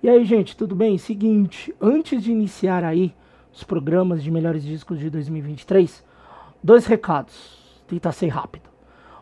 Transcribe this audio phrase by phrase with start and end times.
[0.00, 0.96] E aí, gente, tudo bem?
[0.96, 3.12] Seguinte, antes de iniciar aí
[3.52, 6.04] os programas de melhores discos de 2023,
[6.62, 7.82] dois recados.
[7.88, 8.70] Tentar ser rápido.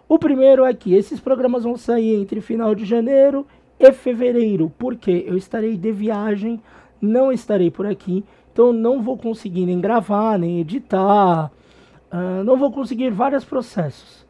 [0.07, 3.47] O primeiro é que esses programas vão sair entre final de janeiro
[3.79, 6.61] e fevereiro, porque eu estarei de viagem,
[7.01, 8.23] não estarei por aqui,
[8.53, 11.51] então não vou conseguir nem gravar, nem editar,
[12.13, 14.27] uh, não vou conseguir vários processos.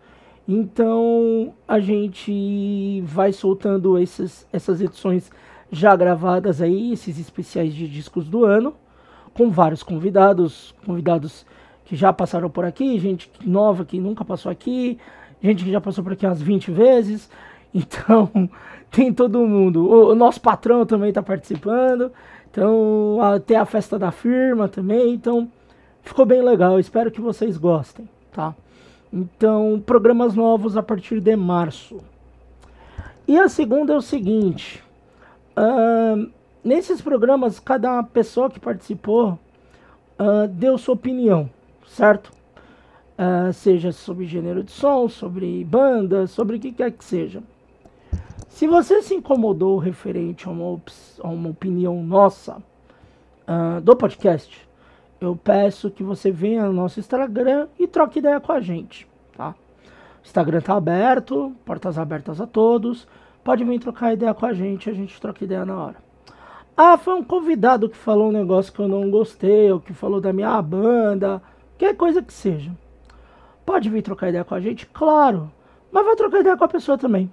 [0.47, 5.29] Então a gente vai soltando esses, essas edições
[5.71, 8.75] já gravadas aí, esses especiais de discos do ano,
[9.35, 11.45] com vários convidados, convidados
[11.85, 14.99] que já passaram por aqui, gente nova que nunca passou aqui,
[15.43, 17.31] gente que já passou por aqui umas 20 vezes.
[17.75, 18.49] Então,
[18.91, 19.87] tem todo mundo.
[19.87, 22.11] O, o nosso patrão também está participando.
[22.51, 25.13] Então, até a festa da firma também.
[25.13, 25.47] Então,
[26.01, 26.81] ficou bem legal.
[26.81, 28.55] Espero que vocês gostem, tá?
[29.13, 31.99] Então, programas novos a partir de março.
[33.29, 34.83] E a segunda é o seguinte:
[35.57, 36.31] Uh,
[36.63, 39.39] nesses programas, cada pessoa que participou
[40.19, 41.49] uh, deu sua opinião,
[41.87, 42.31] certo?
[43.19, 47.43] Uh, seja sobre gênero de som, sobre banda, sobre o que quer que seja.
[48.49, 50.81] Se você se incomodou referente a uma,
[51.23, 52.63] a uma opinião nossa
[53.85, 54.67] do podcast,
[55.21, 59.55] eu peço que você venha no nosso Instagram e troque ideia com a gente, tá?
[60.21, 63.07] O Instagram tá aberto, portas abertas a todos
[63.47, 65.97] pode vir trocar ideia com a gente, a gente troca ideia na hora.
[66.77, 70.21] Ah, foi um convidado que falou um negócio que eu não gostei, ou que falou
[70.21, 72.73] da minha banda, qualquer coisa que seja.
[73.65, 74.85] Pode vir trocar ideia com a gente?
[74.87, 75.49] Claro,
[75.93, 77.31] mas vai trocar ideia com a pessoa também.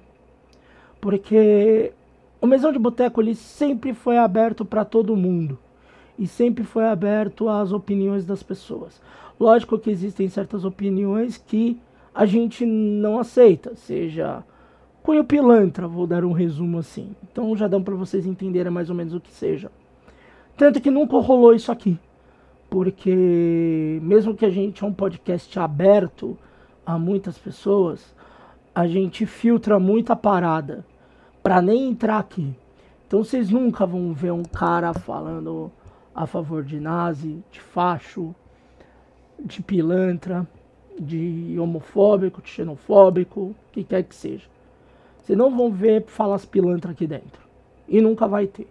[1.02, 1.92] Porque
[2.40, 5.58] o Mesão de Boteco ele sempre foi aberto para todo mundo
[6.18, 9.02] e sempre foi aberto às opiniões das pessoas.
[9.40, 11.82] Lógico que existem certas opiniões que
[12.14, 14.44] a gente não aceita, seja
[15.04, 17.14] cunho pilantra, vou dar um resumo assim.
[17.30, 19.70] Então já dá para vocês entenderem mais ou menos o que seja.
[20.58, 22.00] Tanto que nunca rolou isso aqui.
[22.70, 26.38] Porque mesmo que a gente é um podcast aberto
[26.86, 28.16] a muitas pessoas,
[28.74, 30.86] a gente filtra muita parada
[31.44, 32.56] para nem entrar aqui.
[33.06, 35.72] Então vocês nunca vão ver um cara falando
[36.16, 38.34] a favor de nazi, de facho,
[39.38, 40.48] de pilantra,
[41.00, 44.53] de homofóbico, de xenofóbico, o que quer que seja.
[45.24, 47.42] Vocês não vão ver falas pilantra aqui dentro.
[47.88, 48.68] E nunca vai ter.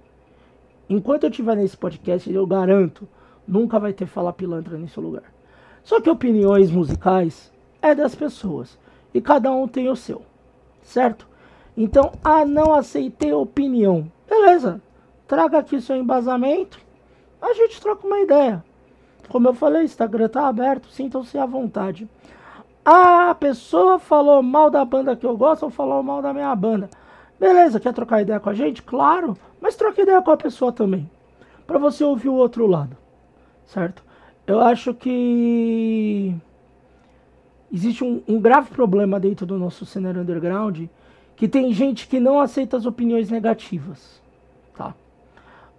[0.88, 3.08] Enquanto eu estiver nesse podcast, eu garanto,
[3.48, 5.24] nunca vai ter fala pilantra nesse lugar.
[5.82, 8.78] Só que opiniões musicais é das pessoas.
[9.14, 10.22] E cada um tem o seu.
[10.82, 11.26] Certo?
[11.74, 14.10] Então, ah, não aceitei opinião.
[14.28, 14.82] Beleza.
[15.26, 16.78] Traga aqui seu embasamento.
[17.40, 18.62] A gente troca uma ideia.
[19.28, 22.06] Como eu falei, Instagram tá aberto, sintam-se à vontade.
[22.84, 26.54] Ah, a pessoa falou mal da banda que eu gosto ou falou mal da minha
[26.56, 26.90] banda.
[27.38, 28.82] Beleza, quer trocar ideia com a gente?
[28.82, 31.08] Claro, mas troca ideia com a pessoa também.
[31.66, 32.96] Para você ouvir o outro lado.
[33.64, 34.02] Certo?
[34.46, 36.34] Eu acho que
[37.72, 40.86] existe um, um, grave problema dentro do nosso cenário underground
[41.36, 44.20] que tem gente que não aceita as opiniões negativas.
[44.76, 44.94] Tá?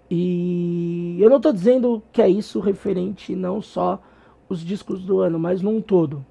[0.09, 4.02] E eu não estou dizendo que é isso referente não só
[4.47, 6.25] os discos do ano, mas num todo.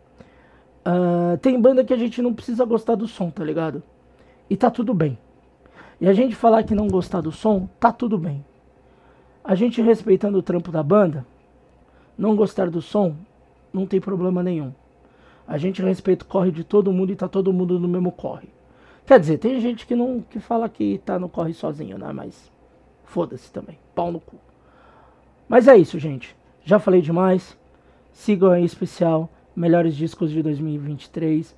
[0.84, 3.82] Uh, tem banda que a gente não precisa gostar do som, tá ligado?
[4.50, 5.16] E tá tudo bem.
[6.00, 8.44] E a gente falar que não gostar do som, tá tudo bem.
[9.44, 11.24] A gente respeitando o trampo da banda,
[12.18, 13.14] não gostar do som,
[13.72, 14.72] não tem problema nenhum.
[15.46, 18.48] A gente respeita o corre de todo mundo e tá todo mundo no mesmo corre.
[19.06, 22.12] Quer dizer, tem gente que não que fala que tá no corre sozinho, né?
[22.12, 22.50] Mas
[23.04, 23.78] foda-se também.
[23.94, 24.36] Pau no cu.
[25.48, 26.36] Mas é isso, gente.
[26.64, 27.56] Já falei demais.
[28.12, 31.54] Sigam aí especial melhores discos de 2023.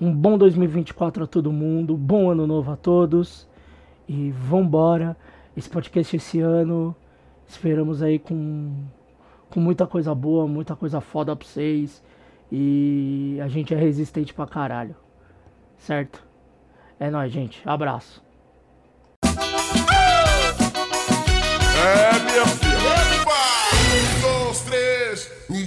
[0.00, 3.48] Um bom 2024 a todo mundo, bom ano novo a todos.
[4.08, 5.16] E vambora.
[5.56, 6.96] Esse podcast esse ano,
[7.46, 8.72] esperamos aí com,
[9.50, 12.02] com muita coisa boa, muita coisa foda pra vocês.
[12.50, 14.96] E a gente é resistente pra caralho.
[15.78, 16.22] Certo?
[16.98, 17.62] É nóis, gente.
[17.64, 18.22] Abraço.
[21.74, 22.71] É, minha filha.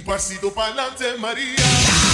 [0.06, 2.06] pasito pa'lante, María.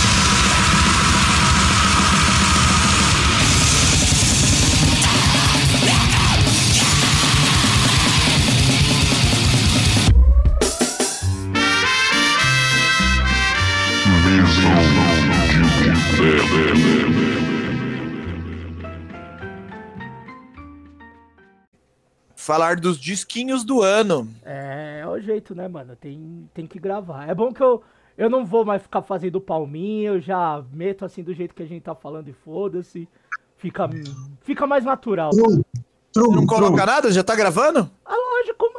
[22.44, 24.28] Falar dos disquinhos do ano.
[24.44, 25.96] É, é o jeito, né, mano?
[25.96, 27.28] Tem, tem que gravar.
[27.28, 27.82] É bom que eu,
[28.16, 31.66] eu não vou mais ficar fazendo palminha, eu já meto assim do jeito que a
[31.66, 33.08] gente tá falando e foda-se.
[33.56, 33.88] Fica,
[34.40, 35.30] fica mais natural.
[35.32, 37.12] Você não coloca nada?
[37.12, 37.88] Já tá gravando?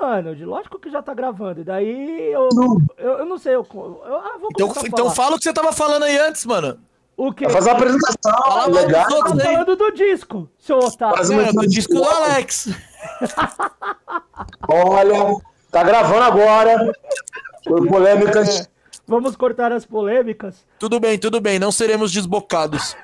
[0.03, 0.35] mano.
[0.35, 1.61] De- Lógico que já tá gravando.
[1.61, 2.49] E daí eu.
[2.97, 3.55] Eu, eu não sei.
[3.55, 6.77] Eu, eu- ah, vou Então, então fala o que você tava falando aí antes, mano.
[7.15, 7.45] O quê?
[7.45, 9.05] Vai fazer uma apresentação, Fala legal.
[9.05, 9.53] dos outros Tô aí.
[9.53, 11.15] falando do disco, seu otário.
[11.17, 12.69] Faz É, uma- do disco do Alex.
[14.67, 15.35] Olha,
[15.71, 16.93] tá gravando agora.
[17.63, 18.69] Foi polêmicas.
[19.07, 20.65] Vamos cortar as polêmicas.
[20.79, 22.95] Tudo bem, tudo bem, não seremos desbocados.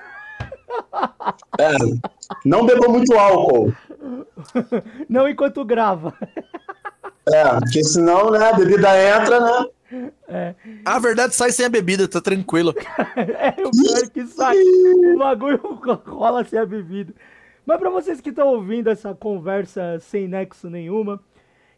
[1.59, 1.71] É,
[2.45, 3.73] não bebam muito álcool.
[5.09, 6.13] Não enquanto grava.
[7.27, 9.65] É, porque senão, né, a bebida entra, né?
[10.86, 12.74] A verdade sai sem a bebida, tá tranquilo.
[13.15, 14.56] É o pior que sai.
[14.57, 15.57] O bagulho
[16.06, 17.13] rola sem a bebida.
[17.65, 21.21] Mas pra vocês que estão ouvindo essa conversa sem nexo nenhuma,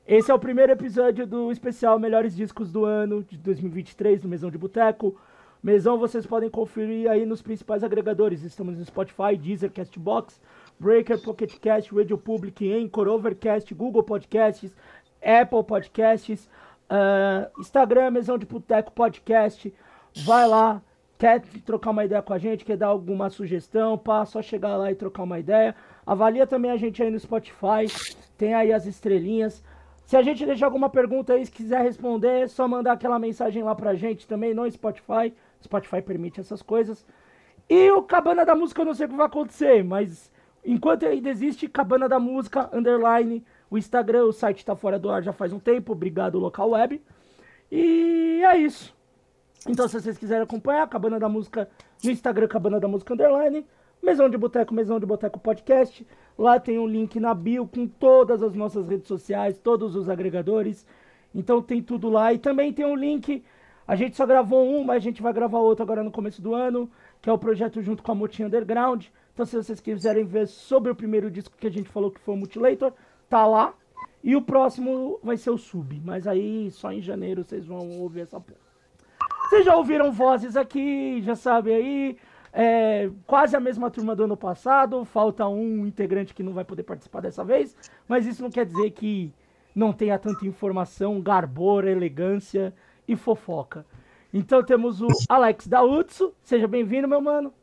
[0.07, 4.49] esse é o primeiro episódio do especial Melhores Discos do Ano de 2023 do Mesão
[4.49, 5.19] de Boteco.
[5.63, 8.41] Mesão vocês podem conferir aí nos principais agregadores.
[8.41, 10.41] Estamos no Spotify, Deezer, Castbox,
[10.79, 14.75] Breaker, Pocket Cast, Radio Public, Anchor, Overcast, Google Podcasts,
[15.21, 16.49] Apple Podcasts,
[16.93, 19.73] ah, Instagram, Mesão de Boteco Podcast.
[20.25, 20.81] Vai lá,
[21.17, 24.91] quer trocar uma ideia com a gente, quer dar alguma sugestão, pá, só chegar lá
[24.91, 25.73] e trocar uma ideia.
[26.05, 27.88] Avalia também a gente aí no Spotify,
[28.38, 29.63] tem aí as estrelinhas.
[30.03, 33.63] Se a gente deixar alguma pergunta aí, se quiser responder, é só mandar aquela mensagem
[33.63, 35.33] lá pra gente também no Spotify.
[35.63, 37.05] Spotify permite essas coisas.
[37.69, 40.29] E o Cabana da Música eu não sei o que vai acontecer, mas
[40.65, 45.23] enquanto ainda existe Cabana da Música, underline, o Instagram, o site tá fora do ar
[45.23, 47.01] já faz um tempo, obrigado local web.
[47.71, 48.94] E é isso.
[49.65, 51.69] Então, se vocês quiserem acompanhar, Cabana da Música
[52.03, 53.65] no Instagram, Cabana da Música Underline,
[54.03, 56.06] Mesão de Boteco, Mesão de Boteco Podcast.
[56.38, 60.85] Lá tem um link na bio com todas as nossas redes sociais, todos os agregadores.
[61.33, 62.33] Então tem tudo lá.
[62.33, 63.41] E também tem um link.
[63.88, 66.53] A gente só gravou um, mas a gente vai gravar outro agora no começo do
[66.53, 66.91] ano,
[67.21, 69.06] que é o projeto junto com a Motinha Underground.
[69.33, 72.33] Então, se vocês quiserem ver sobre o primeiro disco que a gente falou que foi
[72.33, 72.91] o Mutilator,
[73.31, 73.73] tá lá.
[74.23, 75.99] E o próximo vai ser o Sub.
[76.03, 78.59] Mas aí só em janeiro vocês vão ouvir essa porra.
[79.49, 82.17] Vocês já ouviram vozes aqui, já sabem aí.
[82.53, 85.03] É, quase a mesma turma do ano passado.
[85.05, 87.75] Falta um integrante que não vai poder participar dessa vez.
[88.07, 89.33] Mas isso não quer dizer que
[89.73, 92.73] não tenha tanta informação, garbor, elegância
[93.07, 93.85] e fofoca.
[94.33, 96.33] Então temos o Alex da Utsu.
[96.43, 97.53] Seja bem-vindo, meu mano.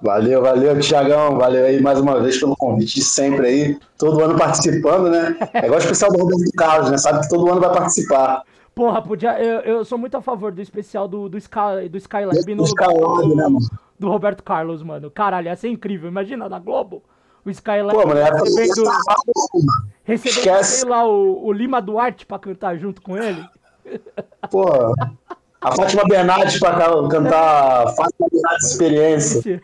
[0.00, 1.38] Valeu, valeu, Tiagão.
[1.38, 3.78] Valeu aí mais uma vez pelo convite de sempre aí.
[3.98, 5.36] Todo ano participando, né?
[5.54, 6.98] É igual o especial do Roberto Carlos, né?
[6.98, 8.42] Sabe que todo ano vai participar.
[8.74, 12.54] Porra, podia, eu, eu sou muito a favor do especial do, do, Sky, do Skylab
[12.54, 13.58] no lugar Skylab, do, né, mano?
[13.98, 15.10] do Roberto Carlos, mano.
[15.10, 16.08] Caralho, ia ser incrível.
[16.08, 17.02] Imagina, da Globo.
[17.44, 18.90] O Skylab Pô, mano, recebendo,
[20.02, 23.44] recebendo sei lá, o, o Lima Duarte pra cantar junto com ele.
[24.50, 24.94] Pô,
[25.64, 29.62] a Fátima Bernardes pra ca- cantar Fátima Bernardes Experiência.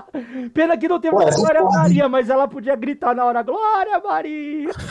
[0.54, 1.82] Pena que não tem essa Glória porra.
[1.82, 4.70] Maria, mas ela podia gritar na hora, Glória Maria!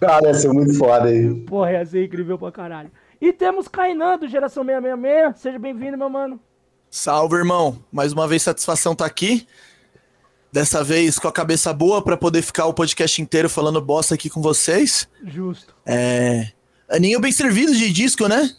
[0.00, 1.34] Cara, ia ser muito foda aí.
[1.44, 2.90] Porra, ia ser incrível pra caralho.
[3.20, 5.38] E temos Kainan, do Geração 666.
[5.40, 6.40] Seja bem-vindo, meu mano.
[6.90, 7.78] Salve, irmão.
[7.92, 9.46] Mais uma vez, satisfação tá aqui.
[10.50, 14.28] Dessa vez com a cabeça boa pra poder ficar o podcast inteiro falando bosta aqui
[14.28, 15.08] com vocês.
[15.24, 15.74] Justo.
[15.86, 16.48] É.
[16.92, 18.50] Aninho bem servido de disco, né?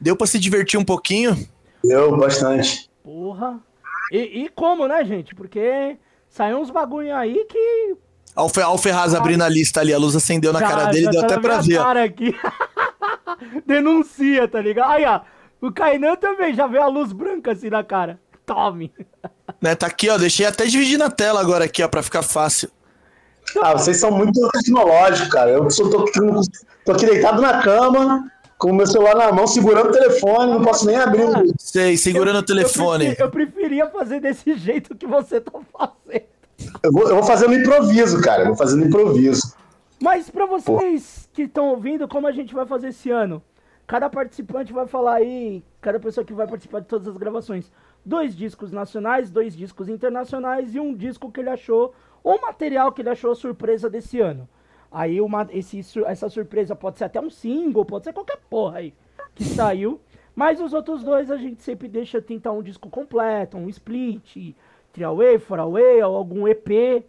[0.00, 1.36] Deu pra se divertir um pouquinho.
[1.84, 2.90] Deu bastante.
[3.04, 3.60] Porra.
[4.10, 5.34] E, e como, né, gente?
[5.34, 5.96] Porque
[6.28, 7.96] saiu uns bagulho aí que.
[8.34, 11.10] Olha o Ferraz abrindo a lista ali, a luz acendeu na já- cara dele, já
[11.10, 11.78] deu tá até na pra minha ver.
[11.78, 11.84] ó.
[11.84, 12.34] cara aqui.
[13.66, 14.90] Denuncia, tá ligado?
[14.90, 15.20] Aí, ó.
[15.60, 18.18] O Kainan também já vê a luz branca assim na cara.
[18.44, 18.92] Tome.
[19.60, 20.16] Né, tá aqui, ó.
[20.18, 22.70] Deixei até dividir na tela agora aqui, ó, pra ficar fácil.
[23.60, 25.50] Ah, vocês são muito tecnológicos, cara.
[25.50, 26.04] Eu só tô
[26.84, 30.62] tô aqui deitado na cama, com o meu celular na mão, segurando o telefone, não
[30.62, 31.24] posso nem abrir.
[31.24, 33.06] o- Sei, segurando o telefone.
[33.08, 36.24] Eu, preferi- eu preferia fazer desse jeito que você tá fazendo.
[36.82, 38.42] Eu vou, eu vou fazer no improviso, cara.
[38.42, 39.54] Eu vou fazer no improviso.
[40.00, 43.42] Mas pra vocês que estão ouvindo, como a gente vai fazer esse ano?
[43.86, 47.70] Cada participante vai falar aí, cada pessoa que vai participar de todas as gravações,
[48.04, 51.92] dois discos nacionais, dois discos internacionais e um disco que ele achou,
[52.22, 54.48] ou material que ele achou surpresa desse ano.
[54.90, 58.94] Aí uma, esse, essa surpresa pode ser até um single, pode ser qualquer porra aí
[59.34, 60.00] que saiu.
[60.34, 64.54] Mas os outros dois a gente sempre deixa tentar um disco completo, um split,
[64.92, 67.04] three away, four away, ou algum EP.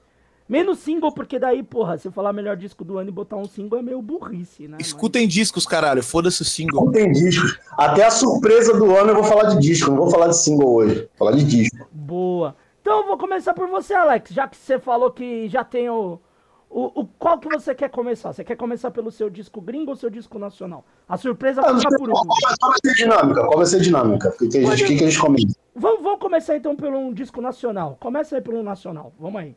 [0.48, 3.48] Menos single, porque daí, porra, se eu falar melhor disco do ano e botar um
[3.48, 4.77] single é meio burrice, né?
[4.79, 6.03] Escutem discos, caralho.
[6.03, 6.86] Foda-se o single.
[6.86, 7.58] Não tem discos.
[7.77, 9.89] Até a surpresa do ano eu vou falar de disco.
[9.89, 10.96] Não vou falar de single hoje.
[10.96, 11.88] Vou falar de disco.
[11.91, 12.55] Boa.
[12.83, 14.31] Então eu vou começar por você, Alex.
[14.31, 16.19] Já que você falou que já tem o,
[16.69, 18.33] o, o- Qual que você quer começar?
[18.33, 20.83] Você quer começar pelo seu disco gringo ou seu disco nacional?
[21.07, 22.27] A surpresa Ah, fica por último.
[22.59, 23.41] qual vai ser a dinâmica?
[23.45, 24.29] Qual vai ser a dinâmica?
[24.29, 25.53] O que, a gente- que, comenta?
[25.73, 27.95] Vamos, vamos começar então pelo um disco nacional.
[28.01, 29.13] Começa aí pelo um nacional.
[29.17, 29.55] Vamos aí.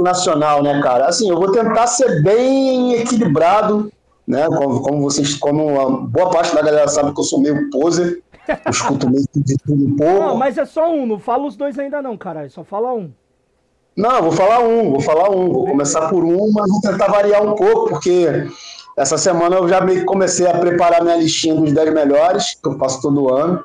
[0.00, 1.06] nacional, né, cara?
[1.06, 3.92] Assim, eu vou tentar ser bem equilibrado,
[4.26, 4.46] né?
[4.46, 8.22] Como, como vocês, como a boa parte da galera sabe que eu sou meio poser,
[8.48, 10.20] eu escuto meio de tudo um pouco.
[10.20, 13.10] Não, mas é só um, não fala os dois ainda não, caralho, só fala um.
[13.96, 15.50] Não, vou falar um, vou falar um.
[15.50, 18.46] Vou começar por um, mas vou tentar variar um pouco, porque
[18.96, 22.68] essa semana eu já meio que comecei a preparar minha listinha dos 10 melhores, que
[22.68, 23.64] eu faço todo ano.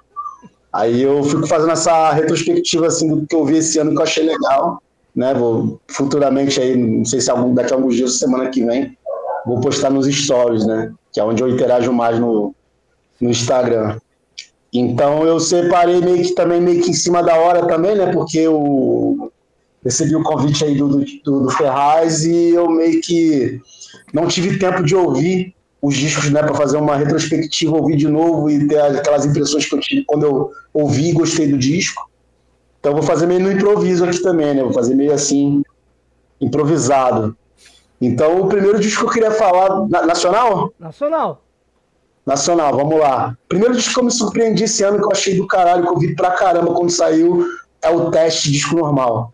[0.72, 4.04] Aí eu fico fazendo essa retrospectiva assim do que eu vi esse ano que eu
[4.04, 4.82] achei legal,
[5.14, 5.34] né?
[5.34, 8.98] Vou futuramente aí, não sei se algum daqui a alguns dias, semana que vem,
[9.46, 10.94] vou postar nos stories, né?
[11.12, 12.54] Que é onde eu interajo mais no,
[13.20, 13.98] no Instagram.
[14.74, 18.12] Então eu separei meio que também meio que em cima da hora também, né?
[18.12, 19.32] Porque eu
[19.84, 23.60] recebi o convite aí do, do, do Ferraz e eu meio que
[24.14, 28.50] não tive tempo de ouvir os discos, né, para fazer uma retrospectiva, ouvir de novo
[28.50, 32.08] e ter aquelas impressões que eu tive quando eu ouvi e gostei do disco.
[32.80, 34.62] Então vou fazer meio no improviso aqui também, né?
[34.62, 35.64] Vou fazer meio assim
[36.40, 37.36] improvisado.
[38.02, 40.74] Então o primeiro disco que eu queria falar nacional?
[40.80, 41.44] Nacional.
[42.26, 43.38] Nacional, vamos lá.
[43.48, 45.98] Primeiro disco que eu me surpreendi esse ano que eu achei do caralho, que eu
[45.98, 47.46] vi pra caramba quando saiu,
[47.82, 49.34] é o Teste Disco Normal.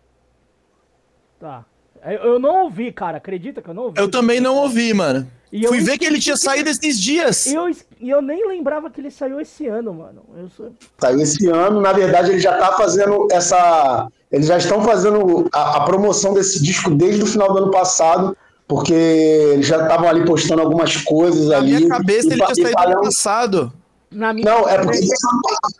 [1.40, 1.64] Tá.
[2.04, 3.18] Eu não ouvi, cara.
[3.18, 4.00] Acredita que eu não ouvi?
[4.00, 5.26] Eu também não ouvi, mano.
[5.52, 7.46] E Fui ver que ele tinha saído esses dias.
[7.46, 7.70] E eu,
[8.00, 10.22] eu nem lembrava que ele saiu esse ano, mano.
[10.54, 10.72] Sou...
[10.98, 14.08] Saiu esse ano, na verdade ele já tá fazendo essa.
[14.30, 18.36] Eles já estão fazendo a, a promoção desse disco desde o final do ano passado,
[18.68, 21.72] porque eles já estavam ali postando algumas coisas na ali.
[21.72, 23.72] Na minha cabeça e, ele tinha saído ano passado.
[24.10, 25.10] Não, é porque eles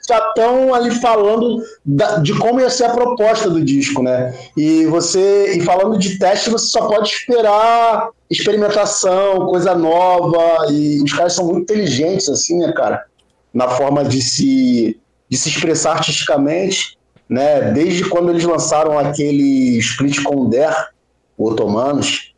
[0.06, 4.34] já estão ali falando da, de como ia ser a proposta do disco, né?
[4.56, 11.12] E você, e falando de teste, você só pode esperar experimentação, coisa nova, e os
[11.12, 13.04] caras são muito inteligentes, assim, né, cara?
[13.52, 17.72] Na forma de se, de se expressar artisticamente, né?
[17.72, 20.90] Desde quando eles lançaram aquele split com o Der,
[21.36, 22.34] o Otomanos,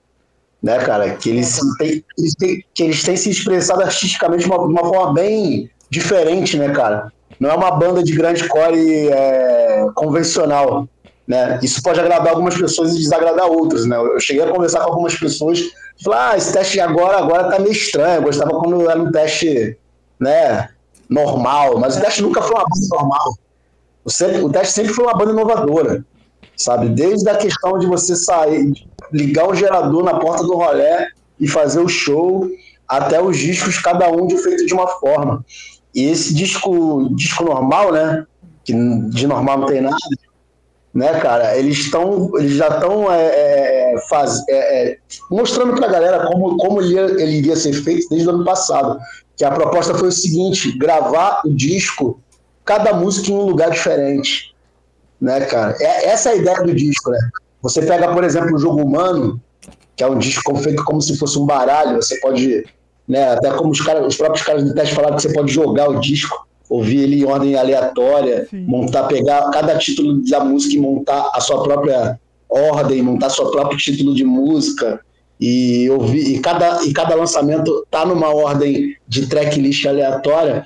[0.62, 1.14] né, cara?
[1.16, 5.14] Que eles, têm, eles têm, que eles têm se expressado artisticamente de uma, uma forma
[5.14, 7.12] bem diferente, né, cara?
[7.38, 10.86] Não é uma banda de grande core é, convencional,
[11.26, 11.58] né?
[11.62, 13.96] Isso pode agradar algumas pessoas e desagradar outras, né?
[13.96, 17.58] Eu cheguei a conversar com algumas pessoas e falar, ah, esse teste agora, agora tá
[17.58, 18.16] meio estranho.
[18.16, 19.76] Eu gostava quando era um teste,
[20.18, 20.68] né,
[21.08, 23.34] normal, mas o teste nunca foi uma banda normal.
[24.04, 26.04] O, sempre, o teste sempre foi uma banda inovadora,
[26.60, 26.90] sabe?
[26.90, 28.72] Desde a questão de você sair,
[29.12, 32.46] ligar um gerador na porta do rolé e fazer o show,
[32.86, 35.44] até os discos, cada um de feito de uma forma.
[35.94, 38.26] E esse disco, disco normal, né?
[38.62, 39.96] Que de normal não tem nada,
[40.92, 41.56] né, cara?
[41.56, 44.98] Eles estão, eles já estão é, é, faz, é, é,
[45.30, 48.44] mostrando para a galera como, como ele, ia, ele iria ser feito desde o ano
[48.44, 48.98] passado.
[49.36, 52.20] Que a proposta foi o seguinte: gravar o disco,
[52.64, 54.49] cada música em um lugar diferente,
[55.20, 55.76] né, cara?
[55.80, 57.18] É, essa é a ideia do disco, né?
[57.62, 59.40] Você pega, por exemplo, o Jogo Humano,
[59.94, 62.64] que é um disco feito como se fosse um baralho, você pode
[63.10, 63.32] né?
[63.32, 65.98] Até como os, cara, os próprios caras do teste falaram que você pode jogar o
[65.98, 68.64] disco, ouvir ele em ordem aleatória, Sim.
[68.66, 73.76] montar, pegar cada título da música e montar a sua própria ordem, montar seu próprio
[73.76, 75.00] título de música
[75.40, 80.64] e ouvir e cada, e cada lançamento tá numa ordem de tracklist aleatória.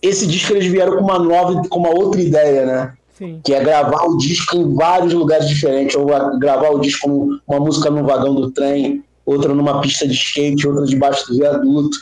[0.00, 2.92] Esse disco eles vieram com uma nova, com uma outra ideia, né?
[3.18, 3.40] Sim.
[3.42, 6.06] Que é gravar o disco em vários lugares diferentes, ou
[6.38, 10.68] gravar o disco como uma música no vagão do trem, outra numa pista de skate,
[10.68, 11.98] outra debaixo do viaduto.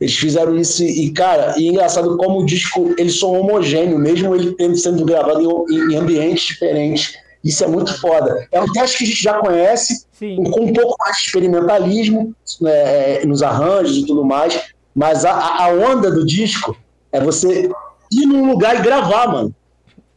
[0.00, 4.34] Eles fizeram isso e, cara, e é engraçado como o disco, eles são homogêneo, mesmo
[4.34, 7.14] ele tendo sendo gravado em, em, ambientes diferentes.
[7.44, 8.46] Isso é muito foda.
[8.50, 10.42] É um teste que a gente já conhece, Sim.
[10.50, 14.60] com um pouco mais de experimentalismo né, nos arranjos e tudo mais,
[14.94, 16.76] mas a, a onda do disco
[17.12, 17.70] é você
[18.10, 19.54] ir num lugar e gravar, mano.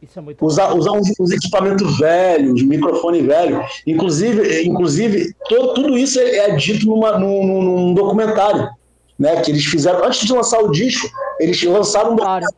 [0.04, 3.64] Isso é muito usar, usar uns, uns, equipamentos velhos, microfone velho.
[3.86, 8.68] Inclusive, inclusive to, tudo isso é, é dito numa, num, num, documentário.
[9.16, 11.08] Né, que eles fizeram antes de lançar o disco,
[11.38, 12.48] eles lançaram um documentário.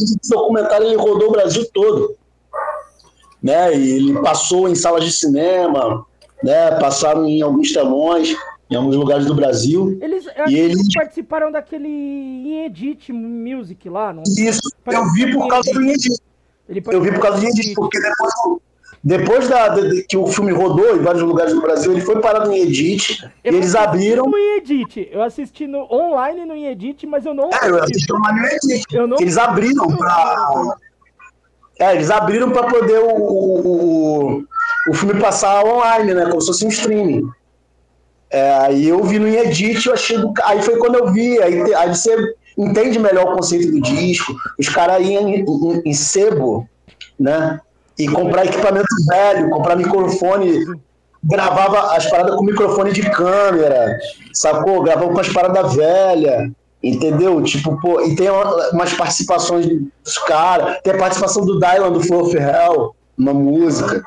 [0.00, 2.16] Esse documentário ele rodou o Brasil todo.
[3.42, 6.06] Né, e ele passou em salas de cinema,
[6.42, 8.34] né, passaram em alguns telões,
[8.70, 9.98] em alguns lugares do Brasil.
[10.00, 14.22] Eles, e eles participaram daquele Inedit Music lá, não?
[14.22, 16.16] Isso, eu vi por causa do Inedit.
[16.68, 18.32] Eu vi por causa disso, porque depois,
[19.02, 22.52] depois da, de, que o filme rodou em vários lugares do Brasil, ele foi parado
[22.52, 24.24] em Edit, eu e eles abriram.
[24.24, 25.08] No Edit.
[25.12, 27.48] Eu assisti no, online no Edit, mas eu não.
[27.50, 28.96] É, eu assisti online no Edit.
[29.06, 29.16] Não...
[29.20, 30.76] Eles abriram para.
[31.78, 34.44] É, eles abriram para poder o, o,
[34.88, 36.26] o, filme passar online, né?
[36.26, 37.28] Como se fosse um streaming.
[38.28, 40.32] É, aí eu vi no Edit, eu achei do.
[40.42, 44.34] Aí foi quando eu vi, aí, aí você entende melhor o conceito do disco.
[44.58, 46.68] Os caras iam em, em, em, sebo,
[47.18, 47.60] né?
[47.98, 50.64] E comprar equipamento velho, comprar microfone
[51.22, 53.98] gravava as paradas com microfone de câmera,
[54.32, 54.82] sacou?
[54.82, 56.50] Gravava com as paradas velhas,
[56.82, 57.42] entendeu?
[57.42, 62.30] Tipo, pô, e tem umas participações dos caras, tem a participação do Dylan do Flow
[62.32, 64.02] Hell, uma música.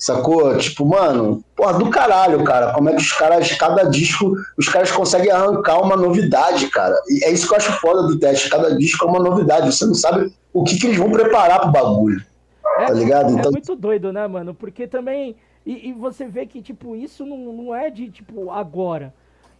[0.00, 0.56] Sacou?
[0.56, 2.72] Tipo, mano, porra, do caralho, cara.
[2.72, 6.98] Como é que os caras, cada disco, os caras conseguem arrancar uma novidade, cara.
[7.06, 8.48] E é isso que eu acho foda do teste.
[8.48, 9.70] Cada disco é uma novidade.
[9.70, 12.24] Você não sabe o que, que eles vão preparar pro bagulho.
[12.78, 13.28] É, tá ligado?
[13.28, 13.50] É então...
[13.50, 14.54] É muito doido, né, mano?
[14.54, 15.36] Porque também.
[15.66, 19.12] E, e, você vê que, tipo, isso não, não é de, tipo, agora.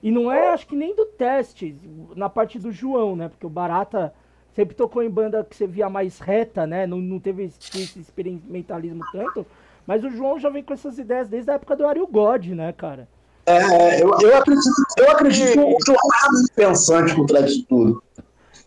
[0.02, 1.76] E não é, acho que nem do teste,
[2.16, 3.28] na parte do João, né?
[3.28, 4.11] Porque o Barata
[4.54, 6.87] sempre tocou em banda que você via mais reta, né?
[6.87, 9.44] Não, não teve esse, esse experimentalismo tanto.
[9.90, 12.73] Mas o João já vem com essas ideias desde a época do Ariel God, né,
[12.73, 13.09] cara?
[13.44, 18.00] É, eu, eu acredito, eu acredito que o João é pensante por trás de tudo.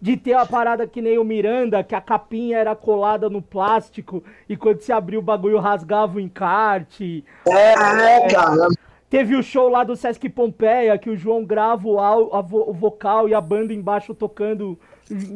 [0.02, 4.22] De ter a parada que nem o Miranda, que a capinha era colada no plástico
[4.50, 7.24] e quando se abriu o bagulho rasgava o encarte.
[7.48, 8.68] É, é, cara.
[9.10, 12.02] Teve o show lá do Sesc Pompeia, que o João grava o,
[12.36, 14.78] a, vo, o vocal e a banda embaixo tocando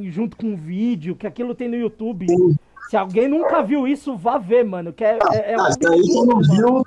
[0.09, 2.27] junto com o vídeo, que aquilo tem no YouTube.
[2.27, 2.57] Sim.
[2.89, 4.93] Se alguém nunca viu isso, vá ver, mano.
[4.93, 6.83] Que é, é, é um ah, não viu.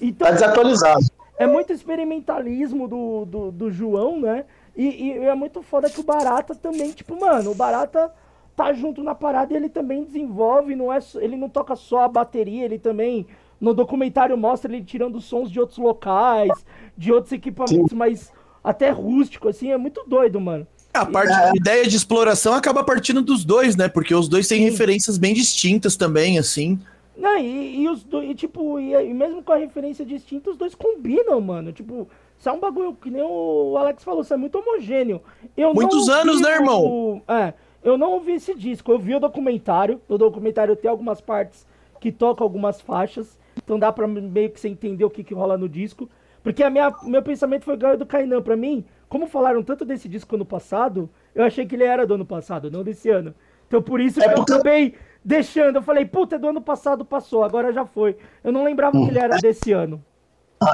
[0.00, 1.04] Então, tá desatualizado.
[1.38, 4.44] É muito experimentalismo do, do, do João, né?
[4.76, 8.12] E, e, é muito foda que o Barata também, tipo, mano, o Barata
[8.54, 12.08] tá junto na parada e ele também desenvolve, não é, ele não toca só a
[12.08, 13.26] bateria, ele também
[13.60, 16.64] no documentário mostra ele tirando sons de outros locais,
[16.96, 17.96] de outros equipamentos Sim.
[17.96, 18.32] mais
[18.64, 20.66] até rústico, assim, é muito doido, mano.
[21.00, 21.52] A parte é.
[21.54, 23.88] ideia de exploração acaba partindo dos dois, né?
[23.88, 24.70] Porque os dois têm Sim.
[24.70, 26.78] referências bem distintas também, assim.
[27.16, 30.56] Não, e, e os dois, e, tipo, e, e, mesmo com a referência distinta, os
[30.56, 31.72] dois combinam, mano.
[31.72, 32.06] Tipo,
[32.38, 35.22] isso é um bagulho que nem o Alex falou, isso é muito homogêneo.
[35.56, 36.84] Eu Muitos anos, né, irmão?
[36.84, 40.00] O, é, eu não ouvi esse disco, eu vi o documentário.
[40.08, 41.66] No documentário tem algumas partes
[42.00, 43.38] que tocam algumas faixas.
[43.56, 46.08] Então dá pra meio que você entender o que, que rola no disco.
[46.42, 48.42] Porque a minha, meu pensamento foi igual do Kainan.
[48.42, 48.84] Pra mim,
[49.16, 52.70] como falaram tanto desse disco ano passado, eu achei que ele era do ano passado,
[52.70, 53.34] não desse ano.
[53.66, 54.52] Então por isso é que porque...
[54.52, 55.76] eu acabei deixando.
[55.76, 58.14] Eu falei, puta, é do ano passado passou, agora já foi.
[58.44, 59.04] Eu não lembrava hum.
[59.04, 60.04] que ele era desse ano.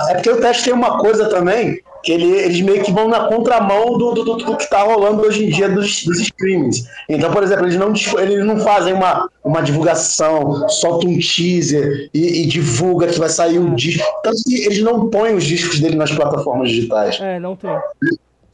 [0.08, 3.26] É porque o teste tem uma coisa também, que ele, eles meio que vão na
[3.26, 6.84] contramão do, do, do, do que está rolando hoje em dia dos, dos streamings.
[7.08, 12.42] Então, por exemplo, eles não, eles não fazem uma, uma divulgação, soltam um teaser e,
[12.42, 14.04] e divulga que vai sair um disco.
[14.22, 17.18] Tanto que eles não põem os discos dele nas plataformas digitais.
[17.20, 17.76] É, não tem.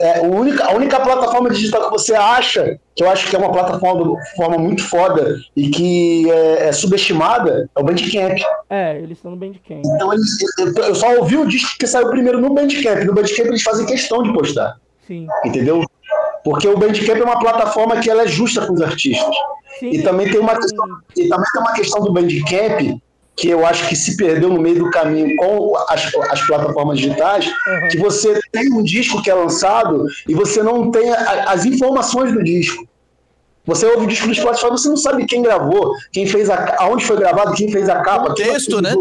[0.01, 3.39] É, a, única, a única plataforma digital que você acha, que eu acho que é
[3.39, 8.39] uma plataforma forma muito foda e que é, é subestimada, é o Bandcamp.
[8.71, 9.83] É, eles estão no Bandcamp.
[9.85, 13.05] Então eles, eu só ouvi o disco que saiu primeiro no Bandcamp.
[13.05, 14.77] No Bandcamp eles fazem questão de postar.
[15.07, 15.27] Sim.
[15.45, 15.85] Entendeu?
[16.45, 19.35] Porque o Bandcamp é uma plataforma que ela é justa com os artistas.
[19.81, 20.85] Sim, e também tem uma questão,
[21.17, 23.01] e também tem uma questão do Bandcamp
[23.39, 27.47] que eu acho que se perdeu no meio do caminho com as, as plataformas digitais,
[27.47, 27.89] uhum.
[27.89, 32.33] que você tem um disco que é lançado e você não tem a, as informações
[32.33, 32.87] do disco.
[33.65, 37.05] Você ouve o disco do Spotify, você não sabe quem gravou, quem fez a, aonde
[37.05, 38.33] foi gravado, quem fez a capa.
[38.33, 38.95] O texto, né?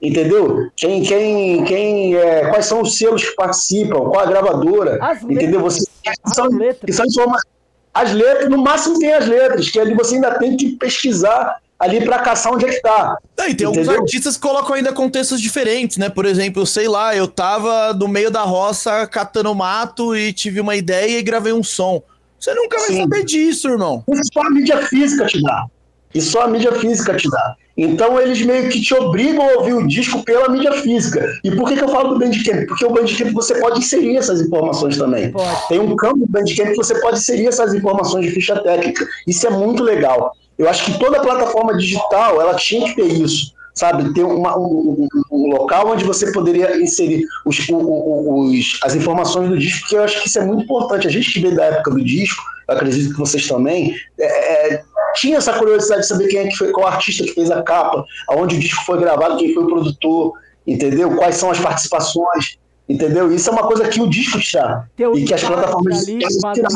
[0.00, 0.70] Entendeu?
[0.76, 5.60] Quem, quem, quem, é, quais são os selos que participam, qual a gravadora, as entendeu?
[5.60, 6.96] Letras, você, as são, letras.
[6.96, 7.54] são informações.
[7.92, 12.04] As letras, no máximo tem as letras, que ali você ainda tem que pesquisar ali
[12.04, 13.16] para caçar onde é que tá.
[13.36, 13.68] É, e tem Entendeu?
[13.68, 16.08] alguns artistas que colocam ainda contextos diferentes, né?
[16.08, 20.76] Por exemplo, sei lá, eu tava no meio da roça catando mato e tive uma
[20.76, 22.02] ideia e gravei um som.
[22.38, 23.00] Você nunca vai Sim.
[23.02, 24.04] saber disso, irmão.
[24.12, 25.66] Isso só a mídia física te dá.
[26.14, 27.56] Isso só a mídia física te dá.
[27.76, 31.26] Então eles meio que te obrigam a ouvir o disco pela mídia física.
[31.42, 32.66] E por que, que eu falo do Bandcamp?
[32.68, 35.32] Porque o Bandcamp você pode inserir essas informações também.
[35.32, 35.68] Pode.
[35.68, 39.04] Tem um campo do Bandcamp que você pode inserir essas informações de ficha técnica.
[39.26, 40.36] Isso é muito legal.
[40.58, 44.12] Eu acho que toda plataforma digital ela tinha que ter isso, sabe?
[44.14, 49.80] Ter uma, um, um, local onde você poderia inserir os, os, as informações do disco,
[49.80, 51.08] porque eu acho que isso é muito importante.
[51.08, 54.82] A gente que veio da época do disco, eu acredito que vocês também, é, é,
[55.16, 58.04] tinha essa curiosidade de saber quem é que foi, qual artista que fez a capa,
[58.28, 60.32] aonde o disco foi gravado, quem foi o produtor,
[60.66, 61.16] entendeu?
[61.16, 62.58] Quais são as participações.
[62.86, 63.32] Entendeu?
[63.32, 64.86] Isso é uma coisa que o disco está.
[65.14, 66.18] E que as plataformas ali,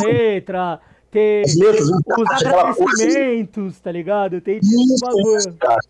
[0.07, 0.81] letra,
[1.11, 4.41] ter letras, os agradecimentos, tá ligado?
[4.41, 5.55] Tem isso, bagulho.
[5.59, 5.81] Cara.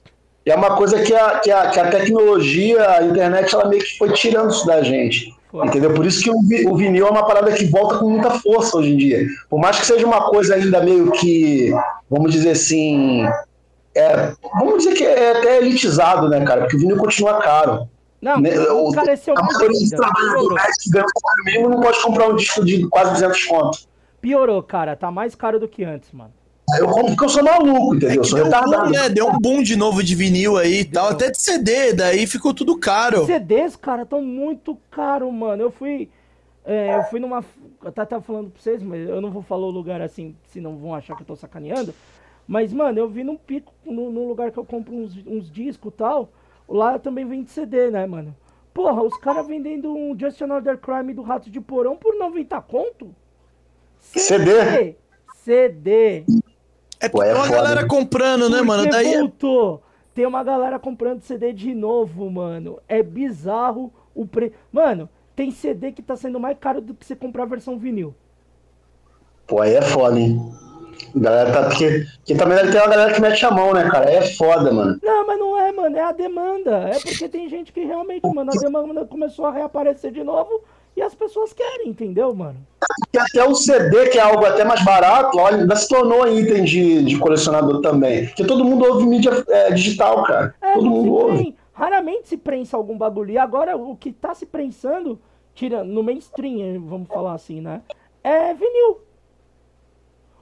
[0.46, 3.82] E é uma coisa que a, que, a, que a tecnologia, a internet, ela meio
[3.82, 5.36] que foi tirando isso da gente.
[5.50, 5.66] Foi.
[5.66, 5.92] Entendeu?
[5.94, 8.92] Por isso que o, o vinil é uma parada que volta com muita força hoje
[8.92, 9.26] em dia.
[9.48, 11.70] Por mais que seja uma coisa ainda meio que,
[12.08, 13.26] vamos dizer assim,
[13.94, 16.62] é, vamos dizer que é até elitizado, né, cara?
[16.62, 17.88] Porque o vinil continua caro.
[18.20, 18.58] Não, né?
[18.70, 22.36] o, encareceu a maioria dos trabalhos do que ganha o mínimo não pode comprar um
[22.36, 23.78] disco de quase 200 conto.
[24.20, 24.96] Piorou, cara.
[24.96, 26.32] Tá mais caro do que antes, mano.
[26.78, 28.16] eu compro porque eu sou maluco, entendeu?
[28.16, 29.08] eu sou Deu um, né?
[29.08, 32.52] Deu um boom de novo de vinil aí e tal, até de CD, daí ficou
[32.52, 33.24] tudo caro.
[33.26, 35.62] CDs, cara, estão muito caros, mano.
[35.62, 36.08] Eu fui.
[36.64, 37.44] é, eu fui numa.
[37.84, 40.94] Eu tava falando pra vocês, mas eu não vou falar o lugar assim, senão vão
[40.94, 41.94] achar que eu tô sacaneando.
[42.46, 45.96] Mas, mano, eu vi num pico, num lugar que eu compro uns, uns discos e
[45.96, 46.30] tal.
[46.66, 48.34] Lá também vende CD, né, mano?
[48.72, 53.14] Porra, os caras vendendo um Just Another Crime do Rato de Porão por 90 conto?
[54.00, 54.96] CD?
[55.44, 56.24] CD.
[57.00, 57.88] É Pô, é uma foda, galera né?
[57.88, 58.82] comprando, né, mano?
[58.84, 59.82] Porque Daí é- voltou.
[60.14, 62.80] Tem uma galera comprando CD de novo, mano.
[62.88, 64.54] É bizarro o preço.
[64.72, 68.12] Mano, tem CD que tá sendo mais caro do que você comprar a versão vinil.
[69.46, 70.36] Pô, aí é foda, hein?
[71.14, 74.08] Galera tá, porque, porque também deve ter uma galera que mete a mão, né, cara?
[74.08, 74.98] Aí é foda, mano.
[75.00, 75.96] Não, mas não é, mano.
[75.96, 76.88] É a demanda.
[76.88, 80.62] É porque tem gente que realmente, mano, a demanda começou a reaparecer de novo
[80.98, 82.58] e as pessoas querem, entendeu, mano?
[83.14, 86.64] E até o CD, que é algo até mais barato, olha, ainda se tornou item
[86.64, 88.26] de, de colecionador também.
[88.26, 90.54] Porque todo mundo ouve mídia é, digital, cara.
[90.60, 91.54] É, todo mundo ouve.
[91.72, 93.30] Raramente se prensa algum bagulho.
[93.30, 95.20] E agora o que tá se prensando,
[95.54, 97.80] tira no mainstream, vamos falar assim, né?
[98.22, 99.00] É vinil.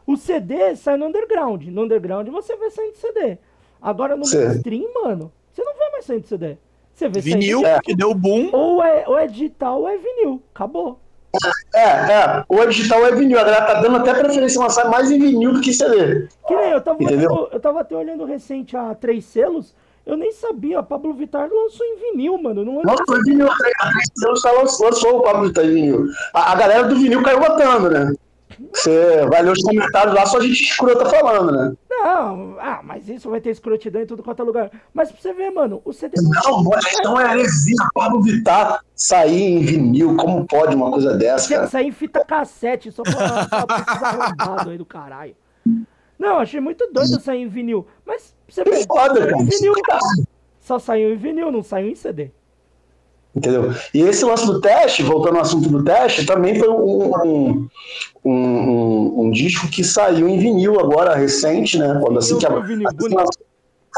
[0.07, 1.65] O CD sai no underground.
[1.65, 3.37] No underground você vê saindo CD.
[3.83, 4.39] Agora no Sim.
[4.39, 6.57] mainstream, mano, você não vê mais saindo CD.
[6.97, 7.83] Você vê vinil, saindo.
[7.83, 8.49] que deu boom.
[8.55, 10.43] Ou é, ou é digital ou é vinil.
[10.55, 10.99] Acabou.
[11.75, 12.45] É, é.
[12.49, 13.39] Ou é digital ou é vinil.
[13.39, 16.27] A galera tá dando até preferência lançar mais em vinil do que em CD.
[16.49, 19.75] Que nem eu tava, olhando, eu tava até olhando recente a três selos.
[20.07, 20.79] Eu nem sabia.
[20.79, 22.65] A Pablo Vittar lançou em vinil, mano.
[22.65, 23.47] Não Não, foi vinil.
[23.51, 26.07] A Três Selos tá lançou, lançou o Pablo Vittar em vinil.
[26.33, 28.11] A, a galera do vinil caiu botando, né?
[28.73, 31.75] Você vai ler os comentários lá, só gente escrota falando, né?
[31.91, 34.71] Não, ah, mas isso vai ter escrotidão em tudo quanto é lugar.
[34.95, 36.15] Mas pra você ver, mano, o CD.
[36.23, 36.65] Não,
[37.01, 37.77] então é heresia.
[37.95, 40.17] Pablo Vittar sair em vinil.
[40.17, 41.67] Como pode uma coisa dessa, cara?
[41.67, 45.35] sair em fita cassete, só pra, pra arrombados aí do caralho.
[46.19, 47.87] Não, achei muito doido sair em vinil.
[48.05, 49.43] Mas pra você ver, foda, cara.
[49.43, 49.75] em vinil,
[50.61, 52.31] só saiu em vinil, não saiu em CD.
[53.37, 53.71] Entendeu?
[53.93, 57.69] E esse lance do teste, voltando ao assunto do teste, também foi um, um,
[58.25, 62.01] um, um- um disco que saiu em vinil agora, recente, né?
[62.03, 63.15] Quando assim que a, vinil, assim.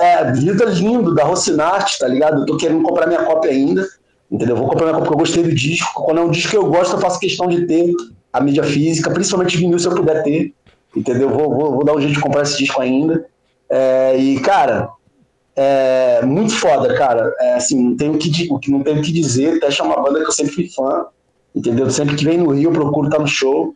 [0.01, 2.41] É, vida lindo, da Rocinarte, tá ligado?
[2.43, 3.87] Eu tô querendo comprar minha cópia ainda,
[4.31, 4.57] entendeu?
[4.57, 6.03] Vou comprar minha cópia porque eu gostei do disco.
[6.05, 7.93] Quando é um disco que eu gosto, eu faço questão de ter
[8.33, 10.53] a mídia física, principalmente vinil se eu puder ter,
[10.97, 11.29] entendeu?
[11.31, 13.25] Vou, vou, vou dar um jeito de comprar esse disco ainda.
[13.71, 14.89] É, e, cara,
[15.61, 17.35] é muito foda, cara.
[17.41, 19.59] É, assim, não tenho o que, o que- não tenho o que dizer.
[19.61, 21.07] Teste é uma banda que eu sempre fui fã,
[21.55, 21.91] entendeu?
[21.91, 23.75] Sempre que vem no Rio, eu procuro estar no show.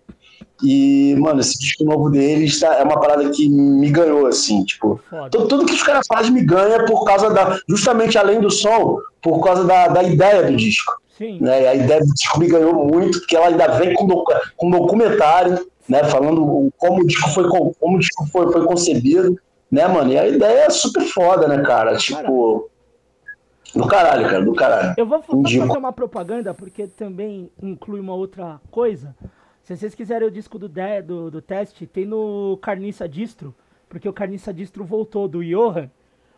[0.63, 5.01] E, mano, esse disco novo deles tá, é uma parada que me ganhou, assim, tipo.
[5.31, 7.59] Tudo, tudo que os caras fazem me ganha por causa da.
[7.69, 10.93] Justamente além do som, por causa da, da ideia do disco.
[11.19, 11.39] Sim.
[11.41, 11.67] Né?
[11.69, 15.67] A ideia do disco me ganhou muito, porque ela ainda vem com, docu- com documentário,
[15.89, 16.05] né?
[16.05, 19.37] Falando o- como o disco foi, como o disco foi, foi concebido,
[19.73, 20.13] né, mano?
[20.13, 21.97] E a ideia é super foda, né, cara?
[21.97, 22.69] Tipo.
[23.75, 24.95] Do caralho, cara, do caralho.
[24.99, 29.17] Eu vou fazer uma propaganda, porque também inclui uma outra coisa.
[29.63, 33.55] Se vocês quiserem o disco do, de- do, do teste, tem no Carniça Distro,
[33.89, 35.89] porque o Carniça Distro voltou do Johan.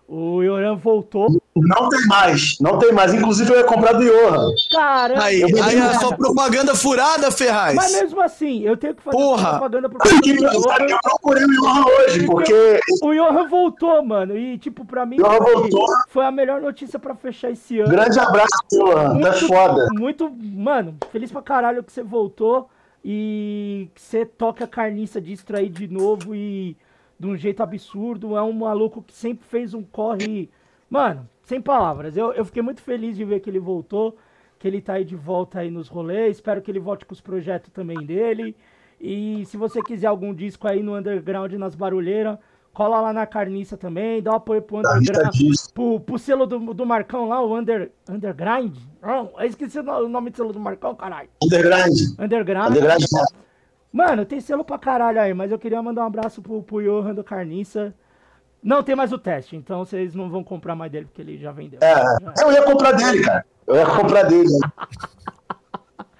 [0.06, 1.26] O Johan voltou.
[1.56, 3.14] Não tem mais, não tem mais.
[3.14, 4.48] Inclusive eu ia comprar do Johan.
[4.72, 5.22] Caramba!
[5.22, 7.76] Aí, Eu aí a sua propaganda furada, Ferraz.
[7.76, 9.50] Mas mesmo assim, eu tenho que fazer Porra!
[9.50, 10.52] propaganda pro Que- Johan.
[10.88, 14.36] Eu procurei o Johan hoje, porque O Johan voltou, mano.
[14.36, 15.86] E, tipo, pra mim, Johan foi, voltou.
[16.08, 17.90] foi a melhor notícia pra fechar esse ano.
[17.90, 19.20] grande abraço, Johan.
[19.20, 19.86] Tá foda.
[19.92, 22.68] Muito, mano, feliz pra caralho que você voltou
[23.04, 26.76] e que você toca a carniça distro aí de novo e
[27.20, 28.36] de um jeito absurdo.
[28.36, 30.50] É um maluco que sempre fez um corre.
[30.90, 32.16] Mano, sem palavras.
[32.16, 34.16] Eu, eu fiquei muito feliz de ver que ele voltou,
[34.58, 36.36] que ele tá aí de volta aí nos rolês.
[36.36, 38.56] Espero que ele volte com os projetos também dele.
[39.00, 42.38] E se você quiser algum disco aí no underground, nas barulheiras,
[42.72, 45.34] cola lá na carniça também, dá um apoio pro underground.
[45.74, 48.76] Pro, pro selo do, do Marcão lá, o Under, Undergrind.
[49.02, 51.28] Não, eu esqueci o nome do selo do Marcão, caralho.
[51.42, 51.92] Underground.
[52.18, 52.70] Underground.
[52.70, 53.02] Underground.
[53.92, 57.14] Mano, tem selo pra caralho aí, mas eu queria mandar um abraço pro, pro Johan
[57.14, 57.94] do Carniça.
[58.64, 61.52] Não tem mais o teste, então vocês não vão comprar mais dele, porque ele já
[61.52, 61.78] vendeu.
[61.82, 63.44] É, Já- eu ia comprar dele, cara.
[63.66, 64.48] Eu ia comprar dele.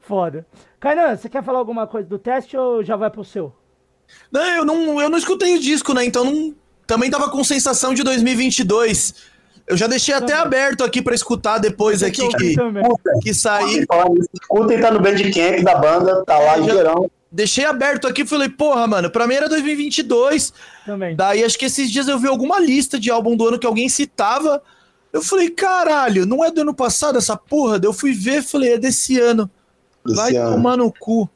[0.00, 0.46] Foda.
[0.80, 3.52] Kainan, você quer falar alguma coisa do teste ou já vai pro seu?
[4.30, 6.04] Não, eu não, eu não escutei o disco, né?
[6.04, 6.54] Então não,
[6.86, 9.14] também tava com sensação de 2022.
[9.66, 10.42] Eu já deixei até Também.
[10.42, 12.82] aberto aqui pra escutar depois aqui Eu que, também.
[13.22, 13.86] Que sair.
[14.34, 17.10] Escutem, tá no Bandcamp da banda, tá lá É, em já- verão.
[17.32, 20.52] Deixei aberto aqui, falei, porra, mano, pra mim era 2022.
[20.84, 21.16] Também.
[21.16, 23.88] Daí acho que esses dias eu vi alguma lista de álbum do ano que alguém
[23.88, 24.62] citava.
[25.10, 27.78] Eu falei, caralho, não é do ano passado essa porra?
[27.78, 29.50] Daí eu fui ver, falei, é desse ano.
[30.04, 30.56] Desse Vai ano.
[30.56, 31.26] tomar no cu.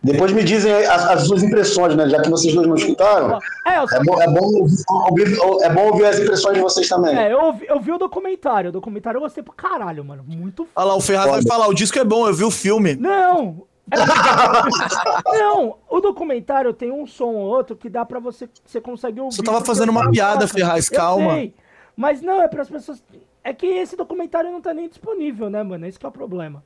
[0.00, 2.08] Depois me dizem as, as suas impressões, né?
[2.08, 3.40] Já que vocês dois não escutaram.
[3.66, 4.68] É, é, bom, é, bom,
[5.10, 7.18] ouvir, é bom ouvir as impressões de vocês também.
[7.18, 8.68] É, eu ouvi, eu vi o documentário.
[8.70, 10.22] O documentário eu gostei pra caralho, mano.
[10.24, 10.70] Muito foda.
[10.76, 12.94] Olha lá, o Ferraz vai falar, o disco é bom, eu vi o filme.
[12.94, 13.66] Não!
[13.90, 13.96] É...
[15.38, 18.48] não, o documentário tem um som ou outro que dá pra você.
[18.64, 19.36] Você consegue ouvir.
[19.36, 21.34] Você tava fazendo uma piada, Ferraz, calma.
[21.34, 21.54] Sei,
[21.96, 23.02] mas não, é para as pessoas.
[23.44, 25.86] É que esse documentário não tá nem disponível, né, mano?
[25.86, 26.64] Esse que é o problema.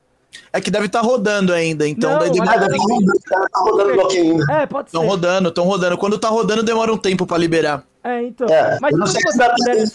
[0.51, 2.11] É que deve estar tá rodando ainda, então.
[2.11, 2.59] Não, daí demora...
[2.59, 4.53] tá rodando aqui ainda.
[4.53, 4.97] É, pode ser.
[4.97, 5.97] Estão rodando, estão rodando.
[5.97, 7.83] Quando tá rodando, demora um tempo pra liberar.
[8.03, 8.47] É, então.
[8.47, 9.85] É, mas eu não sei se dá ninguém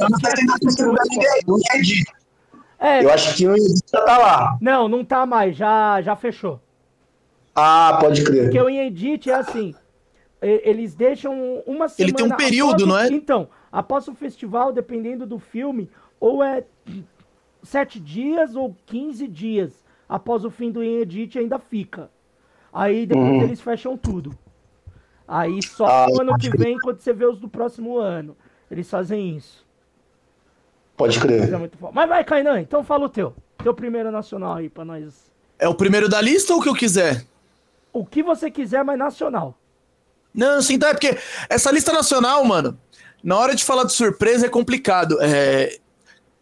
[2.78, 4.58] é, Eu acho que o já tá lá.
[4.60, 6.60] Não, não tá mais, já, já fechou.
[7.56, 8.44] Ah, pode crer.
[8.44, 9.74] Porque o Inedit é assim.
[10.42, 12.10] Eles deixam uma semana.
[12.10, 13.08] Ele tem um período, não é?
[13.08, 15.90] Então, após o festival, dependendo do filme,
[16.20, 16.64] ou é
[17.62, 22.10] sete dias ou 15 dias após o fim do Edit ainda fica.
[22.72, 23.42] Aí depois uhum.
[23.42, 24.36] eles fecham tudo.
[25.26, 28.36] Aí só ah, no ano que vem, quando você vê os do próximo ano.
[28.70, 29.64] Eles fazem isso.
[30.96, 31.52] Pode crer.
[31.52, 33.34] É Mas vai, Kainan, então fala o teu.
[33.62, 35.30] Teu primeiro nacional aí pra nós.
[35.58, 37.24] É o primeiro da lista ou o que eu quiser?
[37.96, 39.58] O que você quiser, mas nacional.
[40.34, 40.90] Não, sim, tá.
[40.90, 41.16] É porque
[41.48, 42.78] essa lista nacional, mano,
[43.24, 45.16] na hora de falar de surpresa é complicado.
[45.22, 45.78] É...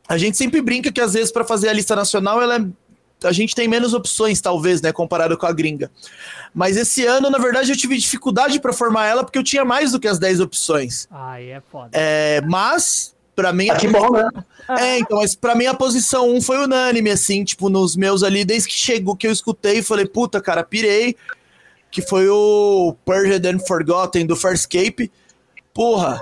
[0.09, 2.67] A gente sempre brinca que às vezes para fazer a lista nacional ela é
[3.23, 5.91] a gente tem menos opções, talvez, né, comparado com a gringa.
[6.53, 9.93] Mas esse ano, na verdade, eu tive dificuldade para formar ela porque eu tinha mais
[9.93, 11.09] do que as 10 opções.
[11.11, 11.91] Aí é foda.
[11.93, 13.71] É, mas, para mim.
[13.71, 14.29] Ah, que bom, né?
[14.79, 18.47] É, então, mas pra mim a posição 1 foi unânime, assim, tipo, nos meus ali,
[18.47, 21.17] desde que chegou, que eu escutei, falei, puta, cara, pirei.
[21.95, 25.13] Que foi o Purged and Forgotten do Farscape.
[25.73, 26.21] Porra,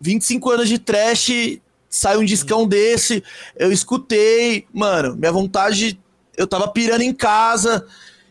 [0.00, 3.22] 25 anos de trash, sai um discão desse,
[3.56, 6.00] eu escutei, mano, minha vontade,
[6.34, 7.86] eu tava pirando em casa,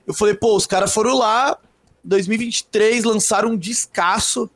[0.07, 1.57] eu falei, pô, os caras foram lá,
[2.03, 4.49] 2023, lançaram um discaço,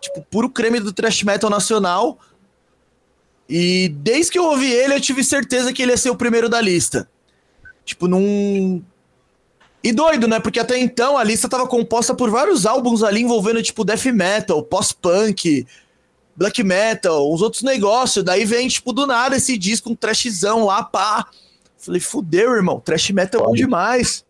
[0.00, 2.18] tipo, puro creme do thrash metal nacional,
[3.48, 6.48] e desde que eu ouvi ele, eu tive certeza que ele ia ser o primeiro
[6.48, 7.08] da lista.
[7.84, 8.82] Tipo, num...
[9.82, 10.40] E doido, né?
[10.40, 14.62] Porque até então a lista tava composta por vários álbuns ali envolvendo, tipo, death metal,
[14.62, 15.66] pós-punk,
[16.36, 18.24] black metal, uns outros negócios.
[18.24, 21.26] Daí vem, tipo, do nada esse disco, um trashzão lá, pá.
[21.76, 24.24] Falei, fudeu, irmão, trash metal é bom demais.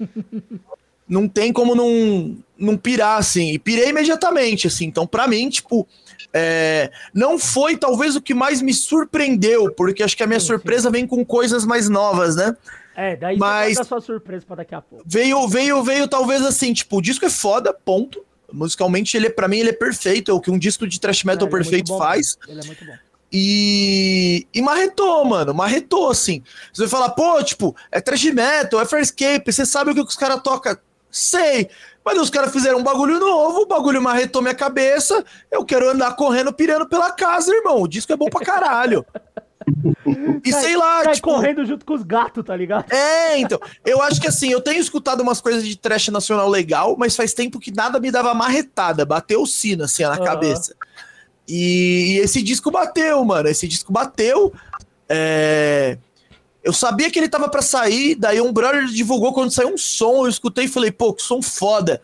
[1.08, 3.52] não tem como não, não pirar, assim.
[3.52, 4.86] E pirei imediatamente, assim.
[4.86, 5.86] Então, pra mim, tipo,
[6.32, 10.90] é, não foi talvez o que mais me surpreendeu, porque acho que a minha surpresa
[10.90, 12.56] vem com coisas mais novas, né?
[12.96, 15.04] É, daí Mas você sua surpresa pra daqui a pouco.
[15.06, 18.24] Veio, veio, veio talvez assim, tipo, o disco é foda, ponto.
[18.50, 20.30] Musicalmente, ele, para mim, ele é perfeito.
[20.30, 22.38] É o que um disco de thrash metal é, perfeito é faz.
[22.48, 22.94] Ele é muito bom.
[23.30, 25.52] E, e marretou, mano.
[25.52, 26.42] Marretou, assim.
[26.72, 30.16] Você vai falar, pô, tipo, é thrash metal, é Farscape, você sabe o que os
[30.16, 30.78] caras tocam?
[31.10, 31.68] Sei.
[32.02, 35.22] Mas os caras fizeram um bagulho novo, o bagulho marretou minha cabeça.
[35.50, 37.82] Eu quero andar correndo, pirando pela casa, irmão.
[37.82, 39.04] O disco é bom pra caralho.
[40.44, 41.28] E sai, sei lá, sai tipo...
[41.28, 42.92] correndo junto com os gatos, tá ligado?
[42.92, 43.58] É, então.
[43.84, 47.34] Eu acho que assim, eu tenho escutado umas coisas de trash nacional legal, mas faz
[47.34, 50.24] tempo que nada me dava marretada, bateu o sino assim na uhum.
[50.24, 50.74] cabeça.
[51.48, 53.48] E, e, esse disco bateu, mano.
[53.48, 54.52] Esse disco bateu.
[55.08, 55.98] É...
[56.62, 60.24] Eu sabia que ele tava para sair, daí um brother divulgou quando saiu um som,
[60.24, 62.02] eu escutei e falei, pô, que som foda.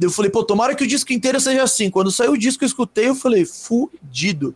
[0.00, 1.90] Eu falei, pô, tomara que o disco inteiro seja assim.
[1.90, 4.54] Quando saiu o disco, eu escutei, eu falei, fudido.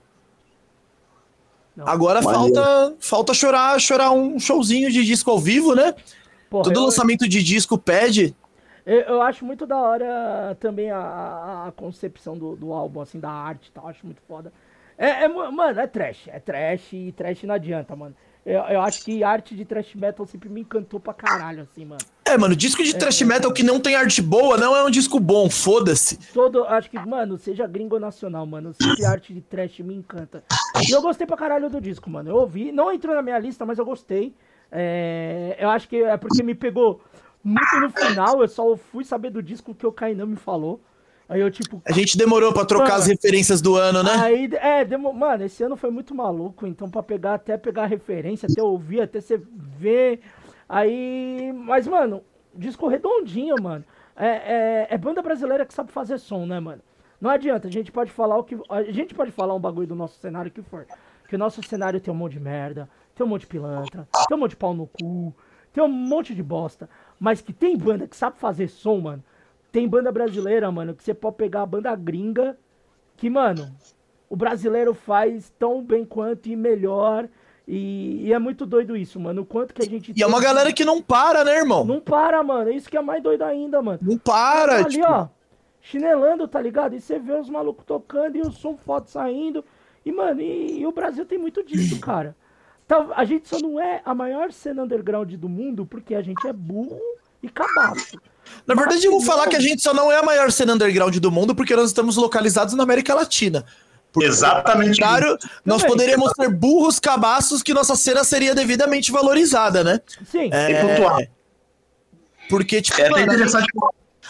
[1.76, 1.86] Não.
[1.86, 5.94] Agora falta, falta chorar, chorar um showzinho de disco ao vivo, né?
[6.48, 6.84] Porra, Todo eu...
[6.84, 8.34] lançamento de disco pede.
[8.86, 13.30] Eu, eu, acho muito da hora também a, a concepção do, do álbum, assim, da
[13.30, 13.88] arte e tal.
[13.88, 14.52] Acho muito foda.
[14.96, 16.28] É, é, mano, é trash.
[16.28, 18.14] É trash e trash não adianta, mano.
[18.46, 22.00] Eu, eu acho que arte de thrash metal sempre me encantou pra caralho, assim, mano.
[22.24, 24.90] É, mano, disco de é, thrash metal que não tem arte boa não é um
[24.90, 26.16] disco bom, foda-se.
[26.32, 30.44] Todo, acho que, mano, seja gringo ou nacional, mano, sempre arte de trash me encanta.
[30.88, 32.30] E eu gostei pra caralho do disco, mano.
[32.30, 34.32] Eu ouvi, não entrou na minha lista, mas eu gostei.
[34.70, 37.02] É, eu acho que é porque me pegou
[37.42, 40.80] muito no final, eu só fui saber do disco que o Kainan me falou.
[41.28, 41.82] Aí eu, tipo.
[41.84, 44.12] A gente demorou pra trocar mano, as referências do ano, né?
[44.16, 46.66] Aí, é, demo, mano, esse ano foi muito maluco.
[46.66, 49.40] Então, pra pegar, até pegar a referência, até ouvir, até você
[49.78, 50.20] ver.
[50.68, 51.52] Aí.
[51.52, 52.22] Mas, mano,
[52.54, 53.84] disco redondinho, mano.
[54.14, 56.80] É, é, é, banda brasileira que sabe fazer som, né, mano?
[57.20, 58.56] Não adianta, a gente pode falar o que.
[58.70, 60.86] A gente pode falar um bagulho do nosso cenário que for.
[61.28, 64.36] Que o nosso cenário tem um monte de merda, tem um monte de pilantra, tem
[64.36, 65.34] um monte de pau no cu,
[65.72, 66.88] tem um monte de bosta.
[67.18, 69.24] Mas que tem banda que sabe fazer som, mano
[69.76, 72.56] tem banda brasileira, mano, que você pode pegar a banda gringa,
[73.14, 73.70] que, mano,
[74.26, 77.28] o brasileiro faz tão bem quanto e melhor.
[77.68, 79.42] E, e é muito doido isso, mano.
[79.42, 80.14] O quanto que a gente.
[80.16, 81.84] E é uma galera que não para, né, irmão?
[81.84, 82.70] Não para, mano.
[82.70, 83.98] Isso que é mais doido ainda, mano.
[84.00, 85.04] Não para, Ali, tipo...
[85.06, 85.28] ó,
[85.82, 86.94] chinelando, tá ligado?
[86.94, 89.62] E você vê os malucos tocando e o som foto saindo.
[90.06, 92.34] E, mano, e, e o Brasil tem muito disso, cara.
[92.88, 96.48] Tá, a gente só não é a maior cena underground do mundo porque a gente
[96.48, 96.98] é burro
[97.42, 98.18] e cabaço.
[98.66, 101.16] Na verdade, eu vou falar que a gente só não é a maior cena underground
[101.16, 103.64] do mundo porque nós estamos localizados na América Latina.
[104.20, 105.02] Exatamente.
[105.02, 110.00] Ao contrário, nós poderíamos ser burros cabaços que nossa cena seria devidamente valorizada, né?
[110.30, 111.28] Sim, É, E pontuar.
[112.48, 113.66] Porque, tipo, É até mano, interessante.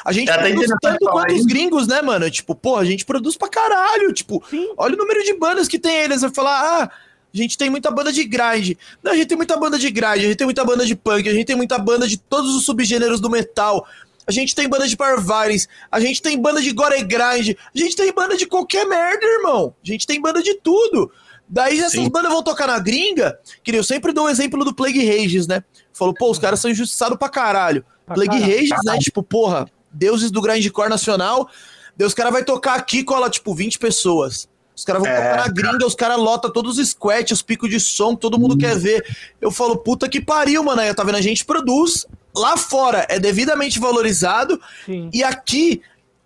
[0.05, 2.31] a gente é até produz interessante tanto quanto os gringos, né, mano?
[2.31, 4.13] Tipo, pô, a gente produz pra caralho.
[4.13, 4.73] Tipo, sim.
[4.77, 6.23] olha o número de bandas que tem eles.
[6.23, 6.91] Vai falar, ah,
[7.33, 8.77] a gente tem muita banda de grind.
[9.03, 11.29] Não, a gente tem muita banda de grind, a gente tem muita banda de punk,
[11.29, 13.87] a gente tem muita banda de todos os subgêneros do metal.
[14.27, 17.95] A gente tem banda de violence, a gente tem banda de gore grind, a gente
[17.95, 19.75] tem banda de qualquer merda, irmão.
[19.83, 21.11] A gente tem banda de tudo.
[21.49, 22.09] Daí essas Sim.
[22.09, 25.63] bandas vão tocar na gringa, que eu sempre dou o exemplo do Plague Rages, né?
[25.93, 27.85] Falou, pô, os caras são injustiçados pra caralho.
[28.05, 28.53] Pra Plague caralho.
[28.53, 28.99] Rages, né?
[28.99, 31.49] Tipo, porra, deuses do grindcore nacional.
[31.97, 34.49] Daí os caras vai tocar aqui, cola, tipo, 20 pessoas.
[34.75, 37.71] Os caras vão É, tocar na gringa, os caras lotam todos os squats, os picos
[37.71, 39.07] de som, que todo mundo quer ver.
[39.41, 40.83] Eu falo, puta que pariu, mano.
[40.83, 41.17] Aí, tá vendo?
[41.17, 42.07] A gente produz.
[42.37, 44.61] Lá fora é devidamente valorizado.
[44.85, 45.11] Sim.
[45.13, 45.81] E aqui,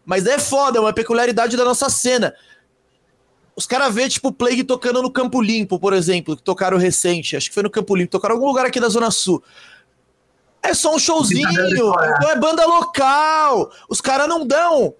[0.04, 2.34] mas é foda, é uma peculiaridade da nossa cena.
[3.54, 7.36] Os caras vê, tipo, Plague tocando no Campo Limpo, por exemplo, que tocaram recente.
[7.36, 9.42] Acho que foi no Campo Limpo, tocaram em algum lugar aqui da Zona Sul.
[10.62, 11.94] É só um showzinho, então
[12.28, 13.70] é banda local.
[13.88, 14.94] Os caras não dão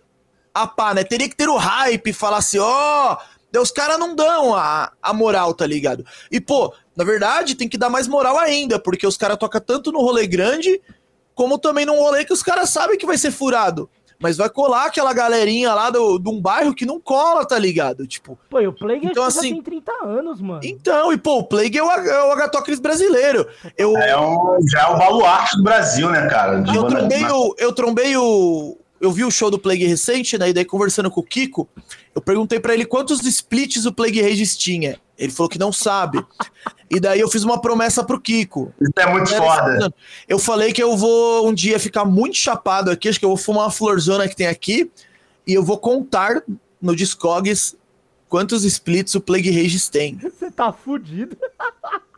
[0.54, 1.04] a pá, né?
[1.04, 3.16] Teria que ter o hype, falar assim, ó.
[3.52, 6.04] Daí os caras não dão a, a moral, tá ligado?
[6.30, 9.90] E, pô, na verdade, tem que dar mais moral ainda, porque os caras tocam tanto
[9.90, 10.80] no rolê grande,
[11.40, 13.88] como também num rolê que os caras sabem que vai ser furado.
[14.18, 18.06] Mas vai colar aquela galerinha lá do, de um bairro que não cola, tá ligado?
[18.06, 20.60] Tipo, Pô, e o Plague Então, assim, já tem 30 anos, mano.
[20.62, 23.48] então, e pô, o Plague é o, é o Agatocles brasileiro.
[23.78, 26.60] Eu, É um, já é o baluarte do Brasil, né, cara?
[26.60, 27.54] De eu trombei o.
[27.56, 28.76] Eu trombei o.
[29.00, 30.50] Eu vi o show do Plague recente, né?
[30.50, 31.66] E daí conversando com o Kiko,
[32.14, 35.00] eu perguntei pra ele quantos splits o Plague Rages tinha.
[35.16, 36.22] Ele falou que não sabe.
[36.90, 38.72] E daí eu fiz uma promessa pro Kiko.
[38.80, 39.94] Isso é muito foda.
[40.28, 43.36] Eu falei que eu vou um dia ficar muito chapado aqui, acho que eu vou
[43.38, 44.90] fumar uma florzona que tem aqui,
[45.46, 46.42] e eu vou contar
[46.82, 47.76] no Discogs
[48.28, 50.18] quantos splits o Plague Rages tem.
[50.20, 51.36] Você tá fudido.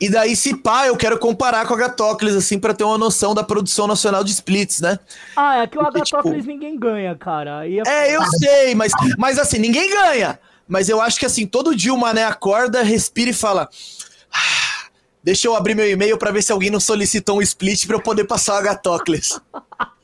[0.00, 3.34] E daí, se pá, eu quero comparar com a Gatocles, assim, pra ter uma noção
[3.34, 4.98] da produção nacional de splits, né?
[5.34, 7.60] Ah, é que o Porque, tipo- Agatocles ninguém ganha, cara.
[7.60, 10.38] Aí É, eu sei, mas, mas assim, ninguém ganha.
[10.68, 13.68] Mas eu acho que assim, todo dia o mané acorda, respira e fala.
[14.32, 14.88] "Ah,
[15.22, 18.02] deixa eu abrir meu e-mail pra ver se alguém não solicitou um split pra eu
[18.02, 19.40] poder passar o Agatocles.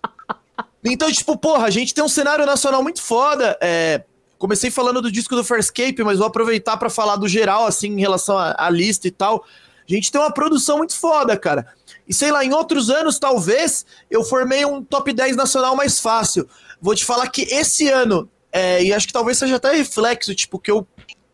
[0.85, 3.57] Então, tipo, porra, a gente tem um cenário nacional muito foda.
[3.61, 4.03] É,
[4.37, 8.01] comecei falando do disco do Farscape, mas vou aproveitar pra falar do geral, assim, em
[8.01, 9.44] relação à lista e tal.
[9.88, 11.68] A gente tem uma produção muito foda, cara.
[12.09, 16.48] E sei lá, em outros anos, talvez, eu formei um top 10 nacional mais fácil.
[16.81, 20.58] Vou te falar que esse ano, é, e acho que talvez seja até reflexo, tipo,
[20.58, 20.86] que eu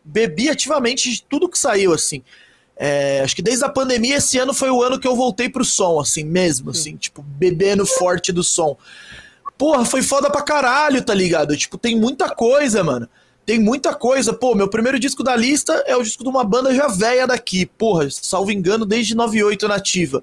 [0.04, 2.22] bebi ativamente de tudo que saiu, assim.
[2.76, 5.64] É, acho que desde a pandemia, esse ano foi o ano que eu voltei pro
[5.64, 8.76] som, assim, mesmo, assim, tipo, bebendo forte do som.
[9.59, 11.57] Porra, foi foda pra caralho, tá ligado?
[11.57, 13.09] Tipo, tem muita coisa, mano.
[13.44, 14.33] Tem muita coisa.
[14.33, 17.66] Pô, meu primeiro disco da lista é o disco de uma banda já velha daqui.
[17.66, 20.22] Porra, salvo engano, desde 98 nativa.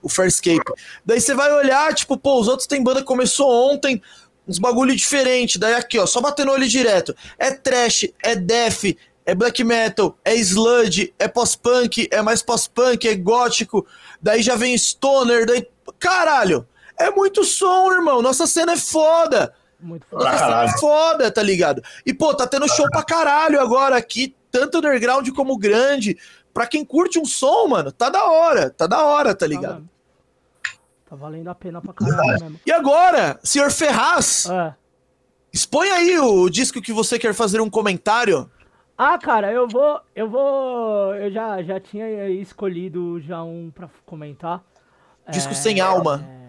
[0.00, 0.72] O Farscape.
[1.04, 4.00] Daí você vai olhar, tipo, pô, os outros tem banda que começou ontem,
[4.46, 5.58] uns bagulho diferente.
[5.58, 7.14] Daí aqui, ó, só batendo olho direto.
[7.38, 13.14] É trash, é death, é black metal, é sludge, é pós-punk, é mais pós-punk, é
[13.14, 13.86] gótico.
[14.20, 15.66] Daí já vem stoner, daí.
[15.98, 16.66] Caralho!
[16.98, 18.20] É muito som, irmão.
[18.20, 19.54] Nossa cena é foda.
[19.80, 20.24] Muito foda.
[20.24, 21.82] Nossa cena é foda, tá ligado?
[22.04, 26.18] E, pô, tá tendo show pra caralho agora aqui, tanto underground como grande.
[26.52, 29.88] Pra quem curte um som, mano, tá da hora, tá da hora, tá Tá, ligado?
[31.10, 32.60] Tá valendo a pena pra caralho mesmo.
[32.64, 34.72] E agora, senhor Ferraz, É.
[35.52, 38.48] expõe aí o disco que você quer fazer um comentário.
[38.96, 40.00] Ah, cara, eu vou.
[40.14, 41.12] Eu vou.
[41.16, 44.62] Eu já, já tinha escolhido já um pra comentar.
[45.30, 46.24] Disco É, sem alma.
[46.24, 46.40] é.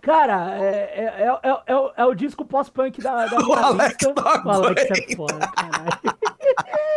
[0.00, 3.96] Cara, é, é, é, é, é o- é o disco pós-punk da, da minha Alex
[4.02, 4.14] lista.
[4.14, 5.90] não O Alex é foda, caralho.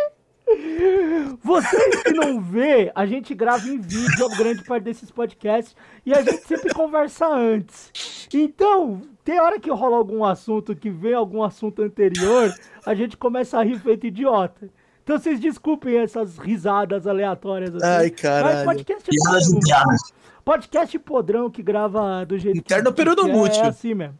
[1.43, 5.75] Vocês que não vê, a gente grava em vídeo a grande parte desses podcasts
[6.05, 8.27] e a gente sempre conversa antes.
[8.33, 12.53] Então, tem hora que rola algum assunto, que vem algum assunto anterior,
[12.85, 14.69] a gente começa a rir feito idiota.
[15.03, 17.85] Então vocês desculpem essas risadas aleatórias assim.
[17.85, 18.65] Ai, caralho.
[18.65, 20.13] Mas podcast é internas.
[20.43, 23.63] Podcast podrão que grava do jeito Interno que, período que é, mútil.
[23.63, 24.17] é assim mesmo.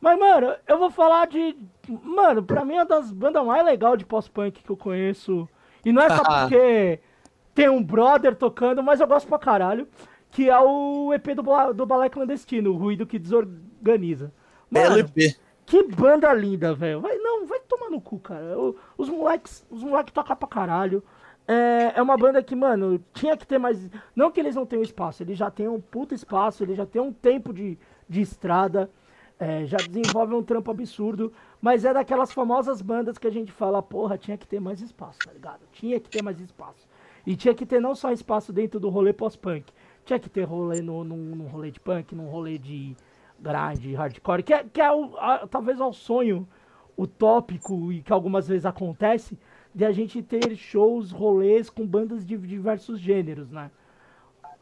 [0.00, 1.56] Mas, mano, eu vou falar de.
[1.88, 5.48] Mano, pra mim é uma das bandas mais legais de pós-punk que eu conheço.
[5.86, 6.40] E não é só Ah.
[6.42, 6.98] porque
[7.54, 9.86] tem um brother tocando, mas eu gosto pra caralho,
[10.32, 14.32] que é o EP do, do Balé Clandestino, o Ruído que Desorganiza.
[14.68, 15.36] Mano, LP.
[15.64, 17.00] Que banda linda, velho.
[17.00, 18.56] Vai, não, vai tomar no cu, cara.
[18.98, 21.02] Os moleques, os moleques tocam pra caralho.
[21.46, 23.88] É, é uma banda que, mano, tinha que ter mais.
[24.14, 27.00] Não que eles não tenham espaço, eles já têm um puta espaço, eles já têm
[27.00, 27.78] um tempo de,
[28.08, 28.90] de estrada,
[29.38, 31.32] é, já desenvolvem um trampo absurdo,
[31.66, 35.18] mas é daquelas famosas bandas que a gente fala, porra, tinha que ter mais espaço,
[35.24, 35.62] tá ligado?
[35.72, 36.86] Tinha que ter mais espaço.
[37.26, 39.72] E tinha que ter não só espaço dentro do rolê pós-punk,
[40.04, 42.94] tinha que ter rolê no, no, rolê de punk, num rolê de
[43.40, 46.46] grind, hardcore, que é, que é o, a, talvez ao sonho
[46.96, 49.36] utópico e que algumas vezes acontece
[49.74, 53.72] de a gente ter shows, rolês com bandas de diversos gêneros, né?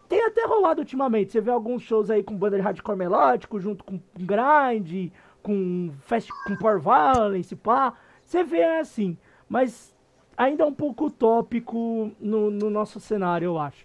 [0.09, 1.33] Tem até rolado ultimamente.
[1.33, 5.13] Você vê alguns shows aí com banda de hardcore melódico, junto com grind,
[5.45, 7.93] com fast, com power violence, pá.
[8.25, 9.17] Você vê assim,
[9.49, 9.95] mas
[10.37, 13.85] ainda é um pouco utópico no, no nosso cenário, eu acho.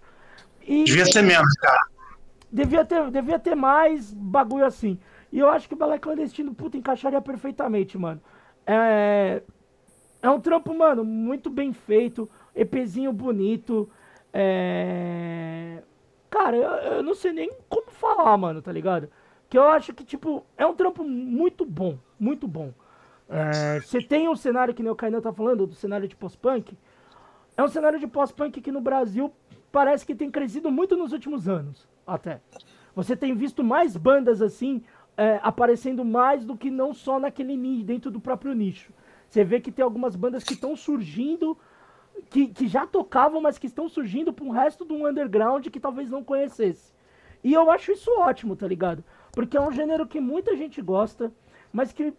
[0.66, 1.80] E, devia ser menos, cara.
[2.50, 4.98] Devia ter, devia ter mais bagulho assim.
[5.30, 8.20] E eu acho que o Balé Clandestino, puta, encaixaria perfeitamente, mano.
[8.66, 9.42] É,
[10.22, 12.28] é um trampo, mano, muito bem feito.
[12.56, 13.88] EPzinho bonito.
[14.32, 15.82] É...
[16.30, 19.08] Cara, eu, eu, não sei nem como falar, mano, tá ligado?
[19.50, 21.98] Que eu acho que, tipo, é um trampo muito bom.
[22.18, 22.72] Muito bom.
[23.28, 26.78] É, você tem um cenário que nem o Kainan tá falando, do cenário de pós-punk.
[27.56, 29.32] É um cenário de pós-punk que no Brasil
[29.72, 32.40] parece que tem crescido muito nos últimos anos, até.
[32.94, 34.82] Você tem visto mais bandas assim,
[35.16, 38.92] é, aparecendo mais do que não só naquele nicho, dentro do próprio nicho.
[39.28, 41.56] Você vê que tem algumas bandas que estão surgindo,
[42.30, 46.10] que, que já tocavam, mas que estão surgindo para um resto do underground que talvez
[46.10, 46.92] não conhecesse.
[47.42, 49.04] E eu acho isso ótimo, tá ligado?
[49.32, 51.32] Porque é um gênero que muita gente gosta,
[51.72, 52.12] mas que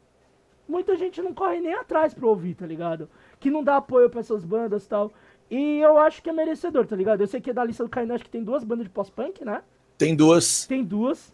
[0.67, 3.09] muita gente não corre nem atrás pra ouvir, tá ligado?
[3.39, 5.11] Que não dá apoio para essas bandas e tal.
[5.49, 7.21] E eu acho que é merecedor, tá ligado?
[7.21, 9.43] Eu sei que é da lista do Kainan, acho que tem duas bandas de pós-punk,
[9.43, 9.61] né?
[9.97, 10.65] Tem duas.
[10.65, 11.33] Tem duas.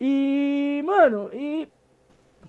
[0.00, 1.68] E, mano, e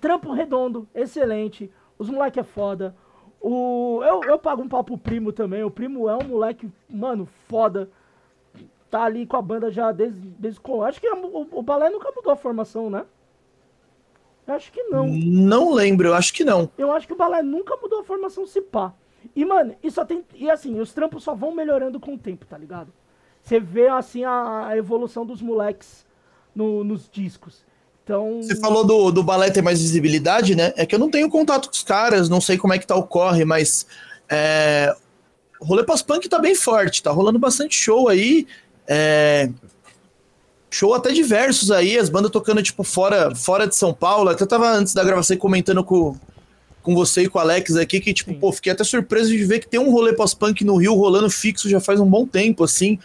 [0.00, 1.70] trampo redondo, excelente.
[1.98, 2.96] Os moleque é foda.
[3.40, 5.62] O, eu, eu pago um pau pro primo também.
[5.62, 7.90] O primo é um moleque, mano, foda.
[8.90, 10.20] Tá ali com a banda já desde.
[10.38, 13.04] desde acho que o, o balé nunca mudou a formação, né?
[14.46, 15.06] Eu acho que não.
[15.06, 16.68] Não lembro, eu acho que não.
[16.76, 18.92] Eu acho que o balé nunca mudou a formação se pá.
[19.36, 20.24] E, mano, e só tem.
[20.34, 22.92] E assim, os trampos só vão melhorando com o tempo, tá ligado?
[23.42, 26.04] Você vê assim a, a evolução dos moleques
[26.54, 27.64] no, nos discos.
[28.02, 28.42] Então...
[28.42, 30.72] Você falou do, do balé ter mais visibilidade, né?
[30.76, 32.96] É que eu não tenho contato com os caras, não sei como é que tá
[32.96, 33.86] o corre, mas
[34.28, 34.94] é,
[35.60, 38.46] o rolê pós-punk tá bem forte, tá rolando bastante show aí.
[38.92, 39.48] É,
[40.68, 44.30] show até diversos aí, as bandas tocando, tipo, fora, fora de São Paulo.
[44.30, 46.16] Até tava antes da gravação comentando com,
[46.82, 48.38] com você e com o Alex aqui, que, tipo, Sim.
[48.40, 51.68] pô, fiquei até surpreso de ver que tem um rolê pós-punk no Rio rolando fixo
[51.68, 52.98] já faz um bom tempo, assim.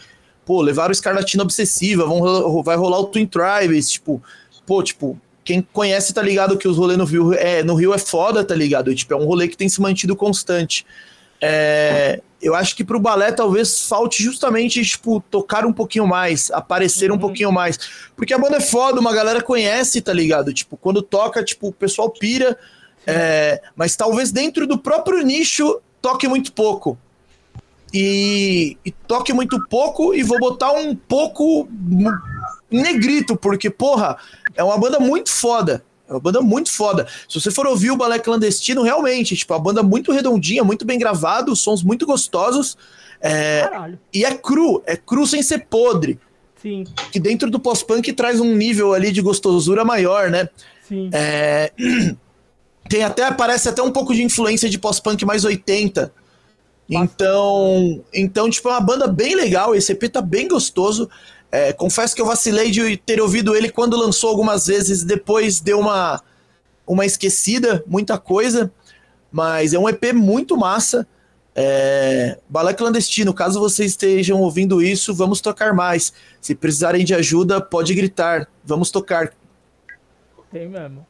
[0.43, 4.21] Pô, levaram o Escarlatina Obsessiva, vão, vai rolar o Twin Tribes, tipo,
[4.65, 7.99] pô, tipo, quem conhece tá ligado que os rolês no Rio é, no Rio é
[7.99, 8.93] foda, tá ligado?
[8.95, 10.85] tipo, é um rolê que tem se mantido constante.
[11.39, 17.09] É, eu acho que pro balé talvez falte justamente, tipo, tocar um pouquinho mais, aparecer
[17.09, 17.17] uhum.
[17.17, 17.79] um pouquinho mais.
[18.15, 20.53] Porque a banda é foda, uma galera conhece, tá ligado?
[20.53, 22.57] Tipo, quando toca, tipo, o pessoal pira,
[23.07, 26.97] é, mas talvez dentro do próprio nicho toque muito pouco.
[27.93, 31.67] E, e toque muito pouco e vou botar um pouco
[32.69, 34.17] negrito, porque, porra,
[34.53, 35.83] é uma banda muito foda.
[36.07, 37.07] É uma banda muito foda.
[37.27, 40.99] Se você for ouvir o Balé Clandestino, realmente, tipo, a banda muito redondinha, muito bem
[40.99, 42.77] gravado, sons muito gostosos.
[43.19, 43.67] É,
[44.13, 46.19] e é cru, é cru sem ser podre.
[46.61, 46.83] Sim.
[47.11, 50.49] Que dentro do pós-punk traz um nível ali de gostosura maior, né?
[50.87, 51.09] Sim.
[51.11, 51.71] É,
[52.89, 56.11] tem até, parece até um pouco de influência de pós-punk mais 80.
[56.89, 59.75] Então, então, tipo, é uma banda bem legal.
[59.75, 61.09] Esse EP tá bem gostoso.
[61.55, 65.79] É, confesso que eu vacilei de ter ouvido ele quando lançou algumas vezes, depois deu
[65.79, 66.21] uma,
[66.85, 68.69] uma esquecida, muita coisa,
[69.31, 71.07] mas é um EP muito massa.
[71.55, 76.11] É, Balé Clandestino, caso vocês estejam ouvindo isso, vamos tocar mais.
[76.41, 79.31] Se precisarem de ajuda, pode gritar, vamos tocar.
[80.51, 81.07] Tem mesmo.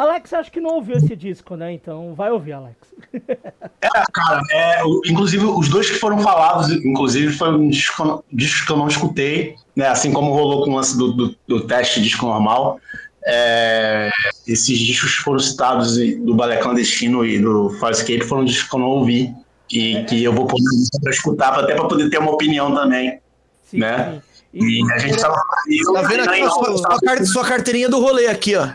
[0.00, 1.74] Alex, acho que não ouviu esse disco, né?
[1.74, 2.74] Então vai ouvir, Alex.
[3.12, 8.72] é, cara, é, inclusive os dois que foram falados, inclusive, foi um disco, disco que
[8.72, 9.88] eu não escutei, né?
[9.88, 12.80] Assim como rolou com o lance do, do, do teste disco normal.
[13.26, 14.08] É,
[14.46, 18.88] esses discos foram citados do Balé Clandestino e do Farscape foram discos que eu não
[18.88, 19.34] ouvi
[19.70, 20.04] e é.
[20.04, 20.64] que eu vou poder
[21.02, 23.20] para escutar, até para poder ter uma opinião também,
[23.64, 24.14] sim, né?
[24.14, 24.30] Sim.
[24.52, 25.36] E, e, a gente tava.
[25.36, 28.66] Tá vendo aqui sua, sua carteirinha do rolê aqui, ó.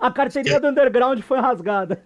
[0.00, 2.00] A carteirinha do underground foi rasgada.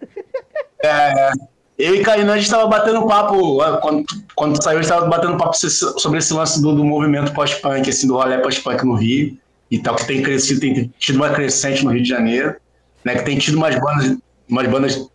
[0.83, 1.31] É,
[1.79, 5.37] Eu e Kainan, a gente tava batendo papo, quando, quando saiu, a gente tava batendo
[5.37, 9.37] papo sobre esse lance do, do movimento pós-punk, assim, do rolê pós-punk no Rio
[9.71, 12.57] e tal, que tem crescido, tem tido uma crescente no Rio de Janeiro,
[13.01, 13.15] né?
[13.15, 14.17] Que tem tido umas bandas,
[14.49, 15.09] umas bandas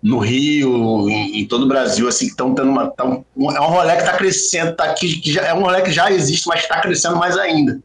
[0.00, 2.88] no Rio, em, em todo o Brasil, assim, que estão tendo uma.
[2.92, 6.08] Tão, é um rolê que está crescendo, tá aqui, já, é um rolê que já
[6.12, 7.80] existe, mas está crescendo mais ainda.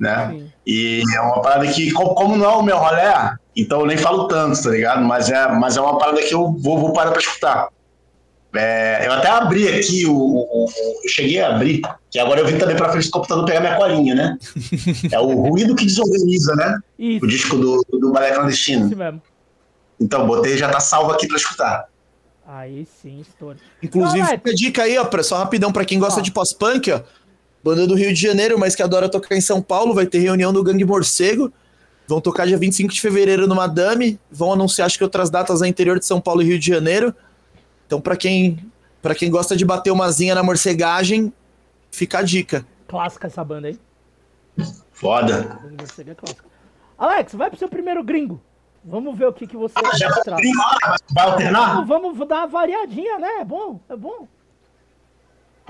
[0.00, 0.30] Né?
[0.30, 0.52] Sim.
[0.66, 3.02] E é uma parada que, como não é o meu rolê,
[3.54, 5.04] então eu nem falo tanto, tá ligado?
[5.04, 7.68] Mas é, mas é uma parada que eu vou, vou parar para escutar.
[8.52, 10.66] É, eu até abri aqui, o, o, o,
[11.04, 13.76] eu cheguei a abrir, que agora eu vim também para frente do computador pegar minha
[13.76, 14.38] colinha, né?
[15.12, 16.78] É o Ruído que Desorganiza, né?
[16.98, 17.24] Isso.
[17.24, 18.86] O disco do, do Balé Clandestino.
[18.86, 19.22] Isso mesmo.
[20.00, 21.86] Então, botei já tá salvo aqui para escutar.
[22.52, 23.58] Aí sim, estoura.
[23.80, 26.22] Inclusive, fica a dica aí, ó, só rapidão para quem gosta ó.
[26.22, 27.00] de pós-punk, ó.
[27.62, 30.52] Banda do Rio de Janeiro, mas que adora tocar em São Paulo, vai ter reunião
[30.52, 31.52] do Gangue Morcego.
[32.08, 34.18] Vão tocar dia 25 de fevereiro no Madame.
[34.30, 37.14] Vão anunciar, acho que outras datas no interior de São Paulo e Rio de Janeiro.
[37.86, 38.58] Então, para quem,
[39.00, 41.32] pra quem gosta de bater uma zinha na morcegagem,
[41.90, 42.66] fica a dica.
[42.88, 43.78] Clássica essa banda aí.
[44.92, 45.60] Foda.
[46.06, 46.16] É
[46.98, 48.40] Alex, vai pro seu primeiro gringo.
[48.84, 50.18] Vamos ver o que, que você ah, já vai
[51.26, 51.84] alternar?
[51.86, 53.28] Vamos, vamos dar uma variadinha, né?
[53.40, 54.26] É bom, é bom.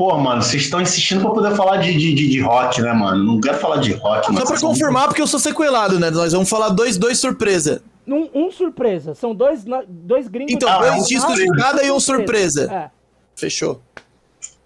[0.01, 3.23] Pô, mano, vocês estão insistindo pra poder falar de, de, de, rock, né, mano?
[3.23, 4.35] Não quero falar de rock.
[4.35, 6.09] Só pra confirmar, porque eu sou sequelado, né?
[6.09, 7.83] Nós vamos falar dois, dois surpresa.
[8.09, 9.15] Um, um surpresa.
[9.15, 10.55] São dois, dois gringos.
[10.55, 12.73] Então, dois discos de cada e um surpresa.
[12.73, 12.91] É.
[13.37, 13.83] Fechou.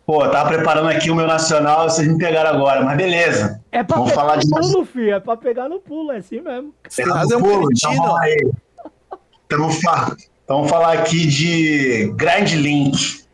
[0.06, 3.60] Pô, eu tava preparando aqui o meu nacional, vocês me pegaram agora, mas beleza.
[3.72, 5.14] É pra vamos pegar falar no de pulo, filho.
[5.14, 6.72] É pra pegar no pulo, é assim mesmo.
[6.94, 8.52] Pegar no é um pulo, então vamos aí.
[9.46, 13.24] Então, vamos falar, então vamos falar aqui de Grand Link.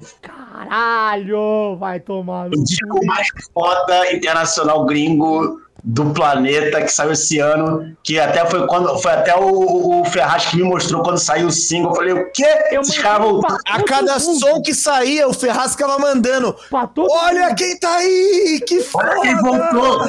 [0.53, 7.39] Caralho, vai tomar no O disco mais foda internacional gringo do planeta que saiu esse
[7.39, 11.47] ano, que até foi quando foi até o, o Ferraz que me mostrou quando saiu
[11.47, 11.93] o single.
[11.93, 12.47] Eu falei, o quê?
[12.73, 13.29] Eu Esses caras
[13.67, 16.55] A cada som que saía, o Ferraz ficava mandando.
[16.97, 18.61] Olha quem tá aí!
[18.67, 19.09] Que foda!
[19.09, 20.09] Olha quem voltou!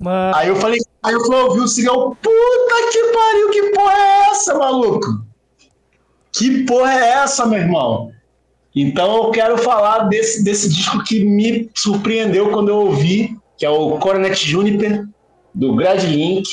[0.00, 0.36] Mano.
[0.36, 4.30] Aí eu falei, aí eu falei, ouvi o single, puta que pariu, que porra é
[4.30, 5.06] essa, maluco?
[6.30, 8.12] Que porra é essa, meu irmão?
[8.74, 13.70] Então eu quero falar desse, desse disco que me surpreendeu quando eu ouvi que é
[13.70, 15.04] o Coronet Juniper,
[15.52, 16.48] do Grad Link.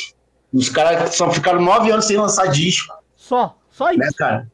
[0.51, 2.93] Os caras só ficaram nove anos sem lançar disco.
[3.15, 3.99] Só, só isso.
[3.99, 4.51] Né, cara?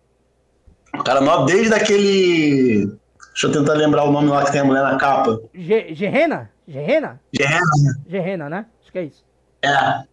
[0.94, 2.88] O cara nove, desde aquele.
[3.32, 5.40] Deixa eu tentar lembrar o nome lá que tem a mulher na capa.
[5.54, 6.52] Gerena?
[6.68, 7.22] Gerena?
[7.32, 7.62] Gerena.
[8.06, 8.66] Gerena, né?
[8.82, 9.24] Acho que é isso.
[9.62, 10.04] É.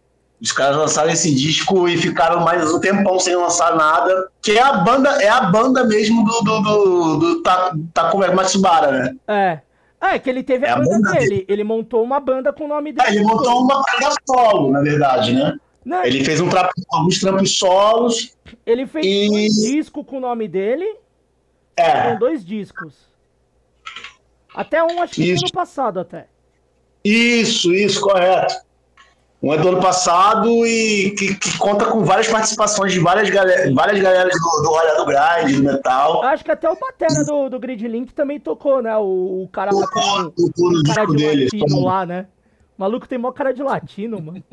[0.41, 4.29] Os caras lançaram esse disco e ficaram mais um tempão sem lançar nada.
[4.41, 7.43] Que é a banda, é a banda mesmo do, do, do, do
[7.93, 9.15] Takumi Matsubara, né?
[9.27, 9.59] É.
[9.99, 11.29] Ah, é que ele teve é a, banda, banda dele.
[11.29, 11.45] dele.
[11.49, 13.07] Ele montou uma banda com o nome dele.
[13.09, 15.57] É, ele montou uma banda solo, na verdade, né?
[15.83, 16.69] Não, ele fez um tra...
[16.91, 18.33] alguns trampos solos.
[18.65, 19.29] Ele fez e...
[19.29, 20.85] um disco com o nome dele.
[21.75, 22.09] É.
[22.09, 22.93] São dois discos.
[24.53, 26.27] Até um, acho que ano passado até.
[27.03, 28.53] Isso, isso, correto.
[29.41, 33.73] Um é do ano passado e que, que conta com várias participações de várias, galera,
[33.73, 36.21] várias galeras do, do Olha do Grind, do metal.
[36.23, 38.95] Acho que até o Batera do, do Grid Link também tocou, né?
[38.97, 42.27] O, o cara lá com o, cara de dele, latino lá, né?
[42.77, 44.43] O maluco tem mó cara de latino, mano.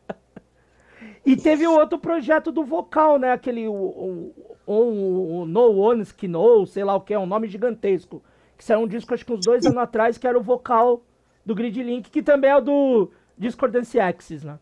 [1.24, 3.32] e teve o outro projeto do vocal, né?
[3.32, 4.34] Aquele o, o,
[4.66, 8.22] o, o No One's Que Know, sei lá o que, é um nome gigantesco.
[8.58, 11.02] Que saiu um disco acho que uns dois anos atrás, que era o vocal
[11.46, 14.58] do Grid Link, que também é o do Discordance Axis, né?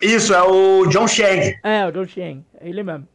[0.00, 1.58] Isso, é o John Chang.
[1.62, 3.08] É, o John Chang, é ele mesmo.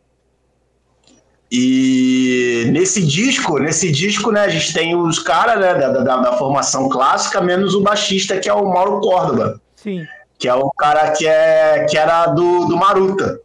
[1.52, 6.34] E nesse disco, nesse disco, né, a gente tem os caras né, da, da, da,
[6.34, 9.60] formação clássica, menos o baixista, que é o Mauro Córdoba.
[9.76, 10.06] Sim.
[10.38, 13.42] Que é o cara que, é, que era do, do Maruta.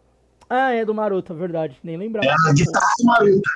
[0.51, 1.79] Ah, é do Maruta, verdade.
[1.83, 2.29] Nem lembrava.
[2.29, 3.51] É a guitarra do Maruta.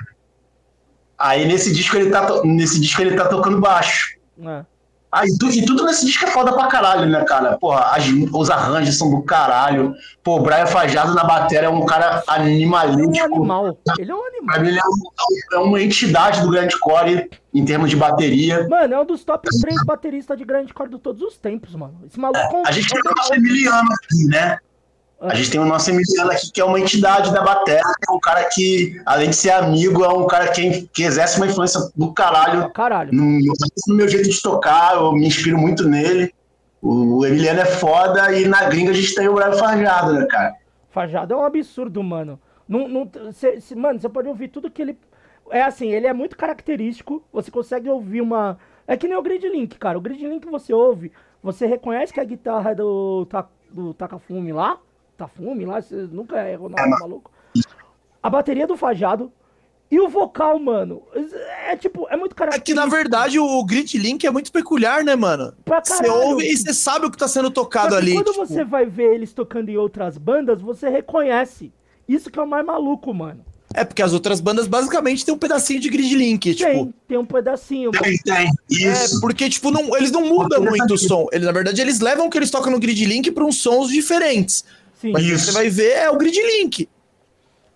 [1.17, 4.17] Aí nesse disco ele tá, nesse disco ele tá tocando baixo.
[4.41, 4.65] É.
[5.11, 7.57] Ah, e, tu, e, tudo nesse disco é foda pra caralho, né, cara?
[7.57, 9.95] Porra, as, os arranjos são do caralho.
[10.23, 13.09] Pô, o Brian Fajado na bateria é um cara animalístico.
[13.09, 13.77] Ele é um animal.
[13.97, 14.55] Ele é um animal.
[14.57, 18.67] Ele é, um, é uma entidade do grande core em termos de bateria.
[18.69, 22.01] Mano, é um dos top 3 bateristas de grande core de todos os tempos, mano.
[22.05, 22.57] Esse maluco.
[22.57, 24.59] É, a gente tem o nosso Emiliano aqui, né?
[25.21, 28.19] A gente tem o nosso Emiliano aqui, que é uma entidade da bateria, é um
[28.19, 32.13] cara que, além de ser amigo, é um cara que, que exerce uma influência do
[32.13, 33.13] caralho, caralho.
[33.13, 33.39] No,
[33.87, 36.33] no, meu jeito de tocar, eu me inspiro muito nele.
[36.81, 40.55] O, Emiliano é foda e na gringa a gente tem o Brian Fajado, né, cara?
[40.89, 42.39] Fajado é um absurdo, mano.
[42.67, 44.97] Não, não, cê, cê, mano, você pode ouvir tudo que ele.
[45.51, 47.21] É assim, ele é muito característico.
[47.33, 48.57] Você consegue ouvir uma.
[48.87, 49.97] É que nem o Grid Link, cara.
[49.97, 51.11] O Grid Link você ouve,
[51.43, 53.27] você reconhece que a guitarra é do,
[53.69, 54.79] do Takafume lá,
[55.19, 57.29] Tafume lá, você nunca errou nada, é, maluco.
[58.23, 59.31] A bateria do Fajado,
[59.91, 61.01] E o vocal, mano,
[61.67, 62.65] é tipo, é muito É característico.
[62.65, 65.51] que, na verdade, o Grid Link é muito peculiar, né, mano?
[65.65, 66.13] Pra Você caralho.
[66.29, 68.13] ouve e você sabe o que tá sendo tocado ali.
[68.13, 71.73] quando tipo, você vai ver eles tocando em outras bandas, você reconhece.
[72.07, 73.43] Isso que é o mais maluco, mano.
[73.73, 76.69] É porque as outras bandas basicamente tem um pedacinho de Grid Link, tipo.
[76.71, 77.89] Tem, tem um pedacinho.
[77.91, 78.47] Tem, tem.
[78.47, 78.49] É,
[79.05, 79.19] Isso.
[79.21, 81.27] porque, tipo, não, eles não mudam muito o som.
[81.31, 83.89] Eles, na verdade, eles levam o que eles tocam no Grid Link pra uns sons
[83.89, 84.63] diferentes.
[84.99, 85.45] Sim, Mas Isso.
[85.45, 86.89] você vai ver, é o Grid Link.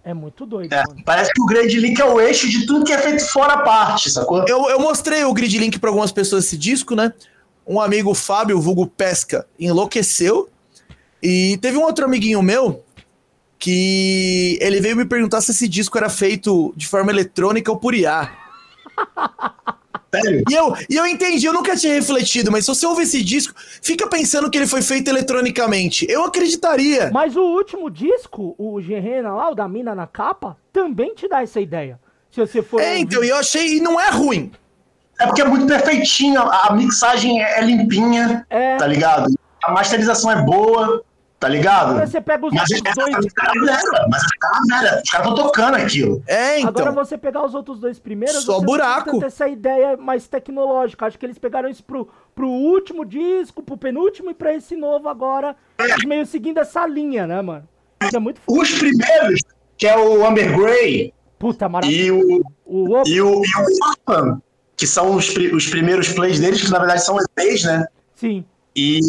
[0.03, 2.91] é muito doido, É, parece que o Grande Link é o eixo de tudo que
[2.91, 4.45] é feito fora a parte, sacou?
[4.47, 7.13] Eu, eu mostrei o Grid Link pra algumas pessoas esse disco, né?
[7.65, 10.49] Um amigo, Fábio, vulgo Pesca, enlouqueceu.
[11.21, 12.83] E teve um outro amiguinho meu
[13.57, 17.95] que ele veio me perguntar se esse disco era feito de forma eletrônica ou por
[17.95, 18.29] IA.
[20.13, 20.43] Sério?
[20.49, 23.53] E eu, e eu entendi, eu nunca tinha refletido, mas se você ouve esse disco,
[23.81, 26.05] fica pensando que ele foi feito eletronicamente.
[26.09, 27.09] Eu acreditaria.
[27.11, 31.41] Mas o último disco, o Gerena lá, o da mina na capa, também te dá
[31.41, 31.99] essa ideia.
[32.31, 32.79] Se você for.
[32.81, 32.99] É, ouvir.
[33.01, 34.51] então, e eu achei, e não é ruim.
[35.19, 38.77] É porque é muito perfeitinho, a a mixagem é é limpinha, É.
[38.77, 39.31] tá ligado?
[39.63, 41.03] A masterização é boa,
[41.43, 41.89] tá ligado?
[41.91, 43.09] Agora você pega os Mas outros dois.
[43.09, 45.01] é velha, mas é velha.
[45.03, 46.23] Os caras estão tocando aquilo.
[46.25, 46.69] É, então.
[46.69, 49.19] Agora você pegar os outros dois primeiros, Só você buraco.
[49.19, 51.05] ter essa ideia mais tecnológica.
[51.05, 55.09] Acho que eles pegaram isso pro, pro último disco, pro penúltimo e pra esse novo
[55.09, 55.53] agora.
[55.77, 57.67] Eles meio seguindo essa linha, né, mano?
[58.01, 58.61] Isso é muito foda.
[58.61, 59.41] Os primeiros,
[59.77, 62.25] que é o Amber Grey Puta, maravilhoso.
[62.31, 64.41] e o, O Opa, e o, e o Orphan,
[64.77, 67.85] que são os, os primeiros plays deles, que na verdade são EPs, né?
[68.15, 68.45] sim,
[68.75, 68.99] E,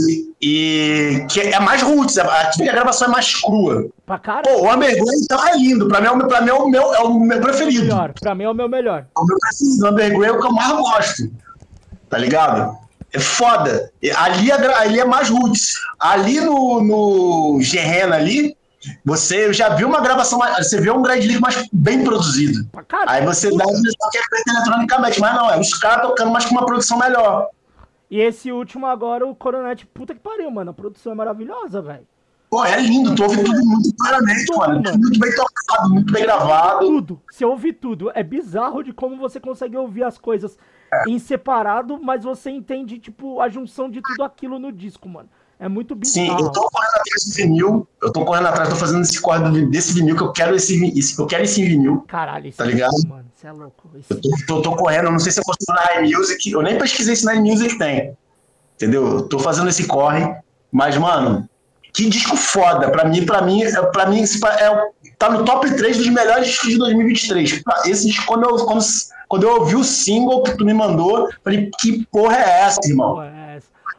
[0.42, 3.86] e que é mais roots, a, a gravação é mais crua.
[4.04, 4.42] pra cara.
[4.42, 6.94] Pô, o Grey tá lindo, pra mim, é o, meu- pra mim é, o meu,
[6.94, 7.82] é o meu preferido.
[7.84, 8.12] melhor.
[8.20, 9.06] Pra mim é o meu melhor.
[9.16, 11.30] O meu preferido, o é o que eu mais gosto.
[12.10, 12.76] Tá ligado?
[13.12, 13.90] É foda.
[14.16, 15.74] Ali é, ali é mais roots.
[15.98, 18.54] Ali no, no Gerena ali,
[19.02, 22.68] você já viu uma gravação, você vê um grande mais bem produzido.
[22.86, 23.10] Caralho.
[23.10, 26.44] Aí você dá a impressão que é eletronicamente, mas não, é os caras tocando, mas
[26.44, 27.46] com uma produção melhor.
[28.10, 30.70] E esse último agora, o Coronet, puta que pariu, mano.
[30.70, 32.06] A produção é maravilhosa, velho.
[32.50, 34.82] Pô, é lindo, tu ouve tudo muito claramente, Tudo, mano.
[34.82, 34.98] mano.
[34.98, 36.86] Muito bem tocado, muito bem gravado.
[36.86, 37.20] Tudo.
[37.28, 38.12] Você ouve tudo.
[38.14, 40.56] É bizarro de como você consegue ouvir as coisas
[41.08, 45.28] em separado, mas você entende, tipo, a junção de tudo aquilo no disco, mano.
[45.64, 46.44] É muito Sim, bizarro.
[46.44, 49.70] eu tô correndo atrás desse vinil, eu tô correndo atrás, tô fazendo esse corre do-
[49.70, 52.04] desse vinil, que eu quero esse, esse- eu quero esse vinil.
[52.06, 52.92] Caralho, esse Tá ligado?
[53.08, 53.24] mano.
[53.34, 53.88] Você é louco.
[53.98, 54.12] Esse...
[54.12, 56.76] Eu tô, tô, tô correndo, eu não sei se eu consigo na iMusic, eu nem
[56.76, 58.12] pesquisei se na iMusic tem.
[58.76, 59.06] Entendeu?
[59.06, 60.36] Eu tô fazendo esse corre,
[60.70, 61.48] mas, mano,
[61.94, 62.90] que disco foda.
[62.90, 64.82] Pra mim, pra mim, é- pra mim é,
[65.18, 67.62] tá no top 3 dos melhores discos de 2023.
[67.62, 68.84] Pra- Esse disco, quando eu, quando,
[69.28, 73.14] quando eu ouvi o single que tu me mandou, falei, que porra é essa, irmão?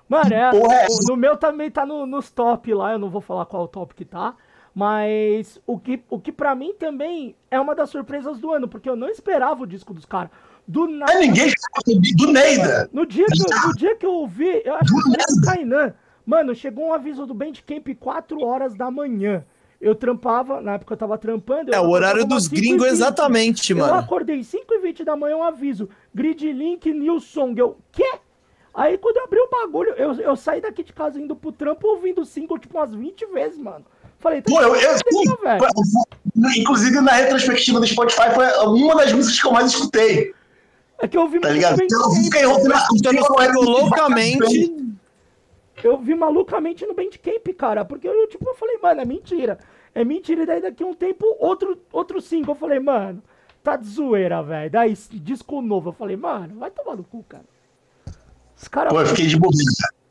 [0.10, 0.14] É.
[0.14, 3.46] Mano, é, é no meu também tá no- nos top lá, eu não vou falar
[3.46, 4.36] qual top que tá.
[4.74, 8.90] Mas o que, o que pra mim também é uma das surpresas do ano, porque
[8.90, 10.30] eu não esperava o disco dos caras.
[10.68, 11.14] Do nada.
[11.14, 11.52] Não é ninguém
[12.18, 12.90] do Neida.
[12.92, 15.24] No dia, que eu, no dia que eu ouvi, eu acho que foi nada.
[15.34, 15.94] o Kainan.
[16.26, 19.46] Mano, chegou um aviso do Bandcamp 4 horas da manhã.
[19.80, 21.72] Eu trampava, na época eu tava trampando.
[21.72, 22.92] eu É o horário dos umas 5 gringos 20.
[22.94, 23.94] exatamente, Eu mano.
[23.94, 25.88] acordei 5 e 20 da manhã, um aviso.
[26.14, 27.58] Grid Link, New Song.
[27.60, 28.12] Eu, quê?
[28.76, 31.88] Aí quando eu abri o bagulho, eu, eu saí daqui de casa indo pro trampo
[31.88, 33.86] ouvindo o single tipo umas 20 vezes, mano.
[34.20, 39.40] Falei, tá Pô, eu, eu, foi- inclusive na retrospectiva do Spotify foi uma das músicas
[39.42, 40.34] que eu mais escutei,
[41.00, 41.78] É que eu ouvi tá muito ligado?
[41.78, 44.96] bem Então, eu Então, fiquei ouvindo- loucamente.
[45.84, 49.60] Eu vi malucamente no Bandcamp, cara, porque eu, tipo, eu falei, mano, é mentira.
[49.94, 53.22] É mentira, e daí daqui a um tempo, outro, outro single, eu falei, mano,
[53.64, 54.70] tá de zoeira, velho.
[54.72, 57.44] Daí, disco novo, eu falei, mano, vai tomar no cu, cara.
[58.62, 58.92] Os caras...
[58.94, 59.66] Pô, eu fiquei de bobeira.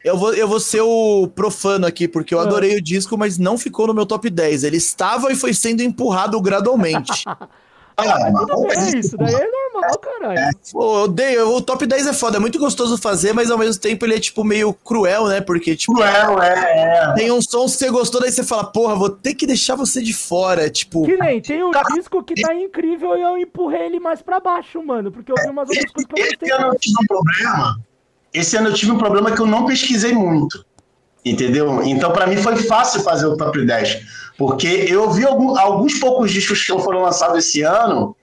[0.04, 2.42] Eu vou, eu vou ser o profano aqui, porque eu Ah.
[2.42, 4.62] adorei o disco, mas não ficou no meu top 10.
[4.64, 7.24] Ele estava e foi sendo empurrado gradualmente.
[7.96, 10.50] Ah, Tudo bem, isso daí é normal, caralho.
[10.72, 11.48] Pô, odeio.
[11.54, 14.18] O top 10 é foda, é muito gostoso fazer, mas ao mesmo tempo ele é,
[14.18, 15.40] tipo, meio cruel, né?
[15.40, 17.12] Porque, tipo, Cruel, é, é.
[17.14, 20.02] tem uns sons que você gostou, daí você fala, porra, vou ter que deixar você
[20.02, 20.68] de fora.
[20.68, 24.40] Tipo, Que nem, tem um disco que tá incrível e eu empurrei ele mais pra
[24.40, 26.66] baixo, mano, porque eu vi umas outras coisas que eu gostei.
[26.66, 27.78] eu tive um problema.
[28.34, 30.64] Esse ano eu tive um problema que eu não pesquisei muito.
[31.24, 31.82] Entendeu?
[31.84, 34.00] Então, pra mim, foi fácil fazer o top 10.
[34.36, 38.14] Porque eu vi algum- alguns poucos discos que foram lançados esse ano,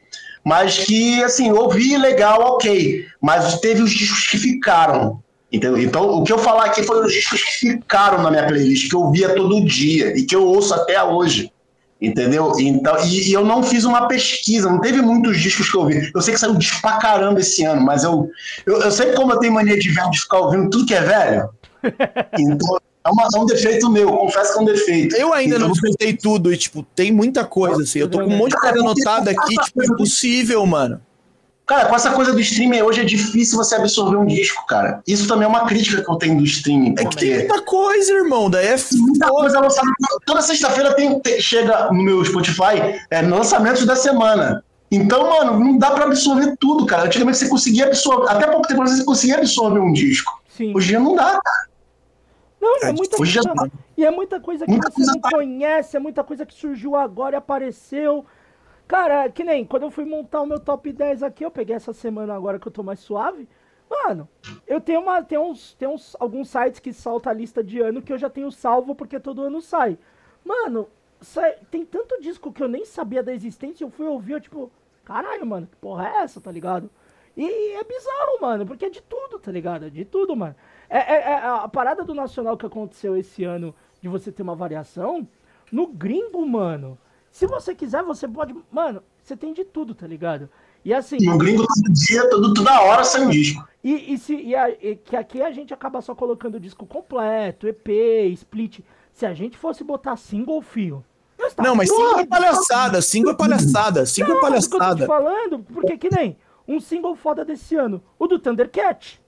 [0.43, 3.05] mas que, assim, ouvi legal, ok.
[3.22, 5.20] Mas teve os discos que ficaram.
[5.51, 5.82] Entendeu?
[5.82, 8.95] Então, o que eu falar aqui foram os discos que ficaram na minha playlist, que
[8.95, 11.51] eu via todo dia e que eu ouço até hoje.
[12.02, 12.52] Entendeu?
[12.60, 16.12] Então, e, e eu não fiz uma pesquisa, não teve muitos discos que eu ouvi.
[16.16, 18.28] Eu sei que saiu disco pra caramba esse ano, mas eu,
[18.66, 21.02] eu, eu sempre, como eu tenho mania de velho, de ficar ouvindo tudo que é
[21.02, 21.49] velho,
[22.39, 25.16] então, É, uma, é um defeito meu, confesso que é um defeito.
[25.16, 27.99] Eu ainda Então, não escutei tudo e, tipo, tem muita coisa, assim.
[27.99, 30.99] Eu tô com um monte de coisa anotada aqui, tipo, impossível, mano.
[31.72, 35.02] Cara, com essa coisa do streaming hoje é difícil você absorver um disco, cara.
[35.08, 38.12] Isso também é uma crítica que eu tenho do streaming, É que tem muita coisa,
[38.12, 38.50] irmão.
[38.50, 39.88] Daí é muita coisa lançada.
[40.26, 44.62] Toda sexta-feira tem, tem- chega no meu Spotify é, lançamentos da semana.
[44.92, 47.06] Então, mano, não dá pra absorver tudo, cara.
[47.06, 48.30] Antigamente você conseguia absorver.
[48.30, 50.42] Até pouco tempo você conseguia absorver um disco.
[50.50, 50.74] Sim.
[50.76, 51.70] Hoje em dia não dá, cara.
[52.60, 53.72] Não, é muita hoje coisa.
[53.98, 55.30] E é muita coisa que Muita você coisa não tá.
[55.32, 58.26] conhece, é muita coisa que surgiu agora e apareceu.
[58.92, 61.94] Cara, que nem quando eu fui montar o meu top 10 aqui, eu peguei essa
[61.94, 63.48] semana agora que eu tô mais suave.
[63.89, 64.28] Mano,
[64.68, 65.24] eu tenho uma.
[65.24, 68.30] Tem uns, tem uns alguns sites que salta a lista de ano que eu já
[68.30, 69.98] tenho salvo porque todo ano sai.
[70.44, 70.89] Mano,
[71.22, 74.70] sai- tem tanto disco que eu nem sabia da existência, eu fui ouvir, eu tipo,
[75.06, 76.89] caralho, mano, que porra é essa, tá ligado?
[77.38, 79.86] E é bizarro, mano, porque é de tudo, tá ligado?
[79.86, 80.56] É de tudo, mano.
[80.89, 84.54] É, é- é a parada do Nacional que aconteceu esse ano, de você ter uma
[84.54, 85.26] variação,
[85.72, 86.98] no gringo, mano,
[87.32, 88.54] se você quiser, você pode.
[88.72, 90.50] Mano, você tem de tudo, tá ligado?
[90.84, 91.18] E assim.
[91.22, 93.68] No gringo, todo dia, todo, toda hora um disco.
[93.84, 96.86] E, e se, e a- e que aqui a gente acaba só colocando o disco
[96.86, 97.88] completo, EP,
[98.34, 98.80] split.
[99.14, 101.04] Se a gente fosse botar single fio.
[101.58, 104.70] Não, mas single é palhaçada, single é palhaçada, single é o que eu tô te
[104.70, 105.06] palhaçada.
[105.08, 109.21] falando, porque que nem um single foda desse ano, o do Thundercat.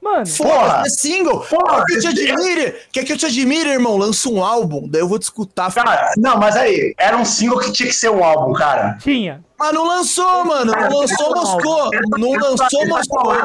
[0.00, 1.40] Mano, Foda, é single.
[1.40, 2.74] Porra, Quer que eu te admire?
[2.90, 3.98] Quer que eu te admire, irmão?
[3.98, 5.72] Lança um álbum, daí eu vou te escutar.
[5.72, 8.96] Cara, não, mas aí, era um single que tinha que ser um álbum, cara.
[9.00, 9.44] tinha.
[9.58, 10.72] Mas não lançou, mano.
[10.72, 11.90] Não lançou, moscou.
[12.18, 13.36] Não lançou, moscou.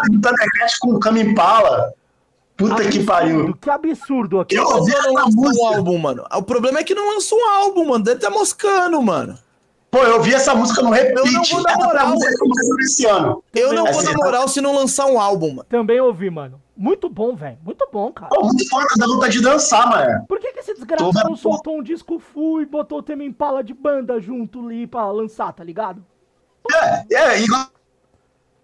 [0.79, 1.93] Com o Kamimpala.
[2.55, 3.53] Puta que pariu.
[3.59, 4.55] Que absurdo aqui.
[4.55, 6.25] Eu Não ouvi não lançou um álbum, mano.
[6.33, 8.03] O problema é que não lançou um álbum, mano.
[8.05, 9.37] Deve estar moscando, mano.
[9.95, 11.25] Pô, eu ouvi essa música no repeat.
[11.25, 12.09] Eu não vou dar moral.
[12.09, 13.43] música que começou esse ano.
[13.53, 15.65] Eu não É vou dar assim, moral se não lançar um álbum, mano.
[15.69, 16.61] Também ouvi, mano.
[16.75, 17.57] Muito bom, velho.
[17.63, 18.27] Muito bom, cara.
[18.27, 20.25] Pô, muito foda, dá vontade de dançar, mano.
[20.27, 23.23] Por que, que esse desgraçado Toda não soltou um disco full e botou o tema
[23.23, 26.03] Impala de banda junto ali pra lançar, tá ligado?
[26.73, 27.67] É, é, igual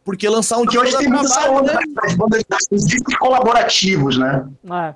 [0.04, 1.80] Porque lançar um que hoje tem muita saúde, né?
[2.04, 4.50] as bandas, os discos colaborativos, né?
[4.70, 4.96] É.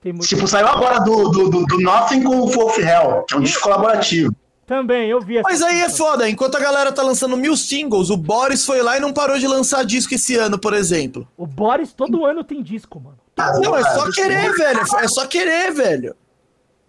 [0.00, 0.28] Tem muito.
[0.28, 3.40] Tipo, saiu agora do, do, do, do Nothing com o Wolf Hell, que é um
[3.40, 4.32] disco colaborativo.
[4.66, 8.10] Também, eu vi essa Mas aí é foda, enquanto a galera tá lançando mil singles,
[8.10, 11.26] o Boris foi lá e não parou de lançar disco esse ano, por exemplo.
[11.36, 13.18] O Boris todo ano tem disco, mano.
[13.60, 14.80] Não, é só querer, velho.
[15.00, 16.14] É só querer, velho.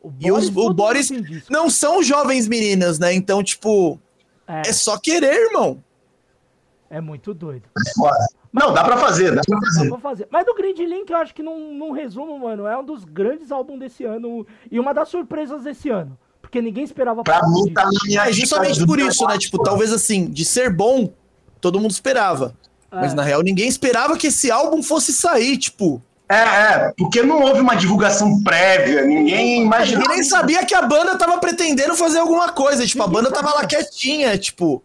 [0.02, 1.10] O E os, o Boris
[1.50, 3.14] não são jovens meninas, né?
[3.14, 4.00] Então, tipo,
[4.48, 5.84] É, é só querer, irmão.
[6.90, 7.64] é muito doido.
[7.96, 8.28] Foda.
[8.52, 9.90] Não, dá pra fazer, dá pra Dá fazer.
[9.90, 10.28] pra fazer.
[10.30, 13.52] Mas do Grid Link, eu acho que num, num resumo, mano, é um dos grandes
[13.52, 16.16] álbuns desse ano e uma das surpresas desse ano.
[16.54, 19.40] Porque ninguém esperava Pra mim, tá na minha É justamente por isso, né?
[19.40, 21.12] Tipo, talvez assim, de ser bom,
[21.60, 22.54] todo mundo esperava.
[22.92, 23.16] Mas É.
[23.16, 26.00] na real, ninguém esperava que esse álbum fosse sair, tipo.
[26.30, 30.02] É, é, porque não houve uma divulgação prévia, ninguém imaginou.
[30.04, 32.86] Ninguém nem sabia que a banda tava pretendendo fazer alguma coisa.
[32.86, 34.84] Tipo, a banda tava lá quietinha, tipo.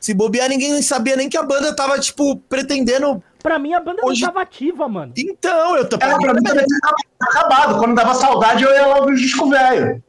[0.00, 3.22] Se bobear, ninguém sabia nem que a banda tava, tipo, pretendendo.
[3.42, 5.12] Pra mim, a banda Hoje- não tava ativa, mano.
[5.16, 5.96] Então, eu tô.
[6.00, 7.78] Era pra mim também tava acabado.
[7.78, 10.02] Quando dava saudade, eu ia lá ouvir o disco velho.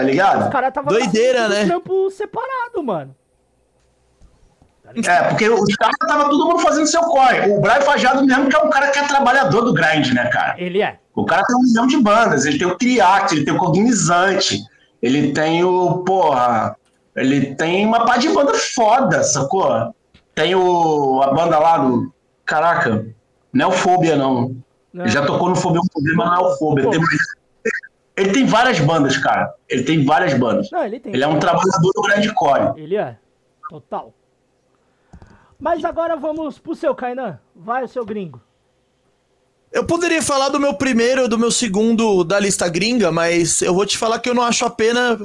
[0.00, 0.50] Tá Os ligado?
[0.50, 1.66] caras tava Doideira, né?
[1.66, 3.14] trampo separado, mano.
[5.06, 7.48] É, porque os caras tava todo mundo fazendo seu corre.
[7.48, 10.54] O Brian Fajado mesmo que é um cara que é trabalhador do grind, né, cara?
[10.60, 10.98] Ele é.
[11.14, 14.58] O cara tem um milhão de bandas, ele tem o Triact, ele tem o Cognizante,
[15.00, 16.76] ele tem o, porra,
[17.14, 19.94] ele tem uma pá de banda foda, sacou?
[20.34, 22.12] Tem o, a banda lá do,
[22.44, 23.06] caraca,
[23.52, 24.56] Neofobia não.
[24.92, 25.04] Não.
[25.04, 25.80] Ele já tocou no Fobia,
[26.16, 26.90] mas não é o Fobia.
[26.90, 27.00] Tem-
[28.20, 29.52] ele tem várias bandas, cara.
[29.68, 30.70] Ele tem várias bandas.
[30.70, 31.12] Não, ele tem.
[31.12, 32.80] Ele é um trabalhador do grindcore.
[32.80, 33.16] Ele é.
[33.68, 34.12] Total.
[35.58, 37.38] Mas agora vamos pro seu, Kainan.
[37.54, 38.40] Vai, o seu gringo.
[39.72, 43.86] Eu poderia falar do meu primeiro, do meu segundo da lista gringa, mas eu vou
[43.86, 45.20] te falar que eu não acho a pena,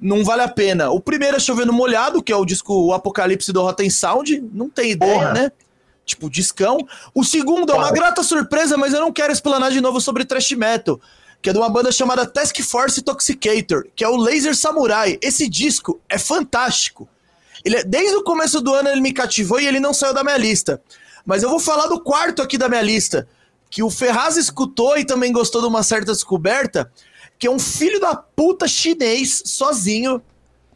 [0.00, 0.90] não vale a pena.
[0.90, 4.70] O primeiro é Chovendo Molhado, que é o disco O Apocalipse do Rotten Sound, não
[4.70, 5.32] tem ideia, Porra.
[5.34, 5.52] né?
[6.06, 6.78] Tipo, discão.
[7.14, 10.52] O segundo é uma grata surpresa, mas eu não quero explanar de novo sobre thrash
[10.52, 10.98] metal,
[11.42, 15.18] que é de uma banda chamada Task Force Toxicator, que é o Laser Samurai.
[15.20, 17.08] Esse disco é fantástico.
[17.64, 20.22] Ele é- desde o começo do ano ele me cativou e ele não saiu da
[20.22, 20.80] minha lista.
[21.26, 23.28] Mas eu vou falar do quarto aqui da minha lista,
[23.68, 26.92] que o Ferraz escutou e também gostou de uma certa descoberta,
[27.38, 30.22] que é um filho da puta chinês, sozinho,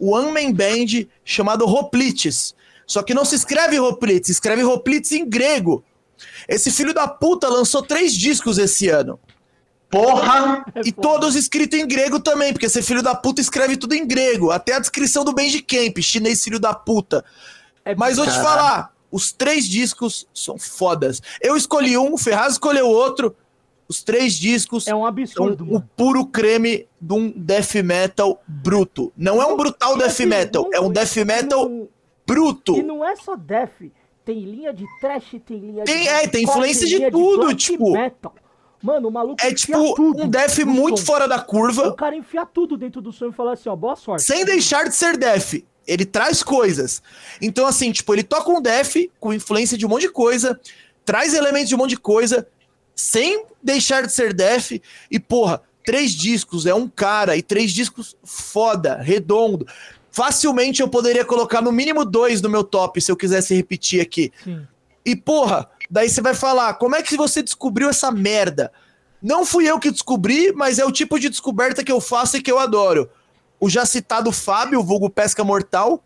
[0.01, 2.55] o One Man Band, chamado Hoplites.
[2.87, 5.85] Só que não se escreve Hoplites, escreve Hoplites em grego.
[6.49, 9.19] Esse filho da puta lançou três discos esse ano.
[9.91, 10.65] Porra!
[10.75, 14.07] É E todos escritos em grego também, porque esse filho da puta escreve tudo em
[14.07, 14.51] grego.
[14.51, 17.25] Até a descrição do Bandcamp, chinês filho da puta.
[17.85, 21.23] É Mas vou te falar, os três discos são fodas.
[21.41, 23.35] Eu escolhi um, o Ferraz escolheu outro.
[23.89, 29.13] Os três discos É um absurdo, são o puro creme de um death metal bruto.
[29.17, 31.89] Não é um brutal E death assim, metal, é um death e metal não-
[32.27, 32.77] bruto.
[32.77, 33.71] E não é só death.
[34.25, 36.09] Tem linha de trash, tem linha Tem- de.
[36.09, 38.35] é, tem influência de tudo, black tipo- Metal.
[38.83, 40.31] Mano, o maluco É tipo tudo um
[40.67, 41.07] no muito som.
[41.07, 43.97] fora da O curva, cara enfia tudo dentro do som e fala assim, ó, boa
[43.97, 44.23] sorte.
[44.25, 45.55] sem deixar de ser death.
[45.87, 47.01] Ele traz coisas.
[47.41, 50.59] Então, assim, tipo, ele toca um death com influência de um monte de coisa,
[51.05, 52.47] traz elementos de um monte de coisa,
[52.95, 54.73] sem deixar de ser death.
[55.11, 59.67] E, porra, três discos, é um cara, e três discos foda, redondo.
[60.11, 64.33] Facilmente eu poderia colocar no mínimo dois no meu top, se eu quisesse repetir aqui.
[64.43, 64.67] Sim.
[65.05, 68.73] E porra, daí você vai falar, como é que você descobriu essa merda?
[69.23, 72.43] Não fui eu que descobri, mas é o tipo de descoberta que eu faço e
[72.43, 73.09] que eu adoro.
[73.59, 76.03] O já citado Fábio, vulgo Pesca Mortal,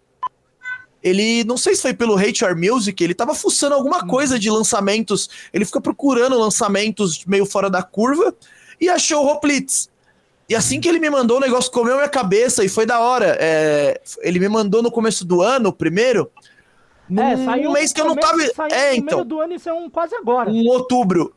[1.03, 5.31] ele, não sei se foi pelo HR Music, ele tava fuçando alguma coisa de lançamentos,
[5.53, 8.35] ele fica procurando lançamentos meio fora da curva
[8.81, 9.89] e achou o Hoplitz.
[10.49, 13.37] E assim que ele me mandou, o negócio comeu minha cabeça e foi da hora.
[13.41, 16.31] É, ele me mandou no começo do ano, primeiro,
[17.11, 18.43] num, É, saiu mês que eu não tava...
[18.71, 20.51] É, no então meio do ano e saiu um quase agora.
[20.51, 21.35] em outubro.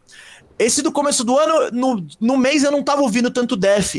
[0.57, 3.95] Esse do começo do ano, no, no mês eu não tava ouvindo tanto Def.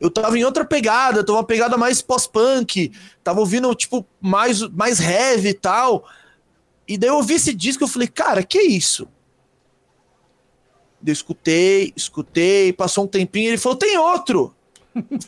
[0.00, 2.92] Eu tava em outra pegada, tava uma pegada mais pós-punk,
[3.24, 6.04] tava ouvindo, tipo, mais, mais heavy e tal.
[6.86, 9.08] E daí eu ouvi esse disco e eu falei, cara, que isso?
[11.04, 14.54] Eu escutei, escutei, passou um tempinho e ele falou, tem outro.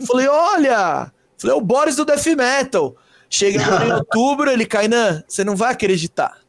[0.06, 1.12] Falei, olha!
[1.36, 2.96] Falei, é o Boris do Death Metal.
[3.30, 6.40] Chega agora em outubro, ele, Kainan, você não vai acreditar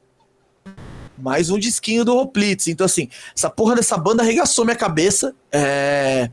[1.21, 2.67] mais um disquinho do Hoplitz.
[2.67, 3.07] Então, assim,
[3.37, 5.35] essa porra dessa banda arregaçou minha cabeça.
[5.51, 6.29] É.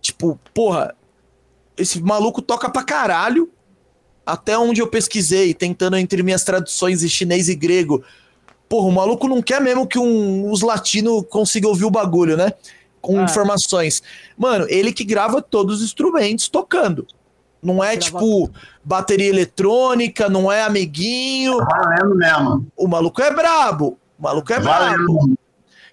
[0.00, 0.94] Tipo, porra,
[1.76, 3.48] esse maluco toca pra caralho.
[4.26, 8.04] Até onde eu pesquisei, tentando entre minhas traduções em chinês e grego.
[8.68, 12.52] Porra, o maluco não quer mesmo que um, os latinos consigam ouvir o bagulho, né?
[13.00, 13.22] Com Ah.
[13.22, 14.02] informações.
[14.36, 17.06] Mano, ele que grava todos os instrumentos tocando.
[17.62, 18.50] Não é tipo
[18.84, 21.58] bateria eletrônica, não é amiguinho.
[21.58, 22.66] Valendo mesmo.
[22.76, 23.98] O maluco é brabo.
[24.18, 25.36] O maluco é brabo.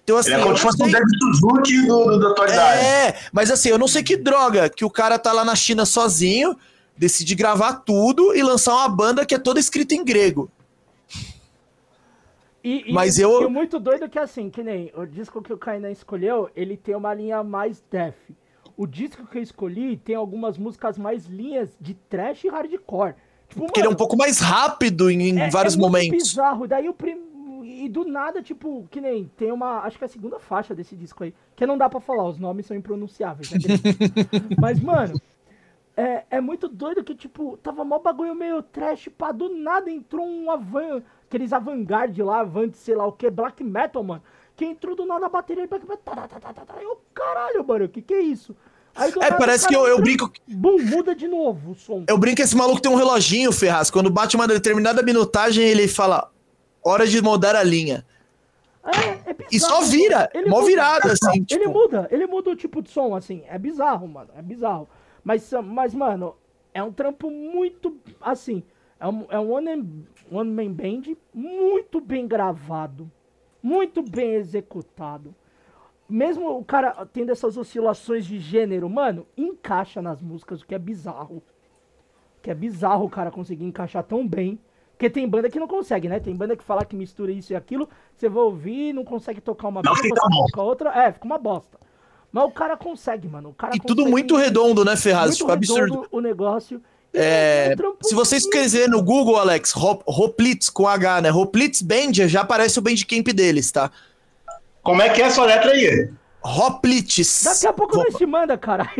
[0.04, 2.84] Então, assim, Ele é como se fosse um David Suzuki do, do- da atualidade.
[2.86, 5.84] É, mas assim, eu não sei que droga que o cara tá lá na China
[5.84, 6.56] sozinho,
[6.96, 10.48] decide gravar tudo e lançar uma banda que é toda escrita em grego.
[12.62, 15.40] E, e- Mas eu- e o muito doido é que assim, que nem o disco
[15.42, 18.14] que o Kainan escolheu, ele tem uma linha mais death.
[18.76, 23.14] O disco que eu escolhi tem algumas músicas mais linhas de trash e hardcore.
[23.48, 26.28] Tipo, Porque ele é um pouco mais rápido em, em é- vários é muito momentos.
[26.28, 26.66] bizarro.
[26.66, 27.16] Daí o prim...
[27.64, 29.80] E do nada, tipo, que nem tem uma.
[29.80, 31.34] Acho que é a segunda faixa desse disco aí.
[31.56, 33.50] Que não dá pra falar, os nomes são impronunciáveis.
[33.50, 33.58] Né?
[34.60, 35.20] Mas, mano,
[35.96, 40.24] é, é muito doido que, tipo, tava mó bagulho meio trash, pá, do nada entrou
[40.26, 44.22] um Avan, aqueles avant-garde lá, avant, sei lá o que, black metal, mano.
[44.56, 45.68] Que entrou do nada a bateria e.
[45.68, 46.82] Tá, tá, tá.
[46.82, 48.56] Eu, caralho, mano, que que é isso?
[48.94, 52.02] Aí, É, nada, parece o que eu- eu brinco- Bum, muda de novo o som.
[52.08, 53.90] Eu brinco que esse maluco tem um reloginho, Ferraz.
[53.90, 56.30] Quando bate uma determinada minutagem, ele fala:
[56.82, 58.06] hora de mudar a linha.
[58.82, 60.48] É, é bizarro, E só vira, mano.
[60.48, 60.66] mó muda.
[60.66, 61.70] virada, assim, Ele tipo.
[61.70, 63.42] muda, ele muda o tipo de som, assim.
[63.48, 64.30] É bizarro, mano.
[64.34, 64.88] É bizarro.
[65.22, 66.34] Mas, mas mano,
[66.72, 67.94] é um trampo muito.
[68.20, 68.62] Assim.
[68.98, 73.10] É um, é um one, one man band muito bem gravado.
[73.66, 75.34] Muito bem executado.
[76.08, 80.78] Mesmo o cara tendo essas oscilações de gênero, mano, encaixa nas músicas, o que é
[80.78, 81.42] bizarro.
[82.40, 84.60] Que é bizarro o cara conseguir encaixar tão bem.
[84.92, 86.20] Porque tem banda que não consegue, né?
[86.20, 89.66] Tem banda que fala que mistura isso e aquilo, você vai ouvir, não consegue tocar
[89.66, 90.00] uma banda,
[90.46, 90.90] tocar outra.
[90.90, 91.76] É, fica uma bosta.
[92.30, 93.48] Mas o cara consegue, mano.
[93.48, 95.30] O cara E tudo muito redondo, né, Ferraz?
[95.30, 96.06] muito Tipo, absurdo.
[96.12, 96.80] o negócio.
[97.18, 101.32] É, trampo se você muito- escrever no Google, Alex, Hop- Hoplitz com H, né?
[101.32, 103.90] Hoplitz Band, já aparece o Bandcamp deles, tá?
[104.82, 106.10] Como é que é essa letra aí?
[106.44, 107.42] Hoplitz.
[107.44, 108.90] Daqui a pouco Vou, nós te manda, caralho.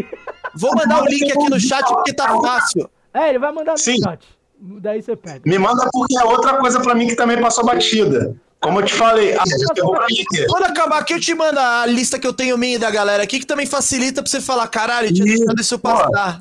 [0.55, 2.91] vou mandar o link aqui no chat porque tá fácil.
[3.15, 3.97] É, ele vai mandar no Sim.
[4.03, 4.21] chat.
[4.59, 5.43] Daí você pega.
[5.45, 8.35] Me manda porque é outra coisa pra mim que também passou batida.
[8.59, 10.25] Como eu te falei, mim.
[10.49, 13.39] Quando acabar aqui, eu te mando a lista que eu tenho minha da galera aqui,
[13.39, 16.41] que também facilita pra você falar, caralho, tinha deixado isso passar.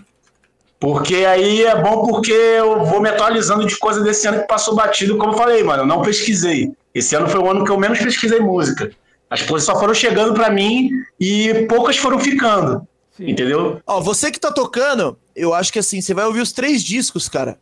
[0.86, 4.76] Porque aí é bom porque eu vou me atualizando de coisa desse ano que passou
[4.76, 6.72] batido, como eu falei, mano, eu não pesquisei.
[6.94, 8.92] Esse ano foi o ano que eu menos pesquisei música.
[9.28, 12.88] As coisas só foram chegando pra mim e poucas foram ficando.
[13.18, 13.32] Sim.
[13.32, 13.82] Entendeu?
[13.88, 17.28] Ó, você que tá tocando, eu acho que assim, você vai ouvir os três discos,
[17.28, 17.58] cara,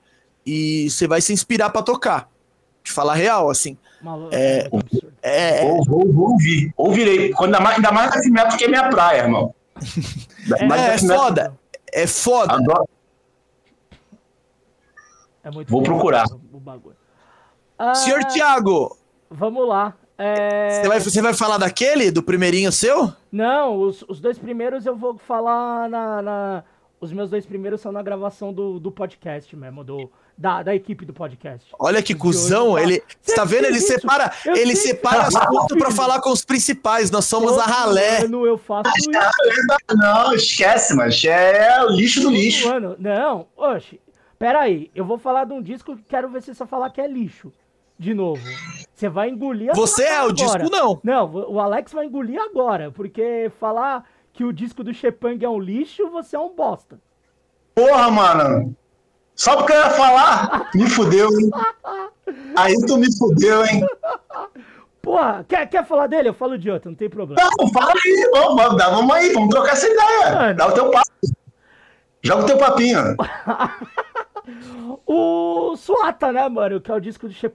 [0.46, 2.28] e você vai se inspirar pra tocar.
[2.84, 3.78] De falar real, assim.
[4.02, 4.68] Malu- É.
[5.22, 6.74] É, é, Vou, vou, vou ouvir.
[6.76, 7.30] Ouvirei.
[7.32, 9.56] Quando, ainda mais, ainda mais metal que é minha praia, irmão.
[10.60, 11.54] É, Mas é foda.
[11.94, 12.56] É foda.
[12.56, 12.86] Adoro.
[15.44, 16.26] É muito Vou bom procurar.
[16.52, 16.96] O bagulho.
[17.78, 18.96] Ah, Senhor Thiago,
[19.30, 19.94] Vamos lá.
[20.16, 20.82] É...
[20.84, 23.12] Você vai, você vai falar daquele, do primeirinho seu?
[23.32, 26.64] Não, os, os dois primeiros eu vou falar na, na-
[27.02, 31.04] Os meus dois primeiros são na gravação do, do podcast mesmo, do, da, da equipe
[31.04, 31.68] do podcast.
[31.80, 33.04] Olha que cuzão, hoje, ele.
[33.20, 33.66] Você tá vendo?
[33.66, 33.88] Ele isso?
[33.88, 37.10] separa, Eu ele separa isso, assunto pra falar com os principais.
[37.10, 38.20] Nós somos a ralé.
[38.24, 39.10] ano eu faço isso.
[39.96, 42.70] Não, esquece, mas é o lixo do lixo.
[42.70, 44.00] Mano, não, oxe,
[44.44, 47.00] pera aí, eu vou falar de um disco que quero ver se você falar que
[47.00, 47.50] é lixo.
[47.98, 48.42] De novo.
[48.94, 51.00] Você vai engolir a Você é, o disco não.
[51.02, 55.60] Não, o Alex vai engolir agora, porque falar que o disco do Shepang é um
[55.60, 57.00] lixo, você é um bosta.
[57.74, 58.76] Porra, mano.
[59.34, 61.50] Só porque eu ia falar, me fudeu, hein?
[62.58, 63.86] Aí tu me fudeu, hein?
[65.02, 66.28] Porra, quer, quer falar dele?
[66.28, 67.42] Eu falo de outro, não tem problema.
[67.42, 70.36] Não, fala aí, vamos, vamos, dá, vamos aí, vamos trocar essa ideia.
[70.36, 70.56] Mano.
[70.56, 71.08] Dá o teu papo.
[72.22, 72.98] Joga o teu papinho.
[75.06, 76.80] O Suata, né, mano?
[76.82, 77.48] Que é o disco do desse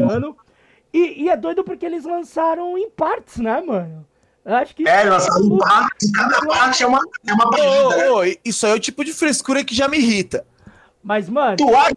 [0.00, 0.12] mano.
[0.12, 0.36] ano.
[0.92, 4.06] E, e é doido porque eles lançaram em partes, né, mano?
[4.44, 4.88] Eu acho que.
[4.88, 8.10] É, lançaram um parte, cada parte é uma, é uma partida, né?
[8.10, 10.46] Ô, ô, isso aí é o tipo de frescura que já me irrita.
[11.02, 11.94] Mas, mano, Tu acha?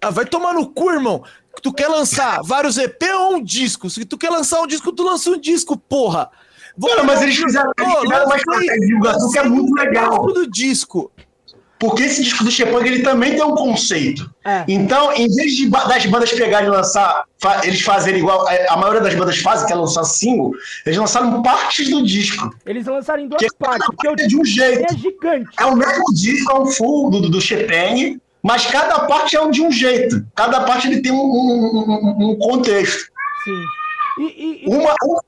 [0.00, 1.22] Ah, vai tomar no cu, irmão.
[1.62, 3.90] Tu quer lançar vários EP ou um disco?
[3.90, 6.30] Se tu quer lançar um disco, tu lança um disco, porra.
[6.76, 10.26] Vou- Mano, mas eles fizeram, eles fizeram uma estratégia de divulgação que é muito legal.
[10.32, 11.12] do disco.
[11.82, 14.30] Porque esse disco do Shepang, ele também tem um conceito.
[14.44, 14.64] É.
[14.68, 17.24] Então, em vez de, das bandas pegarem e lançar,
[17.64, 20.52] eles fazerem igual a, maioria das bandas fazem, que é lançar single,
[20.86, 22.54] eles lançaram partes do disco.
[22.64, 24.94] eles lançaram em duas Que partes, porque o é de um jeito.
[24.94, 25.48] é gigante.
[25.58, 29.50] É o mesmo disco, é um full do, do Chepeng, mas cada parte é um
[29.50, 30.24] de um jeito.
[30.36, 33.10] Cada parte ele tem um, um- um- um contexto.
[33.44, 33.64] Sim.
[34.20, 35.18] E, e, e- Uma, um-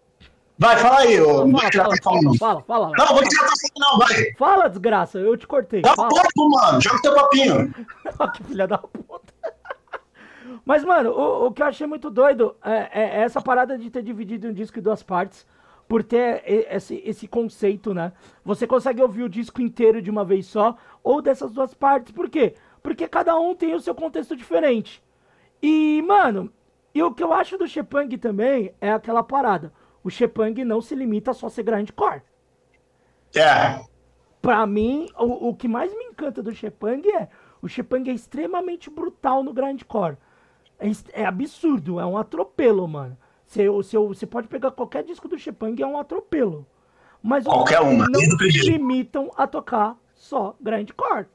[0.57, 1.50] Vai, fala aí, ô.
[1.50, 2.34] fala, tirar fala, fala, não.
[2.34, 4.32] fala, fala, Não, vou tirar tua fala, não, vai.
[4.34, 5.82] Fala, desgraça, eu te cortei.
[5.82, 6.11] Dá Fala.
[6.11, 6.80] papo, mano.
[6.80, 7.74] Joga o teu papinho.
[8.34, 9.34] que filha da puta.
[10.64, 14.02] Mas, mano, o, o que eu achei muito doido é, é essa parada de ter
[14.02, 15.44] dividido um disco em duas partes,
[15.88, 18.12] por ter esse, esse conceito, né?
[18.44, 22.12] Você consegue ouvir o disco inteiro de uma vez só, ou dessas duas partes.
[22.12, 22.55] Por quê?
[22.82, 25.02] Porque cada um tem o seu contexto diferente.
[25.61, 26.50] E, mano,
[26.94, 29.72] e o que eu acho do Shepang também é aquela parada.
[30.05, 32.20] O Shepang não se limita a só ser grindcore.
[33.34, 33.82] É.
[34.40, 37.28] Pra mim, o, o que mais me encanta do Shepang é
[37.62, 40.18] o Shepang é extremamente brutal no grindcore.
[40.78, 43.16] É, é absurdo, é um atropelo, mano.
[43.46, 46.66] Você você- você pode pegar qualquer disco do Shepang, é um atropelo.
[47.22, 51.26] Mas os Qualquer caras uma, não se limitam a tocar só grindcore.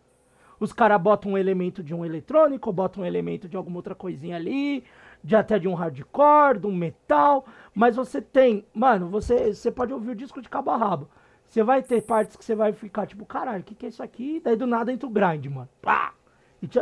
[0.60, 4.36] Os caras botam um elemento de um eletrônico, botam um elemento de alguma outra coisinha
[4.36, 4.84] ali,
[5.24, 9.94] de até de um hardcore, de um metal, mas você tem, mano, você, você pode
[9.94, 11.10] ouvir o disco de cabo a rabo.
[11.46, 14.04] Você vai ter partes que você vai ficar tipo, caralho, o que, que é isso
[14.04, 14.40] aqui?
[14.44, 15.70] Daí do nada entra o grind, mano.
[15.82, 16.14] Pá!
[16.62, 16.80] E te,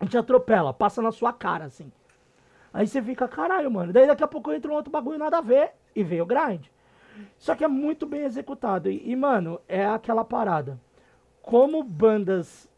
[0.00, 1.90] e te atropela, passa na sua cara, assim.
[2.72, 3.92] Aí você fica, caralho, mano.
[3.92, 6.66] Daí daqui a pouco entra um outro bagulho nada a ver e veio o grind.
[7.38, 8.90] Só que é muito bem executado.
[8.90, 10.80] E, e, mano, é aquela parada.
[11.40, 12.68] Como bandas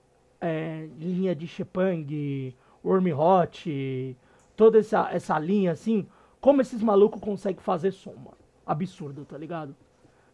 [0.41, 4.17] é, linha de Shepang, Worm Hot,
[4.61, 6.07] toda essa, essa linha assim,
[6.39, 8.37] como esses malucos conseguem fazer som, mano.
[8.67, 9.75] Absurdo, tá ligado?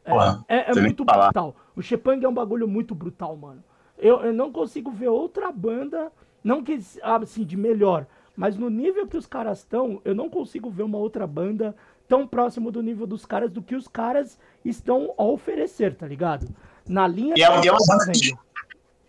[0.05, 1.55] É, Porra, é- é muito brutal.
[1.77, 3.62] O Shepang é um bagulho muito brutal, mano.
[3.97, 6.11] Eu, eu não consigo ver outra banda,
[6.43, 8.05] não que assim, de melhor,
[8.37, 11.72] mas no nível que os caras estão, eu não consigo ver uma outra banda
[12.09, 16.49] tão próximo do nível dos caras do que os caras estão a oferecer, tá ligado?
[16.89, 18.39] Na linha E é- e é uma banda que- fazendo.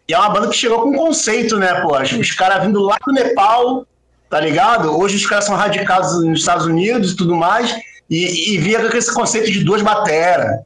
[0.10, 1.98] E é uma banda que chegou com conceito, né, pô?
[2.00, 3.86] Os caras vindo lá do Nepal,
[4.30, 4.98] tá ligado?
[4.98, 7.76] Hoje os caras são radicados nos Estados Unidos e tudo mais,
[8.10, 10.60] e, e via com esse conceito de duas bateras,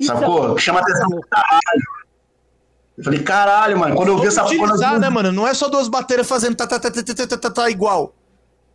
[0.00, 0.54] sacou?
[0.54, 2.02] Que chama atenção do caralho.
[2.96, 4.98] Eu falei, caralho, mano, quando eu vi essa porra...
[4.98, 5.32] né, mano?
[5.32, 8.14] Não é só duas bateras fazendo tá, tá, tá, tá, tá, tá, tá, tá igual.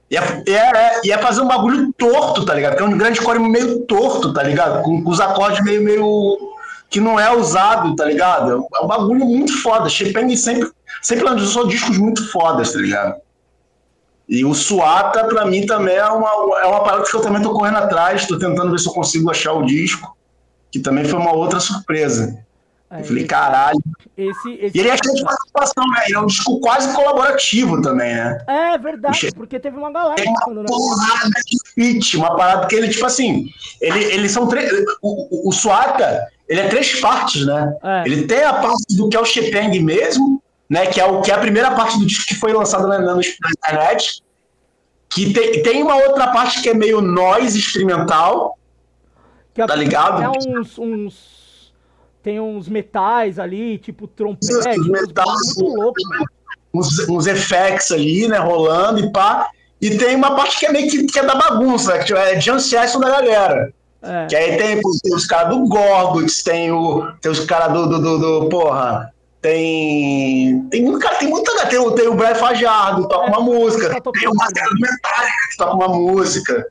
[0.09, 0.15] É,
[0.47, 2.78] e é, é, e é fazer um bagulho torto, tá ligado?
[2.78, 4.82] Que é um grande core meio torto, tá ligado?
[4.82, 6.38] Com, com os acordes meio, meio.
[6.89, 8.65] que não é usado, tá ligado?
[8.73, 9.89] É um bagulho muito foda.
[9.89, 10.71] Chepeng sempre,
[11.01, 13.15] sempre lançou discos muito fodas, tá ligado?
[14.28, 16.30] E o Suata, pra mim, também é uma,
[16.61, 19.32] é uma parada que eu também tô correndo atrás, tô tentando ver se eu consigo
[19.32, 20.17] achar o disco,
[20.71, 22.38] que também foi uma outra surpresa.
[22.89, 23.80] É, Eu falei, esse- caralho.
[24.17, 26.03] esse, esse- E ele é cheio de participação, né?
[26.07, 28.38] Ele é um disco quase colaborativo também, né?
[28.47, 32.75] É verdade, porque teve uma galera Tem uma na- porrada de feat, uma parada que
[32.75, 33.45] ele, tipo assim,
[33.82, 34.71] ele, eles são três.
[35.01, 37.75] O, o, o Suata, ele é três partes, né?
[37.84, 38.03] É.
[38.05, 40.86] Ele tem a parte do que é o Shepeng mesmo, né?
[40.88, 43.22] Que é, o, que é a primeira parte do disco que foi lançada na, na,
[43.22, 44.22] internet.
[45.09, 48.57] Que tem, tem uma outra parte que é meio noise experimental.
[49.53, 50.22] que é- tá ligado?
[50.22, 51.74] É uns, uns-
[52.22, 56.26] Tem uns metais ali, tipo trompete, uns metais, muito louco, mano.
[56.74, 59.49] uns, uns effects ali, né, rolando e pá.
[59.82, 62.59] E tem uma parte que é meio que, que é da bagunça, que é John
[62.59, 63.72] Session da galera.
[64.01, 64.26] É.
[64.28, 68.01] Que aí tem, tem os caras do Gorgots, tem, o, tem os caras do, do,
[68.01, 69.13] do, do, Porra.
[69.48, 70.68] Tem.
[70.70, 71.66] Tem muito cara, tem muita.
[71.68, 74.02] Tem, o, tem o Brian Fajardo, toca é, uma música.
[74.02, 76.68] Tá tem o Batera do Metallica, que toca uma música.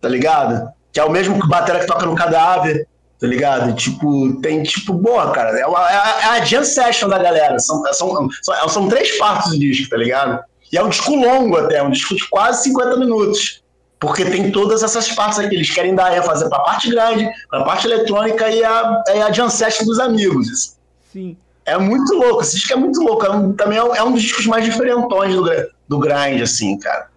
[0.00, 0.70] Tá ligado?
[0.92, 2.86] Que é o mesmo batera que toca no cadáver.
[3.18, 3.74] Tá ligado?
[3.74, 5.58] Tipo, tem tipo, boa, cara.
[5.58, 7.58] É, uma, é, é a jam session da galera.
[7.58, 10.42] São, são, são, são três partes do disco, tá ligado?
[10.72, 13.62] E é um disco longo até, é um disco de quase 50 minutos.
[13.98, 15.54] Porque tem todas essas partes aqui.
[15.54, 19.48] Eles querem dar ênfase pra parte grande, pra parte eletrônica e a, é a jam
[19.48, 20.76] session dos amigos.
[21.12, 21.36] Sim.
[21.70, 22.42] É muito louco.
[22.42, 23.24] Esse disco é muito louco.
[23.24, 25.44] É um, também é um, é um, dos discos mais diferentões do,
[25.88, 27.08] do grind, assim, cara.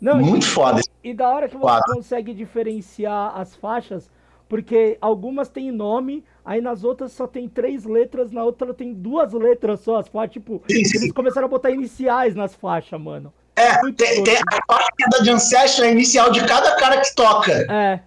[0.00, 0.80] Não, muito e, foda.
[1.04, 4.10] E da hora que você consegue diferenciar as faixas,
[4.48, 9.32] porque algumas têm nome, aí nas outras só tem três letras, na outra tem duas
[9.32, 9.96] letras só.
[9.96, 10.98] As faixas, tipo, sim, sim.
[10.98, 13.32] eles começaram a botar iniciais nas faixas, mano.
[13.54, 17.52] É, tem, tem, a parte da Jam Session é inicial de cada cara que toca.
[17.70, 18.00] É.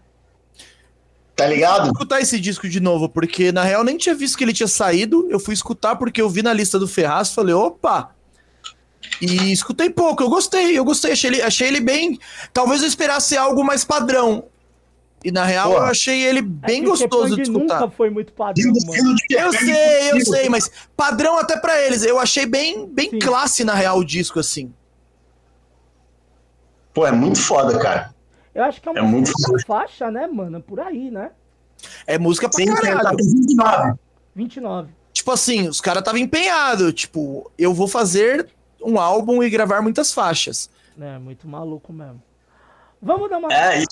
[1.36, 1.84] Tá ligado?
[1.84, 4.68] Vou escutar esse disco de novo, porque na real nem tinha visto que ele tinha
[4.68, 5.28] saído.
[5.30, 8.12] Eu fui escutar porque eu vi na lista do Ferraz e falei, opa!
[9.22, 12.20] E escutei pouco, eu gostei, eu gostei, achei ele, achei ele bem.
[12.52, 14.46] Talvez eu esperasse algo mais padrão.
[15.24, 17.80] E na real Pô, eu achei ele bem é gostoso de escutar.
[17.80, 19.16] nunca foi muito padrão, mano.
[19.30, 22.04] Eu sei, eu sei, mas padrão até para eles.
[22.04, 24.74] Eu achei bem, bem classe na real o disco assim.
[26.94, 28.13] Pô, é muito foda, cara.
[28.54, 29.32] Eu acho que é uma é muito
[29.66, 30.62] faixa, né, mano?
[30.62, 31.32] Por aí, né?
[32.06, 33.02] É música pra Sim, caralho.
[33.02, 34.00] Tá 29.
[34.36, 34.90] 29.
[35.12, 36.94] Tipo assim, os caras estavam empenhados.
[36.94, 38.50] Tipo, eu vou fazer
[38.84, 40.70] um álbum e gravar muitas faixas.
[41.00, 42.22] É, muito maluco mesmo.
[43.02, 43.84] Vamos dar uma, é,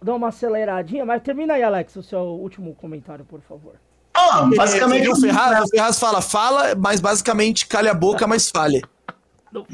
[0.00, 3.74] dar uma aceleradinha, mas termina aí, Alex, o seu último comentário, por favor.
[4.14, 5.08] Ah, basicamente.
[5.08, 8.82] o Ferraz, o Ferraz fala, fala, mas basicamente calha a boca, mas fale.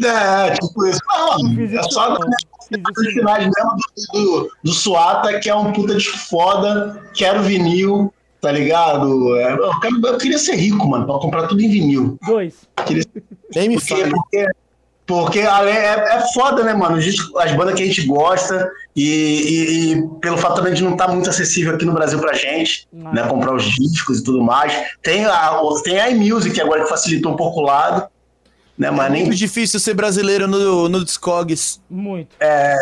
[0.02, 1.00] É, tipo isso.
[1.08, 3.76] Não, é só os finais mesmo
[4.12, 9.36] do, do, do Suata, que é um puta disco foda, quero vinil, tá ligado?
[9.36, 12.16] É, eu, quero, eu, queria ser rico, mano, pra comprar tudo em vinil.
[12.26, 12.54] Dois.
[12.86, 13.04] Queria,
[13.54, 14.46] Nem me porque, porque,
[15.06, 16.96] porque é, é foda, né, mano?
[16.96, 21.06] As bandas que a gente gosta e, e, e, pelo fato também de não estar
[21.06, 23.12] tá muito acessível aqui no Brasil pra gente, ah.
[23.12, 23.22] né?
[23.26, 24.72] Comprar os discos e tudo mais.
[25.02, 28.08] Tem a, tem a iMusic agora que facilitou um pouco o lado.
[28.76, 29.24] Né, mas é nem...
[29.24, 31.80] muito difícil ser brasileiro no, no Discogs.
[31.88, 32.34] Muito.
[32.40, 32.76] É.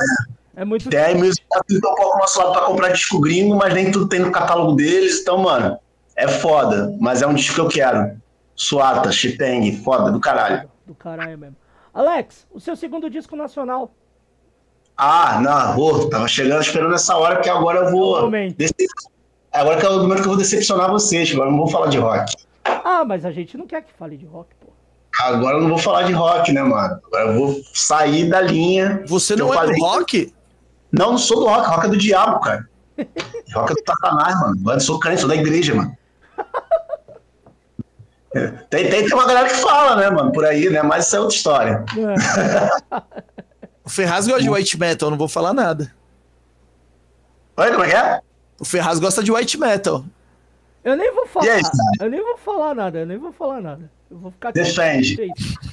[0.55, 3.57] É muito Tem a iMusic facilitou um pouco o nosso lado pra comprar disco gringo,
[3.57, 5.21] mas nem tudo tem no catálogo deles.
[5.21, 5.79] Então, mano,
[6.15, 6.95] é foda.
[7.01, 8.21] Mas é um disco que eu quero.
[8.55, 10.69] Suata, Chiteng, foda, do caralho.
[10.87, 11.57] Do caralho mesmo.
[11.93, 13.95] Alex, o seu segundo disco nacional.
[14.97, 18.31] Ah, não, vou, tava chegando esperando essa hora, que agora eu vou.
[18.31, 18.87] Decep...
[19.51, 21.99] Agora que é o momento que eu vou decepcionar vocês, agora não vou falar de
[21.99, 22.33] rock.
[22.65, 24.49] Ah, mas a gente não quer que fale de rock.
[25.21, 27.01] Agora eu não vou falar de rock, né, mano?
[27.07, 29.03] Agora eu vou sair da linha.
[29.07, 29.77] Você não é falei.
[29.77, 30.35] do rock?
[30.91, 32.69] Não, não sou do rock, rock é do diabo, cara.
[33.55, 34.73] rock é do Satanás, mano.
[34.73, 35.97] Eu sou crente, sou da igreja, mano.
[38.71, 40.83] Tem, tem, tem uma galera que fala, né, mano, por aí, né?
[40.83, 41.85] Mas isso é outra história.
[41.99, 43.03] É.
[43.85, 45.93] o Ferraz gosta de white metal, não vou falar nada.
[47.59, 48.21] Oi, como é que é?
[48.59, 50.05] O Ferraz gosta de white metal.
[50.83, 51.53] Eu nem vou falar.
[51.53, 51.63] Aí,
[52.01, 53.91] eu nem vou falar nada, eu nem vou falar nada.
[54.13, 55.17] Eu vou ficar Defende.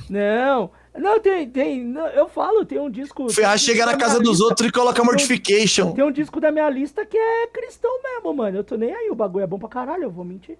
[0.10, 1.84] Não, não, tem, tem.
[1.84, 3.26] Não, eu falo, tem um disco.
[3.26, 5.88] O Ferraz chega na casa dos lista, outros e coloca Mortification.
[5.88, 8.58] Tem, tem um disco da minha lista que é cristão mesmo, mano.
[8.58, 10.58] Eu tô nem aí, o bagulho é bom pra caralho, eu vou mentir.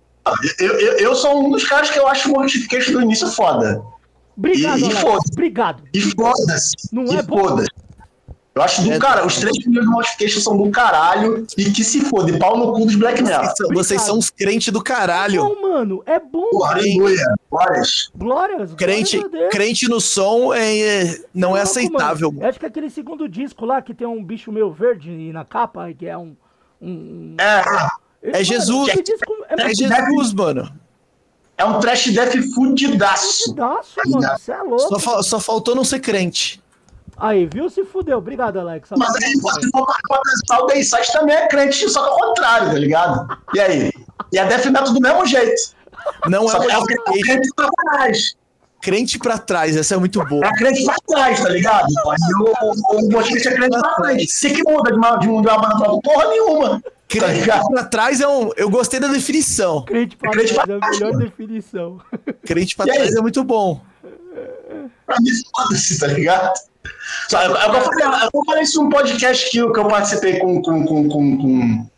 [0.60, 3.82] Eu, eu, eu sou um dos caras que eu acho Mortification do início foda.
[4.36, 5.84] Obrigado, e, e foda Obrigado.
[5.94, 6.76] E foda-se.
[6.92, 7.66] Não e é foda.
[8.60, 12.02] Eu acho do é, cara, os três primeiros Mortification são do caralho e que se
[12.02, 13.42] foda, pau no cu dos Black Metal.
[13.46, 15.42] Vocês, vocês são os crentes do caralho.
[15.42, 16.66] Não, mano, é bom.
[16.66, 18.12] Aleluia, glórias.
[18.14, 18.74] Glórias.
[18.74, 22.34] Crente, crente no som é, é não é, é aceitável.
[22.34, 22.44] Mano.
[22.44, 25.94] Eu acho que aquele segundo disco lá que tem um bicho meio verde na capa,
[25.94, 26.36] que é um.
[26.82, 27.38] um...
[27.40, 28.40] É.
[28.40, 28.90] É Jesus.
[28.90, 30.70] É, é Jesus, mano.
[31.58, 33.46] É um trash death fudidaço.
[33.46, 34.38] Fudidaço, mano.
[34.38, 35.00] Você é louco.
[35.00, 36.62] Só, só faltou não ser crente.
[37.20, 37.70] Aí, viu?
[37.70, 38.18] Se fudeu.
[38.18, 38.90] Obrigado, Alex.
[38.98, 39.42] Mas aí, se
[39.72, 43.38] for pra pensar, o Dayside também é crente, só que ao contrário, tá ligado?
[43.54, 43.92] E aí?
[44.32, 45.80] E a Death Metal do mesmo jeito.
[46.28, 48.36] Não só é, é o crente pra trás.
[48.82, 50.46] Crente pra trás, essa é muito boa.
[50.46, 51.88] É crente pra trás, tá ligado?
[51.90, 54.24] E o, o é crente pra trás.
[54.24, 56.82] O que muda de uma, de uma banda pra porra nenhuma.
[57.10, 58.52] Crente tá pra trás é um.
[58.56, 59.84] Eu gostei da definição.
[59.84, 61.26] Crente pra crente trás pra é a melhor mano.
[61.26, 62.00] definição.
[62.46, 63.82] Crente pra trás é muito bom.
[65.06, 66.54] Pra mim, foda-se, tá ligado?
[67.28, 70.62] Só, eu, eu, falei, eu falei isso num podcast que, eu, que eu participei com,
[70.62, 71.90] com, com, com, com,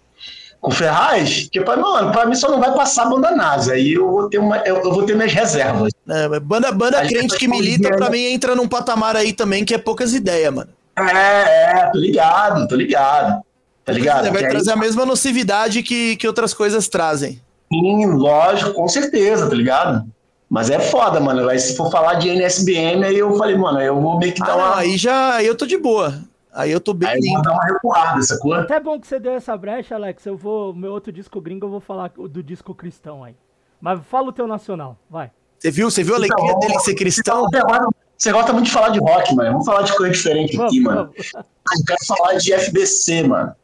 [0.59, 3.73] com Ferraz, que pra, mano, pra mim só não vai passar banda NASA.
[3.73, 5.91] Aí eu vou ter, uma, eu, eu vou ter minhas reservas.
[6.09, 9.77] É, banda banda crente que milita, pra mim, entra num patamar aí também que é
[9.77, 10.69] poucas ideias, mano.
[10.97, 13.41] É, é, tô ligado, tô ligado.
[13.83, 14.23] Tá ligado?
[14.29, 17.41] Vai Que aí- trazer a mesma nocividade que, que outras coisas trazem.
[17.73, 20.05] Sim, lógico, com certeza, tá ligado?
[20.51, 21.47] Mas é foda, mano.
[21.47, 24.47] Aí se for falar de NSBM, aí eu falei, mano, eu vou meio que Ah,
[24.47, 24.75] dar não, uma.
[24.79, 26.13] aí já aí eu tô de boa.
[26.53, 28.53] Aí eu tô bem Aí eu vou dar uma recuada, sacou?
[28.55, 30.25] Até bom que você deu essa brecha, Alex.
[30.25, 30.73] Eu vou.
[30.75, 33.33] Meu outro disco gringo, eu vou falar do disco cristão aí.
[33.79, 35.31] Mas fala o teu nacional, vai.
[35.57, 37.45] Você viu, você viu a alegria Então, dele ser cristão?
[37.47, 37.87] Então, agora,
[38.17, 39.51] Você gosta muito de falar de rock, mano.
[39.53, 41.03] Vamos falar de coisa diferente Vamos, aqui, mano.
[41.15, 41.31] vamos.
[41.33, 43.55] Eu quero falar de FBC, mano.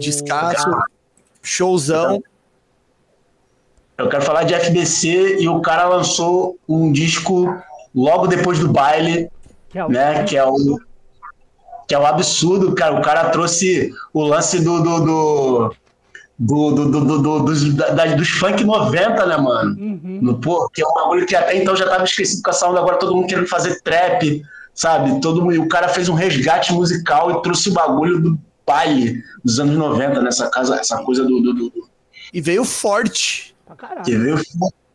[0.00, 0.70] Descasso,
[1.42, 2.22] showzão.
[3.96, 7.46] Eu quero falar de FBC e o cara lançou um disco
[7.94, 9.28] logo depois do baile,
[9.70, 10.24] Que é o né?
[10.24, 10.56] Que é o
[11.86, 12.98] que é o absurdo, cara.
[12.98, 15.74] O cara trouxe o lance do do do
[16.36, 19.76] do, do, do, do- do- dos, da- dos funk 90, né, mano?
[19.78, 20.18] Uhum.
[20.20, 22.76] No, pô, que é um bagulho que até então já tava esquecido com a sound,
[22.76, 24.42] agora todo mundo querendo fazer trap,
[24.74, 25.20] sabe?
[25.20, 29.22] Todo mundo, e o cara fez um resgate musical e trouxe o bagulho do baile
[29.44, 31.72] dos anos 90, nessa casa, essa coisa do, do, do
[32.32, 33.53] E veio forte.
[33.66, 34.02] Pra caralho.
[34.04, 34.40] veio-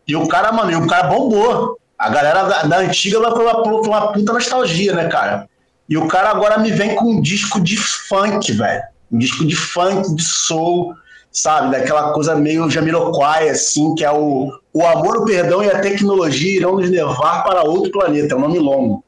[0.08, 1.78] E o cara, mano, e o cara bombou.
[1.98, 5.48] A galera da, da antiga vai foi uma, uma puta nostalgia, né, cara?
[5.88, 8.82] E o cara agora me vem com um disco de funk, velho.
[9.12, 10.94] Um disco de funk, de soul,
[11.32, 11.72] sabe?
[11.72, 16.58] Daquela coisa meio Jamiroquai, assim, que é o, o amor, o perdão e a tecnologia
[16.58, 18.34] irão nos levar para outro planeta.
[18.34, 19.04] É um nome longo,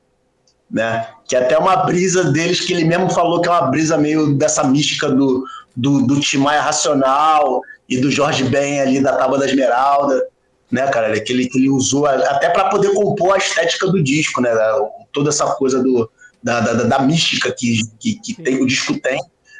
[0.69, 1.07] né?
[1.27, 4.33] Que é até uma brisa deles que ele mesmo falou que é uma brisa meio
[4.35, 7.61] dessa mística do, do, do Timaya Racional
[7.91, 10.23] e do Jorge Ben ali da Tábua da Esmeralda,
[10.71, 11.19] né, cara?
[11.19, 14.53] Que ele, que ele usou até para poder compor a estética do disco, né?
[14.55, 14.79] da-
[15.11, 16.09] Toda essa coisa do,
[16.41, 19.19] da, da, da- mística que, que, que tem, o disco tem.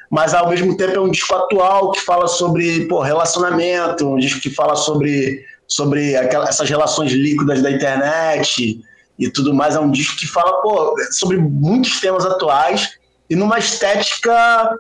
[0.10, 4.40] Mas ao mesmo tempo é um disco atual que fala sobre pô, relacionamento, um disco
[4.40, 8.80] que fala sobre, sobre aquela, essas relações líquidas da internet
[9.20, 9.76] e tudo mais.
[9.76, 12.92] É um disco que fala pô, sobre muitos temas atuais
[13.30, 14.78] e numa estética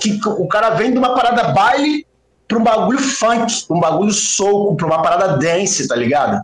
[0.00, 2.06] que o cara vem de uma parada baile
[2.48, 6.42] pra um bagulho funk, pra um bagulho soul, pra uma parada dance, tá ligado?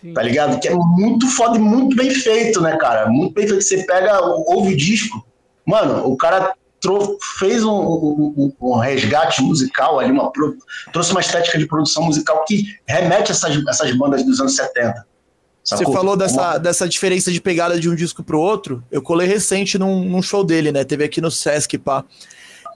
[0.00, 0.14] Sim.
[0.14, 0.58] Tá ligado?
[0.60, 3.08] Que é muito foda e muito bem feito, né, cara?
[3.08, 3.62] Muito bem feito.
[3.62, 5.24] Você pega, ouve o disco,
[5.66, 6.54] mano, o cara
[7.38, 10.56] fez um, um- um- resgate musical ali, uma, pro-
[10.92, 15.06] trouxe uma estética de produção musical que remete a essas, essas bandas dos anos 70.
[15.62, 18.82] Você falou dessa, Uma- dessa diferença de pegada de um disco pro outro.
[18.90, 20.82] Eu colei recente num, num show dele, né?
[20.84, 22.02] Teve aqui no Sesc, pá.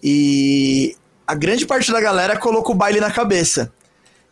[0.02, 0.94] E
[1.26, 3.72] a grande parte da galera colocou o baile na cabeça.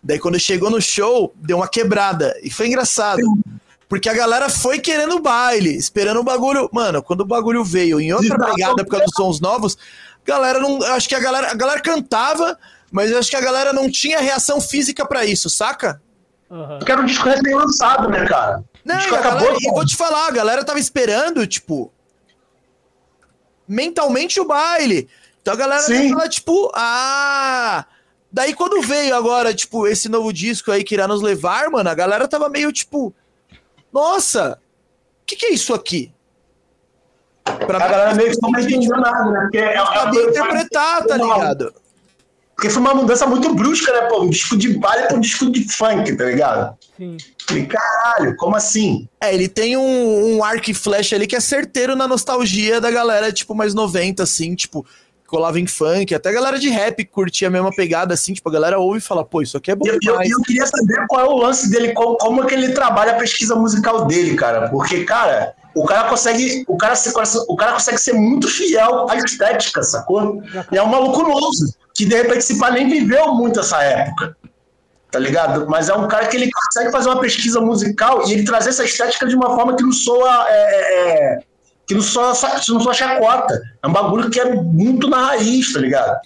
[0.02, 2.36] Daí quando chegou no show, deu uma quebrada.
[2.42, 3.22] E foi engraçado.
[3.88, 6.68] Porque a galera foi querendo baile, esperando o bagulho.
[6.72, 9.76] Mano, quando o bagulho veio em outra pegada por causa dos sons novos,
[10.24, 10.82] galera não.
[10.82, 12.58] eu Acho que a galera, a galera cantava,
[12.90, 16.00] mas eu acho que a galera não tinha reação física pra isso, saca?
[16.50, 16.78] Aham.
[16.78, 18.64] Porque era um disco recém-lançado, né, cara?
[18.84, 19.40] Não, o disco e acabou.
[19.40, 21.92] galera, e vou te falar, a galera tava esperando, tipo,
[23.68, 25.08] mentalmente o baile.
[25.42, 26.10] Então a galera Sim.
[26.14, 27.84] tava tipo, ah.
[28.30, 31.94] Daí quando veio agora, tipo, esse novo disco aí que irá nos levar, mano, a
[31.94, 33.14] galera tava meio tipo,
[33.92, 34.58] nossa,
[35.22, 36.10] o que, que é isso aqui?
[37.44, 39.40] Pra A galera meio que não entendeu nada, né?
[39.42, 41.74] Porque é, é, sabia foi- interpretar, tá ligado?
[42.54, 44.22] Porque foi uma mudança muito brusca, né, pô?
[44.22, 46.78] Um disco de baile pra um disco de funk, tá ligado?
[46.96, 47.16] Sim.
[47.48, 49.08] Falei, caralho, como assim?
[49.20, 52.90] É, ele tem um, um arco e flash ali que é certeiro na nostalgia da
[52.90, 54.86] galera, tipo, mais 90, assim, tipo,
[55.32, 56.14] colava em funk.
[56.14, 59.00] Até a galera de rap curtia a mesma pegada, assim, tipo, a galera ouve e
[59.00, 60.30] fala, pô, isso aqui é bom E eu, eu, demais.
[60.30, 63.14] eu queria saber qual é o lance dele, como, como é que ele trabalha a
[63.14, 64.68] pesquisa musical dele, cara.
[64.68, 66.64] Porque, cara, o cara consegue.
[66.68, 66.94] O cara,
[67.48, 70.42] o cara consegue ser muito fiel à estética, sacou?
[70.70, 71.50] E é um maluco novo,
[71.94, 74.36] que de repente se pá nem viveu muito essa época.
[75.10, 75.66] Tá ligado?
[75.66, 78.84] Mas é um cara que ele consegue fazer uma pesquisa musical e ele trazer essa
[78.84, 80.46] estética de uma forma que não soa.
[80.48, 81.51] é, é, é,
[81.86, 83.60] que não que não soa chacota.
[83.82, 86.20] É um bagulho que é muito na raiz, tá ligado?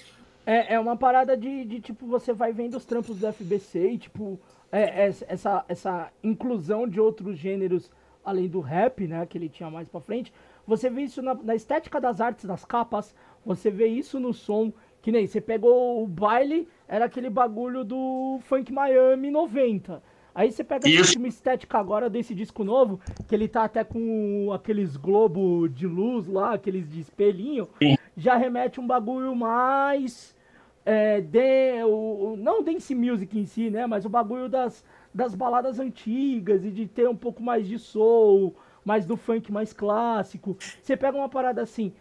[0.44, 3.98] É, é uma parada de, de, tipo, você vai vendo os trampos do FBC e,
[3.98, 4.38] tipo,
[4.70, 7.90] é, é essa, essa inclusão de outros gêneros
[8.24, 10.32] além do rap, né, que ele tinha mais pra frente.
[10.66, 13.14] Você vê isso na, na estética das artes, das capas,
[13.44, 18.40] você vê isso no som, que nem você pegou o baile, era aquele bagulho do
[18.42, 20.02] Funk Miami 90.
[20.36, 20.98] Aí você pega Isso.
[20.98, 25.86] essa última estética agora desse disco novo, que ele tá até com aqueles globo de
[25.86, 27.96] luz lá, aqueles de espelhinho, Sim.
[28.14, 30.36] já remete um bagulho mais
[30.84, 33.86] é, de, o, não dance music em si, né?
[33.86, 38.54] Mas o bagulho das, das baladas antigas e de ter um pouco mais de soul,
[38.84, 40.54] mais do funk mais clássico.
[40.82, 41.94] Você pega uma parada assim.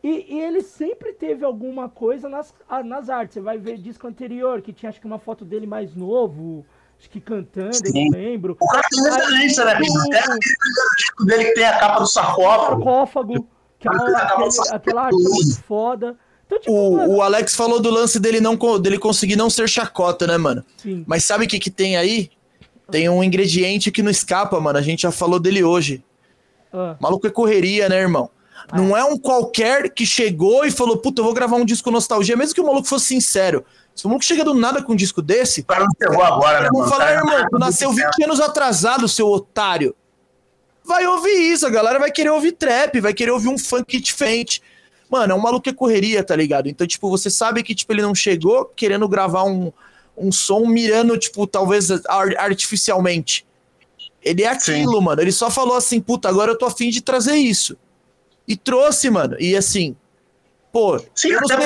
[0.00, 3.34] E, e ele sempre teve alguma coisa nas, nas artes.
[3.34, 6.64] Você vai ver disco anterior, que tinha acho que uma foto dele mais novo,
[7.04, 8.10] acho que cantando, eu Sim.
[8.10, 8.56] não lembro.
[8.60, 9.72] O cara tem referência, né?
[9.72, 10.38] Até aquele
[10.96, 12.82] disco dele que tem a capa do sarcófago.
[12.82, 13.48] sarcófago,
[13.78, 16.16] aquela, aquele, aquela arte é muito foda.
[16.46, 19.68] Então, tipo, O, mano, o Alex falou do lance dele não dele conseguir não ser
[19.68, 20.64] chacota, né, mano?
[20.76, 21.04] sim.
[21.06, 22.30] Mas sabe o que, que tem aí?
[22.90, 24.78] Tem um ingrediente que não escapa, mano.
[24.78, 26.04] A gente já falou dele hoje.
[26.72, 28.30] Ah, Maluco é correria, né, irmão?
[28.72, 32.36] Não é um qualquer que chegou e falou, puta, eu vou gravar um disco nostalgia,
[32.36, 33.64] mesmo que o maluco fosse sincero.
[33.94, 36.62] Se o maluco chega do nada com um disco desse, O cara não chegou agora,
[36.62, 39.94] né, vou falar, irmão, tu nasceu 20 anos atrasado, seu otário.
[40.84, 44.60] Vai ouvir isso, a galera vai querer ouvir trap, vai querer ouvir um funk diferente.
[45.08, 46.68] Mano, é um maluco que é correria, tá ligado?
[46.68, 49.72] Então, tipo, você sabe que, tipo, ele não chegou querendo gravar um,
[50.16, 53.46] um som mirando, tipo, talvez ar- artificialmente.
[54.22, 54.72] Ele é Sim.
[54.72, 55.20] aquilo, mano.
[55.22, 57.76] Ele só falou assim, puta, agora eu tô afim de trazer isso.
[58.48, 59.36] E trouxe, mano.
[59.38, 59.94] E assim,
[60.74, 61.56] pô, Sim, eu não sei,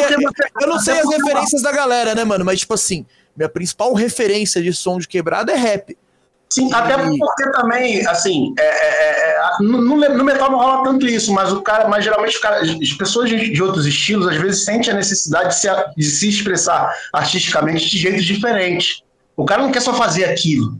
[0.61, 2.45] eu não sei as referências da galera, né, mano?
[2.45, 5.97] Mas, tipo assim, minha principal referência de som de quebrada é rap.
[6.51, 11.07] Sim, até porque também, assim, é, é, é, no, no- no metal não rola tanto
[11.07, 14.65] isso, mas o cara, mas geralmente cara, as pessoas de, de outros estilos às vezes
[14.65, 19.03] sentem a necessidade de se, de se expressar artisticamente de jeitos diferentes.
[19.37, 20.79] O cara não quer só fazer aquilo,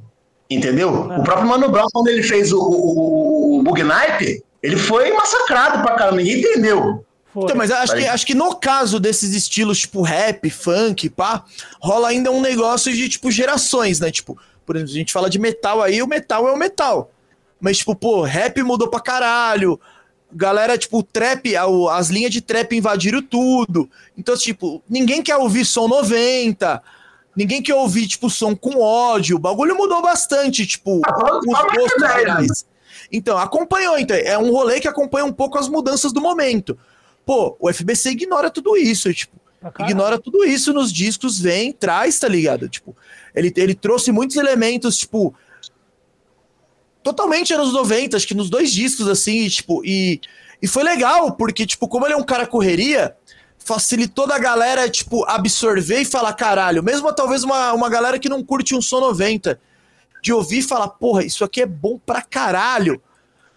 [0.51, 1.13] entendeu?
[1.13, 1.19] É.
[1.19, 5.13] O próprio Mano Brown, quando ele fez o, o, o, o Bug Night, ele foi
[5.13, 7.05] massacrado pra caramba, ninguém entendeu.
[7.33, 7.45] Foi.
[7.45, 11.45] Então, mas acho que, acho que no caso desses estilos, tipo rap, funk, pá,
[11.81, 14.11] rola ainda um negócio de, tipo, gerações, né?
[14.11, 17.11] Tipo, por exemplo, a gente fala de metal aí, o metal é o metal.
[17.61, 19.81] Mas, tipo, pô, rap mudou pra caralho.
[20.31, 21.57] Galera, tipo, trap,
[21.91, 23.89] as linhas de trap invadiram tudo.
[24.17, 26.83] Então, tipo, ninguém quer ouvir som 90.
[27.35, 29.37] Ninguém quer ouvir, tipo, som com ódio.
[29.37, 32.65] O bagulho mudou bastante, tipo, Ah, os gostos.
[33.11, 34.17] Então, acompanhou, então.
[34.17, 36.79] É um rolê que acompanha um pouco as mudanças do momento.
[37.29, 39.91] Pô, o FBC ignora tudo isso, tipo, caralho.
[39.91, 42.71] ignora tudo isso nos discos, vem, traz, tá ligado?
[42.71, 42.97] Tipo,
[43.35, 45.35] ele, ele trouxe muitos elementos, tipo,
[47.03, 50.23] totalmente anos 90, acho que nos dois discos, assim, e, tipo, e,
[50.63, 53.15] e foi legal, porque, tipo, como ele é um cara correria,
[53.59, 58.43] facilitou da galera, tipo, absorver e falar, caralho, mesmo talvez uma, uma galera que não
[58.43, 59.61] curte um som 90,
[60.23, 63.03] de ouvir e falar, porra, isso aqui é bom pra caralho.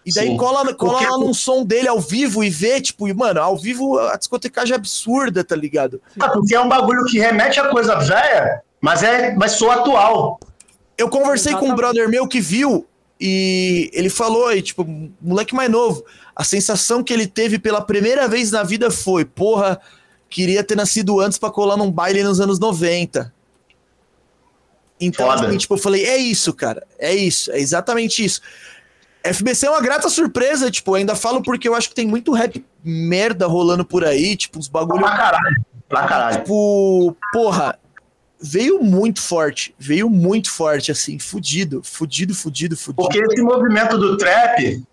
[0.06, 0.38] E daí Sim.
[0.38, 3.56] cola, cola Porque- lá num som dele ao vivo e vê, tipo, e, mano, ao
[3.56, 6.02] vivo a discotecagem é absurda, tá ligado?
[6.19, 10.40] Ah, porque é um bagulho que remete a coisa velha, mas é mas sou atual.
[10.98, 11.78] Eu conversei com um Exatamente.
[11.78, 12.86] brother meu que viu
[13.19, 14.84] e ele falou aí, tipo,
[15.22, 16.03] moleque mais novo,
[16.36, 19.80] a sensação que ele teve pela primeira vez na vida foi, porra,
[20.28, 23.32] queria ter nascido antes pra colar num baile nos anos 90.
[24.99, 28.40] Então, assim, tipo, eu falei, é isso, cara, é isso, é exatamente isso.
[29.23, 32.64] FBC é uma grata surpresa, tipo, ainda falo porque eu acho que tem muito rap
[32.84, 35.65] merda rolando por aí, tipo, uns bagulho Pra caralho.
[35.88, 36.38] Pra caralho.
[36.39, 37.77] Tipo, porra,
[38.41, 39.76] veio muito forte.
[39.77, 43.03] Veio muito forte, assim, fudido, fudido, fudido, fudido.
[43.03, 44.84] Porque esse movimento do trap,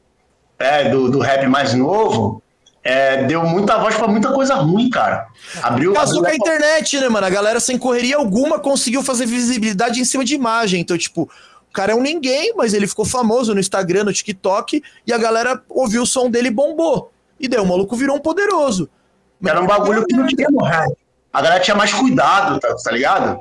[0.58, 2.42] é, do, do rap mais novo,
[2.84, 5.26] é, deu muita voz pra muita coisa ruim, cara.
[5.62, 5.92] Abriu.
[5.92, 7.26] Casou com a internet, né, mano?
[7.26, 10.80] A galera sem correria alguma conseguiu fazer visibilidade em cima de imagem.
[10.80, 11.30] Então, tipo,
[11.68, 15.18] o cara é um ninguém, mas ele ficou famoso no Instagram, no TikTok, e a
[15.18, 17.12] galera ouviu o som dele e bombou.
[17.38, 18.88] E daí o maluco virou um poderoso.
[19.44, 20.92] Era um bagulho que não tinha no rap.
[21.32, 23.40] A galera tinha mais cuidado, tá, tá ligado?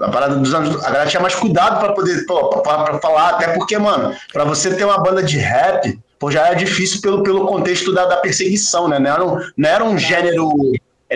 [0.00, 0.76] A parada dos anos.
[0.84, 4.14] A galera tinha mais cuidado pra poder pô, pra, pra- pra falar, até porque, mano,
[4.32, 8.04] pra você ter uma banda de rap, pô, já era difícil pelo, pelo contexto da,
[8.06, 8.98] da perseguição, né?
[8.98, 10.50] Não era um, não era um gênero.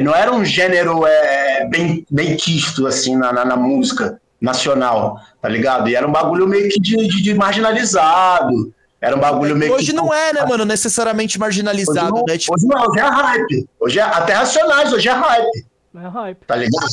[0.01, 5.49] Não era um gênero é, bem, bem quisto, assim, na, na, na música nacional, tá
[5.49, 5.89] ligado?
[5.89, 8.73] E era um bagulho meio que de, de- de marginalizado.
[9.01, 9.93] Era um bagulho meio Hoje que.
[9.93, 12.37] não é, né, mano, necessariamente Hoje marginalizado, não, né?
[12.37, 13.69] Tipo, hoje não, hoje é hype.
[13.79, 16.39] Hoje é até racionais, hoje é hype, Não é hype.
[16.47, 16.87] tá ligado?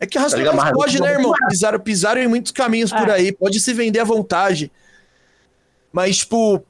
[0.00, 0.56] É que Tá Racionais ligado?
[0.64, 1.32] Mas pode, né, não- irmão?
[1.48, 3.12] Pisaram, pisaram em muitos caminhos por É.
[3.12, 4.72] aí, pode se vender à vontade.
[5.92, 6.62] Mas, tipo,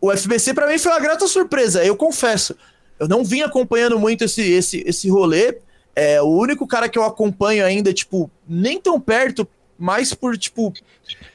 [0.00, 2.56] o FBC pra mim foi uma grata surpresa, eu confesso.
[3.00, 5.58] Eu não vim acompanhando muito esse, esse, esse rolê.
[6.00, 10.72] É, o único cara que eu acompanho ainda, tipo, nem tão perto, mais por, tipo,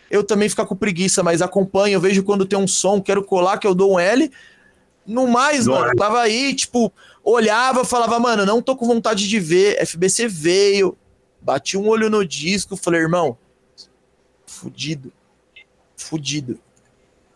[0.09, 3.67] eu também ficar com preguiça, mas acompanho, vejo quando tem um som, quero colar, que
[3.67, 4.31] eu dou um L.
[5.05, 6.93] No mais, mano, tava aí, tipo,
[7.25, 9.85] olhava, falava, mano, não tô com vontade de ver.
[9.85, 10.97] FBC veio,
[11.41, 13.37] bati um olho no disco, falei, irmão,
[14.45, 15.11] fudido.
[15.97, 16.57] Fudido.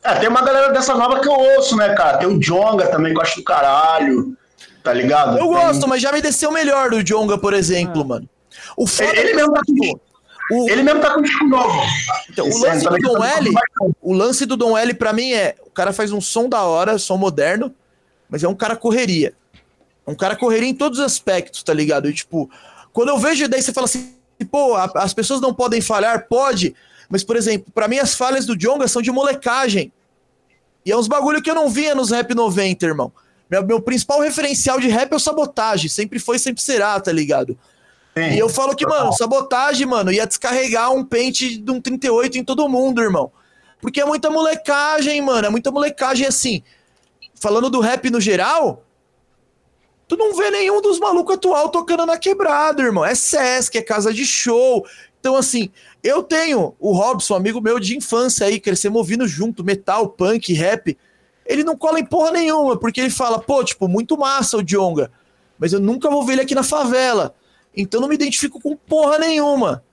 [0.02, 2.20] É, tem uma galera dessa nova que eu ouço, né, cara?
[2.20, 4.38] Tem o Jonga também, que eu acho do caralho,
[4.88, 5.38] tá ligado?
[5.38, 8.06] Eu Tem- gosto, mas já me desceu melhor do Jonga, por exemplo, Ah.
[8.06, 8.30] mano.
[8.76, 10.00] O foda Ele, ele é mesmo tá com,
[10.56, 11.82] o, ele mesmo tá com disco novo.
[12.30, 13.54] então, o lance do também Dom tá L,
[14.02, 16.98] o lance do Dom L pra mim é, o cara faz um som da hora,
[16.98, 17.74] som moderno,
[18.30, 19.34] mas é um cara correria.
[20.06, 22.10] É um cara correria em todos os aspectos, tá ligado?
[22.10, 22.50] E, tipo,
[22.94, 24.14] quando eu vejo daí você fala assim,
[24.50, 26.74] pô, a- as pessoas não podem falhar, pode,
[27.10, 29.92] mas por exemplo, pra mim as falhas do Jonga são de molecagem.
[30.86, 33.12] E é uns bagulho que eu não via nos rap 90, irmão.
[33.50, 35.90] Meu, meu principal referencial de rap é o sabotagem.
[35.90, 37.58] Sempre foi, sempre será, tá ligado?
[38.16, 42.38] Sim, e eu falo que, mano, sabotagem, mano, ia descarregar um pente de um 38
[42.38, 43.32] em todo mundo, irmão.
[43.80, 45.48] Porque é muita molecagem, mano.
[45.48, 46.64] É muita molecagem assim.
[47.36, 48.84] Falando do rap no geral,
[50.08, 53.06] tu não vê nenhum dos malucos atual tocando na quebrada, irmão.
[53.06, 54.86] É Sesc, é casa de show.
[55.20, 55.70] Então, assim,
[56.04, 60.98] eu tenho o Robson, amigo meu de infância aí, crescemos ouvindo junto, metal, punk, rap.
[61.48, 65.10] Ele não cola em porra nenhuma, porque ele fala, pô, tipo, muito massa o Djonga,
[65.58, 67.34] mas eu nunca vou ver ele aqui na favela.
[67.76, 69.84] Então não me identifico com porra nenhuma.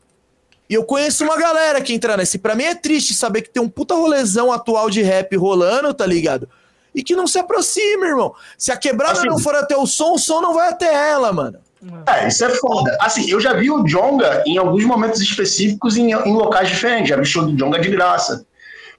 [0.68, 2.38] E eu conheço uma galera que entra nesse.
[2.38, 6.06] Pra mim é triste saber que tem um puta rolezão atual de rap rolando, tá
[6.06, 6.48] ligado?
[6.94, 8.34] E que não se aproxima, irmão.
[8.56, 11.32] Se a quebrada assim, não for até o som, o som não vai até ela,
[11.32, 11.58] mano.
[12.06, 12.96] É, isso é foda.
[13.00, 17.10] Assim, eu já vi o Jonga em alguns momentos específicos em, em locais diferentes.
[17.10, 18.46] Já vi show do Jonga de graça.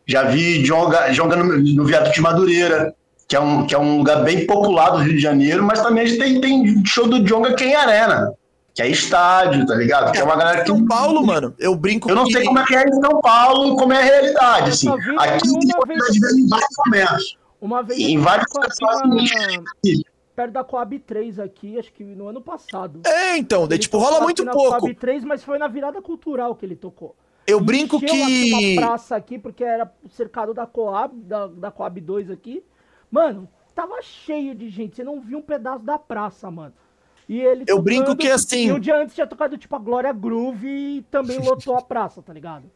[0.07, 2.93] Já vi Jonga no, no Viaduto de Madureira,
[3.27, 6.03] que é, um, que é um lugar bem popular do Rio de Janeiro, mas também
[6.03, 8.31] a gente tem, tem show do Jonga aqui em Arena
[8.75, 10.11] que é estádio, tá ligado?
[10.11, 10.67] Que é uma galera que.
[10.67, 12.09] São Paulo, mano, eu brinco.
[12.09, 14.89] Eu não sei como é que é em São Paulo, como é a realidade, assim.
[15.17, 17.37] Aqui tem oportunidade em vários momentos.
[17.61, 17.99] Uma vez.
[18.01, 18.45] Em vários
[20.35, 22.99] perto da Coab 3 aqui, acho que no ano passado.
[23.05, 24.79] É, então, de, tipo, rola muito pouco.
[24.81, 27.15] Coab 3, mas foi na virada cultural que ele tocou.
[27.47, 28.75] Eu brinco que.
[28.75, 32.63] uma praça aqui, porque era cercado da Coab, da, da Coab 2 aqui.
[33.11, 34.95] Mano, tava cheio de gente.
[34.95, 36.73] Você não viu um pedaço da praça, mano.
[37.27, 38.67] E ele Eu tocando, brinco que assim.
[38.67, 42.21] E um dia antes tinha tocado tipo a Glória Groove e também lotou a praça,
[42.21, 42.69] tá ligado?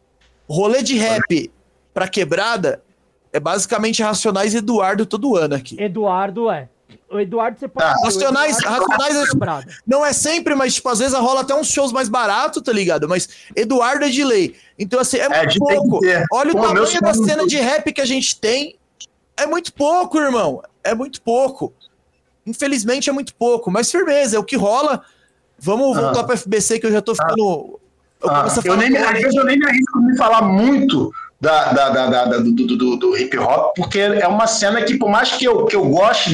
[0.47, 1.51] Rolê de rap
[1.93, 2.83] pra quebrada
[3.31, 5.79] é basicamente Racionais Eduardo todo ano aqui.
[5.79, 6.69] Eduardo é.
[7.09, 7.85] O Eduardo você pode.
[7.85, 11.67] Ah, racionais, Eduardo Racionais é, não é sempre, mas tipo, às vezes rola até uns
[11.67, 13.09] shows mais baratos, tá ligado?
[13.09, 14.55] Mas Eduardo é de lei.
[14.77, 15.99] Então, assim, é, é muito pouco.
[16.31, 18.75] Olha Pô, o tamanho da cena de rap que a gente tem.
[19.35, 20.61] É muito pouco, irmão.
[20.83, 21.73] É muito pouco.
[22.45, 25.03] Infelizmente é muito pouco, mas firmeza, é o que rola.
[25.57, 26.01] Vamos ah.
[26.01, 27.79] voltar para FBC que eu já tô ficando.
[28.21, 28.47] Eu, ah.
[28.63, 32.37] eu nem, às vezes eu nem me arrisco de falar muito da, da, da, da
[32.37, 35.75] do, do, do, hip hop, porque é uma cena que, por mais que eu, que
[35.75, 36.33] eu goste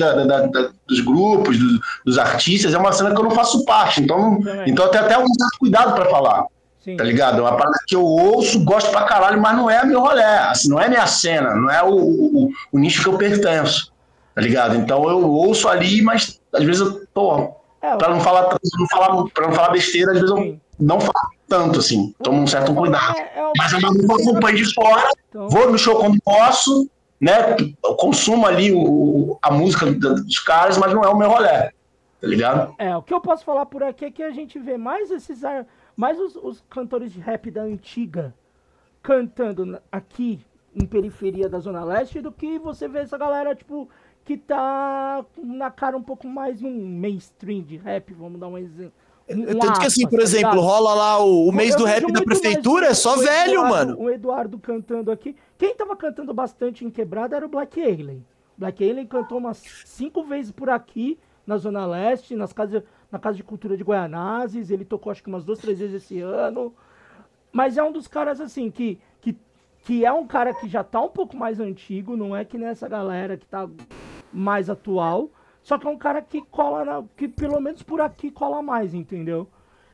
[0.88, 4.02] dos grupos, do, dos artistas, é uma cena que eu não faço parte.
[4.02, 6.46] Então, então eu tenho até um certo cuidado para falar.
[6.84, 6.98] Sim.
[6.98, 7.40] Tá ligado?
[7.40, 10.24] É uma parada que eu ouço, gosto pra caralho, mas não é meu rolê.
[10.24, 13.94] Assim, não é minha cena, não é o, o, o nicho que eu pertenço
[14.36, 14.76] tá ligado?
[14.76, 19.24] Então eu ouço ali, mas às vezes eu, pô, é, pra não falar, não falar,
[19.34, 23.18] pra não falar besteira, às vezes eu não falo tanto, assim, tomo um certo cuidado.
[23.18, 25.50] É, é mas eu não acompanho de fora, então...
[25.50, 26.90] vou no show quando posso,
[27.20, 27.56] né?
[27.84, 31.72] Eu consumo ali o, a música dos caras, mas não é o meu rolê, tá
[32.22, 32.76] ligado?
[32.78, 35.42] É, o que eu posso falar por aqui é que a gente vê mais esses
[35.96, 38.34] mais os, os cantores de rap da antiga
[39.02, 40.42] cantando aqui
[40.76, 43.88] em periferia da Zona Leste do que você vê essa galera, tipo,
[44.26, 48.94] que tá na cara um pouco mais um mainstream de rap, vamos dar um exemplo.
[49.28, 52.88] Tanto que assim, por tá exemplo, rola lá o, o mês do rap da prefeitura,
[52.88, 54.02] é só velho, Eduardo, mano.
[54.02, 55.36] O Eduardo cantando aqui.
[55.58, 58.24] Quem tava cantando bastante em quebrada era o Black Alien.
[58.56, 63.38] Black Alien cantou umas cinco vezes por aqui, na Zona Leste, nas casas, na Casa
[63.38, 64.70] de Cultura de Goianazes.
[64.70, 66.74] Ele tocou acho que umas duas, três vezes esse ano.
[67.52, 69.36] Mas é um dos caras assim que, que,
[69.80, 72.88] que é um cara que já tá um pouco mais antigo, não é que nessa
[72.88, 73.68] galera que tá
[74.32, 75.30] mais atual.
[75.66, 78.94] Só que é um cara que cola, na, que pelo menos por aqui cola mais,
[78.94, 79.50] entendeu?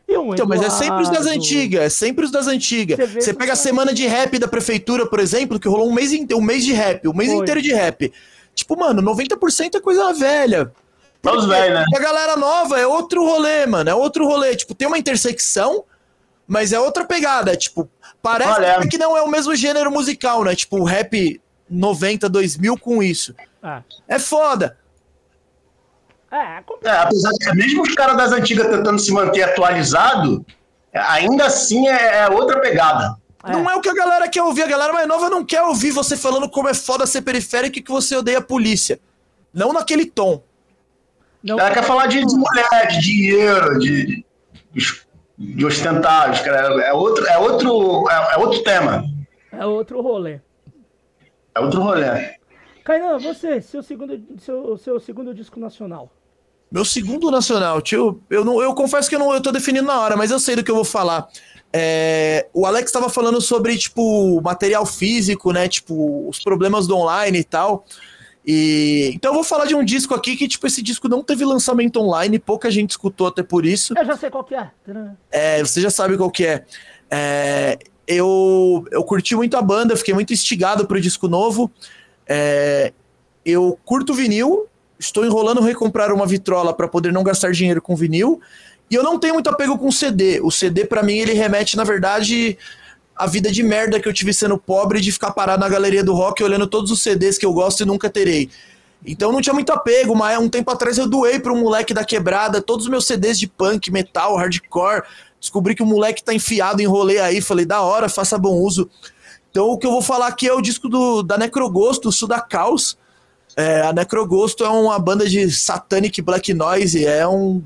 [0.06, 2.98] E um então, Eduardo, mas é sempre os das antigas, é sempre os das antigas.
[3.00, 6.12] Você, Você pega a semana de rap da prefeitura, por exemplo, que rolou um mês,
[6.12, 7.42] um mês de rap, um mês Foi.
[7.42, 8.12] inteiro de rap.
[8.54, 10.74] Tipo, mano, 90% é coisa velha.
[11.24, 11.86] Os velhos, né?
[11.90, 13.90] E a galera nova é outro rolê, mano.
[13.90, 14.54] É outro rolê.
[14.58, 15.86] Tipo, tem uma intersecção,
[16.46, 17.56] mas é outra pegada.
[17.56, 17.90] Tipo,
[18.22, 18.90] parece Olha.
[18.90, 20.54] que não é o mesmo gênero musical, né?
[20.54, 21.40] Tipo, o rap
[21.70, 23.34] 90, 2000 com isso.
[23.64, 23.84] Ah.
[24.06, 24.81] É foda.
[26.32, 30.46] É, é, é, apesar de mesmo os caras das antigas tentando se manter atualizado,
[30.94, 33.18] ainda assim é, é outra pegada.
[33.44, 33.52] É.
[33.52, 34.64] Não é o que a galera quer ouvir.
[34.64, 37.82] A galera mais nova não quer ouvir você falando como é foda ser periférico e
[37.82, 39.00] que você odeia a polícia.
[39.54, 40.42] Não naquele tom.
[41.44, 44.26] Não, ela quer falar de, de mulher, de dinheiro, de,
[44.72, 46.32] de, de ostentar.
[46.48, 49.04] É outro, é, outro, é, é outro tema.
[49.52, 50.40] É outro rolê.
[51.54, 52.36] É outro rolê.
[52.84, 56.12] Kainan, você, seu segundo, seu, seu segundo disco nacional.
[56.72, 60.00] Meu segundo nacional, tio, eu, não, eu confesso que eu não eu tô definindo na
[60.00, 61.28] hora, mas eu sei do que eu vou falar.
[61.74, 65.68] É, o Alex estava falando sobre, tipo, material físico, né?
[65.68, 67.86] Tipo, os problemas do online e tal.
[68.46, 71.46] E então eu vou falar de um disco aqui que, tipo, esse disco não teve
[71.46, 73.94] lançamento online, pouca gente escutou até por isso.
[73.98, 74.72] Eu já sei qual que é.
[75.30, 76.66] É, você já sabe qual que é.
[77.10, 77.78] é
[78.08, 81.70] eu, eu curti muito a banda, fiquei muito instigado pro disco novo.
[82.28, 82.92] É,
[83.46, 84.68] eu curto vinil,
[85.02, 88.40] estou enrolando recomprar uma vitrola para poder não gastar dinheiro com vinil.
[88.90, 90.40] E eu não tenho muito apego com CD.
[90.42, 92.58] O CD, para mim, ele remete, na verdade,
[93.16, 96.14] à vida de merda que eu tive sendo pobre de ficar parado na galeria do
[96.14, 98.50] rock olhando todos os CDs que eu gosto e nunca terei.
[99.04, 102.04] Então não tinha muito apego, mas um tempo atrás eu doei para um moleque da
[102.04, 105.04] quebrada todos os meus CDs de punk, metal, hardcore.
[105.40, 108.88] Descobri que o moleque tá enfiado, enrolei aí, falei, da hora, faça bom uso.
[109.50, 112.98] Então o que eu vou falar aqui é o disco do, da Necrogosto, Sudacaus.
[113.56, 117.62] É, a Necrogosto é uma banda de satanic black noise, é um,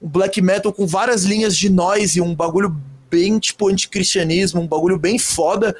[0.00, 2.76] um black metal com várias linhas de noise, um bagulho
[3.10, 5.76] bem tipo anticristianismo, um bagulho bem foda.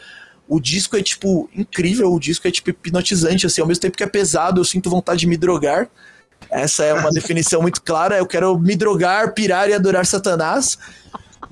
[0.48, 4.02] O disco é, tipo, incrível, o disco é, tipo, hipnotizante, assim, ao mesmo tempo que
[4.02, 5.88] é pesado, eu sinto vontade de me drogar.
[6.50, 10.78] Essa é uma definição muito clara, eu quero me drogar, pirar e adorar Satanás.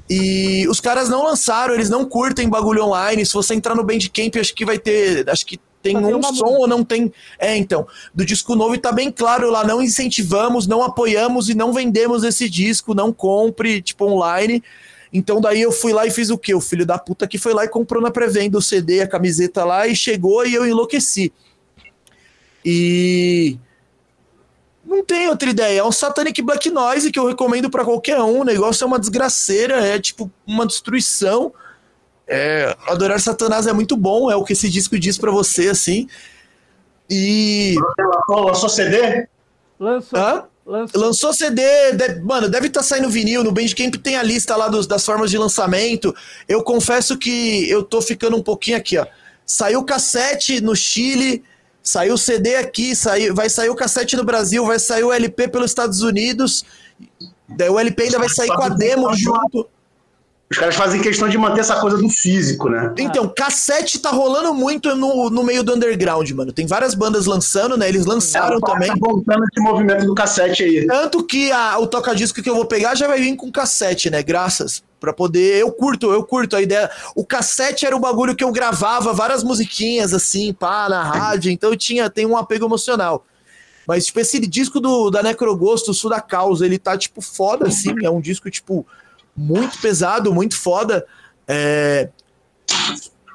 [0.08, 3.24] E os caras não lançaram, eles não curtem bagulho online.
[3.24, 5.28] Se você entrar no Bandcamp, acho que vai ter.
[5.30, 7.12] Acho que tem um som ou não tem.
[7.38, 7.86] É, então.
[8.14, 9.64] Do disco novo e tá bem claro lá.
[9.64, 12.94] Não incentivamos, não apoiamos e não vendemos esse disco.
[12.94, 14.62] Não compre, tipo, online.
[15.12, 16.54] Então daí eu fui lá e fiz o quê?
[16.54, 19.64] O filho da puta que foi lá e comprou na pré-venda o CD, a camiseta
[19.64, 21.32] lá e chegou e eu enlouqueci.
[22.64, 23.58] E
[24.84, 28.40] não tem outra ideia, é um Satanic Black Noise que eu recomendo para qualquer um.
[28.40, 31.52] O negócio é uma desgraceira, é tipo uma destruição.
[32.32, 36.06] É, adorar Satanás é muito bom, é o que esse disco diz para você assim.
[37.10, 37.74] E
[38.28, 39.26] lançou CD?
[39.80, 40.16] Lançou.
[40.16, 40.44] Hã?
[40.64, 41.00] Lançou.
[41.00, 41.62] Lançou CD,
[41.94, 43.42] deve, mano, deve estar tá saindo vinil.
[43.42, 46.14] No Bandcamp tem a lista lá dos, das formas de lançamento.
[46.48, 49.04] Eu confesso que eu tô ficando um pouquinho aqui, ó.
[49.44, 51.42] Saiu cassete no Chile,
[51.82, 55.72] saiu CD aqui, saiu, vai sair o cassete no Brasil, vai sair o LP pelos
[55.72, 56.64] Estados Unidos.
[57.48, 59.66] Daí o LP ainda vai sair com a demo junto.
[60.50, 62.92] Os caras fazem questão de manter essa coisa do físico, né?
[62.98, 66.52] Então, cassete tá rolando muito no, no meio do underground, mano.
[66.52, 67.88] Tem várias bandas lançando, né?
[67.88, 68.88] Eles lançaram é, também.
[68.88, 70.86] Tá voltando esse movimento do cassete aí.
[70.88, 74.24] Tanto que a, o toca-disco que eu vou pegar já vai vir com cassete, né?
[74.24, 74.82] Graças.
[74.98, 75.60] Pra poder.
[75.60, 76.90] Eu curto, eu curto a ideia.
[77.14, 81.52] O cassete era o bagulho que eu gravava várias musiquinhas, assim, pá, na rádio.
[81.52, 83.24] Então eu tinha, tem um apego emocional.
[83.86, 87.68] Mas, tipo, esse disco do, da Necrogosto, o Sul da Causa, ele tá, tipo, foda,
[87.68, 87.94] assim.
[88.02, 88.84] É um disco, tipo
[89.40, 91.06] muito pesado, muito foda.
[91.48, 92.10] É,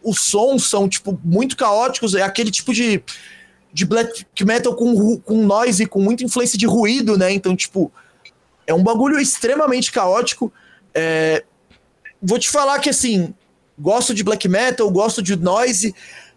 [0.04, 2.14] os sons são, tipo, muito caóticos.
[2.14, 3.04] É aquele tipo de,
[3.74, 7.32] de black metal com, com noise, com muita influência de ruído, né?
[7.34, 7.92] Então, tipo,
[8.68, 10.54] é um bagulho extremamente caótico.
[10.94, 11.44] É,
[12.22, 13.34] vou te falar que, assim,
[13.78, 15.96] gosto de black metal, gosto de noise,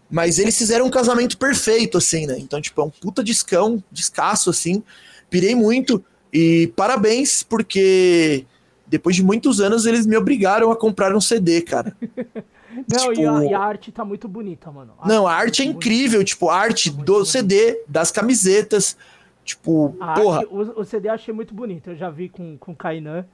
[0.09, 2.39] mas eles fizeram um casamento perfeito, assim, né?
[2.39, 4.81] Então, tipo, é um puta discão, descasso, assim.
[5.29, 6.03] Pirei muito.
[6.33, 8.45] E parabéns, porque
[8.89, 11.95] depois de muitos anos, eles me obrigaram a comprar um CD, cara.
[12.87, 13.21] Não, tipo...
[13.21, 14.93] e, a, e, a, arte tá muito bonita, mano.
[15.01, 16.29] A não, a arte tá é incrível, bonita.
[16.29, 17.25] tipo, a arte tá do bonita.
[17.31, 18.95] CD, das camisetas.
[19.43, 20.37] Tipo, a porra.
[20.39, 21.89] Arte, o, o, CD eu achei muito bonito.
[21.89, 23.25] Eu já vi com, com o Kainan.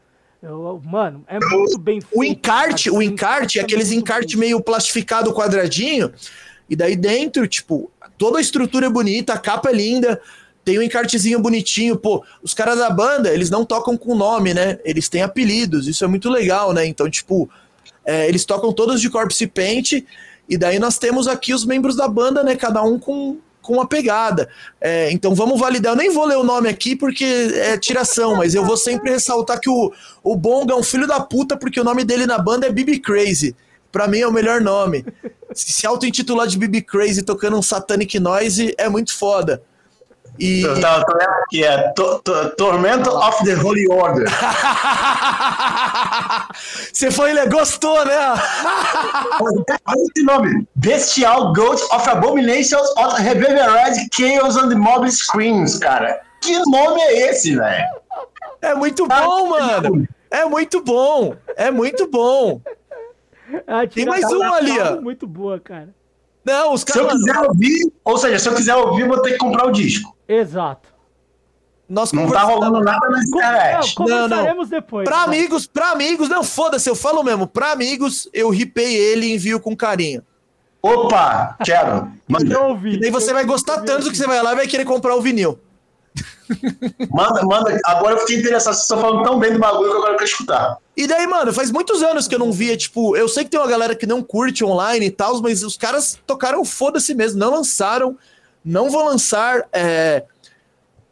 [0.42, 2.18] Eu, mano, é muito bem feito.
[2.18, 6.12] O encarte, o encarte, é aqueles encarte meio plastificado quadradinho.
[6.70, 10.20] E daí dentro, tipo, toda a estrutura é bonita, a capa é linda
[10.66, 14.80] tem um encartezinho bonitinho, pô, os caras da banda, eles não tocam com nome, né?
[14.84, 16.86] Eles têm apelidos, isso é muito legal, né?
[16.88, 17.48] Então, tipo,
[18.04, 20.04] é, eles tocam todos de Corpse Paint,
[20.50, 22.56] e daí nós temos aqui os membros da banda, né?
[22.56, 24.50] Cada um com, com uma pegada.
[24.82, 25.94] É, então vamos validar.
[25.94, 29.60] Eu nem vou ler o nome aqui porque é tiração, mas eu vou sempre ressaltar
[29.60, 29.94] que o,
[30.24, 33.00] o Bonga é um filho da puta porque o nome dele na banda é Bibi
[33.00, 33.56] Crazy.
[33.92, 35.06] Pra mim é o melhor nome.
[35.54, 39.64] Se, auto-intitular de Bibi Crazy tocando um Satanic Noise é muito foda.
[40.40, 40.64] E...
[40.64, 41.06] Eu tava
[41.44, 44.28] aqui, é to, to, Tormento of the Holy Order.
[46.92, 48.34] Você foi, ele gostou, né?
[49.40, 49.64] Olha
[49.96, 56.22] esse nome: Bestial Goat of Abominations of Reverberized Chaos on the Mob Screams, cara.
[56.42, 57.86] Que nome é esse, velho?
[58.62, 60.08] É muito bom, mano.
[60.30, 61.36] É muito bom.
[61.56, 62.62] É muito bom.
[63.94, 65.00] Tem mais um ali, ó.
[65.02, 65.95] Muito boa, cara.
[66.46, 67.04] Não, os caras.
[67.04, 69.66] Se eu quiser ouvir, ou seja, se eu quiser ouvir, eu vou ter que comprar
[69.66, 70.16] o disco.
[70.28, 70.96] Exato.
[71.88, 73.96] Nós não tá rolando nada na internet.
[74.00, 74.66] Não, não.
[74.66, 75.08] depois.
[75.08, 75.24] Pra tá?
[75.24, 77.46] amigos, pra amigos, não, foda-se, eu falo mesmo.
[77.46, 80.24] Pra amigos, eu ripei ele e envio com carinho.
[80.82, 82.12] Opa, quero.
[82.28, 82.56] Manda.
[82.86, 85.22] E daí você vai gostar tanto que você vai lá e vai querer comprar o
[85.22, 85.60] vinil.
[87.10, 87.80] Manda, manda.
[87.86, 88.74] Agora eu fiquei interessado.
[88.74, 90.78] Vocês estão falando tão bem do bagulho que agora eu quero escutar.
[90.96, 93.60] E daí, mano, faz muitos anos que eu não via, tipo, eu sei que tem
[93.60, 97.52] uma galera que não curte online e tal, mas os caras tocaram foda-se mesmo, não
[97.52, 98.18] lançaram,
[98.64, 99.68] não vou lançar.
[99.74, 100.24] É,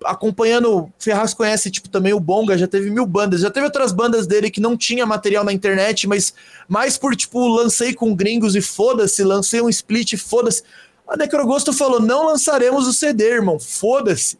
[0.05, 4.27] acompanhando, Ferraz conhece, tipo, também o Bonga, já teve mil bandas, já teve outras bandas
[4.27, 6.33] dele que não tinha material na internet, mas
[6.67, 10.63] mais por, tipo, lancei com gringos e foda-se, lancei um split, foda-se.
[11.07, 14.37] A Necrogosto falou, não lançaremos o CD, irmão, foda-se.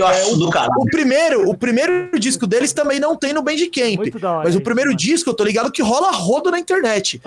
[0.00, 0.70] Eu acho do cara.
[0.78, 3.96] O primeiro, o primeiro disco deles também não tem no Bandcamp.
[3.96, 4.98] Muito da hora Mas o primeiro mano.
[4.98, 7.20] disco, eu tô ligado que rola rodo na internet.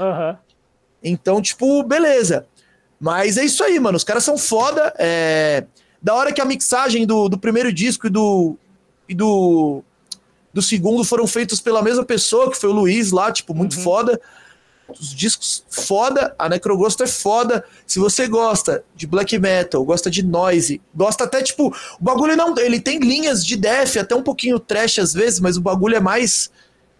[1.04, 2.46] Então, tipo, beleza.
[3.00, 3.98] Mas é isso aí, mano.
[3.98, 4.94] Os caras são foda.
[4.98, 5.64] É...
[6.02, 8.56] Da hora que a mixagem do, do primeiro disco e do.
[9.10, 9.84] e do.
[10.54, 13.84] do segundo foram feitos pela mesma pessoa, que foi o Luiz lá, tipo, muito Uhum.
[13.84, 14.22] foda.
[15.00, 17.64] Os discos foda, a Necrogosto é foda.
[17.86, 21.68] Se você gosta de black metal, gosta de noise, gosta até, tipo,
[22.00, 22.58] o bagulho não.
[22.58, 26.00] Ele tem linhas de death, até um pouquinho trash às vezes, mas o bagulho é
[26.00, 26.50] mais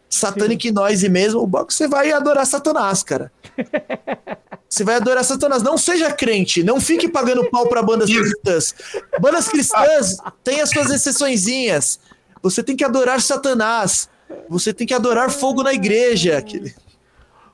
[0.10, 1.42] satanic noise mesmo.
[1.42, 3.32] O bagulho você vai adorar Satanás, cara.
[4.70, 5.62] Você vai adorar Satanás.
[5.62, 8.74] Não seja crente, não fique pagando pau pra bandas cristãs.
[9.20, 10.16] Bandas cristãs
[10.46, 12.00] têm as suas exceçõezinhas.
[12.42, 14.10] Você tem que adorar Satanás.
[14.48, 16.38] Você tem que adorar fogo na igreja.
[16.38, 16.74] Aquele-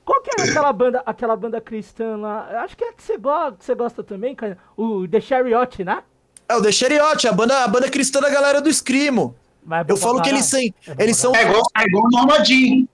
[0.07, 2.47] Qual que era aquela banda, aquela banda cristã lá?
[2.49, 4.57] Eu Acho que é que você gosta, que você gosta também, cara.
[4.77, 6.01] O The Chariot, né?
[6.47, 9.35] É o The Chariot, a banda, a banda cristã da galera do Escrimo.
[9.65, 11.35] Mas é Eu falo que eles, têm, É eles são.
[11.35, 12.87] É igual, é igual o Normadinho.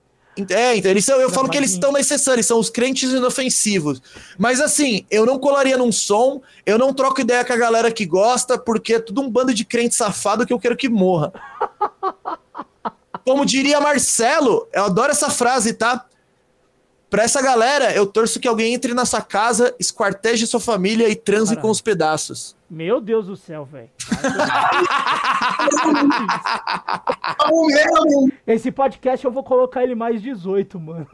[0.50, 3.08] É, então, eles são, eu falo que eles estão na exceção, eles são os crentes
[3.12, 4.02] inofensivos.
[4.36, 8.04] Mas assim, eu não colaria num som, eu não troco ideia com a galera que
[8.04, 11.32] gosta, porque é tudo um bando de crente safado que eu quero que morra.
[13.24, 16.04] Como diria Marcelo, eu adoro essa frase, tá?
[17.14, 21.14] Pra essa galera, eu torço que alguém entre na sua casa, esquarteje sua família e
[21.14, 21.62] transe Caralho.
[21.62, 22.56] com os pedaços.
[22.68, 23.88] Meu Deus do céu, velho.
[28.44, 31.06] Esse podcast eu vou colocar ele mais 18, mano.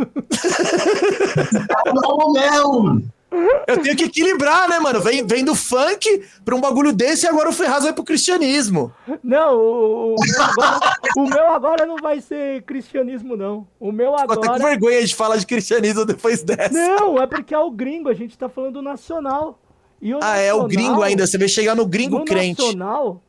[3.67, 5.01] Eu tenho que equilibrar, né, mano?
[5.01, 8.93] Vem, vem do funk pra um bagulho desse e agora o Ferraz vai pro cristianismo.
[9.23, 10.81] Não, o, o, meu agora,
[11.17, 13.67] o meu agora não vai ser cristianismo, não.
[13.79, 14.71] O meu Ficou até com agora.
[14.71, 16.73] vergonha de falar de cristianismo depois dessa.
[16.73, 19.59] Não, é porque é o gringo, a gente tá falando do nacional.
[20.03, 21.27] E o Ah, é o nacional- gringo ainda.
[21.27, 22.61] Você vai chegar no gringo no crente.
[22.63, 23.23] nacional.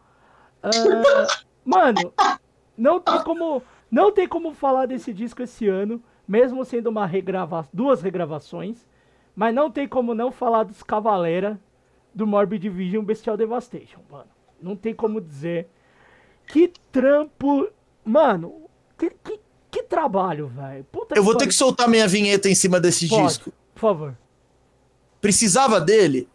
[0.64, 0.70] ah,
[1.66, 2.14] mano,
[2.78, 3.62] não tem como.
[3.90, 8.78] Não tem como falar desse disco esse ano, mesmo sendo uma regrava duas regravações.
[9.36, 11.60] Mas não tem como não falar dos Cavaleira,
[12.14, 14.30] do Morbid Division Bestial Devastation, mano.
[14.62, 15.68] Não tem como dizer.
[16.48, 17.68] Que trampo.
[18.04, 19.40] Mano, que, que,
[19.70, 20.84] que trabalho, velho.
[20.92, 23.54] Puta Eu vou ter que soltar minha vinheta em cima desse Pode, disco.
[23.74, 24.18] Por favor.
[25.20, 26.28] Precisava dele?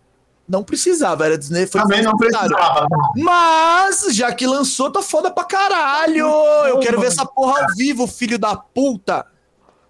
[0.48, 1.66] Não precisava, era desne...
[1.66, 2.86] foi Também não precisava.
[3.16, 6.26] Mas, já que lançou, tá foda pra caralho!
[6.68, 9.26] Eu quero ver essa porra ao vivo, filho da puta!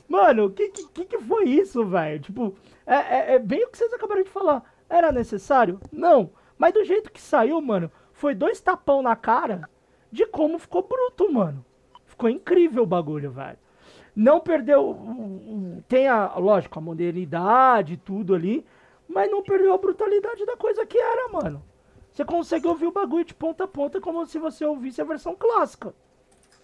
[0.08, 2.20] Mano, que, que que foi isso, velho?
[2.20, 2.54] Tipo,
[2.86, 4.62] é, é, é bem o que vocês acabaram de falar.
[4.88, 5.80] Era necessário?
[5.92, 6.30] Não.
[6.56, 9.68] Mas do jeito que saiu, mano, foi dois tapão na cara
[10.10, 11.64] de como ficou bruto, mano.
[12.04, 13.58] Ficou incrível o bagulho, velho.
[14.14, 15.82] Não perdeu.
[15.88, 18.64] Tem a, lógico, a modernidade e tudo ali.
[19.08, 21.62] Mas não perdeu a brutalidade da coisa que era, mano.
[22.10, 25.36] Você consegue ouvir o bagulho de ponta a ponta como se você ouvisse a versão
[25.36, 25.94] clássica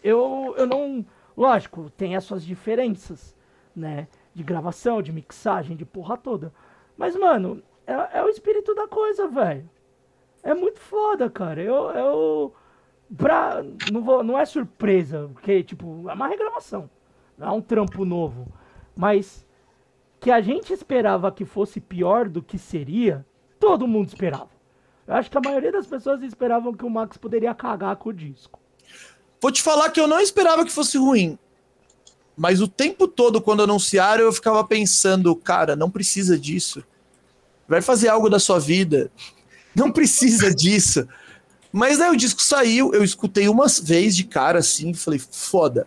[0.03, 1.05] eu, eu não.
[1.37, 3.35] Lógico, tem as suas diferenças,
[3.75, 4.09] né?
[4.35, 6.53] De gravação, de mixagem, de porra toda.
[6.97, 9.69] Mas, mano, é, é o espírito da coisa, velho.
[10.43, 11.61] É muito foda, cara.
[11.61, 11.91] Eu.
[11.91, 12.55] eu
[13.17, 16.89] pra, não, vou, não é surpresa, porque, tipo, é uma regravação.
[17.37, 18.47] Não é um trampo novo.
[18.97, 19.47] Mas
[20.21, 23.27] que a gente esperava que fosse pior do que seria,
[23.59, 24.51] todo mundo esperava.
[25.07, 28.13] Eu acho que a maioria das pessoas esperavam que o Max poderia cagar com o
[28.13, 28.61] disco.
[29.41, 31.37] Vou te falar que eu não esperava que fosse ruim.
[32.37, 36.83] Mas o tempo todo, quando anunciaram, eu ficava pensando, cara, não precisa disso.
[37.69, 39.11] Vai fazer algo da sua vida.
[39.75, 41.07] Não precisa disso.
[41.73, 45.87] Mas aí o disco saiu, eu escutei uma vez de cara assim, falei, foda.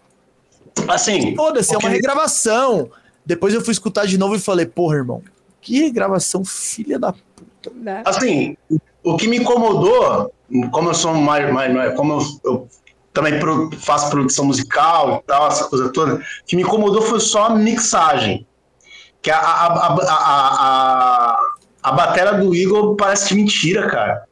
[0.87, 2.89] Assim, Foda-se, é uma regravação.
[3.25, 5.21] Depois eu fui escutar de novo e falei, porra, irmão,
[5.61, 7.71] que regravação filha da puta.
[7.73, 8.03] Né?
[8.05, 8.55] assim,
[9.03, 10.31] o que me incomodou,
[10.71, 12.67] como eu sou mais, mais, mais- como eu, eu
[13.15, 17.19] também pro- faço produção musical e tal, essa coisa toda, o que me incomodou foi
[17.19, 18.45] só a mixagem.
[19.21, 20.55] Que a, a, a, a,
[21.31, 21.39] a,
[21.81, 24.23] a, bateria do Igor parece de mentira, cara.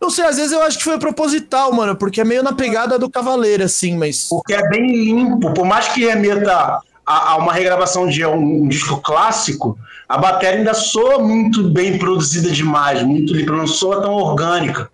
[0.00, 2.96] Não sei, às vezes eu acho que foi proposital, mano, porque é meio na pegada
[2.96, 4.28] do Cavaleiro, assim, mas.
[4.28, 8.68] Porque é bem limpo, por mais que remeta a, a uma regravação de um, um
[8.68, 9.76] disco clássico,
[10.08, 14.88] a bateria ainda soa muito bem produzida demais, muito limpa, não soa tão orgânica.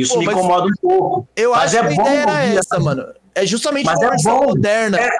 [0.00, 1.28] Isso Pô, me incomoda um pouco.
[1.36, 3.04] Eu Mas acho é que a bom ideia era ouvir essa, mano.
[3.34, 4.44] É justamente Mas uma é bom.
[4.46, 4.98] moderna.
[5.00, 5.10] É,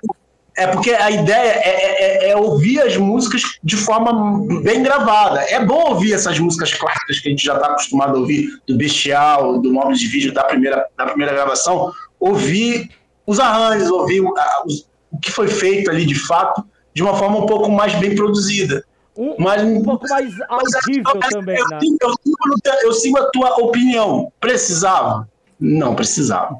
[0.57, 5.40] é porque a ideia é, é- é ouvir as músicas de forma bem gravada.
[5.43, 8.77] É bom ouvir essas músicas clássicas que a gente já está acostumado a ouvir, do
[8.77, 11.93] Bestial, do Móveis de Vídeo, da primeira, da primeira gravação.
[12.19, 12.90] Ouvir
[13.27, 17.16] os arranjos, ouvir o, a- os- o que foi feito ali de fato, de uma
[17.16, 18.85] forma um pouco mais bem produzida.
[19.16, 21.81] Um, Mas, um pouco mais audível eu, também, eu, né?
[21.81, 24.32] sigo- eu sigo no teu- eu sigo a tua opinião.
[24.41, 25.28] Precisava?
[25.59, 26.59] Não precisava.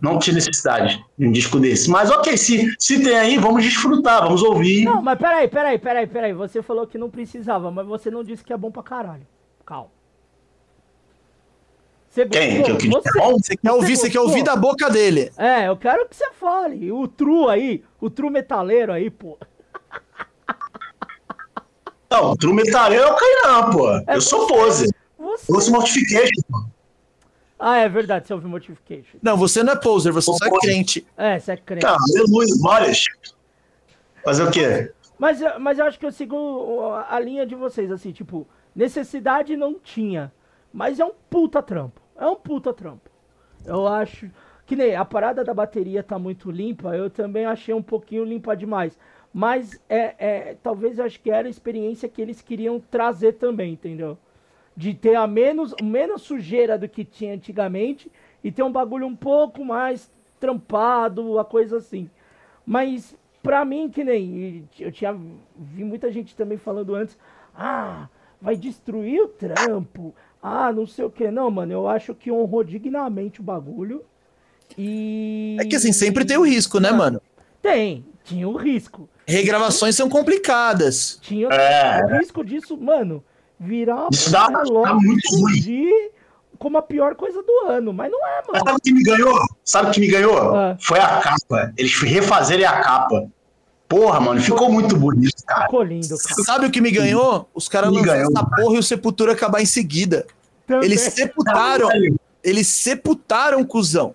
[0.00, 1.90] Não tinha necessidade de um disco desse.
[1.90, 4.84] Mas ok, se, se tem aí, vamos desfrutar, vamos ouvir.
[4.84, 6.32] Não, mas peraí, peraí, peraí, peraí.
[6.34, 9.26] Você falou que não precisava, mas você não disse que é bom pra caralho.
[9.66, 9.90] Calma.
[12.08, 12.58] Você Quem?
[12.58, 12.76] gostou?
[12.76, 13.32] Que, que, Você- bom?
[13.38, 14.28] Você quer ouvir, você quer gostou?
[14.28, 15.30] ouvir da boca dele.
[15.36, 16.90] É, eu quero que você fale.
[16.92, 19.36] O Tru aí, o Tru metaleiro aí, pô.
[22.10, 23.90] Não, Metaleiro é o Kainan, pô.
[24.06, 24.54] É eu sou você.
[24.54, 24.94] pose.
[25.18, 25.52] Você...
[25.52, 26.64] Eu sou Mortification, pô.
[27.58, 29.18] Ah, é verdade, você ouviu Mortification.
[29.22, 31.06] Não, você não é poser, você só é crente.
[31.16, 31.82] É, você é crente.
[31.82, 33.04] Tá, aleluia, glórias.
[34.24, 34.92] Fazer o quê?
[35.18, 36.36] Mas, eu- mas eu acho que eu sigo
[37.08, 40.32] a linha de vocês, assim, tipo, necessidade não tinha.
[40.72, 42.00] Mas é um puta trampo.
[42.16, 43.10] É um puta trampo.
[43.66, 44.30] Eu acho.
[44.64, 48.54] Que nem a parada da bateria tá muito limpa, eu também achei um pouquinho limpa
[48.54, 48.96] demais.
[49.38, 53.74] Mas é, é talvez eu acho que era a experiência que eles queriam trazer também,
[53.74, 54.18] entendeu?
[54.76, 58.10] De ter a menos, menos sujeira do que tinha antigamente
[58.42, 60.10] e ter um bagulho um pouco mais
[60.40, 62.10] trampado, a coisa assim.
[62.66, 65.16] Mas pra mim, que nem eu tinha
[65.56, 67.16] vi muita gente também falando antes,
[67.56, 68.08] ah,
[68.42, 70.12] vai destruir o trampo,
[70.42, 71.30] ah, não sei o que.
[71.30, 74.04] Não, mano, eu acho que honrou dignamente o bagulho.
[74.76, 75.56] E.
[75.60, 77.22] É que assim, sempre tem o risco, né, mano?
[77.62, 79.08] Tem, tinha o risco.
[79.28, 81.18] Regravações são complicadas.
[81.20, 82.02] Tinha É.
[82.04, 83.22] o risco disso, mano,
[83.60, 85.52] virar uma Isso dá- muito ruim.
[85.54, 86.10] explodir
[86.58, 87.92] como a pior coisa do ano.
[87.92, 88.64] Mas não é, Mas mano.
[88.64, 89.38] sabe o que me ganhou?
[89.64, 90.56] Sabe o que me ganhou?
[90.56, 90.76] Ah.
[90.80, 91.72] Foi a capa.
[91.76, 93.26] Eles refazerem a capa.
[93.86, 95.64] Porra, mano, ficou muito bonito, cara.
[95.64, 96.42] Ficou lindo, cara.
[96.44, 97.48] Sabe o que me ganhou?
[97.54, 100.26] Os caras lançaram essa porra e o Sepultura acabar em seguida.
[100.66, 100.84] Também.
[100.86, 101.88] Eles sepultaram.
[101.88, 102.20] Caralho.
[102.44, 104.14] Eles sepultaram, cuzão.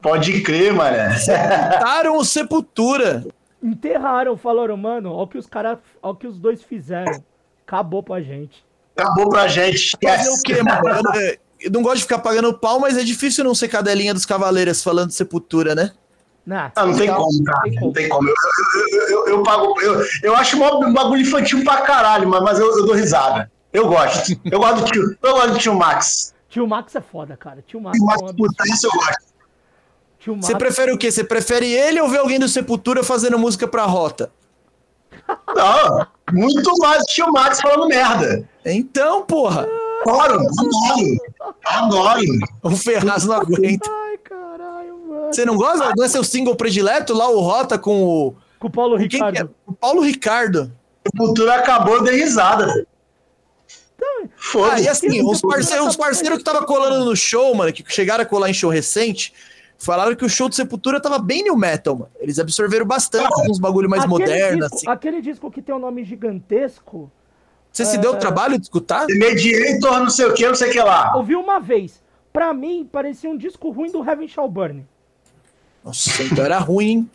[0.00, 1.16] Pode crer, mané.
[1.16, 3.24] Sepultaram o Sepultura.
[3.62, 7.22] Enterraram, falaram, mano, olha o que os caras, olha o que os dois fizeram.
[7.66, 8.64] Acabou pra gente.
[8.96, 9.92] Acabou pra gente.
[10.02, 10.42] Fazer o Esquece.
[10.42, 10.88] quê, mano?
[10.88, 11.14] Eu não,
[11.60, 14.82] eu não gosto de ficar pagando pau, mas é difícil não ser cadelinha dos cavaleiros
[14.82, 15.92] falando de Sepultura, né?
[16.46, 17.62] Nah, Ah, não tem como, cara.
[17.62, 18.28] tem Não tem como.
[18.28, 18.34] Eu,
[18.92, 19.74] eu, eu, eu, pago.
[19.80, 23.50] Eu, eu acho um bagulho infantil pra caralho, mas, mas eu, eu dou risada.
[23.72, 24.38] Eu gosto.
[24.44, 26.32] Eu gosto do tio, eu gosto do tio Max.
[26.48, 27.62] Tio Max é foda, cara.
[27.66, 28.48] Tio Max, Tio é Max, um absurdo.
[28.54, 29.35] puta, isso eu gosto.
[30.26, 31.10] Você prefere o quê?
[31.10, 34.30] Você prefere ele ou ver alguém do Sepultura fazendo música pra rota?
[35.54, 38.48] Não, muito mais do tio Max falando merda.
[38.64, 39.66] Então, porra,
[40.06, 41.54] Adoro, adoro.
[41.64, 42.22] Adoro.
[42.62, 43.90] o Ferraz não aguenta.
[43.90, 45.26] Ai, caralho, mano.
[45.32, 45.92] Você não gosta?
[45.96, 48.34] Não é seu single predileto lá, o Rota com o.
[48.58, 49.26] Com o Paulo Quem que é?
[49.26, 49.54] Ricardo.
[49.66, 50.72] O Paulo Ricardo.
[51.12, 52.66] O futuro acabou, dei risada.
[52.66, 52.86] velho.
[54.70, 58.22] Ah, e assim, os parceiros, os parceiros que tava colando no show, mano, que chegaram
[58.22, 59.32] a colar em show recente,
[59.78, 62.10] falaram que o show do Sepultura tava bem new metal, mano.
[62.18, 64.88] Eles absorveram bastante uns bagulho mais Aquele moderno, disco, assim.
[64.88, 67.10] Aquele disco que tem um nome gigantesco,
[67.72, 69.06] Você se deu o trabalho de escutar?
[69.08, 71.14] Mediator, não sei o que, não sei o que lá.
[71.16, 72.02] ouvi uma vez.
[72.32, 74.86] Pra mim, parecia um disco ruim do Heaven Shall Burn.
[75.84, 77.10] Nossa, então era ruim, hein?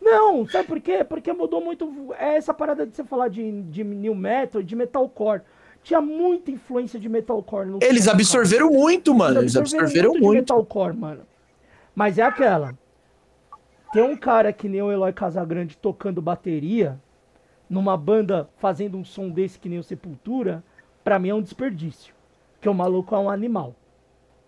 [0.00, 1.02] Não, sabe por quê?
[1.02, 2.14] Porque mudou muito.
[2.18, 5.40] É essa parada de você falar de, de new metal, de metalcore.
[5.82, 8.16] Tinha muita influência de metalcore no Eles som, cara.
[8.16, 9.40] absorveram muito, mano.
[9.40, 10.40] Eles absorveram de muito.
[10.40, 11.20] metalcore, mano.
[11.94, 12.76] Mas é aquela.
[13.92, 17.00] Tem um cara que nem o Eloy Casagrande tocando bateria
[17.70, 20.62] numa banda fazendo um som desse que nem o Sepultura,
[21.02, 22.12] pra mim é um desperdício.
[22.54, 23.74] Porque o maluco é um animal.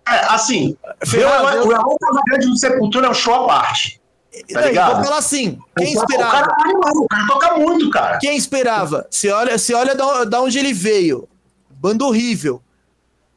[0.09, 4.01] É, assim, Ferraz, o eu- o Elon Casagrande do Sepultura é um show à parte.
[4.53, 6.37] Tá Daí, vou falar assim, quem O cara- esperava?
[6.47, 8.19] O cara, é animal, o cara toca muito, cara.
[8.19, 9.07] Quem esperava?
[9.11, 11.27] Você olha, você olha da, da onde ele veio.
[11.71, 12.61] Banda horrível.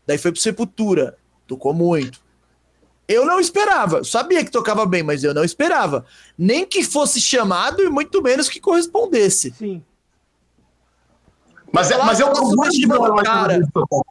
[0.06, 1.16] Daí foi pro Sepultura.
[1.48, 2.20] Tocou muito.
[3.10, 4.04] Eu não esperava.
[4.04, 6.06] Sabia que tocava bem, mas eu não esperava.
[6.38, 9.52] Nem que fosse chamado e muito menos que correspondesse.
[9.58, 9.84] Sim.
[11.74, 13.16] Mas, é- mas eu eu gosto de ver o.
[13.16, 14.02] Casagrande tocar.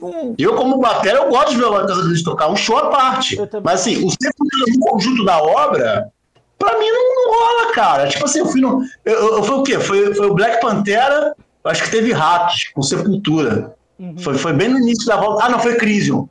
[0.00, 2.48] Hum, Eu, como bateria, eu gosto de ver o Elon Casagrande tocar.
[2.48, 3.36] Um show à parte.
[3.64, 6.10] Mas, assim, o conjunto da obra,
[6.58, 8.06] pra mim, não, não rola, cara.
[8.08, 8.82] Tipo assim, eu fui no...
[9.04, 9.78] Eu, eu- foi o quê?
[9.80, 11.34] Foi, foi o Black Pantera,
[11.64, 13.74] acho que teve Ratos, com Sepultura.
[13.98, 14.16] Uhum.
[14.18, 15.44] Foi, foi bem no início da volta.
[15.44, 16.28] Ah, não, foi Crisium.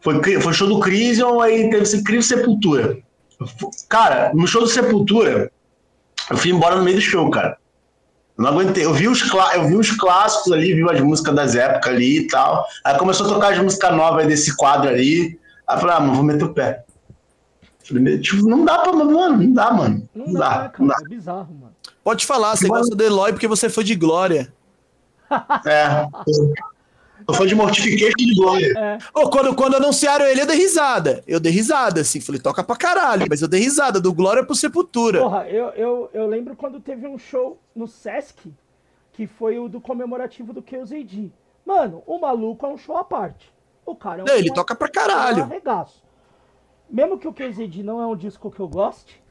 [0.00, 2.98] Foi, foi show do Crisium, aí teve esse Crisium Sepultura.
[3.88, 5.50] Cara, no show do Sepultura,
[6.30, 7.56] eu fui embora no meio do show, cara.
[8.36, 8.84] Eu não aguentei.
[8.84, 9.20] Eu vi os,
[9.54, 12.64] eu vi os clássicos ali, vi as músicas das épocas ali e tal.
[12.84, 15.38] Aí começou a tocar as músicas novas desse quadro ali.
[15.66, 16.84] Aí eu falei, ah, mano, vou meter o pé.
[17.84, 20.08] Falei, tipo, não dá pra, mano, não dá, mano.
[20.14, 20.94] Não, Não, dá, dá, né, não dá.
[20.94, 21.04] cara?
[21.06, 21.72] É bizarro, mano.
[22.04, 24.52] pode falar, você gosta do Eloy porque você foi de Glória.
[25.66, 26.06] É.
[27.28, 28.72] Eu fui de Mortification de Glória.
[28.76, 31.22] É, Ô, quando, quando anunciaram ele, eu dei risada.
[31.26, 32.20] Eu dei risada, assim.
[32.20, 33.26] Falei, toca pra caralho.
[33.28, 35.20] Mas eu dei risada, do Glória pro Sepultura.
[35.20, 38.50] porra, eu, eu, eu lembro quando teve um show no Sesc,
[39.12, 41.30] que foi o do comemorativo do QZD.
[41.66, 43.52] Mano, o maluco é um show à parte.
[43.84, 45.40] o cara é um Não, ele toca pra caralho.
[45.40, 46.02] um arregaço.
[46.88, 49.22] Mesmo que o KZD não é um disco que eu goste,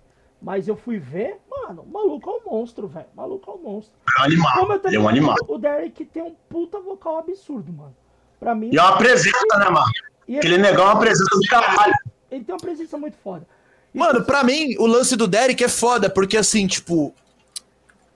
[0.41, 3.07] mas eu fui ver, mano, o maluco é um monstro, velho.
[3.14, 3.93] O maluco é um monstro.
[4.18, 4.53] É um animal.
[4.59, 5.35] Como eu Ele também é um animal.
[5.47, 7.95] o Derek tem um puta vocal absurdo, mano.
[8.39, 9.88] Pra mim, E é uma presença, né, mano?
[10.27, 11.93] e Aquele ele, negão é uma presença do caralho.
[12.30, 13.47] ele tem uma presença muito foda.
[13.93, 17.14] E Mano, pra mim, o lance do Derek é foda, porque assim, tipo.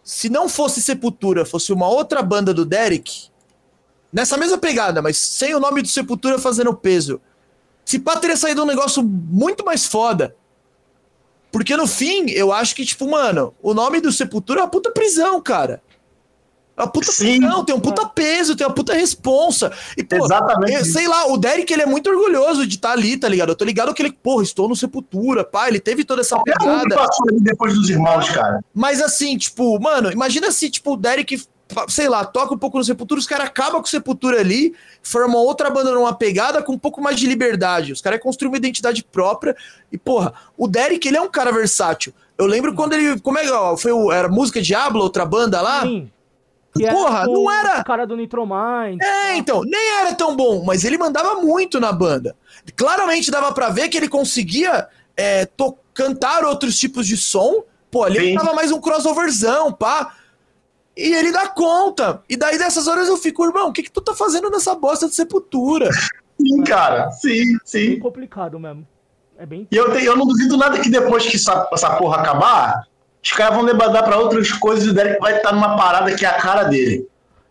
[0.04, 3.30] Se não fosse Sepultura, fosse uma outra banda do Derek,
[4.12, 7.22] nessa mesma pegada, mas sem o nome do Sepultura fazendo peso,
[7.86, 10.36] se pá teria saído um negócio muito mais foda.
[11.52, 14.92] Porque no fim, eu acho que, tipo, mano, o nome do Sepultura é uma puta
[14.92, 15.82] prisão, cara.
[16.78, 17.40] É uma puta Sim.
[17.42, 19.72] prisão, tem um puta peso, tem uma puta responsa.
[19.98, 20.94] E, pô, Exatamente eu- isso.
[20.94, 23.50] sei lá, o Derek, ele é muito orgulhoso de estar ali, tá ligado?
[23.50, 26.96] Eu tô ligado que ele, porra, estou no Sepultura, pá, ele teve toda essa pegada.
[26.96, 28.64] passou ali depois dos irmãos, cara.
[28.74, 31.44] Mas assim, tipo, mano, imagina se, tipo, o Derek,
[31.88, 35.40] sei lá, toca um pouco no Sepultura, os caras acabam com o Sepultura ali, formam
[35.40, 37.92] outra banda numa pegada com um pouco mais de liberdade.
[37.94, 39.56] Os caras construíram uma identidade própria.
[39.92, 42.14] E, porra, o Derek, ele é um cara versátil.
[42.38, 43.20] Eu lembro quando ele.
[43.20, 43.92] Como é que ó, foi?
[43.92, 45.82] O, era Música Diablo, outra banda lá?
[45.82, 46.10] Sim.
[46.74, 48.98] Que Porra, o- não era- O cara do Nitromind.
[49.02, 52.34] É, então, nem era tão bom, mas ele mandava muito na banda.
[52.78, 54.88] Claramente dava pra ver que ele conseguia
[55.18, 57.64] é, to- cantar outros tipos de som.
[57.92, 58.36] Pô, ali Sim.
[58.36, 60.14] tava mais um crossoverzão, pá.
[60.96, 62.22] E ele dá conta.
[62.30, 65.08] E daí dessas horas eu fico, irmão, o que, que tu tá fazendo nessa bosta
[65.08, 65.90] de sepultura?
[66.40, 67.12] Sim, cara.
[67.12, 68.00] Sim, Bem sim.
[68.00, 68.86] complicado mesmo.
[69.38, 69.68] É bem.
[69.72, 72.88] E eu, te- eu não duvido nada que depois que essa, essa porra acabar,
[73.24, 76.26] os caras vão debandar pra outras coisas e o Derek vai estar numa parada que
[76.26, 77.08] é a cara dele.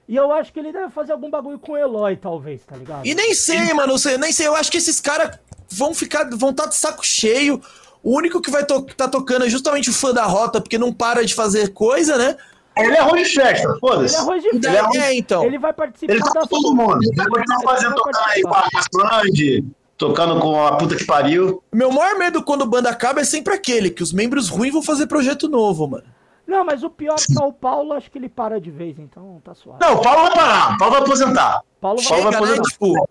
[0.06, 3.06] E eu acho que ele deve fazer algum bagulho com o Eloy, talvez, tá ligado?
[3.06, 4.46] E nem sei, mano, eu nem sei.
[4.48, 5.38] Eu acho que esses caras
[5.68, 7.60] vão ficar, vão estar de saco cheio.
[8.02, 10.92] O único que vai to tá tocando é justamente o fã da rota, porque não
[10.92, 12.36] para de fazer coisa, né?
[12.76, 14.14] Ele é arroz de festa, Ele foda-se.
[14.14, 14.78] é arroz de Ele festa.
[14.78, 15.44] é um- É, então.
[15.44, 16.98] Ele vai participar Ele tá da com todo mundo.
[17.02, 18.64] Ele vai continuar fazendo, tocando aí com a
[19.20, 19.64] Sandy,
[19.98, 21.62] tocando com a puta que pariu.
[21.72, 25.06] Meu maior medo quando banda acaba é sempre aquele, que os membros ruins vão fazer
[25.06, 26.04] projeto novo, mano.
[26.46, 29.40] Não, mas o pior é que o Paulo, acho que ele para de vez, então
[29.44, 29.78] tá suave.
[29.80, 30.74] Não, o Paulo vai parar.
[30.74, 31.60] O Paulo vai aposentar.
[31.80, 32.08] Paulo vai.
[32.08, 32.36] Paulo vai Chega, né?
[32.36, 32.70] aposentar.
[32.70, 33.08] Tipo,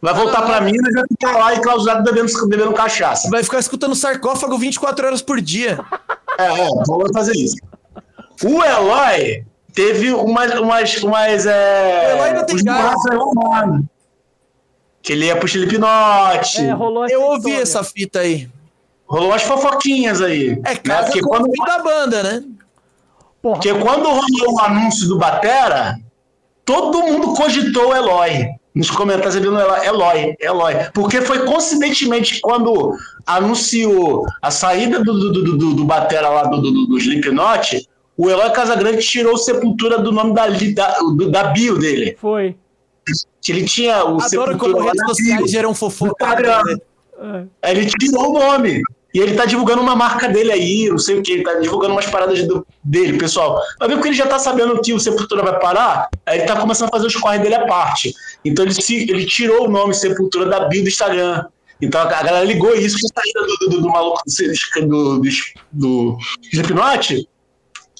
[0.00, 3.28] Vai voltar pra Minas e vai ficar lá enclausurado bebendo, bebendo cachaça.
[3.30, 5.80] vai ficar escutando sarcófago 24 horas por dia.
[6.38, 7.56] É, é, o Paulo vai fazer isso.
[8.44, 10.54] O Eloy teve umas.
[10.58, 12.94] umas, umas é, O Eloy ainda tem gás.
[15.02, 16.60] Que ele ia pro Slipknot.
[16.60, 17.62] É, rolou Eu ouvi história.
[17.62, 18.48] essa fita aí.
[19.06, 20.50] Rolou umas fofoquinhas aí.
[20.64, 20.76] É né?
[20.76, 22.44] casa Porque com quando, da banda, né?
[23.40, 25.98] Porra, porque quando rolou o anúncio do Batera,
[26.64, 28.48] todo mundo cogitou o Eloy.
[28.74, 30.74] Nos comentários você viu no Eloy, Eloy, Eloy.
[30.92, 32.94] Porque foi coincidentemente quando
[33.26, 38.28] anunciou a saída do, do, do, do, do Batera lá do, do, do Slipknot, o
[38.28, 42.16] Eloy Casagrande tirou o Sepultura do nome da, da, do- da bio dele.
[42.20, 42.54] foi.
[43.40, 46.26] Que ele tinha o Adoro como Sepultura lá redes sociais geram fofoca.
[46.64, 46.76] Né?
[47.62, 47.68] É.
[47.68, 48.82] Aí Ele tirou o nome.
[49.14, 51.94] E ele tá divulgando uma marca dele aí, não sei o que, ele tá divulgando
[51.94, 53.58] umas paradas do- dele, pessoal.
[53.78, 56.60] Vai ver porque ele já tá sabendo que o Sepultura vai parar, aí ele tá
[56.60, 58.14] começando a fazer os corre dele à parte.
[58.44, 61.46] Então ele, se, ele tirou o nome Sepultura da bio do Instagram.
[61.80, 64.22] Então a galera ligou isso com a saída do, do, do maluco
[64.82, 65.20] do, do,
[65.72, 66.18] do,
[66.52, 66.74] do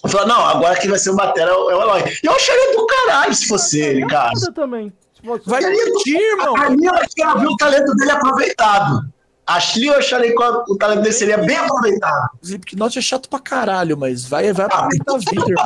[0.04, 0.12] Slipknot.
[0.12, 2.02] Falou, não, agora quem vai ser o Batera é o é o Eloy.
[2.22, 4.30] E eu acharia do caralho se fosse ele, cara.
[4.54, 4.92] Também.
[5.24, 6.56] Fosse- Vai curtir, irmão.
[6.56, 9.00] A minha eu quero ver o talento dele aproveitado.
[9.46, 12.28] Ashley eu acharia que o talento dele seria bem aproveitado.
[12.42, 15.64] Slipknot é chato pra caralho, mas vai, vai aproveitar a vida, irmão.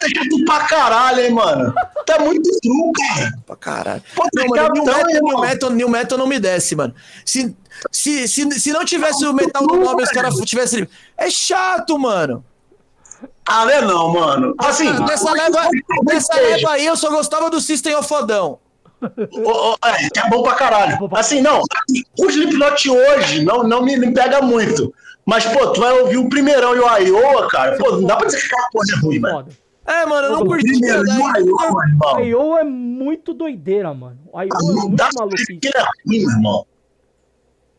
[0.00, 1.74] Tá chato pra caralho, hein, mano.
[2.06, 3.30] Tá muito true, cara.
[3.46, 4.02] Pra caralho.
[4.16, 6.94] Pô, Não, tá mano, new tão, metal, new, metal, new metal não me desce, mano.
[7.26, 7.54] Se,
[7.92, 10.88] se, se, se não tivesse o metal no nome, os caras tivessem.
[11.18, 12.42] É chato, mano.
[13.52, 14.54] Ah, não é não, mano.
[14.58, 15.68] Assim, Nessa leva,
[16.04, 18.58] nessa leva aí, eu só gostava do System of a Down.
[19.02, 21.08] Ô, ô, é, que é bom pra caralho.
[21.08, 21.60] Pra- Assim, não,
[22.18, 24.92] o Slipknot hoje não, não me, me pega muito.
[25.26, 27.76] Mas, pô, tu vai ouvir o primeirão e o Iowa, cara.
[27.76, 29.48] Pô, não dá pra dizer que aquela porra é ruim, mano.
[29.86, 30.64] É, mano, eu não O curti.
[30.70, 32.58] primeiro e o Iowa, irmão.
[32.58, 34.18] É muito doideira, mano.
[34.34, 35.56] A IO é muito maluquice.
[35.56, 36.66] que é ruim, meu irmão.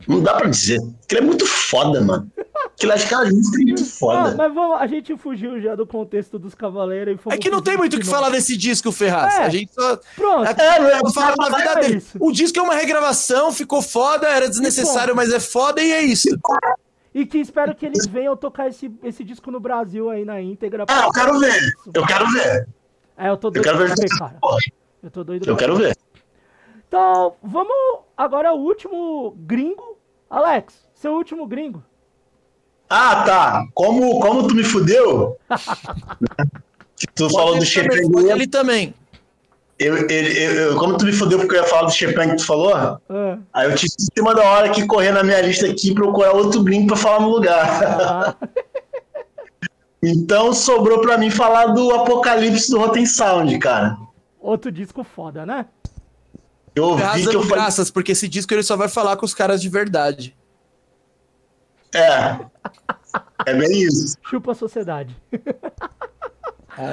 [0.08, 0.80] Não dá pra dizer.
[1.08, 2.30] Que ele é muito foda, mano.
[2.66, 4.34] Aquilo acho que é muito Ah, foda.
[4.36, 7.76] mas vamos, a gente fugiu já do contexto dos Cavaleiros e É que não tem
[7.76, 9.34] muito o que falar desse disco, Ferraz.
[9.34, 9.42] É.
[9.44, 9.98] A gente só.
[10.16, 10.48] Pronto.
[10.48, 11.96] É, é Só fala da vida é dele.
[11.98, 12.18] isso.
[12.20, 16.28] O disco é uma regravação, ficou foda, era desnecessário, mas é foda e é isso.
[17.14, 20.84] E que espero que eles venham tocar esse, esse disco no Brasil aí na íntegra.
[20.88, 21.72] Ah, eu quero ver.
[21.94, 22.68] Eu quero ver.
[23.18, 24.36] É, eu tô Eu doido quero ver ver, cara.
[25.02, 25.96] Eu tô doido Eu quero ver.
[26.88, 27.74] Então, vamos
[28.16, 29.91] agora o último gringo.
[30.32, 31.84] Alex, seu último gringo.
[32.88, 33.64] Ah, tá.
[33.74, 35.36] Como, como tu me fudeu?
[36.96, 38.30] que tu falou do Ele Chepengüe.
[38.30, 38.94] Ele também.
[39.78, 42.46] eu, eu, eu, como tu me fodeu porque eu ia falar do Chopin que tu
[42.46, 42.98] falou, Ah,
[43.52, 46.32] aí eu tive em cima da hora que correr na minha lista aqui e procurar
[46.32, 47.82] outro Blink pra falar no lugar.
[47.84, 48.34] ah,
[50.02, 53.96] Então sobrou pra mim falar do Apocalipse do Rotten Sound, cara.
[54.40, 55.66] outro disco foda, né?
[56.74, 57.48] Eu ouvi que Graças, eu falei.
[57.56, 60.36] graças, porque esse disco ele só vai falar com os caras de verdade.
[61.94, 62.38] É.
[63.44, 64.16] É bem isso.
[64.22, 65.14] Chupa a sociedade.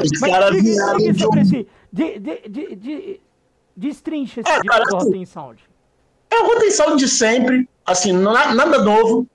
[0.04, 1.32] Os Mas caras vieram de um.
[1.92, 2.20] De, de,
[2.50, 3.22] de, de,
[3.76, 5.64] destrincha esse É, disco cara, do assim, Rotten Sound.
[6.30, 9.26] É o Rotten Sound de sempre, assim, na- nada novo,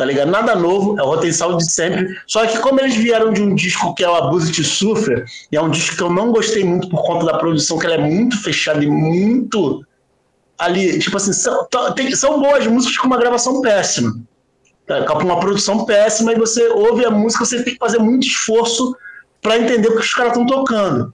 [0.00, 0.30] tá ligado?
[0.30, 2.16] Nada novo, é o Rotten Sound de sempre.
[2.26, 5.56] Só que como eles vieram de um disco que é o Abuse to Suffer, e
[5.58, 7.98] é um disco que eu não gostei muito por conta da produção, que ela é
[7.98, 9.84] muito fechada e muito
[10.58, 14.16] ali, tipo assim, são, tá- tem- são boas músicas com uma gravação péssima.
[14.86, 15.04] Tá?
[15.04, 18.96] Com uma produção péssima, e você ouve a música, você tem que fazer muito esforço
[19.42, 21.12] pra entender o que os caras estão tocando.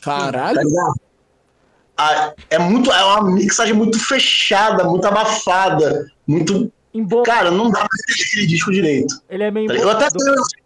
[0.00, 0.54] Caralho.
[0.56, 2.34] Tá ligado?
[2.48, 7.22] É muito é uma mixagem muito fechada, muito abafada, muito Embo...
[7.22, 9.22] cara, não dá pra entender aquele disco direito.
[9.28, 9.88] Ele é meio tá ligado?
[9.88, 10.24] Eu até embolado.
[10.24, 10.60] tenho,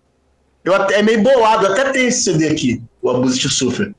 [0.65, 3.95] eu até é meio bolado, eu até tenho esse CD aqui, o Abuse to Suffer,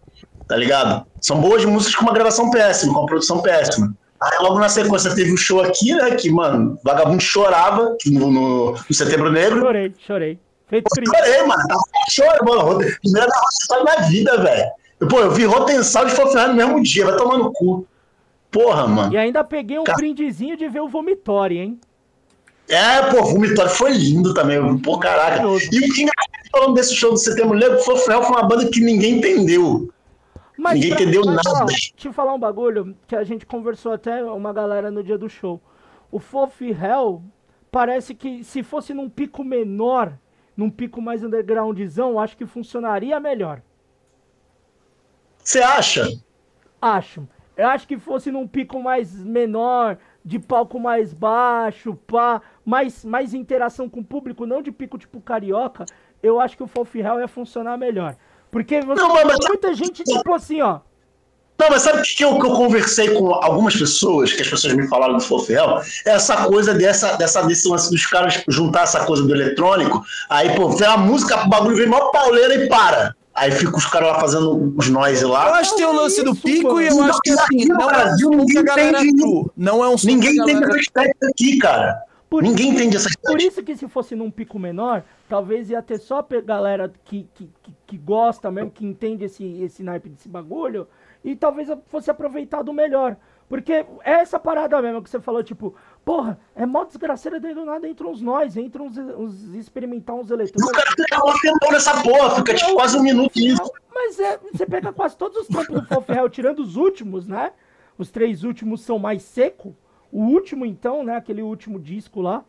[0.47, 1.05] tá ligado?
[1.21, 3.95] São boas músicas com uma gravação péssima, com uma produção péssima.
[4.21, 8.71] Aí logo na sequência teve o show aqui, né, que, mano, Vagabundo chorava no, no,
[8.71, 9.61] no Setembro Negro.
[9.61, 10.39] Chorei, chorei.
[10.67, 11.11] Feito crise.
[11.15, 11.67] chorei, mano.
[11.67, 12.97] Tava chorando, mano.
[13.01, 14.71] Primeira da Rotten na vida, velho.
[15.09, 17.85] Pô, eu vi Rotensal e Fofinhar no mesmo dia, vai tomar no cu.
[18.49, 19.13] Porra, mano.
[19.13, 19.97] E ainda peguei um Cara.
[19.97, 21.79] brindezinho de ver o Vomitório, hein?
[22.67, 24.77] É, pô, o Vomitório foi lindo também.
[24.79, 25.43] Pô, caraca.
[25.43, 28.79] E o que engraçado falando desse show do Setembro Negro, Fofinhar foi uma banda que
[28.79, 29.91] ninguém entendeu.
[30.57, 31.65] Mas Ninguém entendeu mas, nada.
[31.65, 35.29] deixa eu falar um bagulho que a gente conversou até uma galera no dia do
[35.29, 35.61] show.
[36.09, 37.21] O Fof Hell
[37.69, 40.17] parece que se fosse num pico menor,
[40.55, 43.61] num pico mais undergroundzão, acho que funcionaria melhor.
[45.43, 46.07] Você acha?
[46.81, 47.27] Acho.
[47.57, 53.33] Eu acho que fosse num pico mais menor, de palco mais baixo, pá, mais, mais
[53.33, 55.85] interação com o público, não de pico tipo carioca,
[56.23, 58.15] eu acho que o Fof Hell ia funcionar melhor.
[58.51, 60.79] Porque você Não, mas- muita gente, tipo assim, ó.
[61.57, 64.73] Não, mas sabe o que eu, que eu conversei com algumas pessoas, que as pessoas
[64.73, 65.79] me falaram do Fofiel?
[66.05, 70.53] É essa coisa dessa, dessa, desse lance dos caras juntar essa coisa do eletrônico, aí,
[70.53, 73.15] pô, vem a música, o bagulho vem mó pauleira e para.
[73.33, 75.57] Aí fica os caras lá fazendo os noise Eu lá.
[75.59, 77.09] acho que tem o lance do Isso, pico e eu mano.
[77.09, 79.45] acho que assim, não é um Brasil, que a ninguém galera true.
[79.57, 80.65] Não é um som Ninguém galera...
[80.67, 82.01] essa estética aqui, cara.
[82.29, 83.43] Por Ninguém entende essa Por estética.
[83.47, 87.49] isso que se fosse num pico menor, talvez ia ter só pe- galera que, que,
[87.85, 90.87] que, gosta mesmo, que entende esse, esse naipe desse bagulho,
[91.23, 93.15] e talvez fosse aproveitado melhor.
[93.47, 97.63] Porque é essa parada mesmo que você falou, tipo, porra, é mó desgraceira daí do
[97.63, 100.71] nada, entram uns nós, entram uns, uns experimentar uns E o eletrônicos.
[100.71, 103.71] cara fica tempão nessa porra, fica tipo quase um minuto nisso.
[103.93, 107.51] Mas é, você pega quase todos os tempos do Foferrel, tirando os últimos, né?
[107.99, 109.75] Os três últimos são mais seco.
[110.11, 111.15] O último, então, né?
[111.17, 112.43] Aquele último disco lá,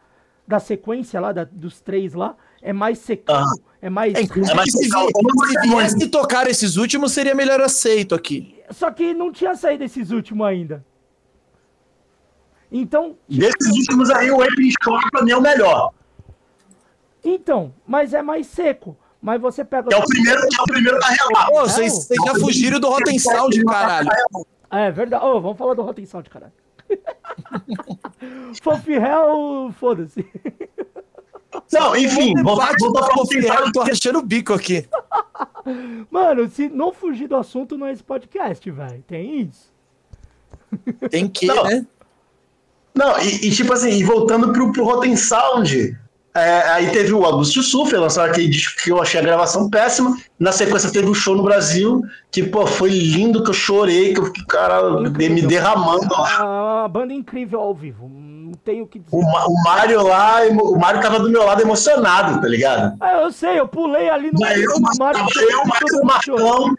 [0.46, 3.54] da sequência lá, da- dos três lá, é mais secão, Ah.
[3.82, 4.14] é mais.
[4.14, 8.54] É, É, mas se, calma, vi- se viesse tocar esses últimos, seria melhor aceito aqui.
[8.70, 10.84] Só que não tinha saído esses últimos ainda.
[12.70, 14.38] Então, Desses últimos aí, o
[14.72, 15.92] Score pra mim é o melhor.
[17.24, 18.96] então, mas é mais seco.
[19.20, 19.88] Mas você pega.
[19.92, 21.50] É o primeiro, que é o primeiro da relato.
[21.52, 24.08] Pô, vocês vocês já fugiram do Rotten Sound, caralho.
[24.70, 25.24] É verdade.
[25.24, 26.52] Ô, vamos falar do Rotten Sound, caralho.
[28.62, 30.24] Fofirel, foda-se.
[31.72, 34.86] Não, enfim, voltar voltar pra eu tô rachando o bico aqui.
[36.10, 39.02] Mano, se não fugir do assunto, não é esse podcast, velho.
[39.06, 39.74] Tem isso.
[41.10, 41.64] Tem que, Não.
[41.64, 41.86] né?
[42.94, 45.98] Não, e, e tipo assim, e voltando pro, pro Rotten Sound,
[46.36, 50.16] é, aí teve o Augusto Suffer, lançaram aquele disco que eu achei a gravação péssima.
[50.38, 54.20] Na sequência teve o show no Brasil, que, pô, foi lindo, que eu chorei, que
[54.20, 56.84] eu fiquei, cara, me derramando lá.
[56.84, 58.08] Ah, banda incrível ao vivo.
[58.08, 59.16] Não tenho o que dizer.
[59.16, 62.96] O, o Mário lá, o Mário tava do meu lado emocionado, tá ligado?
[63.00, 66.06] Ah, eu sei, eu pulei ali no Daí eu, no Mario, eu, eu, mundo o.
[66.06, 66.76] Marcão,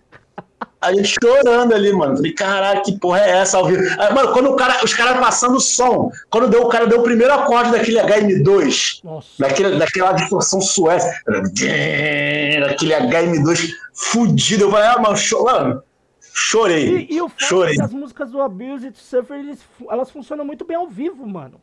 [0.79, 2.15] a gente chorando ali, mano.
[2.17, 3.81] Falei, caralho, que porra é essa ao vivo?
[3.99, 6.99] Aí, mano, quando o cara, os caras passando o som, quando deu, o cara deu
[6.99, 9.29] o primeiro acorde daquele HM2, Nossa.
[9.39, 11.11] daquele, daquela distorção suécia,
[12.69, 14.65] aquele HM2 fudido.
[14.65, 15.83] Eu falei, ah, mano, cho- mano
[16.39, 17.07] chorei.
[17.09, 17.73] E, e o fato chorei.
[17.73, 20.87] é que as músicas do Abuse to Suffer, eles, fu- elas funcionam muito bem ao
[20.87, 21.59] vivo, mano.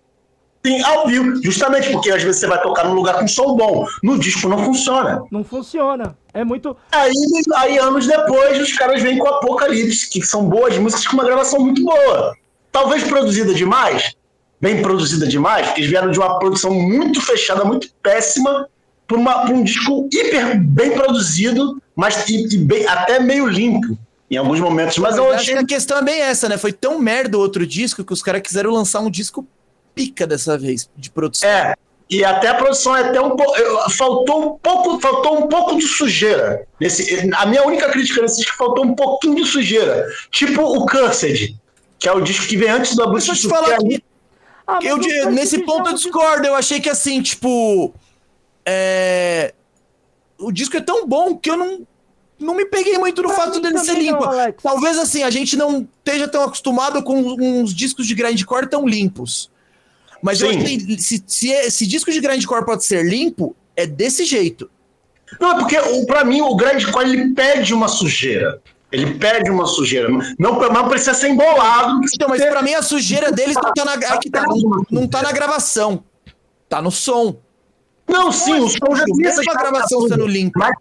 [0.66, 3.86] Sim, ao vivo, justamente porque às vezes você vai tocar num lugar com som bom,
[4.02, 5.22] no disco não funciona.
[5.30, 6.16] Não funciona.
[6.32, 6.74] É muito.
[6.90, 7.12] Aí,
[7.56, 11.60] aí, anos depois, os caras vêm com Apocalipse, que são boas músicas com uma gravação
[11.60, 12.34] muito boa.
[12.72, 14.14] Talvez produzida demais,
[14.60, 18.66] bem produzida demais, porque eles vieram de uma produção muito fechada, muito péssima,
[19.06, 23.98] para um disco hiper bem produzido, mas e- e bem- até meio limpo.
[24.30, 26.56] em alguns momentos, mas eu eu acho que a questão é bem essa, né?
[26.56, 29.46] Foi tão merda o outro disco que os caras quiseram lançar um disco
[29.94, 31.48] pica dessa vez de produção.
[31.48, 31.74] É,
[32.08, 33.90] e até a produção é até um pouco.
[33.90, 36.66] Faltou um pouco, faltou um pouco de sujeira.
[36.78, 40.06] Nesse, a minha única crítica nesse disco faltou um pouquinho de sujeira.
[40.30, 41.56] Tipo o Cursed,
[41.98, 44.04] que é o disco que vem antes do Abuso Deixa eu te falar aqui.
[44.66, 44.98] Ah, eu,
[45.30, 46.46] nesse ponto eu discordo.
[46.46, 47.94] Eu achei que assim, tipo.
[48.66, 49.54] É...
[50.38, 51.86] O disco é tão bom que eu não,
[52.38, 54.24] não me peguei muito no pra fato dele ser limpo.
[54.24, 58.86] Não, Talvez assim, a gente não esteja tão acostumado com uns discos de grindcore tão
[58.86, 59.50] limpos.
[60.24, 60.46] Mas Sim.
[60.46, 64.70] eu que se, se, é, se disco de grindcore pode ser limpo, é desse jeito.
[65.38, 65.76] Não, é porque
[66.06, 68.58] para mim o grindcore ele pede uma sujeira.
[68.90, 70.08] Ele perde uma sujeira.
[70.38, 72.00] Não, não precisa ser embolado.
[72.14, 75.20] Então, mas para mim a sujeira deles não tá, na, é tá, não, não tá
[75.20, 76.02] na gravação.
[76.70, 77.36] Tá no som.
[78.08, 80.58] Não, sim, o som já tem essa gravação sendo limpa.
[80.58, 80.74] Mas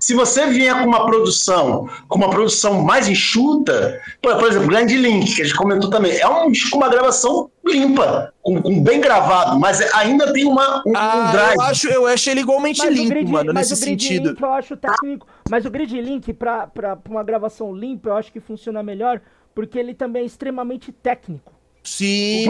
[0.00, 4.86] se você vier com uma produção, com uma produção mais enxuta, por, por exemplo, Grand
[4.86, 8.82] Link, que a gente comentou também, é um disco com uma gravação limpa, com, com
[8.82, 11.56] bem gravado, mas ainda tem uma, um, ah, um drive.
[11.56, 14.30] Eu acho, eu acho ele igualmente mas limpo, grid, mano, nesse sentido.
[14.30, 18.16] Link eu acho técnico, mas o Grid Link, pra, pra, pra uma gravação limpa, eu
[18.16, 19.20] acho que funciona melhor,
[19.54, 21.52] porque ele também é extremamente técnico.
[21.82, 22.44] Sim.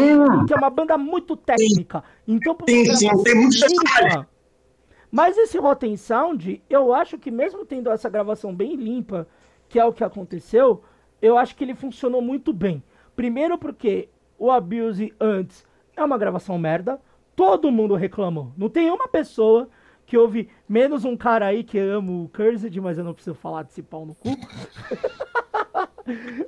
[0.47, 2.03] Que é uma banda muito técnica.
[2.27, 4.27] Então, sim, sim, tem muitos detalhes.
[5.11, 9.27] Mas esse Rotten Sound, eu acho que mesmo tendo essa gravação bem limpa,
[9.69, 10.83] que é o que aconteceu,
[11.21, 12.83] eu acho que ele funcionou muito bem.
[13.17, 14.09] Primeiro porque
[14.39, 15.65] o Abuse antes
[15.97, 17.01] é uma gravação merda,
[17.35, 18.53] todo mundo reclamou.
[18.57, 19.69] Não tem uma pessoa
[20.07, 23.63] que ouve, menos um cara aí que ama o Cursed, mas eu não preciso falar
[23.65, 24.29] desse pau no cu.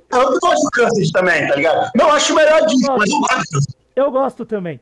[0.09, 1.91] Eu gosto do Cursed também, tá ligado?
[1.95, 3.81] Não acho melhor disso, mas eu gosto.
[3.95, 4.79] Eu gosto também.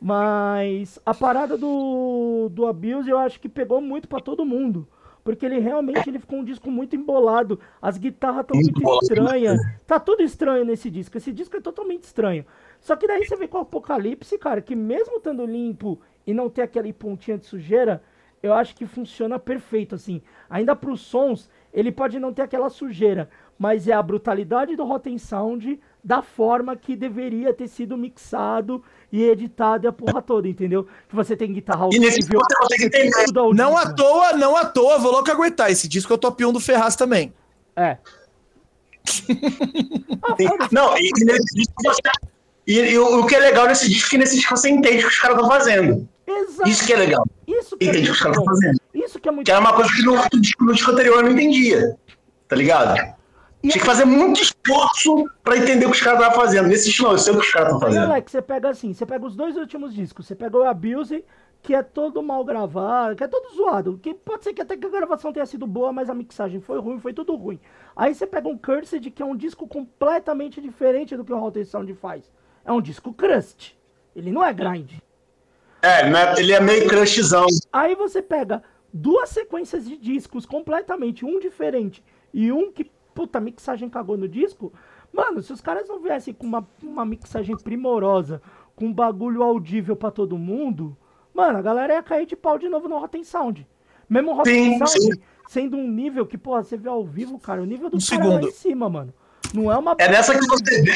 [0.00, 4.86] Mas a parada do, do Abuse eu acho que pegou muito para todo mundo.
[5.22, 7.58] Porque ele realmente ele ficou um disco muito embolado.
[7.80, 9.58] As guitarras estão muito, muito estranhas.
[9.86, 11.16] Tá tudo estranho nesse disco.
[11.16, 12.44] Esse disco é totalmente estranho.
[12.78, 16.50] Só que daí você vê com o Apocalipse, cara, que mesmo estando limpo e não
[16.50, 18.02] ter aquele pontinha de sujeira,
[18.42, 20.20] eu acho que funciona perfeito, assim.
[20.50, 25.16] Ainda pros sons, ele pode não ter aquela sujeira, mas é a brutalidade do Rotten
[25.16, 28.84] Sound da forma que deveria ter sido mixado
[29.14, 30.88] e editado e a porra toda, entendeu?
[31.08, 31.88] Que você tem guitarra.
[31.92, 33.32] E nesse ponto você consegue entender.
[33.54, 35.70] Não à toa, não à toa, vou logo aguentar.
[35.70, 37.32] Esse disco é o top 1 do Ferraz também.
[37.76, 37.96] É.
[40.72, 42.00] não, e, nesse disco você...
[42.66, 45.08] E, e, o que é legal nesse disco é que nesse disco você entende o
[45.08, 46.08] que os caras estão fazendo.
[46.26, 46.68] Exato.
[46.68, 47.24] Isso que é legal.
[47.46, 48.80] Isso que é entende é o que os caras estão fazendo.
[48.94, 51.30] Isso que é muito Que era uma coisa que no, no disco anterior eu não
[51.30, 51.96] entendia.
[52.48, 53.14] Tá ligado?
[53.70, 56.68] Tinha que fazer muito esforço pra entender o que os caras estavam fazendo.
[56.68, 58.04] Nesse estilo, eu sei o que os caras estão fazendo.
[58.04, 61.24] Alex, você pega assim, você pega os dois últimos discos, você pega o Abuse,
[61.62, 63.98] que é todo mal gravado, que é todo zoado.
[64.02, 66.78] Que pode ser que até que a gravação tenha sido boa, mas a mixagem foi
[66.78, 67.58] ruim, foi tudo ruim.
[67.96, 71.64] Aí você pega um Cursed, que é um disco completamente diferente do que o Rotten
[71.64, 72.30] Sound faz.
[72.66, 73.74] É um disco crust.
[74.14, 74.92] Ele não é grind.
[75.80, 77.46] É, né, ele é meio crushzão.
[77.72, 78.62] Aí você pega
[78.92, 84.28] duas sequências de discos completamente, um diferente e um que puta, a mixagem cagou no
[84.28, 84.72] disco.
[85.12, 88.42] Mano, se os caras não viessem com uma, uma mixagem primorosa,
[88.74, 90.96] com um bagulho audível para todo mundo,
[91.32, 93.66] mano, a galera ia cair de pau de novo no Rotten Sound.
[94.08, 95.10] Mesmo o Rotten Sound sim.
[95.48, 98.22] sendo um nível que, porra, você vê ao vivo, cara, o nível do um cara
[98.22, 98.42] segundo.
[98.42, 99.14] lá em cima, mano.
[99.54, 99.94] Não é uma.
[99.98, 100.92] É nessa que você vê.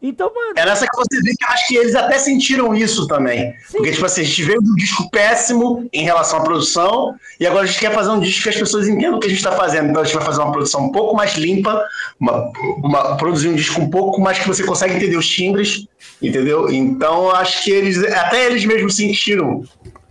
[0.00, 0.52] Então, mano.
[0.54, 3.54] É nessa que você vê que eu acho que eles até sentiram isso também.
[3.66, 3.78] Sim.
[3.78, 7.46] Porque, tipo assim, a gente veio de um disco péssimo em relação à produção, e
[7.46, 9.38] agora a gente quer fazer um disco que as pessoas entendam o que a gente
[9.38, 9.90] está fazendo.
[9.90, 11.84] Então a gente vai fazer uma produção um pouco mais limpa,
[12.20, 15.88] uma, uma, produzir um disco um pouco mais que você consegue entender os timbres,
[16.22, 16.70] entendeu?
[16.70, 19.64] Então acho que eles, até eles mesmos sentiram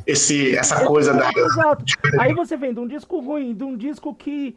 [0.05, 1.29] esse, essa coisa da.
[1.33, 1.85] Exato.
[2.19, 4.53] Aí você vem de um disco ruim, de um disco que,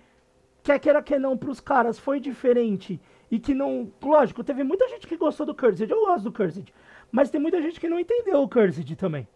[0.64, 3.00] quer queira que não, para os caras foi diferente
[3.30, 3.90] e que não.
[4.02, 5.90] Lógico, teve muita gente que gostou do Cursed.
[5.90, 6.72] Eu gosto do Cursed.
[7.12, 9.26] Mas tem muita gente que não entendeu o Cursed também.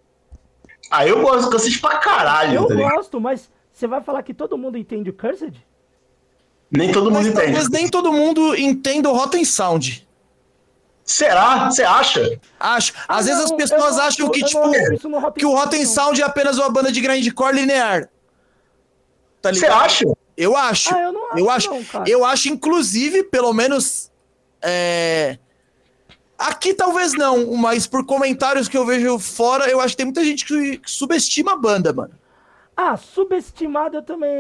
[0.91, 2.55] Ah, eu gosto do Cursed pra caralho.
[2.55, 5.65] Eu tá gosto, mas você vai falar que todo mundo entende o Cursed?
[6.71, 7.47] Nem todo mundo mas, entende.
[7.47, 10.07] Talvez nem todo mundo entenda o Rotten Sound.
[11.05, 11.71] Será?
[11.71, 12.41] Você acha?
[12.59, 12.95] Acho.
[13.07, 14.71] Às ah, vezes não, as pessoas não, acham que, tipo,
[15.37, 18.09] que o Rotten Sound é apenas uma banda de grindcore linear.
[19.45, 20.05] Tá Você acha?
[20.37, 20.95] Eu acho.
[20.95, 21.39] Ah, eu não acho.
[21.39, 24.11] Eu acho, não, eu acho inclusive, pelo menos.
[24.63, 25.39] É...
[26.39, 30.25] Aqui talvez não, mas por comentários que eu vejo fora, eu acho que tem muita
[30.25, 32.15] gente que subestima a banda, mano.
[32.77, 34.33] Ah, subestimada eu também.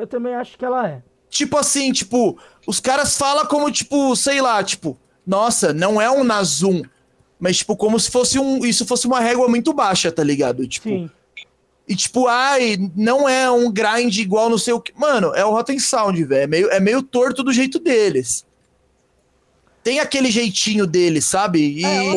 [0.00, 1.02] Eu também acho que ela é.
[1.30, 6.22] Tipo assim, tipo, os caras falam como, tipo, sei lá, tipo, nossa, não é um
[6.22, 6.82] Nazum.
[7.38, 8.64] Mas, tipo, como se fosse um.
[8.64, 10.66] Isso fosse uma régua muito baixa, tá ligado?
[10.66, 10.88] Tipo.
[10.88, 11.10] Sim.
[11.86, 14.92] E tipo, ai, não é um grind igual não sei o que.
[14.98, 16.42] Mano, é o Rotten Sound, velho.
[16.42, 18.46] É meio, é meio torto do jeito deles.
[19.82, 21.78] Tem aquele jeitinho deles, sabe?
[21.78, 22.14] E É,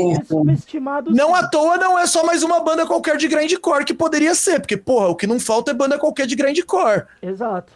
[1.09, 4.61] não à toa não é só mais uma banda qualquer de grindcore que poderia ser.
[4.61, 7.03] Porque, porra, o que não falta é banda qualquer de grindcore.
[7.21, 7.73] Exato.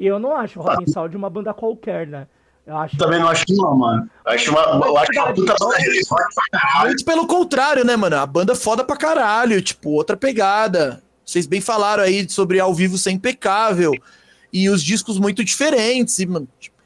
[0.00, 2.26] E eu não acho o Rotten Sound uma banda qualquer, né?
[2.66, 2.96] Eu acho.
[2.96, 4.08] Também não acho que não, mano.
[4.24, 6.86] Eu acho uma, eu acho uma puta banda relevante pra caralho.
[6.86, 8.16] Muito pelo contrário, né, mano?
[8.16, 11.02] A banda foda pra caralho, tipo, outra pegada.
[11.24, 13.92] Vocês bem falaram aí sobre ao vivo ser impecável
[14.52, 16.18] e os discos muito diferentes.
[16.18, 16.76] E, mano, tipo,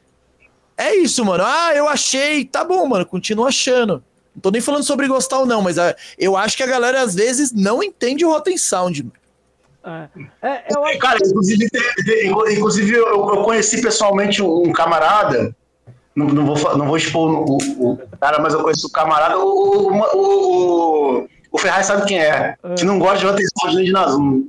[0.77, 1.43] é isso, mano.
[1.45, 2.43] Ah, eu achei.
[2.43, 4.03] Tá bom, mano, continuo achando.
[4.35, 7.01] Não tô nem falando sobre gostar ou não, mas ah, eu acho que a galera
[7.01, 9.03] às vezes não entende o Rotten Sound.
[9.03, 9.19] mano.
[9.81, 10.09] É,
[10.41, 11.67] É, eu acho Cara, inclusive,
[12.51, 15.55] inclusive eu, eu conheci pessoalmente um camarada.
[16.19, 19.37] Não, não vou, não vou expor o, o- o cara, mas eu conheço o camarada.
[19.37, 22.57] O, o, o, o, Ferraz sabe quem é.
[22.77, 23.43] Que não gosta de
[23.75, 24.47] nem de Nazum.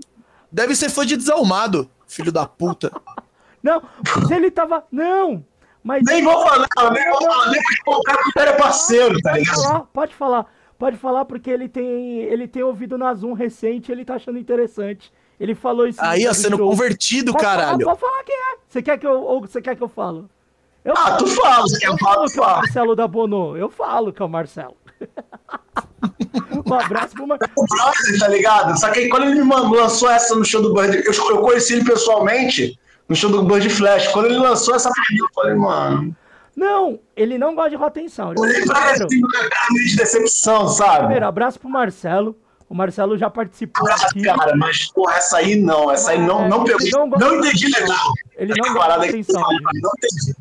[0.51, 2.91] Deve ser fã de desalmado, filho da puta.
[3.63, 3.83] Não,
[4.17, 4.85] mas ele tava.
[4.91, 5.45] Não!
[5.83, 6.03] Mas.
[6.07, 9.31] Nem vou falar, nem vou falar, nem vou o cara, o cara é parceiro, tá
[9.31, 9.63] Pode ligado?
[9.63, 10.47] falar, pode falar.
[10.79, 14.39] Pode falar porque ele tem, ele tem ouvido na Zoom recente e ele tá achando
[14.39, 15.13] interessante.
[15.39, 15.99] Ele falou isso.
[16.03, 16.69] Aí, ó, sendo show.
[16.71, 17.85] convertido, Pode falar, caralho.
[17.85, 18.57] pode falar quem é.
[18.67, 20.29] Você quer que eu, ou você quer que eu falo?
[20.85, 22.57] Eu Ah, tu fala, você quer falar, falo tu é fala.
[22.59, 23.57] Marcelo da Bono.
[23.57, 24.77] Eu falo que é o Marcelo.
[26.67, 27.53] um abraço pro Marcelo.
[27.57, 28.79] o brother, tá ligado?
[28.79, 31.39] Só que aí, quando ele me mandou, lançou essa no show do Bird, eu, eu
[31.43, 32.79] conheci ele pessoalmente
[33.09, 34.09] no show do Bird Flash.
[34.09, 36.17] Quando ele lançou essa eu falei, mano.
[36.57, 38.39] Não, ele não gosta de Rotten Sound.
[38.41, 39.21] Olhei pra ele assim,
[39.87, 40.99] de decepção, sabe?
[41.01, 42.37] primeiro, abraço pro Marcelo.
[42.69, 44.23] O Marcelo já participou Ah, aqui.
[44.23, 46.81] cara, mas porra, essa aí não, essa aí não, não pegou.
[46.81, 48.13] Ele não Não entendi legal.
[48.37, 49.57] Ele não gosta parada de que Sound.
[49.83, 50.37] Não entendi.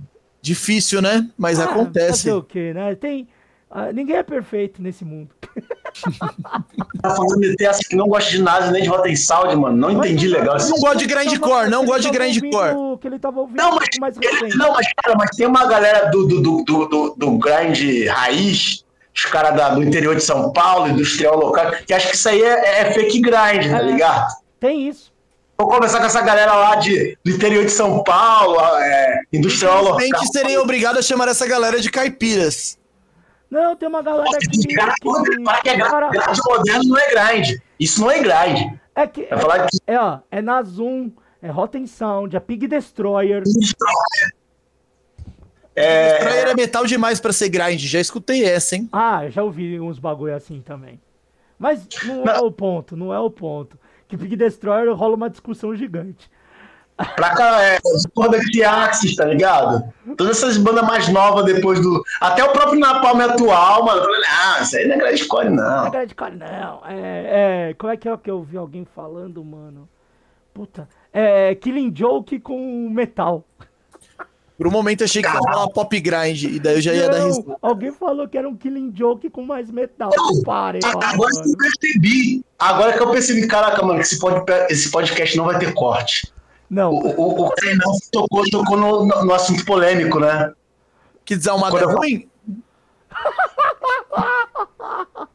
[0.54, 1.28] Difícil, né?
[1.38, 2.24] Mas Ah, acontece.
[2.24, 2.96] Fazer o quê, né?
[2.96, 3.28] Tem.
[3.70, 5.30] ah, ninguém é perfeito nesse mundo.
[7.02, 9.76] Tá falando meter essa que não gosta de nada nem de Rotten Sound, mano.
[9.76, 10.58] Não entendi legal.
[10.58, 12.98] Não gosto de grindcore, não Ele gosto de grindcore.
[13.00, 16.10] Que ele tava ouvindo Não, mas, mais ele- não, mas, cara, mas tem uma galera
[16.12, 18.84] do, do, do, do, do, do grind raiz,
[19.16, 22.82] os caras do interior de São Paulo, industrial local, que acha que isso aí é,
[22.82, 23.84] é fake grind, tá É.
[23.84, 24.28] ligado?
[24.60, 25.09] Tem isso.
[25.60, 29.98] Vou conversar com essa galera lá de, do interior de São Paulo, é, industrial local.
[29.99, 32.80] Infelizmente, serei obrigado a chamar essa galera de caipiras.
[33.52, 34.73] Não, tem uma galera que.
[34.73, 37.57] Cara, que- fala que é cara, grind moderno não é grind.
[37.77, 38.73] Isso não é grind.
[38.95, 39.26] é que.
[39.26, 41.11] Vai falar que É, ó, é na Zoom,
[41.41, 43.44] é Rotten Sound, é Pig Destroyer.
[45.76, 47.80] é, Destroyer é metal demais pra ser grind.
[47.81, 48.88] Já escutei essa, hein?
[48.91, 51.02] Ah, eu já ouvi uns bagulho assim também.
[51.57, 53.77] Mas não é o ponto, não é o ponto.
[54.10, 56.30] Que Pig Destroyer rola uma discussão gigante.
[57.15, 57.77] Pra cá, é,
[58.14, 59.81] corda de Axis, tá ligado?
[60.18, 62.03] Todas essas bandas mais novas depois do.
[62.19, 64.06] Até o próprio Napalm atual, mano.
[64.27, 65.91] Ah, isso aí não é grindcore, Não é não.
[65.91, 66.81] grindcore, não.
[66.86, 69.88] É, é, como é que é o que eu vi alguém falando, mano?
[70.53, 70.90] Puta.
[71.14, 73.45] É Killing Joke com metal.
[74.60, 77.19] Por um momento achei que ia falar pop grind, e daí eu já ia dar
[77.19, 77.56] Não, risada.
[77.61, 80.11] alguém falou que era um Killing Joke com mais metal.
[80.45, 82.45] Parem, Ah, Agora que eu percebi.
[82.60, 86.30] Agora que eu percebi, caraca, mano, que esse, pod- esse podcast não vai ter corte.
[86.69, 90.52] Não, O, o, o Renan tocou, tocou no, no- no assunto polêmico, né?
[91.23, 92.27] Que desalmado é ruim?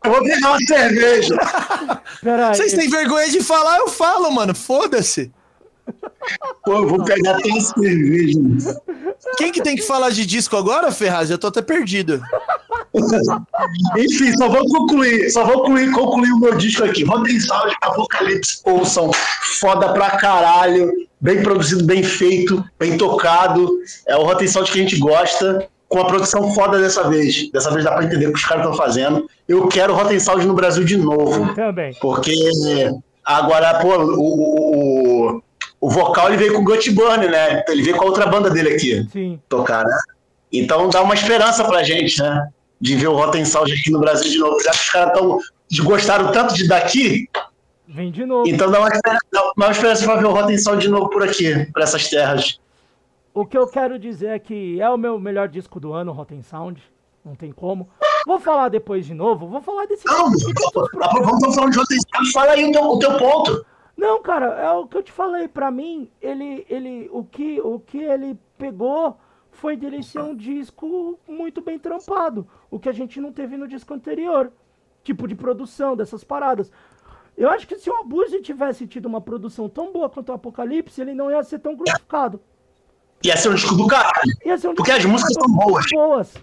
[0.05, 1.35] Eu vou pegar uma cerveja.
[2.23, 2.55] peraí.
[2.57, 4.55] Vocês têm vergonha de falar, eu falo, mano.
[4.55, 5.33] Foda-se.
[6.65, 8.41] Pô, eu vou pegar até uma cerveja.
[9.37, 11.31] Quem que tem que falar de disco agora, Ferraz?
[11.31, 12.23] Eu tô até perdido.
[13.97, 17.05] Enfim, só vou concluir, só vou concluir, concluir o meu disco aqui.
[17.05, 19.11] Rotem Sound, Apocalipse, ouçam.
[19.61, 20.91] Foda pra caralho.
[21.21, 23.69] Bem produzido, bem feito, bem tocado.
[24.07, 25.69] É o Rotem Sound que a gente gosta.
[25.89, 27.51] Com a produção foda dessa vez.
[27.53, 29.29] Dessa vez dá pra entender o que os caras estão fazendo.
[29.47, 31.55] Eu quero o Rotem Sound no Brasil de novo.
[31.55, 31.95] Também.
[32.01, 32.35] Porque
[33.25, 35.43] agora, pô, o, o, o,
[35.87, 37.63] o vocal ele veio com o Gut Burn, né?
[37.69, 39.39] Ele veio com a outra banda dele aqui Sim.
[39.51, 39.95] tocar, né?
[40.51, 42.49] Então dá uma esperança pra gente, né?
[42.81, 44.59] De ver o Rotten Sound aqui no Brasil de novo.
[44.63, 45.39] Já que os caras tão,
[45.85, 47.29] gostaram tanto de daqui,
[47.87, 48.49] Vem de novo.
[48.49, 51.23] então dá uma, esperança- dá uma esperança pra ver o Rotten Sound de novo por
[51.23, 52.59] aqui, por essas terras.
[53.35, 56.41] O que eu quero dizer é que é o meu melhor disco do ano, Rotten
[56.43, 56.81] Sound.
[57.25, 57.89] Não tem como.
[58.27, 59.47] Vou falar depois de novo.
[59.49, 60.31] Vou falar desse Não,
[60.73, 61.13] problemas.
[61.27, 62.33] vamos falando de Rotten Sound.
[62.33, 63.67] Fala aí o teu, o teu ponto.
[63.97, 65.47] Não, cara, é o que eu te falei.
[65.49, 69.17] Pra mim, ele, ele, o que, o que ele pegou
[69.51, 73.69] foi dele ser um disco muito bem trampado, o que a gente não teve no
[73.69, 74.53] disco anterior,
[75.03, 76.73] tipo de produção dessas paradas.
[77.37, 81.01] Eu acho que se o Abuse tivesse tido uma produção tão boa quanto o Apocalipse,
[81.01, 82.41] ele não ia ser tão glorificado.
[83.25, 84.33] Ia ser um disco do caralho.
[84.71, 85.87] Um Porque as músicas são boas.
[85.93, 86.35] boas.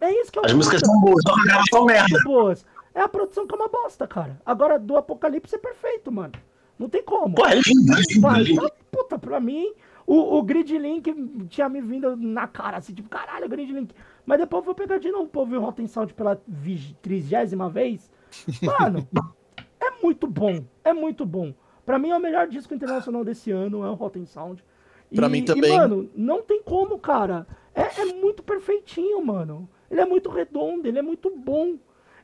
[0.00, 2.18] É isso que eu As músicas são boas, só que a gravação merda.
[2.24, 2.66] boas.
[2.94, 4.40] É a produção que é uma bosta, cara.
[4.44, 6.32] Agora, do Apocalipse é perfeito, mano.
[6.78, 7.34] Não tem como.
[7.34, 8.62] Pô, é lindo, é lindo, é lindo.
[8.62, 9.72] tá, puta, pra mim,
[10.06, 11.12] o, o Grid Link
[11.48, 13.94] tinha me vindo na cara, assim, tipo, caralho, Grid Link.
[14.24, 16.40] Mas depois eu vou pegar de novo pra ouvir o Rotten Sound pela
[17.02, 18.10] trigésima vez.
[18.62, 19.06] Mano,
[19.80, 21.52] é muito bom, é muito bom.
[21.84, 24.62] Pra mim, é o melhor disco internacional desse ano, é o Rotten Sound.
[25.14, 25.72] Pra mim também.
[25.72, 27.46] E, mano, não tem como, cara.
[27.74, 29.68] É, é muito perfeitinho, mano.
[29.90, 31.76] Ele é muito redondo, ele é muito bom.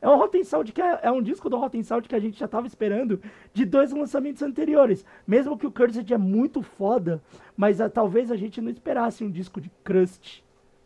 [0.04, 2.38] É um Rotten Sound que é, é um disco do Rotten Sound que a gente
[2.38, 3.18] já tava esperando
[3.54, 5.02] de dois lançamentos anteriores.
[5.26, 7.22] Mesmo que o Cursed é muito foda,
[7.56, 10.42] mas ah, talvez a gente não esperasse um disco de Crust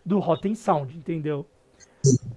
[0.07, 1.45] do Rotten Sound, entendeu?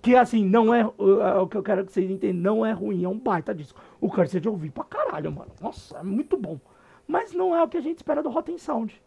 [0.01, 0.83] Que assim, não é.
[0.97, 3.79] o- que eu quero que vocês entendam, não é ruim, é um baita disco.
[4.01, 5.51] O Cursed eu ouvi pra caralho, mano.
[5.61, 6.59] Nossa, é muito bom.
[7.07, 8.99] Mas não é o que a gente espera do Rotten Sound.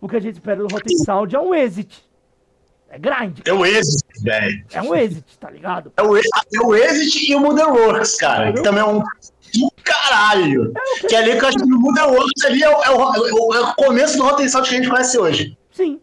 [0.00, 2.09] O que a gente espera do Rotten Sound é um exit.
[2.90, 3.38] É grind.
[3.44, 4.64] É o Exit, velho.
[4.72, 5.92] É um exit, tá ligado?
[5.96, 6.20] É o, é
[6.64, 8.52] o Exit e o Motherworks, cara.
[8.52, 10.72] Que também é um do caralho.
[11.08, 13.54] Que ali que eu acho que o Motherworks ali é o, é o- é o-
[13.54, 15.56] é o começo do Rotten Sound que a gente conhece hoje.
[15.70, 16.00] Sim.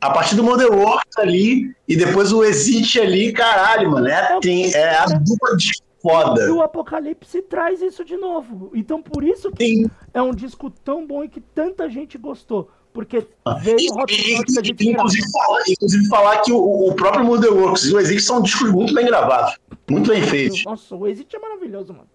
[0.00, 4.06] A partir do Motherworks ali e depois o Exit ali, caralho, mano.
[4.06, 6.52] É, tem, é a dupla de E foda.
[6.52, 8.70] o Apocalipse traz isso de novo.
[8.74, 9.90] Então por isso que Sim.
[10.12, 12.70] é um disco tão bom e que tanta gente gostou.
[12.94, 17.24] Porque E, veio o e- e- gente inclusive, falar, inclusive falar que o, o próprio
[17.24, 19.56] Motherworks e o Exit são discos muito bem gravados,
[19.90, 20.62] muito bem feitos.
[20.64, 22.06] Nossa, o Exit é maravilhoso, mano.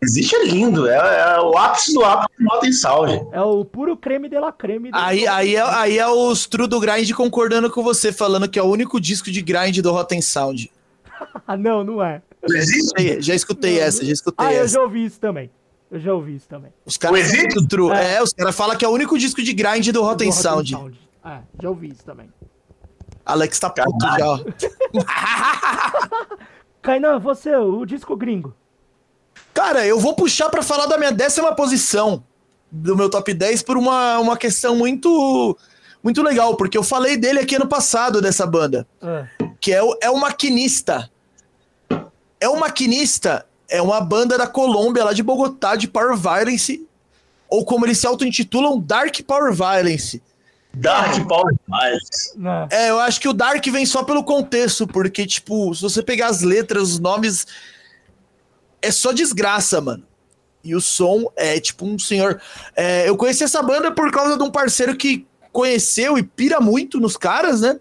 [0.00, 0.94] Exit é lindo, é,
[1.36, 3.26] é o ápice do ápice do Rotten Sound.
[3.32, 4.92] É o puro creme de la creme.
[4.92, 8.58] do- Aí, aí, é, aí é os True do Grind concordando com você, falando que
[8.58, 10.70] é o único disco de grind do Rotten Sound.
[11.46, 12.22] Ah, não, não é.
[12.42, 13.20] O?
[13.20, 14.74] Já, escutei Não, essa, já escutei Ah, eu essa.
[14.74, 15.50] já ouvi isso também.
[15.90, 16.72] Eu já ouvi isso também.
[16.86, 17.90] Os caras O true.
[17.92, 18.14] É.
[18.14, 20.74] É, os caras falam que é o único disco de grind do Rotten Do Sound.
[21.24, 22.30] É, já ouvi isso também.
[23.26, 24.26] Alex tá puto já.
[24.26, 24.38] ó.
[26.82, 28.54] Kainan, você, o disco gringo.
[29.52, 32.24] Cara, eu vou puxar pra falar da minha décima posição
[32.70, 35.56] do meu top 10 por uma, uma questão muito
[36.02, 39.26] muito legal, porque eu falei dele aqui ano passado, dessa banda, É.
[39.60, 41.10] que é o, é o Maquinista.
[42.40, 46.86] É o Maquinista, é uma banda da Colômbia, lá de Bogotá, de Power Violence,
[47.48, 50.22] ou como eles se auto-intitulam, Dark Power Violence.
[50.74, 52.36] Dark Power Violence.
[52.70, 56.28] É, eu acho que o Dark vem só pelo contexto, porque, tipo, se você pegar
[56.28, 57.46] as letras, os nomes,
[58.82, 60.04] é só desgraça, mano.
[60.62, 62.40] E o som é tipo um senhor.
[62.76, 67.00] É, eu conheci essa banda por causa de um parceiro que conheceu e pira muito
[67.00, 67.80] nos caras, né?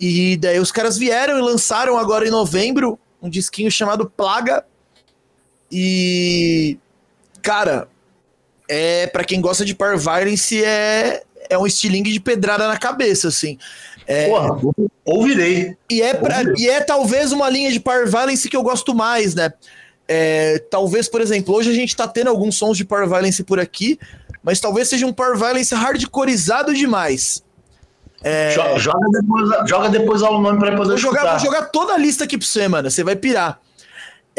[0.00, 4.64] E daí os caras vieram e lançaram agora em novembro um disquinho chamado Plaga.
[5.70, 6.78] E.
[7.42, 7.88] Cara,
[8.68, 13.28] é para quem gosta de Power Violence, é, é um estilingue de pedrada na cabeça,
[13.28, 13.58] assim.
[14.06, 14.60] É, Porra,
[15.04, 15.76] ouvirei.
[15.90, 16.54] e é, pra- Óbvio.
[16.58, 19.52] e é talvez uma linha de Power Violence que eu gosto mais, né?
[20.06, 23.60] É, talvez, por exemplo, hoje a gente tá tendo alguns sons de Power Violence por
[23.60, 23.98] aqui,
[24.42, 27.42] mas talvez seja um Power Violence hardcoreizado demais.
[28.54, 31.36] Jo- Joga, depois, joga depois o nome pra poder Vou jogar, escutar.
[31.38, 32.90] vou jogar toda a lista aqui pra você, mano.
[32.90, 33.60] Você vai pirar.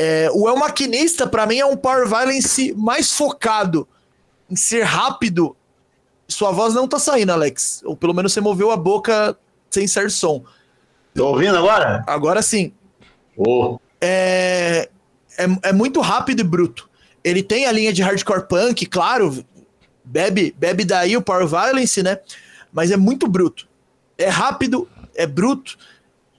[0.01, 3.85] É, o El Maquinista, pra mim, é um Power Violence mais focado
[4.49, 5.57] em ser rápido.
[6.25, 7.81] Sua voz não tá saindo, Alex.
[7.83, 9.37] Ou pelo menos você moveu a boca
[9.69, 10.41] sem ser som.
[11.13, 12.01] Tô ouvindo agora?
[12.07, 12.71] Agora sim.
[13.35, 14.87] Ô, é,
[15.37, 16.89] é, é muito rápido e bruto.
[17.21, 19.43] Ele tem a linha de hardcore punk, claro,
[20.05, 22.19] bebe, bebe daí o Power Violence, né?
[22.71, 23.67] Mas é muito bruto.
[24.17, 25.77] É rápido, é bruto,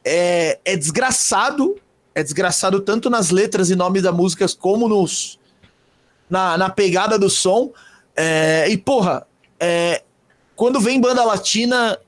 [0.02, 1.76] é, é desgraçado.
[2.20, 5.38] É desgraçado tanto nas letras e nomes das músicas como nos
[6.28, 7.72] na, na pegada do som.
[8.14, 9.26] É, e, porra,
[9.58, 10.02] é,
[10.54, 11.98] quando vem banda latina,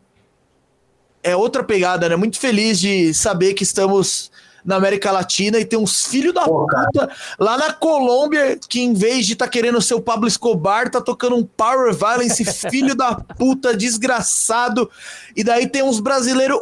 [1.23, 2.17] é outra pegada, né?
[2.17, 4.31] Muito feliz de saber que estamos
[4.65, 6.87] na América Latina e tem uns filhos da Pô, cara.
[6.87, 11.01] puta lá na Colômbia que, em vez de tá querendo ser o Pablo Escobar, tá
[11.01, 14.91] tocando um Power Violence, filho da puta, desgraçado.
[15.35, 16.61] E daí tem uns brasileiros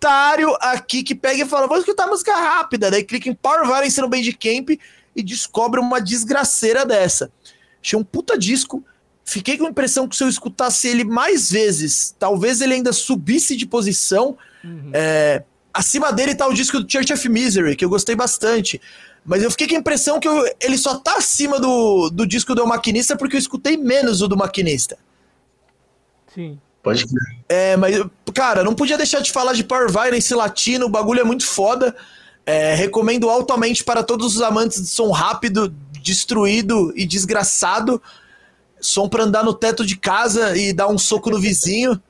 [0.00, 2.90] otário aqui que pega e fala: vou escutar música rápida.
[2.90, 4.70] Daí clica em Power Violence no Bandcamp
[5.14, 7.30] e descobre uma desgraceira dessa.
[7.82, 8.82] Achei um puta disco.
[9.24, 13.54] Fiquei com a impressão que se eu escutasse ele mais vezes, talvez ele ainda subisse
[13.54, 14.36] de posição.
[14.92, 18.80] É, acima dele tá o disco do Church of Misery, que eu gostei bastante.
[19.24, 22.54] Mas eu fiquei com a impressão que eu- ele só tá acima do, do disco
[22.54, 24.98] do Maquinista porque eu escutei menos o do Maquinista.
[26.34, 26.58] Sim.
[26.82, 27.36] Pode crer.
[27.48, 27.96] É, mas,
[28.34, 31.94] cara, não podia deixar de falar de Power Violence latino, o bagulho é muito foda.
[32.46, 38.02] É, recomendo altamente para todos os amantes de som rápido, destruído e desgraçado.
[38.80, 42.00] Som pra andar no teto de casa e dar um soco no vizinho.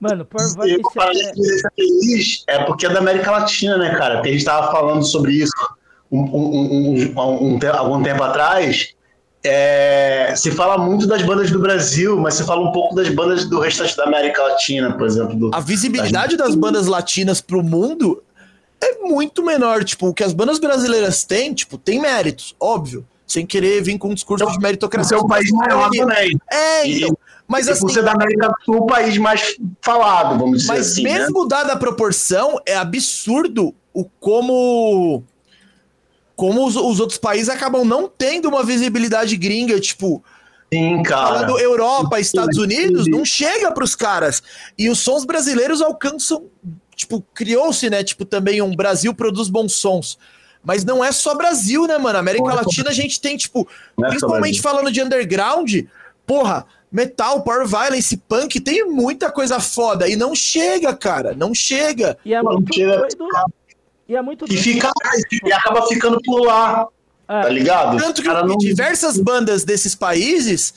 [0.00, 1.32] Mano, Power Violence eu falei é...
[1.32, 4.14] que feliz é porque é da América Latina, né, cara?
[4.16, 5.52] Porque a gente tava falando sobre isso
[6.10, 8.94] um, um- um- um- um algum tempo atrás.
[9.42, 13.48] É, se fala muito das bandas do Brasil, mas se fala um pouco das bandas
[13.48, 15.34] do restante da América Latina, por exemplo.
[15.34, 18.22] Do, a visibilidade das bandas latinas pro mundo
[18.80, 19.82] é muito menor.
[19.82, 23.06] Tipo, o que as bandas brasileiras têm, tipo, tem méritos, óbvio.
[23.26, 25.16] Sem querer vir com um discurso então, de meritocracia.
[25.16, 26.36] O seu país maior também.
[26.50, 27.16] É, então.
[27.46, 30.72] Mas e, assim, por ser da América do Sul, o país mais falado, vamos dizer
[30.72, 31.02] mas assim.
[31.02, 31.18] Mas né?
[31.20, 35.24] mesmo dada a proporção, é absurdo o como
[36.40, 40.24] como os, os, outros países acabam não tendo uma visibilidade gringa, tipo.
[40.72, 41.26] Sim, cara.
[41.26, 44.42] Falando Europa, Estados Unidos, não chega para os caras.
[44.78, 46.46] E os sons brasileiros alcançam.
[46.96, 48.02] Tipo, criou-se, né?
[48.02, 50.16] Tipo, também um Brasil produz bons sons.
[50.64, 52.18] Mas não é só Brasil, né, mano?
[52.18, 53.68] América Latina a gente tem, tipo,
[54.02, 55.74] é principalmente falando de underground,
[56.26, 60.08] porra, metal, power violence, punk, tem muita coisa foda.
[60.08, 61.34] E não chega, cara.
[61.34, 62.16] Não chega.
[62.24, 63.28] E é muito doido.
[64.10, 64.90] E é muito E, fica,
[65.44, 66.88] e acaba ficando por lá.
[67.28, 67.42] É.
[67.42, 67.96] Tá ligado?
[67.96, 68.56] Tanto que não...
[68.58, 70.74] diversas bandas desses países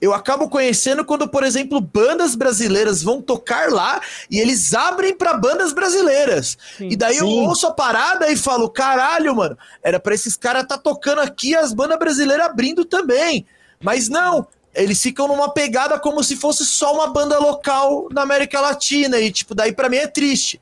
[0.00, 4.00] eu acabo conhecendo quando, por exemplo, bandas brasileiras vão tocar lá
[4.30, 6.56] e eles abrem para bandas brasileiras.
[6.78, 6.88] Sim.
[6.90, 7.46] E daí eu Sim.
[7.46, 11.74] ouço a parada e falo: caralho, mano, era para esses caras tá tocando aqui as
[11.74, 13.44] bandas brasileiras abrindo também.
[13.78, 18.58] Mas não, eles ficam numa pegada como se fosse só uma banda local na América
[18.58, 19.18] Latina.
[19.18, 20.58] E, tipo, daí para mim é triste.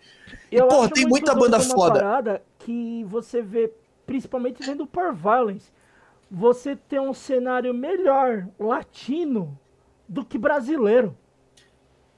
[0.50, 2.42] E, porra, tem muita banda foda.
[2.58, 3.72] Que você vê,
[4.06, 5.70] principalmente vendo Power Violence,
[6.30, 9.58] você tem um cenário melhor latino
[10.08, 11.16] do que brasileiro.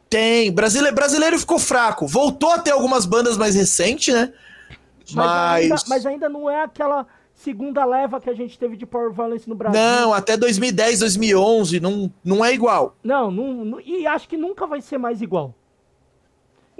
[0.09, 0.53] Tem.
[0.53, 2.07] Brasileiro, brasileiro ficou fraco.
[2.07, 4.33] Voltou a ter algumas bandas mais recentes, né?
[5.13, 5.15] Mas...
[5.15, 5.63] Mas...
[5.63, 7.07] Ainda, mas ainda não é aquela
[7.41, 9.81] segunda leva que a gente teve de Power Violence no Brasil.
[9.81, 12.97] Não, até 2010, 2011, não, não é igual.
[13.03, 15.55] Não, não, não, e acho que nunca vai ser mais igual.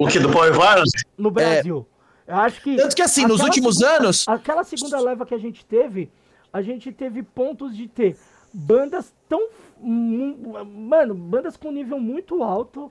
[0.01, 1.05] O que, do Power Violence?
[1.19, 1.87] No Brasil.
[2.27, 2.33] É.
[2.33, 2.75] Eu acho que.
[2.75, 4.27] Tanto que assim, nos últimos segunda, anos.
[4.27, 6.11] Aquela segunda leva que a gente teve,
[6.51, 8.17] a gente teve pontos de ter
[8.51, 9.51] bandas tão.
[9.79, 12.91] Mano, bandas com nível muito alto.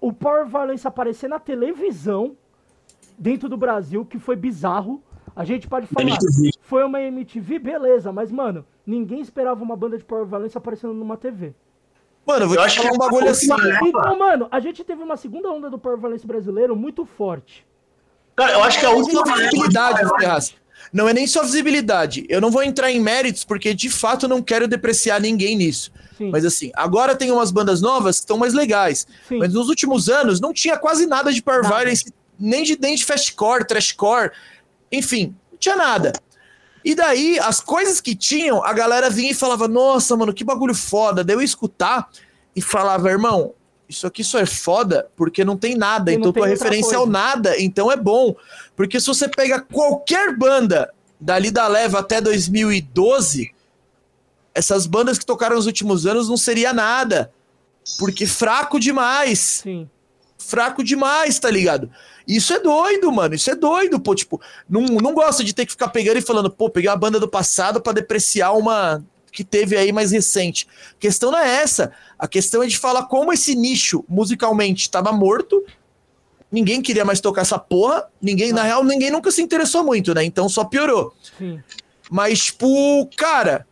[0.00, 2.36] O Power Violence aparecer na televisão
[3.18, 5.02] dentro do Brasil, que foi bizarro.
[5.34, 6.52] A gente pode falar, MTV.
[6.60, 11.16] foi uma MTV, beleza, mas, mano, ninguém esperava uma banda de Power Violence aparecendo numa
[11.16, 11.56] TV.
[12.26, 13.46] Mano, eu vou eu te falar um bagulho assim.
[13.82, 17.64] Então, mano, a gente teve uma segunda onda do Power Violence brasileiro muito forte.
[18.34, 20.54] Cara, eu acho que a última visibilidade, Ferraz.
[20.92, 22.26] Não é nem só visibilidade.
[22.28, 25.90] Eu não vou entrar em méritos, porque de fato não quero depreciar ninguém nisso.
[26.18, 26.30] Sim.
[26.30, 29.06] Mas assim, agora tem umas bandas novas que estão mais legais.
[29.28, 29.38] Sim.
[29.38, 31.76] Mas nos últimos anos não tinha quase nada de Power nada.
[31.76, 34.30] Violence, nem de, nem de fastcore, trashcore.
[34.90, 36.12] Enfim, não tinha nada.
[36.86, 40.72] E daí, as coisas que tinham, a galera vinha e falava: Nossa, mano, que bagulho
[40.72, 41.24] foda.
[41.24, 42.08] Daí eu escutar
[42.54, 43.54] e falava: Irmão,
[43.88, 46.12] isso aqui só é foda porque não tem nada.
[46.12, 48.36] E então tua referência ao nada, então é bom.
[48.76, 53.52] Porque se você pega qualquer banda dali da leva até 2012,
[54.54, 57.32] essas bandas que tocaram nos últimos anos não seria nada.
[57.98, 59.40] Porque fraco demais.
[59.64, 59.90] Sim.
[60.38, 61.90] Fraco demais, tá ligado?
[62.26, 63.34] Isso é doido, mano.
[63.34, 64.14] Isso é doido, pô.
[64.14, 67.20] Tipo, não, não gosta de ter que ficar pegando e falando, pô, peguei uma banda
[67.20, 70.66] do passado para depreciar uma que teve aí mais recente.
[70.92, 71.92] A questão não é essa.
[72.18, 75.62] A questão é de falar como esse nicho musicalmente estava morto.
[76.50, 78.08] Ninguém queria mais tocar essa porra.
[78.20, 80.24] Ninguém, na real, ninguém nunca se interessou muito, né?
[80.24, 81.14] Então só piorou.
[81.38, 81.60] Sim.
[82.10, 83.66] Mas, tipo, cara,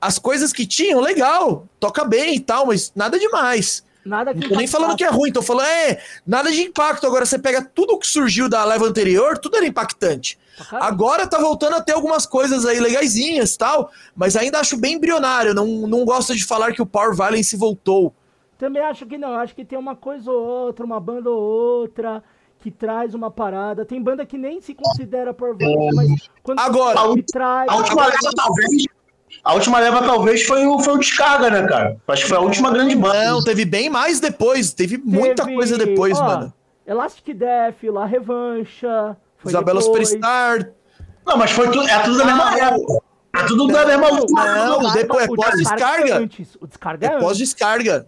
[0.00, 3.84] as coisas que tinham, legal, toca bem e tal, mas nada demais.
[4.04, 7.06] Nada que não tô nem falando que é ruim, tô falando, é, nada de impacto.
[7.06, 10.38] Agora você pega tudo que surgiu da leva anterior, tudo era impactante.
[10.72, 15.54] Agora tá voltando a ter algumas coisas aí legaisinhas tal, mas ainda acho bem embrionário.
[15.54, 18.12] Não, não gosto de falar que o Power Violence voltou.
[18.58, 22.22] Também acho que não, acho que tem uma coisa ou outra, uma banda ou outra
[22.60, 23.84] que traz uma parada.
[23.84, 27.00] Tem banda que nem se considera Power Violence, mas quando Agora,
[27.32, 27.68] traz.
[27.68, 28.84] A última leva, talvez.
[29.44, 31.96] A última leva talvez foi o, foi o Descarga, né, cara?
[32.06, 33.24] Acho que foi a última grande banda.
[33.24, 34.72] Não, teve bem mais depois.
[34.72, 36.54] Teve, teve muita coisa depois, ó, mano.
[36.86, 39.16] Elastic Death, La Revancha.
[39.44, 40.08] Isabela depois.
[40.08, 40.70] Superstar.
[41.26, 43.04] Não, mas foi tudo, é tudo da mesma época.
[43.34, 46.22] É tudo da mesma Não, não depois é pós-descarga.
[46.60, 48.06] O descarga é, é pós-descarga.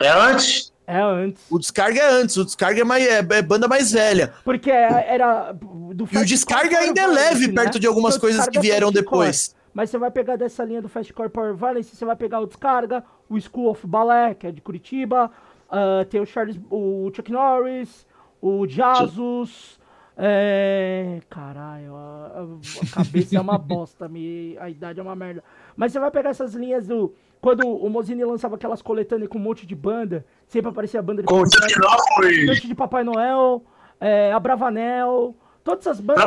[0.00, 0.72] É antes?
[0.86, 1.42] É antes.
[1.50, 4.32] O descarga é antes, o descarga é, mais, é, é banda mais velha.
[4.44, 5.52] Porque era.
[5.52, 7.54] Do e o descarga ainda é leve né?
[7.54, 9.54] perto de algumas coisas que vieram depois.
[9.72, 13.04] Mas você vai pegar dessa linha do Fastcore Power Violence, você vai pegar o Descarga,
[13.28, 15.30] o School of Ballet, que é de Curitiba,
[15.68, 18.06] uh, tem o Charles, o Chuck Norris,
[18.40, 19.78] o Jesus,
[20.20, 21.20] é...
[21.30, 24.58] Caralho, a, a cabeça é uma bosta, me...
[24.58, 25.44] a idade é uma merda.
[25.76, 27.14] Mas você vai pegar essas linhas do.
[27.40, 31.22] Quando o Mozini lançava aquelas coletâneas com um monte de banda, sempre aparecia a banda
[31.22, 32.54] de com Papai Noel.
[32.54, 33.62] de Papai Noel,
[34.00, 35.36] é, a Bravanel.
[35.68, 36.24] Todas as bandas.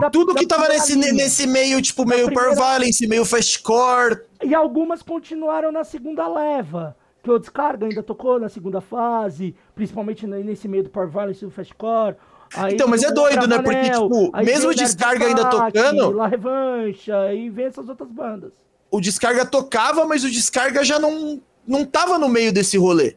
[0.00, 1.12] Da- Tudo da que tava nesse, linha.
[1.12, 4.20] nesse meio, tipo, meio primeira- Power Violence, meio Fastcore.
[4.42, 6.96] E algumas continuaram na segunda leva.
[7.22, 11.44] Que o Descarga ainda tocou na segunda fase, principalmente ne- nesse meio do Power Violence
[11.44, 12.16] e do Fastcore.
[12.54, 13.62] Aí Então, mas é doido, né?
[13.62, 18.52] Porque, tipo, mesmo o Descarga ainda tocando- La Revancha, e vem essas outras bandas.
[18.90, 23.14] O Descarga tocava, mas o Descarga já não, não tava no meio desse rolê.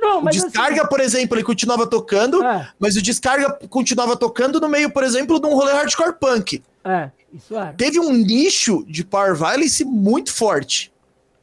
[0.00, 2.68] Não, O mas Descarga, por exemplo, ele continuava tocando, É.
[2.78, 6.62] mas o Descarga continuava tocando no meio, por exemplo, de um rolê hardcore punk.
[6.82, 7.72] assim, é, isso era.
[7.74, 10.90] Teve um nicho de Power Violence muito forte.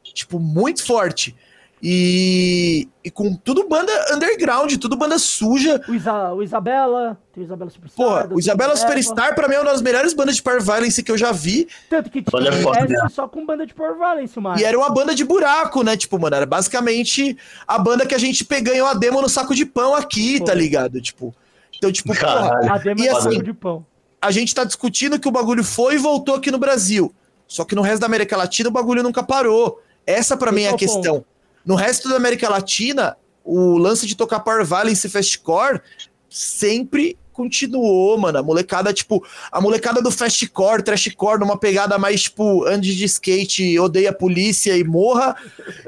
[0.02, 1.36] Tipo, muito forte.
[1.82, 5.80] E, e com tudo banda underground, tudo banda suja.
[5.88, 8.06] O, Isa, o Isabela, tem o Isabela Superstar.
[8.06, 8.80] Porra, o Isabela Eva.
[8.80, 11.68] Superstar, pra mim, é uma das melhores bandas de Power Violence que eu já vi.
[11.88, 13.08] Tanto que tinha foda, teste né?
[13.10, 14.58] só com banda de Power Violence, mano.
[14.60, 15.96] E era uma banda de buraco, né?
[15.96, 17.36] Tipo, mano, era basicamente
[17.66, 20.44] a banda que a gente ganhou a demo no saco de pão aqui, Pô.
[20.46, 21.00] tá ligado?
[21.00, 21.34] Tipo,
[21.76, 22.72] então, tipo, porra.
[22.72, 23.86] A demo E é assim- saco de pão.
[24.20, 27.12] a gente tá discutindo que o bagulho foi e voltou aqui no Brasil.
[27.46, 29.80] Só que no resto da América Latina o bagulho nunca parou.
[30.06, 31.24] Essa pra mim é a é o ponto.
[31.64, 35.80] No resto da América Latina, o lance de tocar Power Violence e Fastcore
[36.28, 38.38] sempre continuou, mano.
[38.38, 43.78] A molecada, tipo, a molecada do Fastcore, Trashcore, numa pegada mais, tipo, ande de skate,
[43.78, 45.36] odeia a polícia e morra.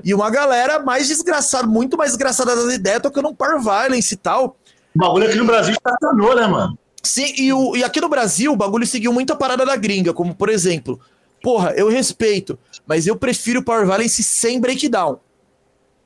[0.04, 4.16] E uma galera mais desgraçada, muito mais desgraçada das ideias, tocando um Power Violence e
[4.16, 4.56] tal.
[4.94, 6.78] O bagulho aqui no Brasil estacionou, né, mano?
[7.02, 10.12] Sim, e, o, e aqui no Brasil o bagulho seguiu muito a parada da gringa,
[10.12, 11.00] como por exemplo,
[11.42, 15.18] porra, eu respeito, mas eu prefiro Power Violence sem breakdown.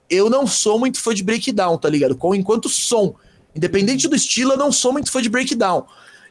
[0.09, 2.15] Eu não sou muito fã de breakdown, tá ligado?
[2.17, 3.15] Com, enquanto som.
[3.55, 5.87] Independente do estilo, eu não sou muito fã de breakdown.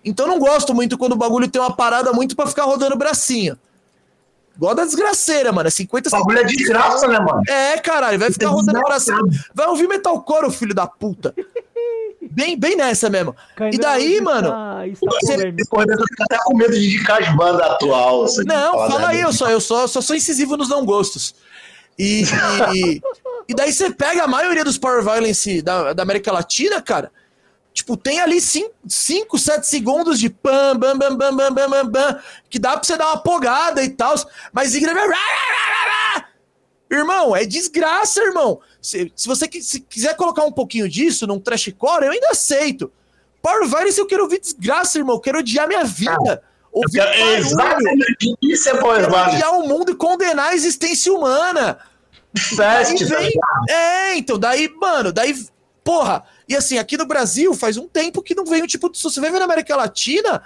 [0.06, 2.96] Então eu não gosto muito quando o bagulho tem uma parada muito pra ficar rodando
[2.96, 3.58] o bracinho.
[4.56, 5.68] Igual da desgraceira, mano.
[5.68, 7.42] É 50 O bagulho é de graça, né, mano?
[7.48, 9.18] É, caralho, vai ficar É rodando o bracinho.
[9.56, 11.34] Vai ouvir metalcore, o filho da puta.
[12.30, 13.36] Bem, bem nessa mesmo.
[13.56, 14.48] Kainan E daí, mano,
[14.86, 15.58] está você- polêmico.
[15.58, 18.26] Depois eu fico até com medo de indicar as bandas atual.
[18.46, 21.34] Não, fala da- aí, eu só, eu só, só sou incisivo nos não gostos.
[21.98, 22.24] E,
[22.76, 23.02] e,
[23.48, 27.12] e daí você pega a maioria dos Power Violence da, da América Latina, cara.
[27.74, 32.20] Tipo, tem ali 5, 7 segundos de pam, bam, bam, bam, bam, bam, bam, bam,
[32.50, 34.14] que dá pra você dar uma pogada e tal,
[34.52, 34.74] mas
[36.92, 38.60] Irmão, é desgraça, irmão.
[38.80, 42.92] Se, se você se quiser colocar um pouquinho disso num trashcore, eu ainda aceito.
[43.42, 45.16] Power Violence eu quero ouvir desgraça, irmão.
[45.16, 46.44] Eu quero odiar minha vida.
[46.72, 47.38] Eu Ouvir quero- barulho.
[47.38, 48.36] Exatamente.
[48.44, 49.36] Isso é Power Violence.
[49.36, 51.80] odiar o mundo e condenar a existência humana.
[52.38, 53.32] Fest, tá vem...
[53.70, 55.36] É, então, daí, mano, daí.
[55.84, 58.98] Porra, e assim, aqui no Brasil faz um tempo que não vem um tipo de.
[58.98, 60.42] Se você ver na América Latina,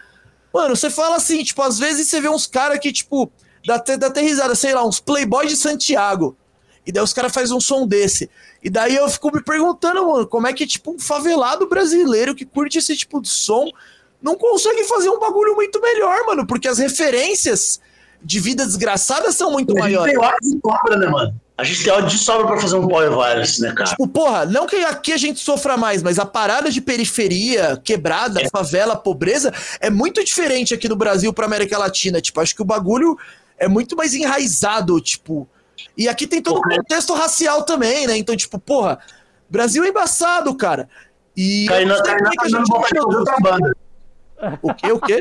[0.54, 3.32] mano, você fala assim, tipo, às vezes você vê uns caras que, tipo,
[3.66, 6.36] dá até, dá até risada, sei lá, uns Playboy de Santiago.
[6.86, 8.30] E daí os caras fazem um som desse.
[8.64, 12.46] E daí eu fico me perguntando, mano, como é que, tipo, um favelado brasileiro que
[12.46, 13.70] curte esse tipo de som
[14.22, 17.80] não consegue fazer um bagulho muito melhor, mano, porque as referências
[18.24, 20.14] de vida desgraçada são muito maiores.
[20.14, 21.40] tem hora de sobra, né, mano?
[21.58, 23.90] A gente tem hora de sobra pra fazer um Power Violence, né, cara?
[23.90, 28.40] Tipo, porra, não que aqui a gente sofra mais, mas a parada de periferia, quebrada,
[28.52, 32.22] favela, pobreza, é muito diferente aqui no Brasil pra América Latina.
[32.22, 33.18] Tipo, acho que o bagulho
[33.58, 35.50] é muito mais enraizado, tipo.
[35.98, 38.16] E aqui tem todo o contexto racial também, né?
[38.16, 39.00] Então, tipo, porra,
[39.50, 40.88] Brasil é embaçado, cara.
[41.36, 41.68] E.
[41.72, 43.78] é tá dando gente vontade de fazer outra banda.
[44.62, 44.92] O quê?
[44.92, 45.20] O quê?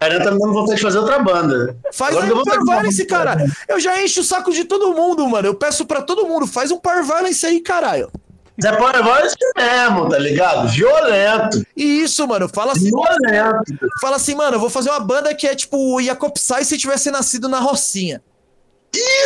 [0.00, 1.76] Kainan tá me dando vontade de fazer outra banda.
[1.92, 3.24] Faz Agora aí um vou Power Violence, banda.
[3.24, 3.44] cara.
[3.68, 5.48] Eu já encho o saco de todo mundo, mano.
[5.48, 8.10] Eu peço pra todo mundo, faz um Power Violence aí, caralho.
[8.56, 10.68] Mas é Power Violence mesmo, tá ligado?
[10.68, 11.64] Violento.
[11.76, 13.88] E isso, mano, fala assim, Violento.
[14.00, 16.76] fala assim, mano, eu vou fazer uma banda que é tipo o Jacob Sai se
[16.76, 18.20] tivesse nascido na Rocinha.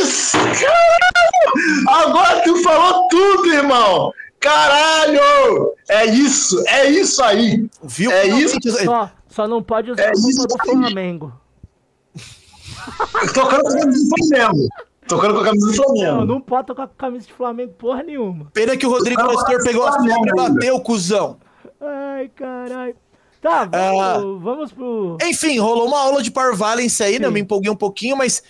[0.01, 0.37] Isso!
[0.37, 1.89] Caralho!
[1.89, 4.13] Agora tu falou tudo, irmão!
[4.41, 5.73] Caralho!
[5.89, 7.67] É isso, é isso aí!
[7.83, 8.11] Viu?
[8.11, 8.27] É
[8.85, 10.65] Só, só não pode usar É a roupa do.
[10.71, 11.33] Flamengo.
[13.35, 14.69] Tocando com a camisa do Flamengo.
[15.09, 16.25] Tocando com a camisa do Não, Flamengo.
[16.27, 18.47] não pode tocar com camisa de Flamengo porra nenhuma.
[18.53, 21.37] Pena que o Rodrigo Nestor pegou a Flamengo sombra e bateu, cuzão.
[21.81, 22.95] Ai, caralho.
[23.41, 24.19] Tá, Ah.
[24.19, 25.19] vamos, vamos pro.
[25.23, 27.27] Enfim, rolou uma aula de Power Violence aí, né?
[27.27, 28.41] Eu me empolguei um pouquinho, mas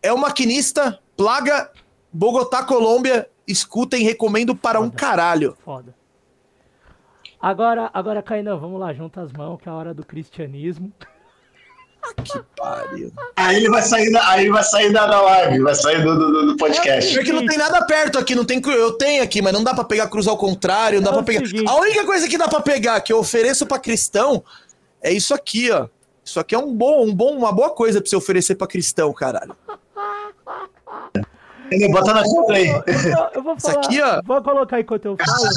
[0.00, 1.70] é o maquinista, plaga,
[2.12, 3.28] Bogotá, Colômbia.
[3.48, 4.96] Escutem, recomendo para um Foda.
[4.96, 5.56] caralho.
[5.64, 5.94] Foda.
[7.46, 10.92] Agora, agora, Kainan, vamos lá, junta as mãos, que é a hora do cristianismo.
[12.58, 13.12] Pariu.
[13.36, 16.16] Aí ele vai sair da, aí ele vai sair da, da live, vai sair do,
[16.18, 17.12] do, do podcast.
[17.12, 18.60] Pior que não tem nada perto aqui, não tem.
[18.66, 21.22] Eu tenho aqui, mas não dá pra pegar cruz ao contrário, não dá É pra
[21.22, 21.46] o pegar.
[21.46, 21.68] seguinte.
[21.70, 24.42] A única coisa que dá pra pegar, que eu ofereço pra cristão,
[25.00, 25.86] é isso aqui, ó.
[26.24, 29.12] Isso aqui é um bom, um bom, uma boa coisa pra você oferecer pra cristão,
[29.12, 29.54] caralho.
[31.70, 32.66] Ele bota na conta aí.
[32.66, 32.82] Eu,
[33.34, 33.84] eu vou Isso falar.
[33.86, 34.20] aqui, ó.
[34.24, 35.48] Vou colocar enquanto eu falo.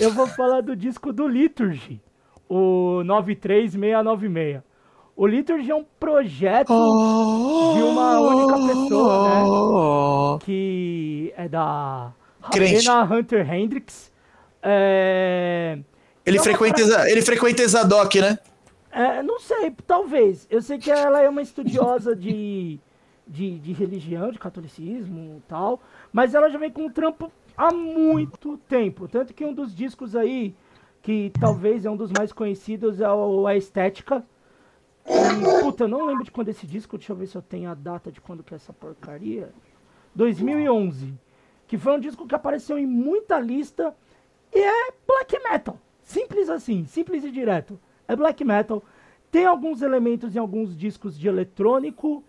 [0.00, 2.00] Eu vou falar do disco do Liturgy.
[2.48, 4.62] o 93696.
[5.16, 10.38] O Liturgy é um projeto de uma única pessoa, né?
[10.44, 12.12] Que é da.
[12.54, 14.12] Helena Hunter Hendricks.
[14.62, 15.78] É...
[16.24, 18.38] Ele é frequenta, exa- ele frequenta Exadoc, né?
[18.92, 20.46] É, não sei, talvez.
[20.50, 22.78] Eu sei que ela é uma estudiosa de,
[23.26, 25.80] de, de religião, de catolicismo e tal,
[26.12, 29.08] mas ela já vem com um trampo há muito tempo.
[29.08, 30.54] Tanto que um dos discos aí,
[31.02, 34.24] que talvez é um dos mais conhecidos, é o A Estética.
[35.04, 37.68] E, puta, eu não lembro de quando esse disco, deixa eu ver se eu tenho
[37.68, 39.52] a data de quando que é essa porcaria.
[40.14, 41.12] 2011.
[41.66, 43.94] Que foi um disco que apareceu em muita lista
[44.54, 45.78] e é black metal.
[46.02, 47.78] Simples assim, simples e direto.
[48.06, 48.82] É black metal.
[49.30, 52.24] Tem alguns elementos em alguns discos de eletrônico,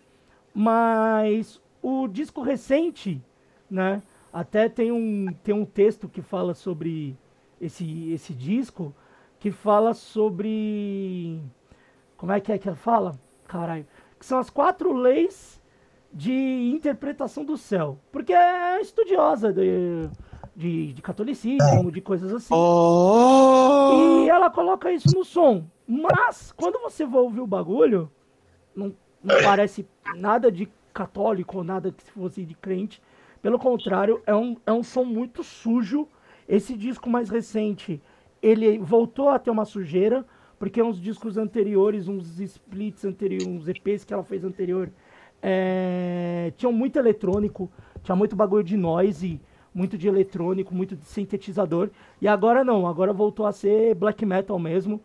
[0.52, 3.22] mas o disco recente,
[3.70, 4.02] né?
[4.32, 7.16] Até tem um, tem um texto que fala sobre
[7.60, 8.94] esse, esse disco,
[9.38, 11.40] que fala sobre.
[12.16, 13.18] Como é que é que ela fala?
[13.46, 13.86] Caralho.
[14.18, 15.60] Que são as quatro leis
[16.12, 17.98] de interpretação do céu.
[18.12, 20.08] Porque é estudiosa de,
[20.54, 22.54] de, de catolicismo, de coisas assim.
[22.54, 24.24] Oh!
[24.24, 25.64] E ela coloca isso no som.
[25.86, 28.10] Mas, quando você vai ouvir o bagulho,
[28.74, 29.86] não, não parece
[30.16, 33.02] nada de católico ou nada que fosse de crente.
[33.42, 36.06] Pelo contrário, é um, é um som muito sujo.
[36.48, 38.00] Esse disco mais recente,
[38.42, 40.26] ele voltou a ter uma sujeira,
[40.58, 44.90] porque uns discos anteriores, uns splits anteriores, uns EPs que ela fez anterior,
[45.42, 47.70] é, tinham muito eletrônico,
[48.02, 49.40] tinha muito bagulho de noise,
[49.74, 51.90] muito de eletrônico, muito de sintetizador.
[52.20, 55.00] E agora não, agora voltou a ser black metal mesmo.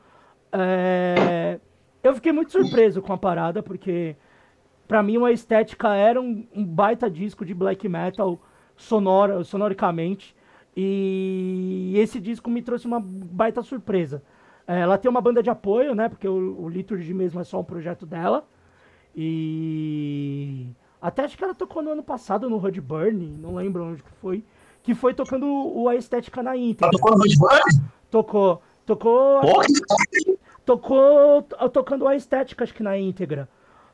[0.51, 1.59] É,
[2.03, 4.15] eu fiquei muito surpreso com a parada, porque
[4.87, 8.39] pra mim uma estética era um, um baita disco de black metal
[8.75, 10.35] sonora, sonoricamente.
[10.75, 14.21] E esse disco me trouxe uma baita surpresa.
[14.67, 16.09] É, ela tem uma banda de apoio, né?
[16.09, 18.45] Porque o, o Liturgy mesmo é só um projeto dela.
[19.15, 20.67] E
[21.01, 24.11] até acho que ela tocou no ano passado no Road Burn, não lembro onde que
[24.19, 24.43] foi.
[24.83, 26.87] Que foi tocando o, a estética na íntegra.
[26.87, 27.49] Ela tocou no Red Bull?
[28.11, 28.61] Tocou.
[28.85, 29.41] Tocou.
[30.65, 33.47] Tocou tocando a estética, acho que na íntegra.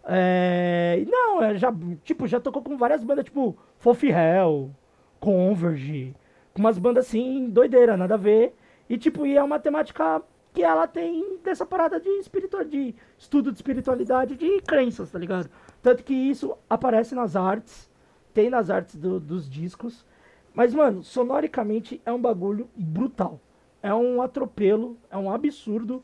[0.04, 1.72] É, não, é, já,
[2.04, 4.72] tipo, já tocou com várias bandas, tipo, Fofi Hell,
[5.20, 6.16] Converge,
[6.54, 8.56] com umas bandas assim, doideira, nada a ver.
[8.90, 10.22] E tipo, e é uma temática
[10.54, 15.50] que ela tem dessa parada de espiritual, de estudo de espiritualidade, de crenças, tá ligado?
[15.82, 17.90] Tanto que isso aparece nas artes,
[18.34, 20.06] tem nas artes do- dos discos.
[20.54, 23.40] Mas, mano, sonoricamente é um bagulho brutal.
[23.82, 26.04] É um atropelo, é um absurdo.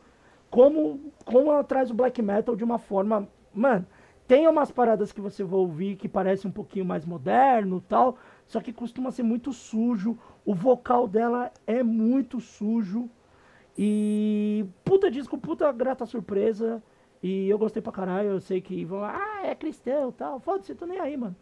[0.50, 3.28] Como, como ela traz o black metal de uma forma.
[3.58, 3.86] Mano,
[4.28, 8.18] tem umas paradas que você vai ouvir que parece um pouquinho mais moderno tal.
[8.46, 10.18] Só que costuma ser muito sujo.
[10.46, 13.10] O vocal dela é muito sujo.
[13.78, 16.84] E puta disco, puta grata surpresa.
[17.22, 18.30] E eu gostei pra caralho.
[18.30, 20.40] Eu sei que vão, ah, é cristão tal.
[20.40, 21.36] Foda-se, tô nem aí, mano.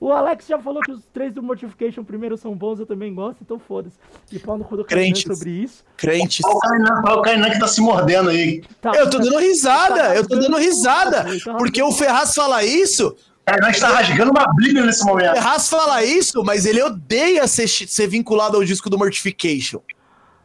[0.00, 3.38] O Alex já falou que os três do Mortification primeiro são bons, eu também gosto,
[3.42, 3.96] então foda-se.
[4.30, 5.22] E pau no cu do Crentes.
[5.24, 5.84] sobre isso.
[5.96, 6.40] Crentes.
[6.44, 8.62] Olha o Kainan, que tá se mordendo aí.
[8.80, 11.26] Tá- Eu tô tá- dando risada, eu tô dando risada.
[11.44, 15.32] Tá Porque o Ferraz fala isso, O Kainan está rasgando uma bíblia nesse o momento.
[15.34, 19.80] Ferraz fala isso, mas ele odeia ser, ser vinculado ao disco do Mortification.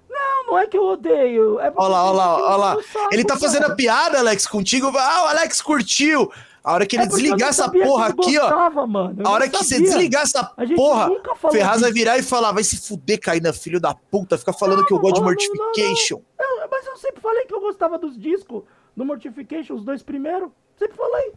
[0.10, 1.60] Não, não é que eu odeio.
[1.60, 2.78] É Olha lá, olha lá, olha lá.
[3.12, 4.88] Ele tá fazendo a piada, Alex, contigo.
[4.98, 6.32] Ah, o Alex curtiu.
[6.64, 8.42] A hora que ele É desligar não essa porra aqui, ó.
[8.44, 9.16] gostava, mano.
[9.22, 9.86] Eu A hora não que você sabia.
[9.90, 10.44] desligar essa
[10.76, 11.10] porra,
[11.52, 14.38] Ferraz vai virar e falar: vai se fuder, Caína, filho da puta.
[14.38, 15.54] Fica falando que eu gosto de não, não, não, não.
[15.66, 16.22] Mortification.
[16.40, 18.64] Eu- mas eu sempre falei que eu gostava dos discos
[18.96, 20.50] do Mortification, os dois primeiros.
[20.80, 21.34] Sempre falei.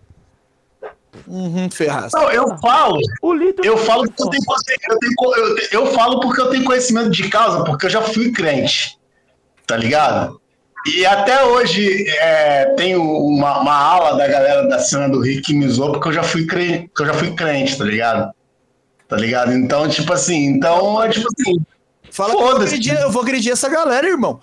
[1.27, 2.13] Uhum, Ferraz.
[2.15, 3.65] Não, eu falo, O Lito.
[3.65, 4.45] eu falo porque eu tenho,
[4.91, 5.15] eu, tenho,
[5.73, 8.99] eu, eu falo porque eu tenho conhecimento de causa, porque eu já fui crente.
[9.67, 10.41] Tá ligado?
[10.95, 15.53] E até hoje é, tem uma, uma ala da galera da cena do Rio que
[15.53, 18.33] me zoou porque eu já fui crente, eu já fui crente, tá ligado?
[19.09, 19.53] Tá ligado?
[19.53, 21.57] Então, tipo assim, então é tipo assim.
[22.11, 24.41] Fala que eu vou, agredir, eu vou agredir essa galera, irmão.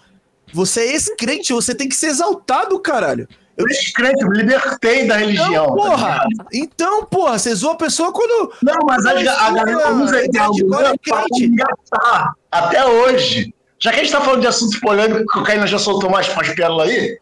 [0.54, 3.28] Você é ex-crente, você tem que ser exaltado, caralho.
[3.58, 5.48] Eu sou crente, eu me libertei da religião.
[5.48, 6.12] Então, tá porra!
[6.28, 6.48] ligado?
[6.52, 8.52] Então, porra, você zoa a pessoa quando.
[8.62, 12.34] Não, mas a, a galera usa esse Idade argumento é pra engatar.
[12.52, 13.54] Até hoje.
[13.84, 16.30] Já que a gente tá falando de assunto polêmico, que o Caína já soltou mais
[16.30, 17.18] umas pérolas aí,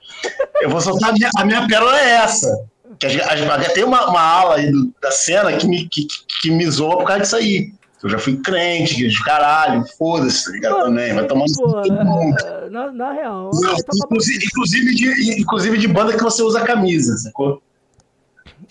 [0.61, 2.65] eu vou soltar a minha, a minha pérola é essa.
[2.99, 6.05] Que as- as- tem uma, uma ala aí do- da cena que me, que,
[6.41, 7.73] que me zoa por causa disso aí.
[8.03, 10.83] Eu já fui crente, de caralho, foda-se, tá ligado?
[10.85, 13.49] Também, vai tomar no Pô, é, na, na real.
[13.53, 17.61] Não, tá inclusive, inclusive, de, inclusive de banda que você usa camisa, sacou?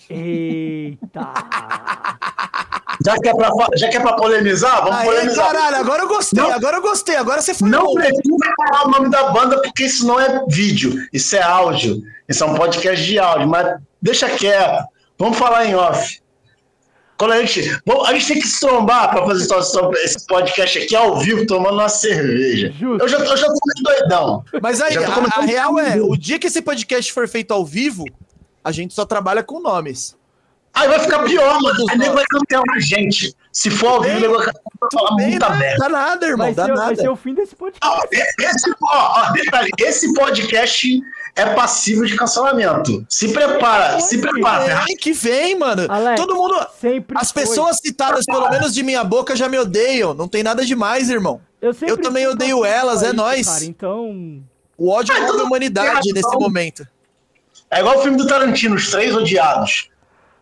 [0.09, 1.33] Eita!
[3.05, 5.47] Já que é pra, já que é pra polemizar, vamos Aí, polemizar.
[5.51, 6.51] caralho, agora eu gostei, Não.
[6.51, 7.93] agora eu gostei, agora você foi Não bom.
[7.95, 12.01] precisa falar o nome da banda, porque isso não é vídeo, isso é áudio.
[12.29, 14.85] Isso é um podcast de áudio, mas deixa quieto.
[15.19, 16.21] Vamos falar em off.
[17.17, 17.77] Quando a gente.
[17.85, 19.47] Bom, a gente tem que se trombar pra fazer
[20.03, 22.71] esse podcast aqui ao vivo, tomando uma cerveja.
[22.71, 23.03] Justo.
[23.03, 24.43] Eu já, eu já tô meio doidão.
[24.59, 25.07] Mas aí, a,
[25.37, 28.05] a real é, o dia que esse podcast for feito ao vivo,
[28.63, 30.15] a gente só trabalha com nomes.
[30.73, 31.85] Aí vai ficar pior, mano.
[31.89, 33.35] Aí nego vai cancelar a gente.
[33.51, 34.47] Se for ao vivo, nego vai
[34.93, 35.77] falar muita merda.
[35.79, 36.95] Dá nada, irmão, Vai dá ser, vai nada.
[37.01, 38.07] ser o fim desse podcast.
[38.39, 38.87] Esse, ó,
[39.27, 41.01] ó, detalhe, esse podcast
[41.35, 43.05] é passivo de cancelamento.
[43.09, 44.85] Se prepara, se prepara, Ferraz.
[44.85, 45.85] Vem que vem, mano.
[45.89, 46.55] Alex, Todo mundo.
[46.79, 47.41] Sempre As foi.
[47.43, 50.13] pessoas citadas, pelo menos de minha boca, já me odeiam.
[50.13, 51.41] Não tem nada demais, irmão.
[51.61, 53.47] Eu, eu também odeio elas, é isso, nóis.
[53.47, 54.41] Cara, então.
[54.77, 56.87] O ódio Ah, move então a humanidade nesse momento.
[57.69, 59.90] É igual o filme do Tarantino, Os Três Odiados.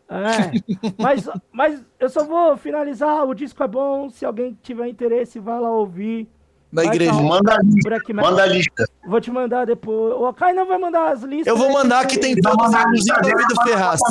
[0.10, 0.94] É.
[0.98, 3.28] mas, mas eu só vou finalizar.
[3.28, 4.10] O disco é bom.
[4.10, 6.28] Se alguém tiver interesse, vai lá ouvir.
[6.72, 7.12] Na Vai igreja.
[7.12, 7.22] tá.
[7.22, 8.14] Manda a lista.
[8.14, 8.86] Manda a lista.
[9.08, 10.14] Vou te mandar depois.
[10.14, 11.48] O Kai não vai mandar as listas.
[11.48, 11.74] Eu vou né?
[11.74, 14.02] mandar que tem todos, mandar a inclusive lista do dele, David vai mandar Ferraz.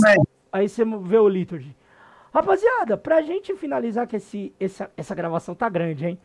[0.53, 1.77] Aí você vê o Liturgy.
[2.33, 6.19] Rapaziada, pra gente finalizar que esse, essa, essa gravação tá grande, hein?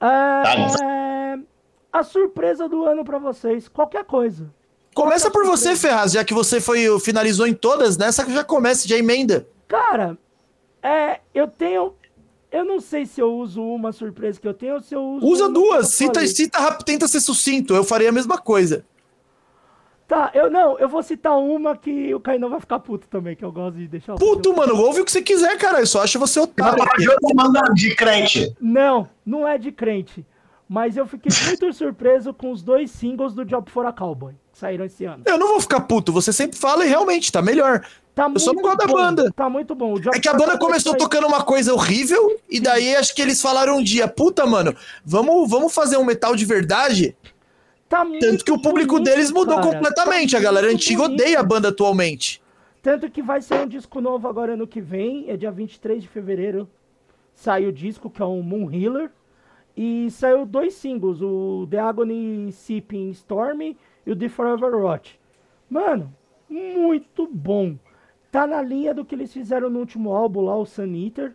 [0.00, 1.38] É,
[1.92, 4.52] a surpresa do ano pra vocês, qualquer coisa.
[4.94, 8.88] Começa por você, Ferraz, já que você foi finalizou em todas, nessa que já começa,
[8.88, 9.46] já emenda.
[9.68, 10.18] Cara,
[10.82, 11.94] é, eu tenho.
[12.50, 15.26] Eu não sei se eu uso uma surpresa que eu tenho ou se eu uso.
[15.26, 17.74] Usa duas, cita, cita rápido, tenta ser sucinto.
[17.74, 18.84] Eu faria a mesma coisa.
[20.08, 23.44] Tá, eu não, eu vou citar uma que o Kainan vai ficar puto também, que
[23.44, 25.78] eu gosto de deixar o Puto, mano, ouve o que você quiser, cara.
[25.78, 26.84] Eu só acho você otário.
[27.74, 28.52] De crente.
[28.60, 30.26] Não, não é de crente.
[30.72, 34.58] Mas eu fiquei muito surpreso com os dois singles do Job for a Cowboy, que
[34.60, 35.24] saíram esse ano.
[35.26, 37.84] Eu não vou ficar puto, você sempre fala e realmente tá melhor.
[38.14, 39.32] Tá Eu só não muito gosto da banda.
[39.32, 39.94] Tá muito bom.
[39.94, 43.42] O É que a banda começou tocando uma coisa horrível, e daí acho que eles
[43.42, 44.72] falaram um dia, puta, mano,
[45.04, 47.16] vamos, vamos fazer um metal de verdade?
[47.88, 49.72] Tá Tanto que o público bonito, deles mudou cara.
[49.72, 50.30] completamente.
[50.30, 51.20] Tá A galera antiga bonito.
[51.20, 52.40] odeia a banda atualmente.
[52.80, 56.08] Tanto que vai sair um disco novo agora ano que vem, é dia 23 de
[56.08, 56.68] fevereiro.
[57.34, 59.10] Sai o disco, que é um Moon Healer.
[59.82, 65.18] E saiu dois singles, o The Agony Sipping Storm e o The Forever Rot.
[65.70, 66.14] Mano,
[66.50, 67.78] muito bom.
[68.30, 71.34] Tá na linha do que eles fizeram no último álbum lá, o Sun Eater.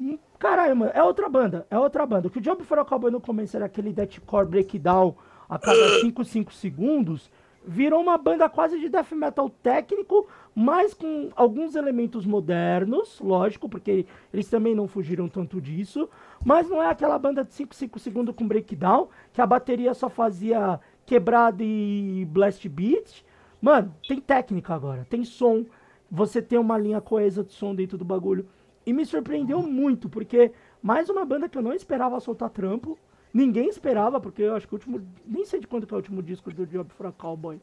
[0.00, 2.28] Hum, Caralho, mano, é outra banda, é outra banda.
[2.28, 5.16] O que o Job for a Cowboy no começo era aquele deathcore breakdown
[5.48, 7.28] a cada 5, 5 segundos,
[7.64, 14.06] virou uma banda quase de death metal técnico, mas com alguns elementos modernos, lógico, porque
[14.32, 16.08] eles também não fugiram tanto disso,
[16.44, 20.08] mas não é aquela banda de 5, 5 segundos com breakdown, que a bateria só
[20.08, 23.24] fazia quebrada e blast beat.
[23.60, 25.64] Mano, tem técnica agora, tem som,
[26.10, 28.48] você tem uma linha coesa de som dentro do bagulho.
[28.84, 32.98] E me surpreendeu muito, porque mais uma banda que eu não esperava soltar trampo.
[33.32, 35.00] Ninguém esperava, porque eu acho que o último.
[35.24, 37.60] Nem sei de quando que é o último disco do Job for a Cowboy.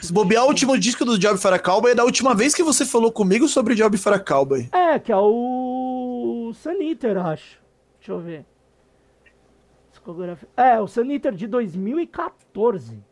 [0.00, 2.62] Se bobear o último disco do Job for a Cowboy é da última vez que
[2.62, 4.68] você falou comigo sobre Job for a Cowboy.
[4.72, 6.52] É, que é o.
[6.54, 7.58] Saniter, acho.
[7.98, 8.44] Deixa eu ver.
[10.56, 13.02] É, o Saniter de 2014.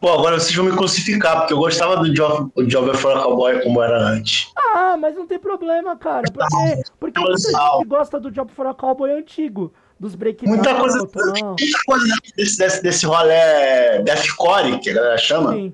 [0.00, 3.22] Pô, agora vocês vão me crucificar, porque eu gostava do Job, o Job for a
[3.22, 4.52] Cowboy como era antes.
[4.56, 6.22] Ah, mas não tem problema, cara.
[6.30, 9.72] Porque, porque muita gente gosta do Job for a Cowboy antigo.
[9.98, 10.56] Dos breakdowns.
[10.56, 15.72] Muita coisa, muita coisa desse, desse, desse rolê deathcore, que a galera chama, Sim.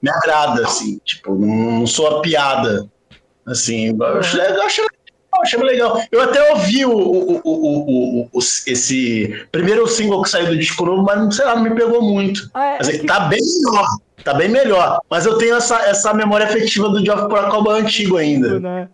[0.00, 0.98] me agrada, assim.
[1.04, 2.88] Tipo, não, sou a piada.
[3.46, 4.66] Assim, eu achei, eu legal,
[5.42, 6.02] achei legal.
[6.12, 11.02] Eu até ouvi o, o, o, o, esse primeiro single que saiu do disco novo,
[11.02, 12.48] mas sei lá, não me pegou muito.
[12.54, 13.86] Ah, é, Mas é que- tá bem melhor.
[14.22, 15.00] Tá bem melhor.
[15.10, 18.58] Mas eu tenho essa, essa memória afetiva do Geoff Poracalba antigo ainda.
[18.60, 18.88] né?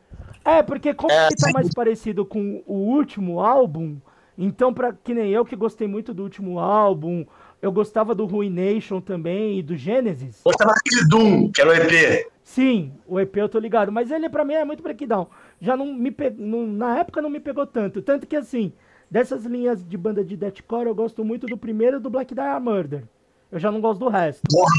[0.45, 1.53] É, porque como É, ele tá sim.
[1.53, 3.99] mais parecido com o último álbum,
[4.47, 7.25] então, pra, que nem eu que gostei muito do último álbum,
[7.61, 10.41] eu gostava do Ruination também e do Genesis.
[10.45, 12.27] Gostava daquele Doom, que era o EP.
[12.43, 15.27] Sim, o EP eu tô ligado, mas ele pra mim é muito breakdown.
[15.61, 16.31] Já não me pe...
[16.31, 18.73] não- na época não me pegou tanto, tanto que assim,
[19.11, 23.05] dessas linhas de banda de deathcore eu gosto muito do primeiro do Black Dia Murder.
[23.53, 24.43] Eu já não gosto do resto.
[24.51, 24.73] Porra,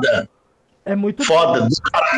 [0.00, 0.28] foda.
[0.84, 1.60] É muito Foda.
[1.60, 1.68] bom.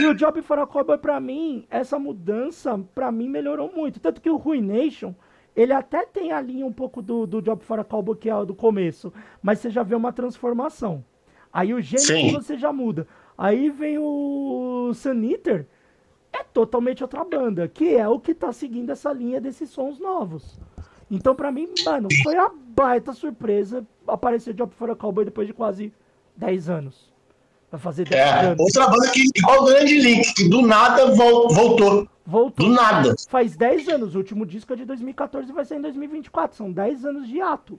[0.01, 4.01] E o Job for a Cowboy, pra mim, essa mudança, pra mim, melhorou muito.
[4.01, 5.15] Tanto que o Ruination,
[5.57, 8.45] ele até tem a linha um pouco do, do Job for a Cowboy, que é
[8.45, 11.05] do começo, mas você já vê uma transformação.
[11.53, 13.07] Aí o gênero você já muda.
[13.39, 15.67] Aí vem o Sun Eater,
[16.33, 20.59] é totalmente outra banda, que é o que tá seguindo essa linha desses sons novos.
[21.09, 25.47] Então, pra mim, mano, foi a baita surpresa aparecer o Job for a Cowboy depois
[25.47, 25.93] de quase
[26.37, 27.14] 10 anos.
[27.75, 31.49] Vai fazer 10 É, outra banda que, igual o Grande Link, que do nada vol-
[31.53, 32.09] voltou.
[32.25, 32.69] Voltou.
[32.69, 33.17] Do nada.
[33.29, 34.15] Faz 10 anos.
[34.15, 36.57] O último disco é de 2014 e vai ser em 2024.
[36.57, 37.77] São 10 anos de ato.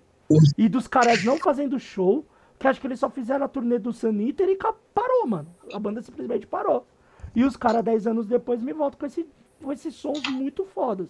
[0.58, 2.26] E dos caras não fazendo show,
[2.60, 4.58] que acho que eles só fizeram a turnê do Saniter e
[4.94, 5.48] parou, mano.
[5.74, 6.86] A banda simplesmente parou.
[7.34, 9.26] E os caras, 10 anos depois, me voltam com, esse,
[9.64, 11.10] com esses sons muito fodas.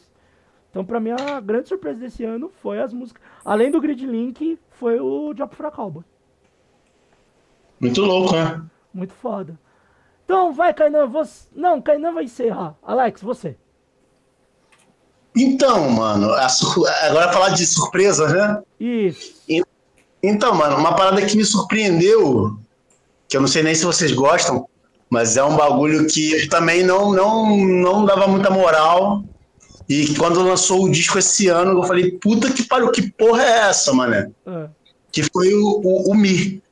[0.70, 3.24] Então, pra mim, a grande surpresa desse ano foi as músicas.
[3.44, 6.04] Além do Grid Link, foi o Job for a Cowboy.
[7.82, 8.62] Muito louco, né?
[8.96, 9.60] Muito foda.
[10.24, 11.06] Então, vai, Kainan.
[11.08, 11.48] Você...
[11.54, 12.76] Não, Kainan vai encerrar.
[12.82, 13.58] Alex, você.
[15.36, 18.62] Então, mano, sur- agora falar de surpresas, né?
[18.80, 19.36] Isso.
[20.24, 22.58] Então, mano, uma parada que me surpreendeu,
[23.28, 24.68] que eu não sei nem se vocês gostam,
[25.10, 29.24] mas é um bagulho que também não, não, não dava muita moral.
[29.90, 33.60] E quando lançou o disco esse ano, eu falei, puta que pariu, que porra é
[33.70, 34.32] essa, mané?
[34.48, 34.70] Ah.
[35.12, 36.64] Que foi o, o, o Mi.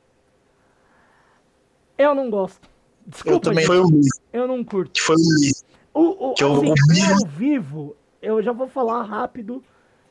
[1.98, 2.68] Eu não gosto.
[3.06, 3.66] Desculpa, Eu também.
[3.66, 4.00] Foi Mi.
[4.32, 5.00] eu não curto.
[5.02, 6.00] Foi o.
[6.00, 6.66] O, o, Que eu assim,
[7.00, 7.12] né?
[7.12, 9.62] ao vivo, eu já vou falar rápido,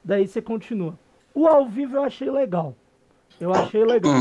[0.03, 0.97] daí você continua.
[1.33, 2.73] O ao vivo eu achei legal.
[3.39, 4.15] Eu achei legal.
[4.15, 4.19] Hum.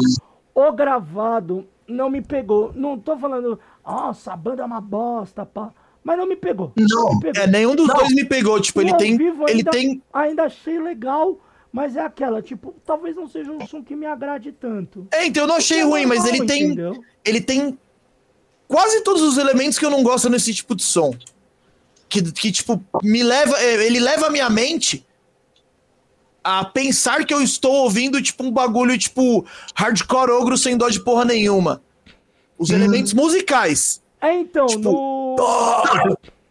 [0.54, 2.72] O gravado não me pegou.
[2.74, 5.70] Não tô falando, nossa, a banda é uma bosta, pá.
[6.02, 6.72] Mas não me pegou.
[6.76, 7.42] Não, me pegou.
[7.42, 7.94] É, nenhum dos Não.
[7.94, 8.60] dois me pegou.
[8.60, 9.16] Tipo, O ele ao tem.
[9.16, 10.02] vivo Ele ainda, tem.
[10.12, 11.38] ainda achei legal,
[11.72, 15.06] mas é aquela, tipo, talvez não seja um som que me agrade tanto.
[15.12, 16.64] É, então eu não achei ruim, mas ele tem.
[16.64, 17.02] entendeu?
[17.24, 17.78] Ele tem
[18.68, 21.14] quase todos os elementos que eu não gosto nesse tipo de som.
[22.08, 23.58] Que, que tipo, me leva.
[23.58, 25.04] é, Ele leva a minha mente
[26.44, 31.00] a pensar que eu estou ouvindo, tipo, um bagulho, tipo, hardcore ogro sem dó de
[31.00, 31.80] porra nenhuma.
[32.58, 32.74] Os Hum.
[32.74, 34.02] elementos musicais.
[34.20, 36.16] É, então, Tipo, no, Oh!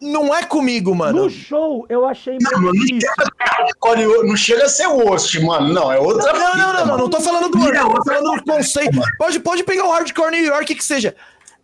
[0.00, 1.24] Não é comigo, mano.
[1.24, 3.00] no show eu achei Não, meio não difícil.
[3.00, 5.72] chega, hardcore, não chega a ser osso, mano.
[5.74, 8.14] Não, é outra Não, não, não, não, não tô falando do Não, hardcore, tô outra
[8.14, 8.96] falando do conceito.
[8.96, 9.12] mano.
[9.18, 11.14] Pode, pode pegar o hardcore New York, que seja.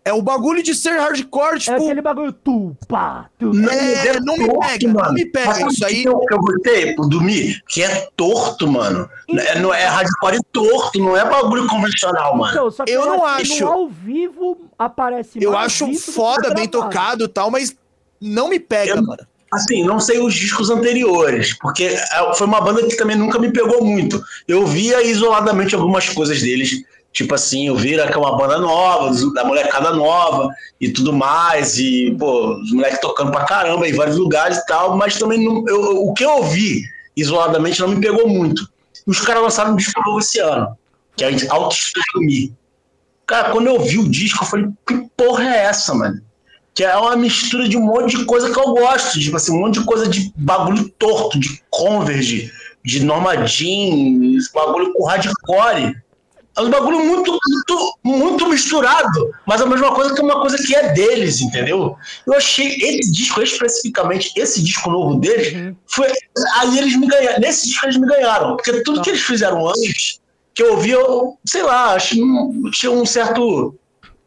[0.04, 1.72] É o bagulho de ser hardcore, É tipo.
[1.76, 3.52] aquele bagulho tu, pá, tu.
[3.52, 6.20] Não, É, é não me torto, pega, não me pega, isso o aí- Que eu,
[6.30, 9.08] eu gostei pro dormir, que é torto, mano.
[9.30, 12.52] É, não é hardcore torto, não é bagulho convencional, mano.
[12.52, 17.24] Então, só que Eu não acho ao vivo aparece Eu acho do foda, bem tocado
[17.24, 17.74] e tal, mas
[18.20, 19.26] não me pega, Eu- mano.
[19.52, 23.50] Assim, não sei os discos anteriores, porque é, foi uma banda que também nunca me
[23.50, 24.20] pegou muito.
[24.46, 29.14] Eu via isoladamente algumas coisas deles, tipo assim, eu vira que é uma banda nova,
[29.32, 34.16] da molecada nova e tudo mais, e, pô, os moleques tocando pra caramba em vários
[34.16, 36.82] lugares e tal, mas também não, eu- o que eu ouvi
[37.16, 38.68] isoladamente não me pegou muito.
[39.06, 40.76] Os caras lançaram um disco novo esse ano,
[41.16, 42.52] que é Autoesfera Me.
[43.24, 46.20] Cara, quando eu vi o disco, eu falei, que porra é essa, mano?
[46.76, 49.18] Que é uma mistura de um monte de coisa que eu gosto.
[49.18, 52.52] Tipo assim, um monte de coisa de bagulho torto, de Converge,
[52.84, 55.96] de Norma Jean, bagulho com hardcore.
[56.56, 60.56] É um bagulho muito, muito, muito misturado, mas é a mesma coisa que uma coisa
[60.56, 61.96] que é deles, entendeu?
[62.26, 65.76] Eu achei esse disco, especificamente, esse disco novo deles, Uhum.
[65.86, 66.08] foi.
[66.58, 67.40] Aí eles me ganharam.
[67.40, 68.56] Nesse disco eles me ganharam.
[68.56, 70.20] Porque tudo que eles fizeram antes,
[70.54, 72.16] que eu ouvi, eu, sei lá, acho
[72.72, 73.74] tinha um certo.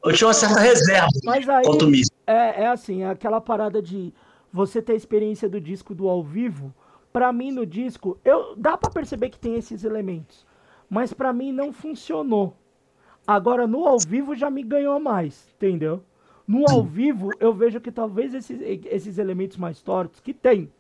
[0.06, 2.12] Eu tinha uma certa reserva Mas aí quanto isso.
[2.32, 4.14] É, é assim, é aquela parada de
[4.52, 6.74] você ter a experiência do disco do ao vivo.
[7.12, 10.46] Pra mim no disco, eu dá pra perceber que tem esses elementos,
[10.90, 12.56] mas pra mim não funcionou.
[13.26, 16.04] Agora no ao vivo já me ganhou mais, entendeu?
[16.48, 20.72] No ao vivo eu vejo que talvez esses, esses elementos mais tortos que tem,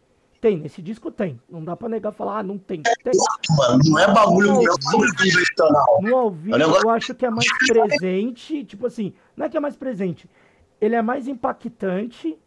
[0.42, 1.40] tem nesse disco tem.
[1.50, 2.82] Não dá pra negar falar, ah, não tem.
[3.04, 3.14] Tem.
[3.58, 6.00] Mano, não é bagulho, não é bagulho convencional.
[6.02, 8.64] No ao vivo, É negócio- eu acho que é mais presente.
[8.64, 10.30] Tipo assim, não é que é mais presente.
[10.82, 12.38] Ele é mais impactante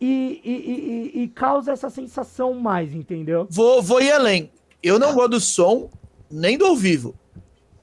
[0.00, 3.46] e, e, e- e- e causa essa sensação mais, entendeu?
[3.50, 4.50] Vou, vou ir além.
[4.82, 5.90] Eu não gosto do som,
[6.30, 7.14] nem do ao vivo.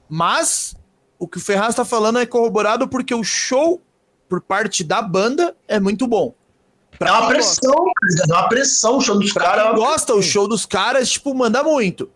[0.08, 0.74] Mas
[1.18, 3.80] o que o Ferraz tá falando é corroborado porque o show,
[4.28, 6.34] por parte da banda, é muito bom.
[6.98, 9.66] Pra É uma quem gosta- pressão, cara, é uma pressão o show dos caras.
[9.66, 12.10] é gosta, o show dos caras, tipo, manda muito.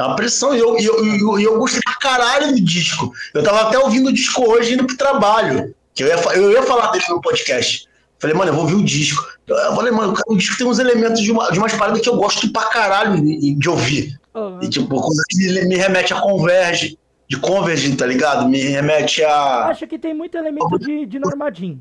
[0.00, 0.54] É uma pressão.
[0.54, 3.12] E eu, eu, eu, eu gostei pra caralho do disco.
[3.34, 5.74] Eu tava até ouvindo o disco hoje indo pro trabalho.
[5.94, 7.86] Que eu, ia, eu ia falar dele no podcast.
[8.18, 9.26] Falei, mano, eu vou ouvir o disco.
[9.46, 12.16] Eu falei, mano, o disco tem uns elementos de, uma, de umas paradas que eu
[12.16, 14.18] gosto pra caralho de, de ouvir.
[14.34, 16.98] Ah, E tipo, coisa que me, me remete a Converge.
[17.28, 18.48] De Converge, tá ligado?
[18.48, 19.66] Me remete a.
[19.66, 21.80] acho que tem muito elemento de, de Normadin.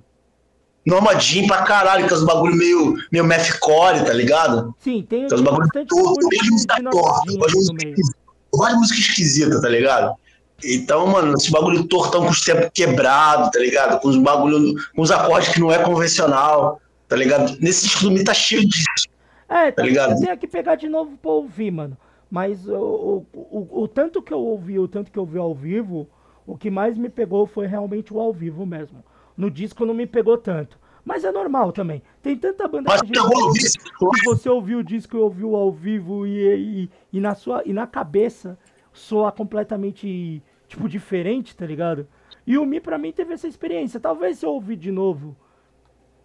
[0.85, 4.74] Norma Jean pra caralho, que é os bagulho meio, meio mathcore, tá ligado?
[4.80, 8.17] Sim, tem, Que é os bagulho bagulho gosto de música torta, gosto no música esquisita.
[8.51, 10.16] Eu gosto de música esquisita, tá ligado?
[10.64, 13.99] Então, mano, esse bagulho tortão com os tempos quebrados, tá ligado?
[14.01, 17.58] Com os bagulho, com os acordes que não é convencional, tá ligado?
[17.61, 19.08] Nesse disco do Mi tá cheio disso.
[19.48, 20.14] É, Tá ligado?
[20.14, 21.98] eu tenho que pegar de novo pra ouvir, mano.
[22.30, 25.56] Mas o, o, o, o tanto que eu ouvi, o tanto que eu vi ao
[25.56, 26.08] vivo,
[26.45, 29.03] o que mais me pegou foi realmente o ao vivo mesmo.
[29.40, 30.77] No disco não me pegou tanto.
[31.06, 32.01] Mas é normal também.
[32.22, 34.11] Tem tanta banda Mas que, gente vivo.
[34.11, 37.72] que você ouviu o disco e ouviu ao vivo e, e, e na sua e
[37.72, 38.59] na cabeça
[38.92, 42.06] soa completamente tipo diferente, tá ligado?
[42.45, 43.98] E o Mi pra mim teve essa experiência.
[43.98, 45.38] Talvez se eu ouvir de novo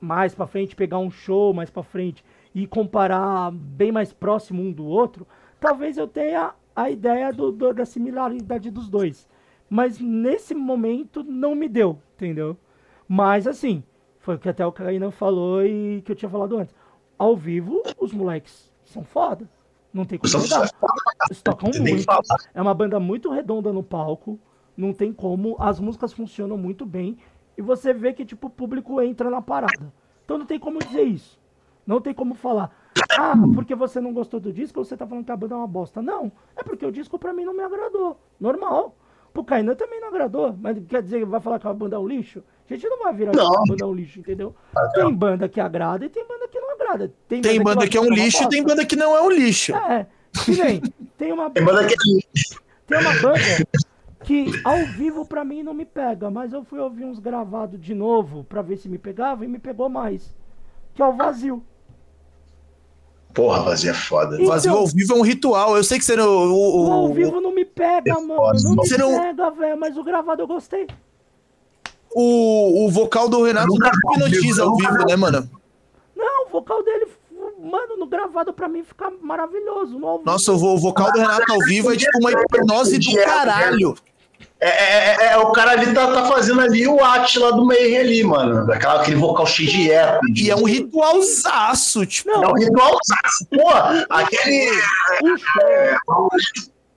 [0.01, 4.73] mais pra frente, pegar um show mais pra frente e comparar bem mais próximo um
[4.73, 5.25] do outro,
[5.61, 9.29] talvez eu tenha a ideia do, do- da similaridade dos dois.
[9.71, 12.57] Mas nesse momento não me deu, entendeu?
[13.09, 13.83] Mas assim,
[14.19, 16.75] foi o que até o Kainan falou e que eu tinha falado antes.
[17.19, 19.49] Ao vivo, os moleques são foda.
[19.93, 20.71] Não tem como foda.
[21.29, 22.05] Eles tocam muito.
[22.53, 24.39] É uma banda muito redonda no palco.
[24.77, 25.57] Não tem como.
[25.61, 27.17] As músicas funcionam muito bem.
[27.57, 29.93] E você vê que, tipo, o público entra na parada.
[30.25, 31.39] Então não tem como dizer isso.
[31.87, 32.75] Não tem como falar.
[33.19, 35.67] Ah, porque você não gostou do disco você tá falando que a banda é uma
[35.67, 36.01] bosta.
[36.03, 36.33] Não.
[36.57, 38.19] É porque o disco pra mim não me agradou.
[38.41, 38.97] Normal.
[39.33, 40.57] Pro Kainan também não agradou.
[40.59, 42.43] Mas quer dizer, vai falar que a banda é um lixo?
[42.71, 43.63] A gente não vai virar Não.
[43.63, 44.55] que banda é um lixo, entendeu?
[44.95, 47.13] Tem banda que agrada e tem banda que não agrada.
[47.29, 49.75] Tem banda que é um lixo e tem banda que não é um lixo.
[49.75, 50.07] É,
[50.45, 50.81] que nem,
[51.19, 51.95] tem uma, Tem banda que
[52.87, 53.39] tem uma banda
[54.25, 57.95] que ao vivo pra mim não me pega, mas eu fui ouvir uns gravados de
[57.95, 60.35] novo pra ver se me pegava e me pegou mais.
[60.95, 61.63] Que é o vazio.
[63.35, 64.37] Porra, vazia é foda.
[64.37, 65.77] Então- Vazio ao vivo é um ritual.
[65.77, 66.29] Eu sei que você não.
[66.29, 68.37] O, O o- ao vivo não me pega, É mano.
[68.37, 69.79] foda, Não me Você não- pega, velho.
[69.79, 70.87] Mas o gravado eu gostei.
[72.15, 75.05] O, o vocal do Renato não vi ao vivo, hipnotiza ao vivo, vi.
[75.07, 75.51] né, mano?
[76.17, 77.07] Não, o vocal dele,
[77.61, 79.99] mano, no gravado pra mim fica maravilhoso.
[80.25, 83.95] Nossa, o vo- o vocal do Renato ao vivo é tipo uma hipnose do caralho.
[84.61, 88.01] É, é, é, é, o cara ali tá, tá fazendo ali o Atila do meio
[88.01, 88.73] ali, mano.
[88.73, 90.21] Aquela, aquele vocal cheio de eco.
[90.35, 92.31] E é um ritualzaço, tipo.
[92.31, 92.99] Não, É um ritual.
[93.53, 93.69] Pô,
[94.09, 94.71] aquele.
[95.37, 96.29] show.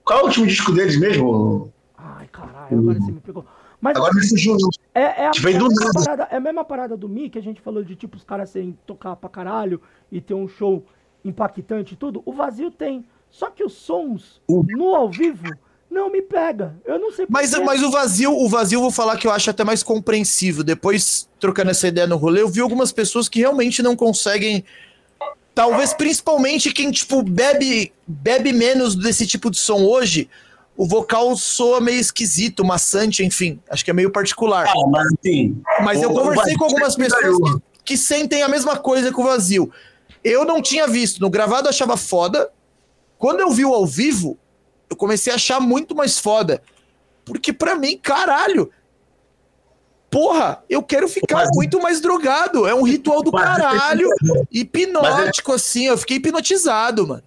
[0.04, 1.72] Qual é o último disco deles mesmo?
[1.98, 3.46] Ai, caralho, agora você me pegou.
[3.80, 4.57] Mas Agora me fugiu.
[4.93, 7.61] É, é, a, é, a parada, é a mesma parada do Mi, que a gente
[7.61, 9.81] falou de tipo os caras serem tocar pra caralho
[10.11, 10.83] e ter um show
[11.23, 12.23] impactante e tudo.
[12.25, 13.06] O vazio tem.
[13.30, 15.47] Só que os sons no ao vivo
[15.89, 16.75] não me pega.
[16.85, 19.49] Eu não sei Mas, mas o vazio, o vazio, eu vou falar que eu acho
[19.49, 20.64] até mais compreensível.
[20.64, 24.64] Depois, trocando essa ideia no rolê, eu vi algumas pessoas que realmente não conseguem.
[25.53, 30.30] Talvez principalmente quem, tipo, bebe, bebe menos desse tipo de som hoje,
[30.77, 33.59] o vocal soa meio esquisito, maçante, enfim.
[33.67, 34.67] Acho que é meio particular.
[34.67, 35.59] Ah, mas assim.
[35.83, 39.72] Mas eu conversei com algumas pessoas que, que sentem a mesma coisa que o vazio.
[40.23, 41.19] Eu não tinha visto.
[41.19, 42.51] No gravado eu achava foda.
[43.17, 44.38] Quando eu vi o ao vivo,
[44.88, 46.61] eu comecei a achar muito mais foda.
[47.25, 48.69] Porque pra mim, caralho.
[50.11, 52.67] Porra, eu quero ficar Mas- muito mais drogado.
[52.67, 54.07] É um ritual do caralho.
[54.51, 55.88] Hipnótico, assim.
[55.88, 57.23] Eu fiquei hipnotizado, mano.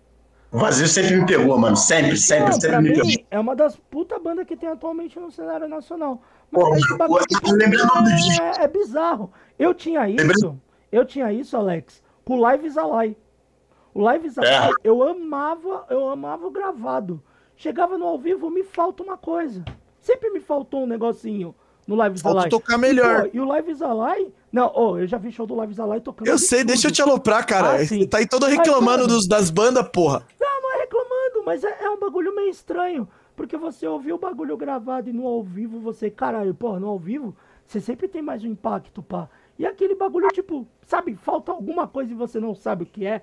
[0.52, 1.76] O vazio sempre me pegou, mano.
[1.76, 3.06] Sempre, sempre, Não, sempre me pegou.
[3.06, 6.20] mim, é uma das puta bandas que tem atualmente no cenário nacional.
[6.50, 8.42] Pô, esse bagulho o nome do disco.
[8.42, 9.30] é, é bizarro.
[9.58, 13.16] Eu tinha Lembrei- isso, eu tinha isso, Alex, com o Live Zalai.
[13.94, 14.72] O Live Zalai, É.
[14.82, 17.22] eu amava, eu amava o gravado.
[17.54, 19.64] Chegava no ao vivo, me falta uma coisa.
[20.00, 21.54] Sempre me faltou um negocinho
[21.90, 23.26] no Live Falta tocar melhor.
[23.26, 26.00] E, pô, e o Live Zalai, não, oh, eu já vi show do Live Zalai
[26.00, 26.94] tocando Eu sei, deixa eu tudo.
[26.94, 27.72] te aloprar, cara.
[27.72, 28.06] Ah, sim.
[28.06, 30.24] Tá aí todo Mas, reclamando mano, dos, das bandas, porra.
[30.40, 33.08] Não, não é reclamando, mas é, é um bagulho meio estranho.
[33.34, 36.98] Porque você ouviu o bagulho gravado e no ao vivo você, caralho, porra, no ao
[36.98, 37.34] vivo,
[37.66, 39.28] você sempre tem mais um impacto, pá.
[39.58, 43.22] E aquele bagulho, tipo, sabe, falta alguma coisa e você não sabe o que é.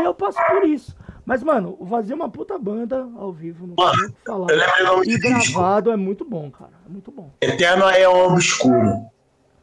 [0.00, 0.94] E eu passo por isso.
[1.24, 4.50] Mas, mano, o Vazio é uma puta banda ao vivo, não Mano, falar.
[4.52, 6.70] eu lembro o nome E gravado é muito bom, cara.
[6.86, 7.30] É muito bom.
[7.40, 9.06] Eterno é obscuro.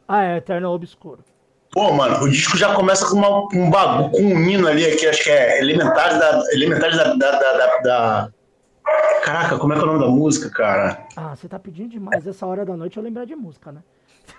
[0.06, 1.24] Ah, é, Eterno Obscuro.
[1.72, 5.06] Pô, mano, o disco já começa com uma- um bagulho, com um hino ali, que
[5.06, 6.42] acho que é Elementares da.
[6.52, 8.28] Elementares da, da, da, da-
[9.24, 11.06] Caraca, como é que é o nome da música, cara?
[11.16, 13.80] Ah, você tá pedindo demais essa hora da noite eu lembrar de música, né?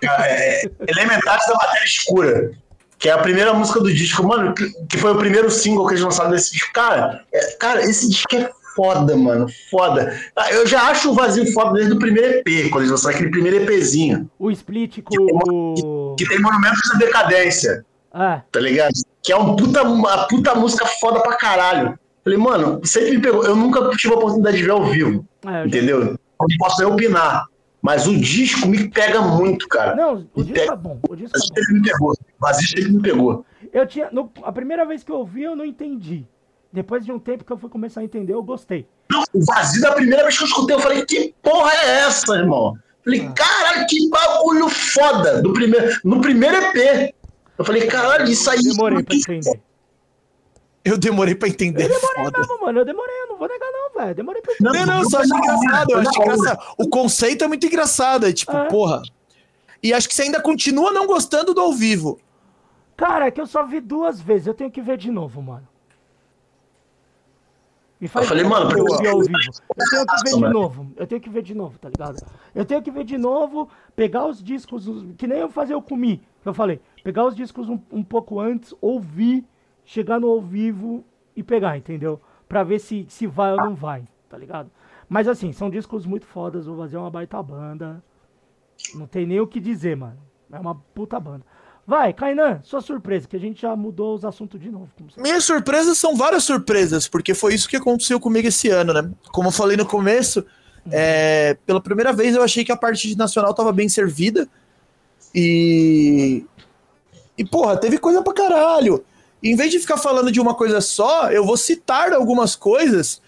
[0.00, 2.50] Cara, é Elementares da Matéria Escura.
[2.98, 5.92] Que é a primeira música do disco, mano, que, que foi o primeiro single que
[5.94, 6.72] eles lançaram desse disco.
[6.72, 9.46] Cara, é- cara, esse disco é foda, mano.
[9.70, 10.18] Foda.
[10.34, 13.30] Ah, Eu já acho o vazio foda desde o primeiro EP, quando eles lançaram aquele
[13.30, 14.30] primeiro EPzinho.
[14.38, 15.14] O Split com
[15.50, 16.14] o.
[16.16, 17.84] Que tem Monumentos da Decadência.
[18.14, 18.40] É.
[18.50, 18.92] tá ligado?
[19.22, 21.98] Que é um puta, uma puta música foda pra caralho.
[22.24, 23.44] Falei, mano, sempre me pegou.
[23.44, 26.02] Eu nunca tive a oportunidade de ver ao vivo, é entendeu?
[26.40, 27.44] Não posso nem opinar.
[27.86, 29.94] Mas o disco me pega muito, cara.
[29.94, 30.98] Não, o disco pega- é bom.
[31.08, 31.54] O disco é Mas bom.
[31.54, 32.14] sempre me pegou.
[32.40, 33.46] Vazio sempre me pegou.
[33.72, 34.08] Eu tinha.
[34.10, 36.26] no- a primeira vez que eu ouvi, eu não entendi.
[36.72, 38.88] Depois de um tempo que eu fui começar a entender, eu gostei.
[39.08, 42.34] Não, o vazio da primeira vez que eu escutei, eu falei, que porra é essa,
[42.34, 42.74] irmão?
[43.04, 45.40] Falei, caralho, que bagulho foda.
[45.40, 47.14] Do primeiro, no primeiro EP.
[47.56, 48.58] Eu falei, caralho, isso aí.
[48.62, 49.60] Demorei isso pra entender.
[50.84, 51.84] Eu demorei pra entender.
[51.84, 52.38] Eu demorei Foda.
[52.38, 52.78] mesmo, mano.
[52.80, 54.14] Eu demorei, eu não não vou negar, não, velho.
[54.14, 55.90] Demorei pra Não, não, eu só acho engraçado.
[55.90, 56.74] Eu acho engraçado.
[56.78, 58.26] O conceito é muito engraçado.
[58.26, 58.66] É tipo, É.
[58.68, 59.02] porra.
[59.82, 62.18] E acho que você ainda continua não gostando do ao vivo.
[62.96, 64.46] Cara, é que eu só vi duas vezes.
[64.46, 65.68] Eu tenho que ver de novo, mano.
[68.00, 69.34] E faz Eu falei, mano, eu ao vivo.
[69.76, 70.52] Eu tenho que ver de mano.
[70.52, 70.92] novo.
[70.96, 72.26] Eu tenho que ver de novo, tá ligado?
[72.54, 75.80] Eu tenho que ver de novo, pegar os discos, os- que nem eu fazer eu
[75.82, 76.80] comi, que eu falei.
[77.02, 79.44] Pegar os discos um, um pouco antes, ouvir,
[79.84, 82.20] chegar no ao vivo e pegar, entendeu?
[82.48, 84.70] Pra ver se, se vai ou não vai, tá ligado?
[85.08, 88.02] Mas assim, são discos muito fodas, o Vazio é uma baita banda.
[88.94, 90.18] Não tem nem o que dizer, mano.
[90.52, 91.44] É uma puta banda.
[91.86, 94.88] Vai, Kainan, sua surpresa, que a gente já mudou os assuntos de novo.
[95.16, 99.08] Minhas surpresas são várias surpresas, porque foi isso que aconteceu comigo esse ano, né?
[99.30, 100.44] Como eu falei no começo,
[100.90, 104.48] é, pela primeira vez eu achei que a parte de nacional tava bem servida.
[105.32, 106.44] E.
[107.38, 109.04] E, porra, teve coisa pra caralho.
[109.46, 113.20] E, em vez de ficar falando de uma coisa só, eu vou citar algumas coisas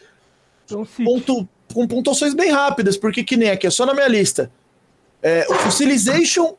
[0.65, 4.51] Então, pontu- com pontuações bem rápidas, porque que nem aqui, é só na minha lista.
[5.23, 6.55] É, o Fossilization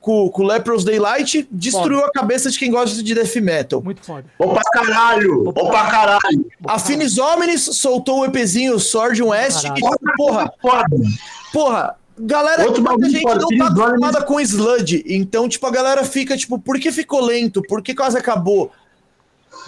[0.00, 3.82] com, com Leprous Daylight destruiu a cabeça de quem gosta de death metal.
[3.82, 4.24] muito foda.
[4.38, 5.44] Bom pra caralho!
[5.52, 6.46] Bom pra caralho!
[6.66, 9.74] A Finis Omnis soltou o EPzinho Sword West, Caralho.
[9.82, 10.96] tipo, porra, Foda!
[11.52, 16.36] porra, galera, Outro muita gente não tá acostumada com Sludge, então, tipo, a galera fica,
[16.36, 17.62] tipo, por que ficou lento?
[17.62, 18.72] Por que quase acabou?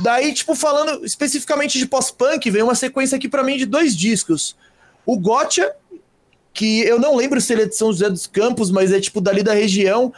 [0.00, 4.56] Daí, tipo, falando especificamente de pós-punk, veio uma sequência aqui pra mim de dois discos.
[5.04, 5.74] O Gotcha,
[6.52, 9.20] que eu não lembro se ele é de São José dos Campos, mas é, tipo,
[9.20, 10.12] dali da região.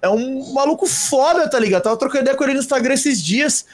[0.00, 1.82] É um maluco foda, tá ligado?
[1.82, 3.66] Tava trocando ideia com ele no Instagram esses dias.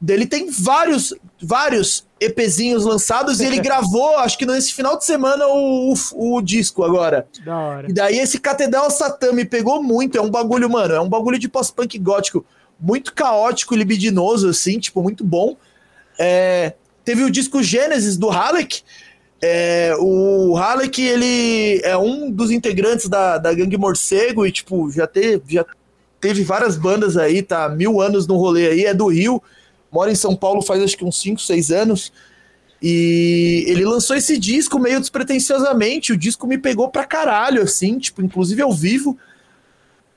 [0.00, 1.12] Dele tem vários,
[1.42, 6.42] vários EPzinhos lançados e ele gravou, acho que nesse final de semana, o, o, o
[6.42, 7.26] disco agora.
[7.44, 7.90] Da hora.
[7.90, 10.16] E daí esse Catedral Satã me pegou muito.
[10.16, 12.44] É um bagulho, mano, é um bagulho de pós-punk gótico
[12.78, 15.56] muito caótico e libidinoso, assim, tipo, muito bom.
[16.18, 18.82] É, teve o disco Gênesis do Halleck.
[19.40, 25.06] É, o Halleck, ele é um dos integrantes da, da Gangue Morcego e, tipo, já,
[25.06, 25.64] te, já
[26.20, 29.42] teve várias bandas aí, tá mil anos no rolê aí, é do Rio,
[29.90, 32.12] mora em São Paulo faz acho que uns 5, 6 anos.
[32.80, 36.12] E ele lançou esse disco meio despretensiosamente.
[36.12, 39.18] O disco me pegou pra caralho, assim, tipo, inclusive ao vivo.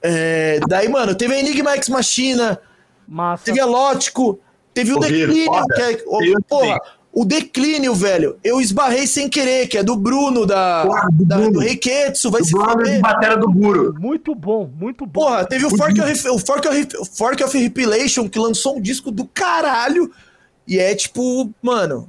[0.01, 2.59] É, daí, mano, teve a Enigma X Machina,
[3.08, 3.45] Massa.
[3.45, 4.40] teve a Lótico,
[4.74, 6.03] teve o Declínio, que é.
[6.06, 6.80] o- Eu porra.
[7.14, 8.38] O Declínio, velho.
[8.43, 11.51] Eu esbarrei sem querer, que é do Bruno, da, Porra, do da- Bruno.
[11.53, 11.61] do
[12.31, 13.01] vai O se Bruno de fuder.
[13.01, 13.95] bateria do Buro.
[13.99, 15.22] Muito bom, muito bom.
[15.22, 18.81] Porra, teve o Fork of, o Fork of, o Fork of Repilation, que lançou um
[18.81, 20.09] disco do caralho.
[20.67, 22.07] E é tipo, mano.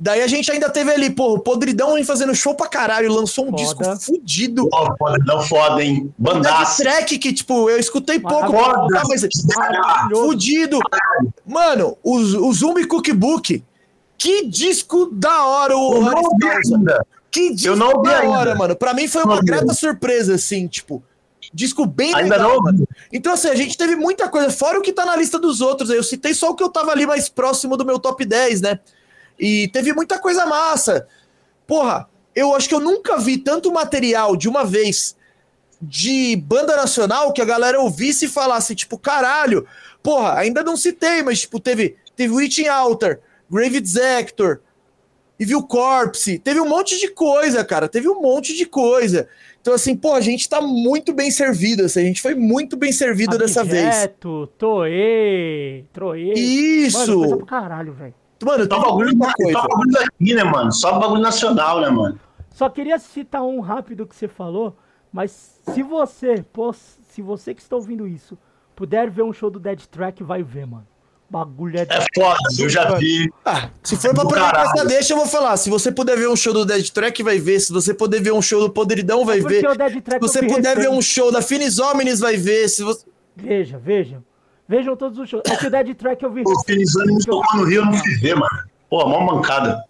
[0.00, 3.46] Daí a gente ainda teve ali, porra, o Podridão vem fazendo show pra caralho, lançou
[3.46, 3.62] um Foda.
[3.64, 4.68] disco fudido.
[4.72, 6.14] Ó, foda, não foda, hein?
[6.16, 6.80] Bandaço.
[6.84, 8.86] Track que, tipo, eu escutei pouco, Foda.
[8.94, 9.22] tá, mas
[10.12, 10.78] fudido.
[11.44, 13.64] Mano, o, o Zumbi Cookbook.
[14.18, 16.28] Que disco da hora o não
[16.74, 17.06] ainda.
[17.30, 18.30] Que disco Eu não ouvi da ainda.
[18.30, 18.74] hora, mano.
[18.76, 21.02] Pra mim foi Não uma ouvi grata surpresa, assim, tipo.
[21.54, 22.88] Disco bem Ainda legal, não mano.
[23.10, 25.88] Então, assim, a gente teve muita coisa, fora o que tá na lista dos outros.
[25.88, 28.80] Eu citei só o que eu tava ali mais próximo do meu top 10, né?
[29.38, 31.06] E teve muita coisa massa.
[31.66, 35.16] Porra, eu acho que eu nunca vi tanto material de uma vez
[35.80, 39.66] de banda nacional que a galera ouvisse e falasse, tipo, caralho,
[40.02, 44.60] porra, ainda não citei, mas, tipo, teve, teve Witching Altar, Grave Exactor,
[45.38, 49.28] Evil Corpse, teve um monte de coisa, cara, teve um monte de coisa.
[49.60, 52.90] Então, assim, pô, a gente tá muito bem servido, assim, a gente foi muito bem
[52.90, 53.86] servido dessa vez.
[53.86, 56.32] Abjeto, Toê, Troê.
[56.34, 56.98] Isso!
[56.98, 58.14] Mano, coisa pra caralho, velho.
[58.44, 59.62] Mano, Só bagulho, muita só coisa.
[59.68, 60.72] bagulho daqui, né, mano?
[60.72, 62.20] Só bagulho nacional, né, mano?
[62.50, 64.76] Só queria citar um rápido que você falou,
[65.12, 68.36] mas se você, pô, se você que está ouvindo isso,
[68.74, 70.86] puder ver um show do Dead Track, vai ver, mano.
[71.30, 73.30] Bagulho é, É foda, eu já vi.
[73.44, 74.70] Ah, se for pra caralho.
[74.70, 75.56] essa deixa, eu vou falar.
[75.58, 77.60] Se você puder ver um show do Dead Track, vai ver.
[77.60, 80.10] Se você puder ver um show do Podridão, vai porque ver.
[80.10, 82.68] Se você puder ver um show da Finis Omnis, vai ver.
[82.68, 83.04] Se você...
[83.36, 84.24] Veja, vejam.
[84.66, 85.42] Vejam todos os shows.
[85.46, 86.42] É que o Dead Track eu vi.
[86.46, 88.64] O Felizano me tocou no Rio, eu não fui ver, mano.
[88.88, 89.84] Pô, mó mancada.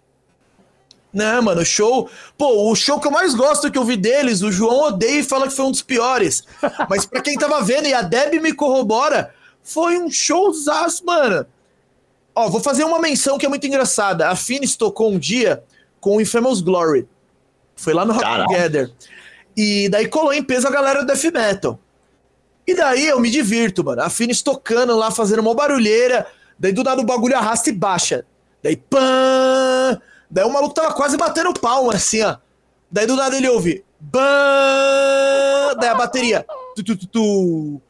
[1.11, 2.09] Não, mano, show.
[2.37, 5.23] Pô, o show que eu mais gosto que eu vi deles, o João odeia e
[5.23, 6.43] fala que foi um dos piores.
[6.89, 9.33] Mas pra quem tava vendo, e a Deb me corrobora,
[9.69, 11.45] foi um showzaço, mano.
[12.35, 14.29] Ó, vou fazer uma menção que é muito engraçada.
[14.29, 15.63] A Finis tocou um dia
[15.99, 17.07] com o Infamous Glory.
[17.75, 18.47] Foi lá no Rock Caralho.
[18.47, 18.91] Together.
[19.55, 21.79] E daí colou em peso a galera do Death Metal.
[22.65, 24.01] E daí eu me divirto, mano.
[24.01, 26.25] A Finis tocando lá, fazendo uma barulheira.
[26.57, 28.25] Daí do nada o bagulho arrasta e baixa.
[28.63, 29.99] Daí pã!
[30.29, 32.37] Daí o maluco tava quase batendo palma, assim, ó.
[32.91, 33.83] Daí do nada ele ouve.
[33.99, 34.19] Bã!
[35.79, 36.45] Daí a bateria.
[36.75, 37.81] Tu, tu, tu, tu.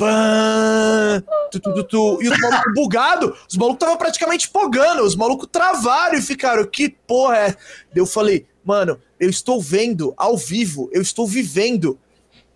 [0.00, 5.14] Pã, tu, tu, tu, tu, e os malucos bugados, os malucos estavam praticamente pogando, os
[5.14, 7.56] malucos travaram e ficaram, que porra é?
[7.94, 11.98] Eu falei, mano, eu estou vendo ao vivo, eu estou vivendo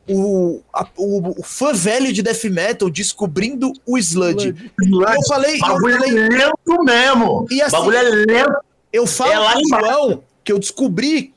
[0.08, 4.54] o, a, o, o, fã velho de death metal descobrindo o sludge.
[4.80, 5.14] sludge.
[5.14, 7.46] Eu falei, bagulho eu falei, é lento mesmo.
[7.50, 8.56] E assim, bagulho é lento.
[8.90, 11.34] Eu falo é João que eu descobri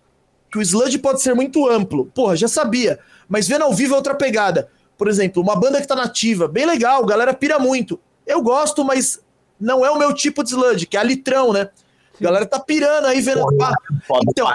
[0.49, 2.05] que o sludge pode ser muito amplo.
[2.15, 2.97] Porra, já sabia.
[3.27, 4.69] Mas vendo ao vivo é outra pegada.
[4.97, 7.99] Por exemplo, uma banda que tá nativa, bem legal, galera pira muito.
[8.25, 9.19] Eu gosto, mas
[9.59, 11.69] não é o meu tipo de sludge, que é a litrão, né?
[12.19, 13.45] A galera tá pirando aí vendo.
[14.07, 14.47] Porra, então,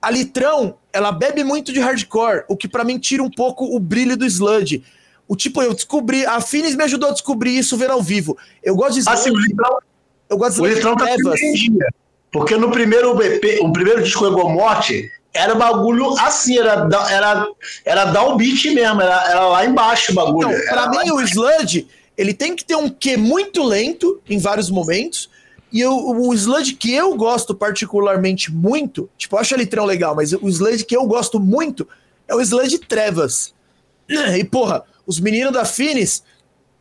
[0.00, 3.80] a litrão, ela bebe muito de hardcore, o que para mim tira um pouco o
[3.80, 4.84] brilho do sludge.
[5.26, 8.36] O tipo, eu descobri, a Finis me ajudou a descobrir isso vendo ao vivo.
[8.62, 9.20] Eu gosto de sludge.
[9.20, 9.78] Assim, o litrão,
[10.28, 10.74] eu gosto de sludge.
[10.74, 11.06] O litrão tá
[12.32, 17.48] porque no primeiro BP, o primeiro disco Egomorte, era bagulho assim, era, era,
[17.84, 20.50] era downbeat mesmo, era, era lá embaixo o bagulho.
[20.50, 24.68] Então, pra mim, o Sludge, ele tem que ter um Q muito lento em vários
[24.68, 25.30] momentos,
[25.72, 30.14] e eu, o Sludge que eu gosto particularmente muito, tipo, eu acho ele trão legal,
[30.14, 31.88] mas o Sludge que eu gosto muito
[32.28, 33.54] é o Sludge Trevas.
[34.36, 36.22] E, porra, os meninos da Finis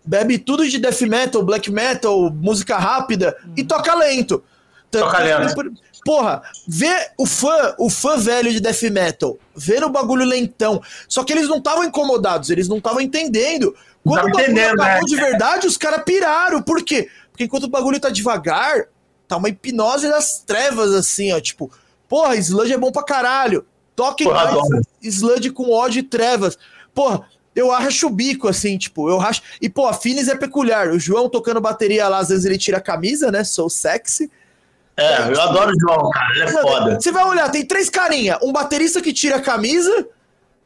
[0.03, 4.43] bebe tudo de death metal, black metal, música rápida, e toca lento.
[4.91, 5.73] Toca lento.
[6.03, 10.81] Porra, vê o fã, o fã velho de death metal, vendo o bagulho lentão.
[11.07, 13.75] Só que eles não estavam incomodados, eles não estavam entendendo.
[14.03, 14.99] Quando o bagulho acabou né?
[15.05, 16.61] de verdade, os caras piraram.
[16.61, 17.07] Por quê?
[17.31, 18.87] Porque enquanto o bagulho tá devagar,
[19.27, 21.39] tá uma hipnose das trevas, assim, ó.
[21.39, 21.71] Tipo,
[22.09, 23.65] porra, sludge é bom pra caralho.
[23.95, 24.55] Toque mais
[25.03, 26.57] sludge com ódio e trevas.
[26.95, 29.43] Porra, eu racho o bico, assim, tipo, eu racho.
[29.61, 30.87] E, pô, a Finis é peculiar.
[30.89, 33.43] O João tocando bateria lá, às vezes ele tira a camisa, né?
[33.43, 34.31] Sou sexy.
[34.97, 36.99] É, eu adoro o João, cara, ele é foda.
[36.99, 40.07] Você vai olhar, tem três carinha, um baterista que tira a camisa,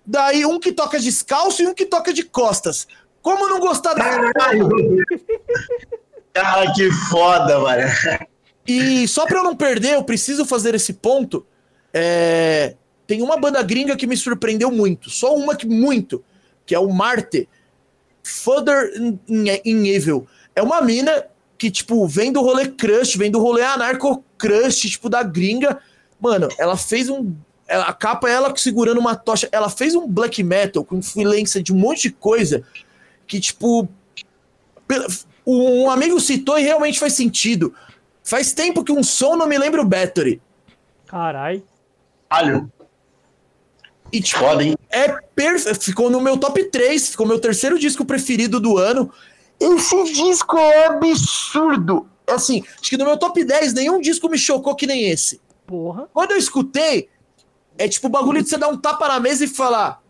[0.05, 2.87] daí um que toca descalço e um que toca de costas.
[3.21, 4.03] Como não gostar da.
[6.33, 7.83] Cara, que foda, mano.
[8.67, 11.45] E só pra eu não perder, eu preciso fazer esse ponto.
[11.93, 12.75] É...
[13.07, 15.09] Tem uma banda gringa que me surpreendeu muito.
[15.09, 16.23] Só uma que muito.
[16.65, 17.47] Que é o Marte.
[18.21, 20.27] Further in, in, in Evil.
[20.55, 21.25] É uma mina
[21.57, 25.79] que, tipo, vem do rolê crush, vem do rolê anarco-crush, tipo, da gringa.
[26.19, 27.33] Mano, ela fez um.
[27.67, 29.47] Ela, a capa é ela segurando uma tocha.
[29.51, 32.63] Ela fez um black metal com influência de um monte de coisa
[33.25, 33.87] que, tipo.
[35.47, 37.73] Um amigo citou e realmente faz sentido.
[38.23, 40.41] Faz tempo que um som não me lembra o Battery.
[41.05, 41.63] Carai.
[42.27, 42.71] Alho.
[44.11, 44.75] E, tipo, Podem.
[44.89, 45.79] É perfeito.
[45.81, 49.11] Ficou no meu top 3, ficou meu terceiro disco preferido do ano.
[49.59, 52.07] Esse disco é absurdo.
[52.27, 55.39] Assim, acho que no meu top 10 nenhum disco me chocou que nem esse.
[55.65, 56.09] Porra.
[56.13, 57.09] Quando eu escutei,
[57.77, 60.01] é tipo o bagulho de você dar um tapa na mesa e falar: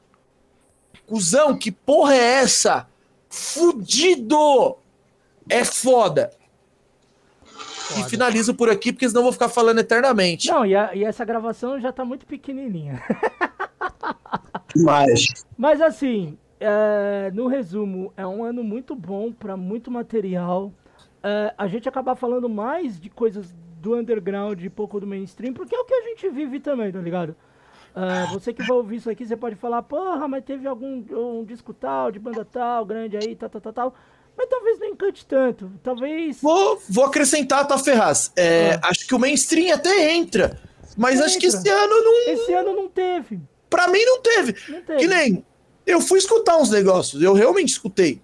[1.06, 2.88] Cusão, que porra é essa?
[3.30, 4.77] Fudido!
[5.49, 6.32] É foda.
[7.43, 7.99] foda.
[7.99, 10.49] E finalizo por aqui, porque senão vou ficar falando eternamente.
[10.49, 13.03] Não, e, a, e essa gravação já tá muito pequenininha.
[14.75, 15.45] Mas.
[15.57, 20.72] Mas assim, é, no resumo, é um ano muito bom para muito material.
[21.24, 25.75] É, a gente acabar falando mais de coisas do underground e pouco do mainstream, porque
[25.75, 27.35] é o que a gente vive também, tá ligado?
[27.95, 31.45] É, você que vai ouvir isso aqui, você pode falar, porra, mas teve algum um
[31.45, 33.95] disco tal, de banda tal, grande aí, tal, tal, tal, tal.
[34.38, 35.72] Mas talvez não encante tanto.
[35.82, 36.42] Talvez.
[36.42, 38.34] Vou, vou acrescentar, tá, Ferraz?
[38.35, 38.90] É, ah.
[38.90, 40.59] Acho que o mainstream até entra.
[40.98, 42.34] Mas acho que esse ano não.
[42.34, 43.40] Esse ano não teve.
[43.69, 44.56] Pra mim não teve.
[44.69, 45.00] Não teve.
[45.00, 45.45] Que nem
[45.85, 48.22] eu fui escutar uns negócios, eu realmente escutei.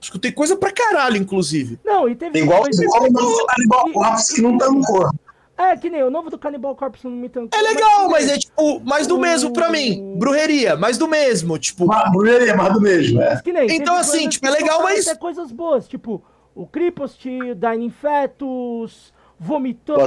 [0.00, 1.78] Escutei coisa pra caralho, inclusive.
[1.84, 2.38] Não, e teve.
[2.38, 5.10] Igual, igual o novo Cannibal Corpse que não tancou.
[5.58, 7.58] É, que nem o novo do Cannibal Corpse não me tancou.
[7.58, 10.14] É legal, mas, mas é tipo, mais do mesmo pra mim.
[10.16, 11.86] Brujeria, mais do mesmo, tipo.
[11.86, 13.42] Mas, brujeria, mais do mesmo, é.
[13.44, 15.04] Nem, então, assim, tipo, é legal, mas.
[15.04, 19.98] Tem coisas boas, tipo, o Cripost, Dining Fetus, Vomitou,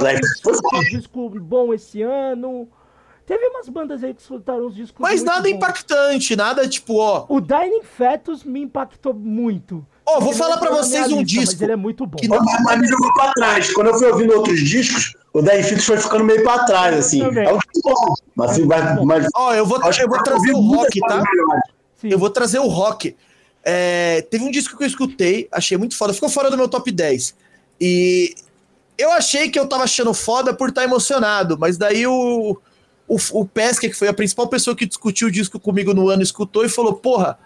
[0.90, 2.68] disco bom esse ano.
[3.26, 5.00] Teve umas bandas aí que soltaram uns discos.
[5.00, 5.56] Mas nada bons.
[5.56, 7.24] impactante, nada tipo, ó.
[7.28, 9.84] O Dining Fetus me impactou muito.
[10.06, 11.52] Ó, oh, vou falar para vocês um lista, disco.
[11.52, 12.18] Mas ele é muito bom.
[12.18, 12.38] Que não...
[12.64, 13.72] Mas me jogou pra trás.
[13.72, 17.22] Quando eu fui ouvindo outros discos, o Dying Fetus foi ficando meio pra trás, assim.
[17.22, 18.14] É um bom.
[18.36, 19.26] Mas, assim, vai, mas...
[19.34, 21.22] Ó, eu vou, eu vou trazer o rock, tá?
[22.02, 23.16] Eu vou trazer o rock.
[23.64, 26.12] É, teve um disco que eu escutei, achei muito foda.
[26.12, 27.34] Ficou fora do meu top 10.
[27.80, 28.34] E
[28.98, 32.58] eu achei que eu tava achando foda por estar tá emocionado, mas daí o
[33.06, 36.22] o, o Pesca, que foi a principal pessoa que discutiu o disco comigo no ano,
[36.22, 37.38] escutou e falou: Porra,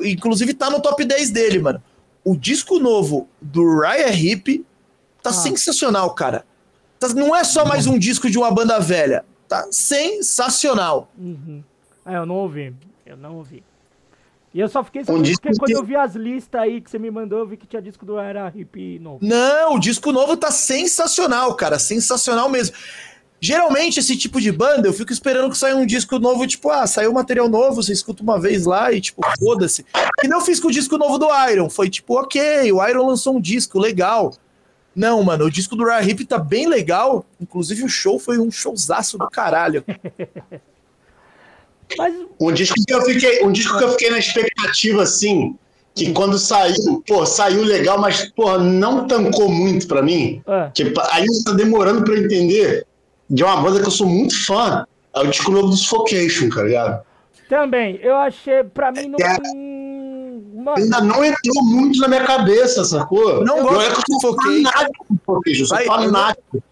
[0.00, 1.82] inclusive tá no top 10 dele, mano.
[2.24, 4.64] O disco novo do Raya Hip
[5.22, 5.32] tá ah.
[5.32, 6.44] sensacional, cara.
[6.98, 9.24] Tá, não é só mais um disco de uma banda velha.
[9.48, 11.10] Tá sensacional.
[11.18, 11.62] Uhum.
[12.04, 12.74] Ah, eu não ouvi.
[13.04, 13.62] Eu não ouvi.
[14.54, 17.10] E eu só fiquei sabendo porque quando eu vi as listas aí que você me
[17.10, 19.18] mandou, eu vi que tinha disco do Era Hip novo.
[19.22, 21.78] Não, o disco novo tá sensacional, cara.
[21.78, 22.76] Sensacional mesmo.
[23.44, 26.86] Geralmente, esse tipo de banda, eu fico esperando que saia um disco novo, tipo, ah,
[26.86, 29.84] saiu material novo, você escuta uma vez lá e, tipo, foda-se.
[30.22, 31.68] E não fiz com o disco novo do Iron.
[31.68, 34.32] Foi tipo, ok, o Iron lançou um disco, legal.
[34.94, 37.26] Não, mano, o disco do Rahip tá bem legal.
[37.40, 39.84] Inclusive, o show foi um showzaço do caralho.
[41.98, 42.14] Mas...
[42.40, 45.56] Um disco que eu fiquei, um disco que eu fiquei na expectativa, assim,
[45.96, 46.14] que hum.
[46.14, 50.40] quando saiu, pô, saiu legal, mas, pô, não tancou muito pra mim.
[50.46, 50.70] É.
[50.72, 52.86] Que ainda tá demorando pra eu entender
[53.32, 54.86] de uma banda que eu sou muito fã.
[55.14, 57.04] É o disco novo do Suffocation, tá ligado?
[57.48, 59.18] Também, eu achei, pra mim, não.
[59.18, 59.82] É,
[60.62, 60.76] Mano.
[60.76, 63.44] Ainda não entrou muito na minha cabeça, sacou?
[63.44, 65.64] Não gosto de Suffocation.
[65.66, 66.62] Sou fanático.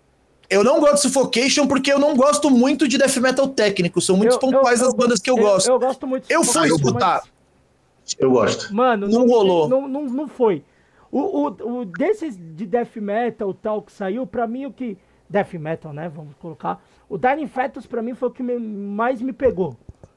[0.49, 4.01] Eu não gosto de Suffocation porque eu não gosto muito de death metal técnico.
[4.01, 5.69] São muitos pontuais as bandas que eu, eu, gosto.
[5.69, 7.23] Eu gosto muito Eu fui escutar.
[8.19, 8.75] Eu gosto.
[8.75, 9.69] Mano, não, não rolou.
[9.69, 10.63] Não, não, não foi.
[11.11, 14.97] O, o, o desses de death metal tal que saiu, pra mim o que
[15.31, 16.11] death metal, né?
[16.15, 16.83] Vamos colocar.
[17.09, 19.77] O Dying Fetus pra mim foi o que me, mais me pegou.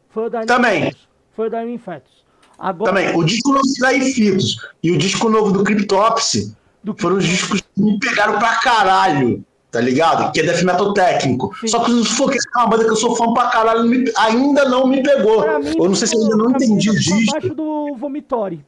[0.10, 0.86] Foi o Dying Também.
[0.86, 1.08] Fetus.
[1.32, 2.24] Foi o Dying Fetus.
[2.58, 2.92] Agora...
[2.92, 7.26] Também, o disco novo da Fitos e o disco novo do Cryptopsy do foram os
[7.26, 10.32] discos que me pegaram pra caralho, tá ligado?
[10.32, 11.56] Que é death metal técnico.
[11.62, 11.68] Sim.
[11.68, 14.88] Só que o Foguete é uma banda que eu sou fã pra caralho, ainda não
[14.88, 15.42] me pegou.
[15.60, 17.30] Mim, eu não sei se ainda não entendi o disco.
[17.30, 18.64] abaixo do Vomitori.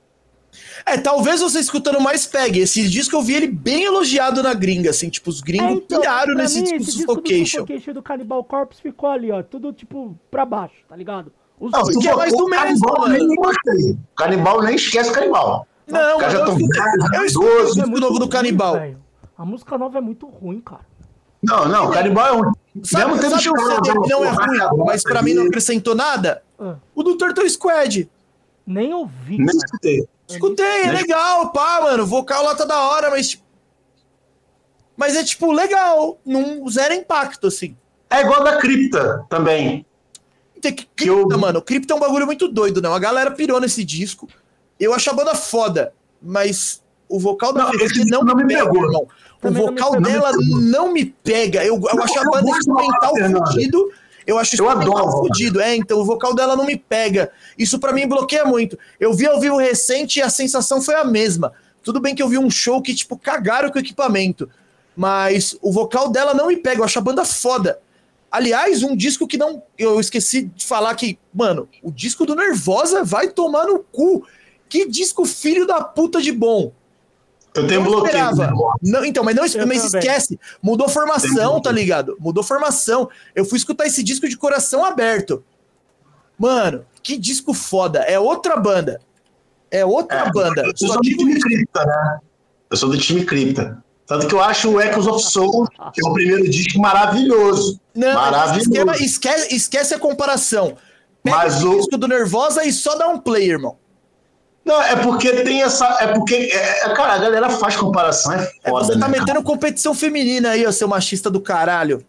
[0.86, 2.60] É, talvez você escutando mais pegue.
[2.60, 6.00] Esse disco eu vi ele bem elogiado na gringa, assim, tipo, os gringos é, então,
[6.00, 7.44] piraram nesse mim, disco, disco Suffocation.
[7.44, 11.32] O Suffocation do Cannibal Corpse ficou ali, ó, tudo tipo pra baixo, tá ligado?
[11.60, 13.98] Os não, que é mais do mesmo, canibal nem gostei.
[14.16, 15.68] Canibal nem esquece canibal.
[15.88, 16.58] Não, mas já tão
[17.14, 18.76] eu escuto o novo do canibal.
[19.38, 20.86] A música nova é muito ruim, cara.
[21.42, 22.52] Não, não, canibal é ruim.
[22.84, 26.44] Sabe, Mesmo sabe um CD que não é ruim, mas pra mim não acrescentou nada?
[26.60, 26.76] Ah.
[26.94, 28.10] O do Turtle Squad.
[28.66, 29.38] Nem ouvi.
[29.38, 30.06] Nem escutei.
[30.28, 32.04] Escutei, é legal, pá, mano.
[32.04, 33.30] O vocal lá tá da hora, mas.
[33.30, 33.44] Tipo,
[34.98, 36.20] mas é tipo legal.
[36.26, 37.76] Não zero impacto, assim.
[38.10, 39.86] É igual da Cripta também.
[40.96, 41.28] Cripta, eu...
[41.38, 42.94] mano, Cripta é um bagulho muito doido, não.
[42.94, 44.28] A galera pirou nesse disco.
[44.80, 48.84] Eu acho a banda foda, mas o vocal da Cripta não, não, me pega, pegou.
[48.84, 49.08] irmão.
[49.44, 51.64] O vocal não dela não me pega.
[51.64, 53.92] Eu, eu acho a banda instrumental fudido.
[54.26, 55.12] Eu acho eu adoro.
[55.12, 55.62] fudido.
[55.62, 57.32] É, então o vocal dela não me pega.
[57.58, 58.78] Isso para mim bloqueia muito.
[59.00, 61.54] Eu vi ao vivo recente e a sensação foi a mesma.
[61.84, 64.50] Tudo bem que eu vi um show que, tipo, cagaram com o equipamento.
[64.96, 66.80] Mas o vocal dela não me pega.
[66.80, 67.80] Eu acho a banda foda.
[68.32, 69.62] Aliás, um disco que não.
[69.78, 74.26] Eu esqueci de falar que, mano, o disco do Nervosa vai tomar no cu.
[74.68, 76.74] Que disco filho da puta de bom.
[77.56, 78.26] Eu tenho não bloqueio.
[78.82, 80.38] Não, então, mas não mas esquece.
[80.62, 82.18] Mudou formação, tá ligado?
[82.20, 83.10] Mudou formação.
[83.34, 85.44] Eu fui escutar esse disco de coração aberto.
[86.38, 88.00] Mano, que disco foda.
[88.00, 89.00] É outra banda.
[89.72, 90.64] É outra é, banda.
[90.64, 92.20] Eu sou do time cripta, né?
[92.70, 93.84] Eu sou do time cripta.
[94.06, 97.80] Tanto que eu acho o Echoes of Soul, que é o primeiro disco, maravilhoso.
[97.96, 98.70] Não, maravilhoso.
[98.70, 100.78] Esquema, esquece, esquece a comparação.
[101.24, 103.78] Pega Mas o disco do Nervosa e só dá um play, irmão.
[104.66, 105.86] Não, é porque tem essa.
[106.02, 106.34] É porque.
[106.36, 108.58] É, é cara, a galera faz comparação, é foda.
[108.64, 109.44] É, você tá né, metendo cara?
[109.44, 112.04] competição feminina aí, ó, seu machista do caralho.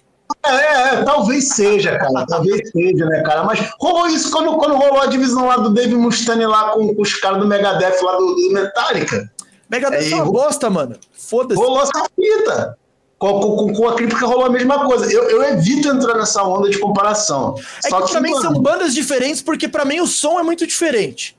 [0.45, 2.25] É, é, é, talvez seja, cara.
[2.27, 3.45] talvez seja, né, cara?
[3.45, 7.03] Mas rolou isso quando, quando rolou a divisão lá do Dave Mustaine lá com, com
[7.03, 9.31] os caras do Megadeth lá do, do Metallica.
[9.69, 10.97] Megadeth é, é uma bosta, mano.
[11.13, 11.61] Foda-se.
[11.61, 12.79] Rolou essa fita.
[13.19, 15.11] Com, com, com, a crítica rolou a mesma coisa.
[15.11, 17.55] Eu, eu evito entrar nessa onda de comparação.
[17.85, 20.43] É Só que, que mim mano, são bandas diferentes, porque pra mim o som é
[20.43, 21.37] muito diferente.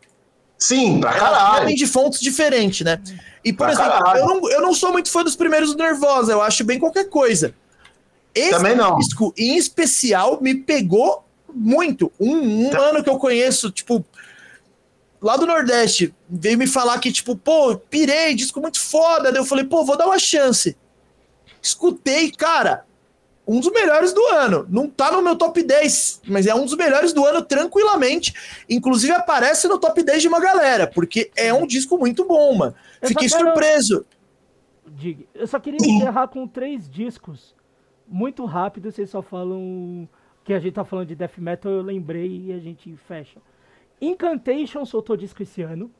[0.57, 1.65] Sim, pra caralho.
[1.67, 2.99] Vem de fontes diferentes, né?
[3.43, 6.31] E, por pra exemplo, eu não, eu não sou muito fã dos primeiros do Nervosa,
[6.31, 7.53] eu acho bem qualquer coisa.
[8.33, 8.97] Esse Também não.
[8.97, 12.11] disco, em especial, me pegou muito.
[12.19, 12.79] Um, um tá.
[12.79, 14.05] ano que eu conheço, tipo,
[15.21, 19.31] lá do Nordeste, veio me falar que, tipo, pô, pirei, disco muito foda.
[19.31, 20.75] Daí eu falei, pô, vou dar uma chance.
[21.61, 22.85] Escutei, cara,
[23.47, 24.65] um dos melhores do ano.
[24.69, 28.33] Não tá no meu top 10, mas é um dos melhores do ano tranquilamente.
[28.69, 32.75] Inclusive aparece no top 10 de uma galera, porque é um disco muito bom, mano.
[33.01, 33.45] Eu Fiquei quero...
[33.45, 34.05] surpreso.
[34.85, 37.55] Dig, eu só queria encerrar com três discos
[38.07, 38.91] muito rápido.
[38.91, 40.07] Vocês só falam
[40.43, 43.39] que a gente tá falando de death metal, eu lembrei e a gente fecha.
[44.01, 45.91] Incantation soltou disco esse ano.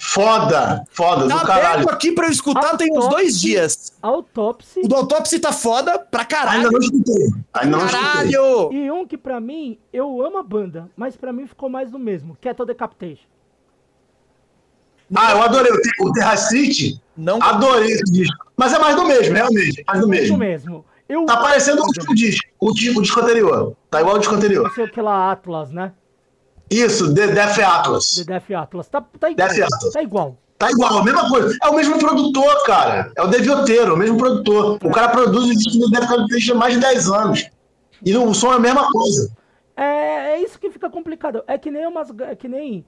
[0.00, 1.90] Foda, foda, tá do caralho.
[1.90, 3.92] aqui pra eu escutar tem uns dois dias.
[4.00, 4.80] Autopsy.
[4.84, 6.58] O do Autopsy tá foda pra caralho.
[6.58, 7.28] Ainda não escutei.
[7.52, 8.72] Ainda não caralho!
[8.72, 11.98] E um que pra mim, eu amo a banda, mas pra mim ficou mais do
[11.98, 13.26] mesmo, Kettle Decapitation.
[15.12, 15.72] Ah, eu adorei.
[16.00, 18.46] O Terra Street, não adorei esse disco.
[18.56, 19.82] Mas é mais do mesmo, realmente.
[19.84, 20.38] Mais do mesmo.
[20.38, 20.84] mesmo.
[21.08, 23.76] Eu tá parecendo o último disco, o, disco, o anterior.
[23.90, 24.64] Tá igual ao disco anterior.
[24.64, 25.92] Não sei o que lá, Atlas, né?
[26.70, 28.14] Isso, The Death Atlas.
[28.14, 28.88] The Death Atlas.
[28.88, 29.48] Tá, tá igual.
[29.48, 29.92] Death Atlas.
[29.92, 30.38] Tá igual.
[30.58, 31.56] Tá igual, a mesma coisa.
[31.62, 33.12] É o mesmo produtor, cara.
[33.16, 34.78] É o Devioteiro, é o mesmo produtor.
[34.82, 37.50] O cara produz o disco do Death Atlas há mais de 10 anos.
[38.04, 39.32] E o som é a mesma coisa.
[39.76, 41.44] É, é isso que fica complicado.
[41.46, 42.10] É que nem umas.
[42.20, 42.84] É que nem.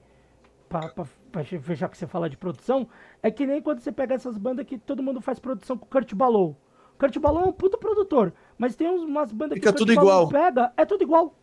[0.68, 2.89] Pra, pra, pra fechar que você fala de produção,
[3.23, 5.89] é que nem quando você pega essas bandas que todo mundo faz produção com o
[5.89, 6.57] Kurt Balou.
[6.99, 10.07] Kurt Balou é um puto produtor, mas tem umas bandas Fica que tudo o Kurt
[10.07, 10.44] Balou igual.
[10.44, 11.34] pega, é tudo igual.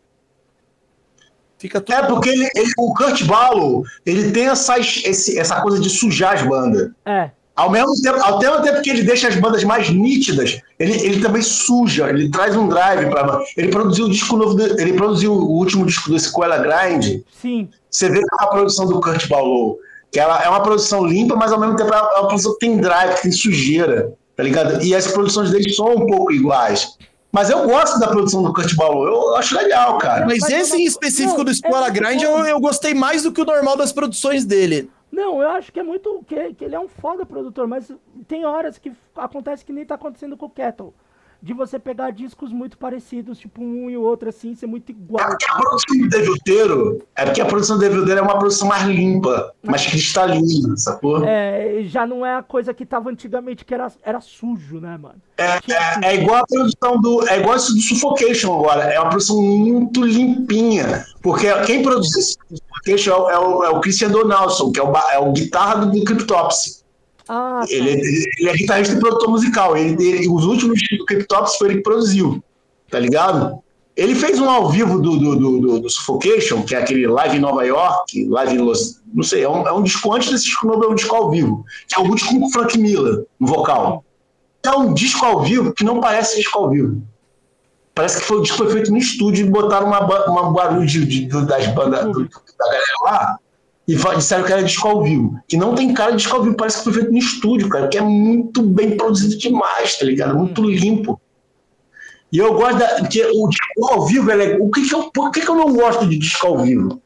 [1.58, 1.94] Fica tudo.
[1.96, 6.34] É porque ele, ele- o Kurt Ballow, ele tem essa, esse- essa coisa de sujar
[6.34, 6.90] as bandas.
[7.04, 7.30] É.
[7.56, 11.20] Ao mesmo tempo, ao mesmo tempo que ele deixa as bandas mais nítidas, ele, ele
[11.20, 15.32] também suja, ele traz um drive para Ele produziu o disco novo, do- ele produziu
[15.32, 17.22] o último disco do Sequela Grind.
[17.42, 17.68] Sim.
[17.90, 19.76] Você vê a produção do Kurt Ballow,
[20.12, 22.76] que ela é uma produção limpa, mas ao mesmo tempo é uma produção que tem
[22.76, 24.80] drive, que tem sujeira, tá ligado?
[24.84, 26.96] E as produções dele são um pouco iguais.
[27.38, 30.26] Mas eu gosto da produção do Kurt Ballow, eu acho legal, cara.
[30.26, 32.94] Mas Mas esse não- em específico não, do Escola é Grind muito eu, eu gostei
[32.94, 34.90] mais do que o normal das produções dele.
[35.12, 36.24] Não, eu acho que é muito.
[36.26, 37.92] Que, que ele é um foda produtor, mas
[38.26, 40.92] tem horas que acontece que nem tá acontecendo com o Kettle.
[41.40, 44.94] De você pegar discos muito parecidos, tipo um e o outro assim, ser muito É
[44.94, 45.26] igual.
[45.26, 48.84] porque a produção do Devilteiro, é porque a produção do Devilteiro é uma produção mais
[48.84, 51.24] limpa, mais cristalina, sacou?
[51.24, 54.96] É, É, já não é a coisa que tava antigamente, que era, era sujo, né,
[54.96, 55.20] mano?
[55.38, 55.60] é,
[56.02, 57.28] é igual a produção do.
[57.28, 58.84] É igual isso do Suffocation agora.
[58.84, 61.04] É uma produção muito limpinha.
[61.22, 64.92] Porque quem produz esse Suffocation é o, é o, é Christian Donaldson, que é o,
[64.96, 66.77] é o guitarra do, do Cryptopsy.
[67.28, 67.72] Ah, tá.
[67.74, 69.76] Ele, ele- ele é guitarrista e produtor musical.
[69.76, 72.42] Ele, ele- os últimos Cryptopsy foi ele que produziu.
[72.90, 73.58] Tá ligado?
[73.96, 77.40] Ele fez um ao vivo do, do, do, do- Suffocation, que é aquele live em
[77.40, 79.02] Nova York, live em Los.
[79.12, 81.30] Não sei, é um, é um disco antes desse disco novo, é um disco ao
[81.30, 81.64] vivo.
[81.88, 84.04] Que é um disco com o Frank Miller no vocal.
[84.64, 87.02] É um disco ao vivo que não parece disco ao vivo.
[87.94, 90.00] Parece que foi, o disco foi feito no estúdio e botaram uma,
[90.30, 93.38] uma barulho de, de- das bandas da galera lá
[93.88, 95.40] e disseram que era disco ao vivo.
[95.48, 97.88] Que não tem cara de disco ao vivo, parece que foi feito no estúdio, cara,
[97.88, 100.36] que é muito bem produzido demais, tá ligado?
[100.36, 101.18] Muito limpo.
[102.30, 105.30] E eu gosto da, que o disco ao vivo, é o que que eu, por
[105.30, 107.00] que, que eu não gosto de disco ao vivo?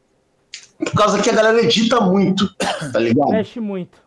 [0.77, 2.52] Por causa que a galera edita muito,
[2.93, 3.31] tá ligado?
[3.31, 3.99] mexe muito.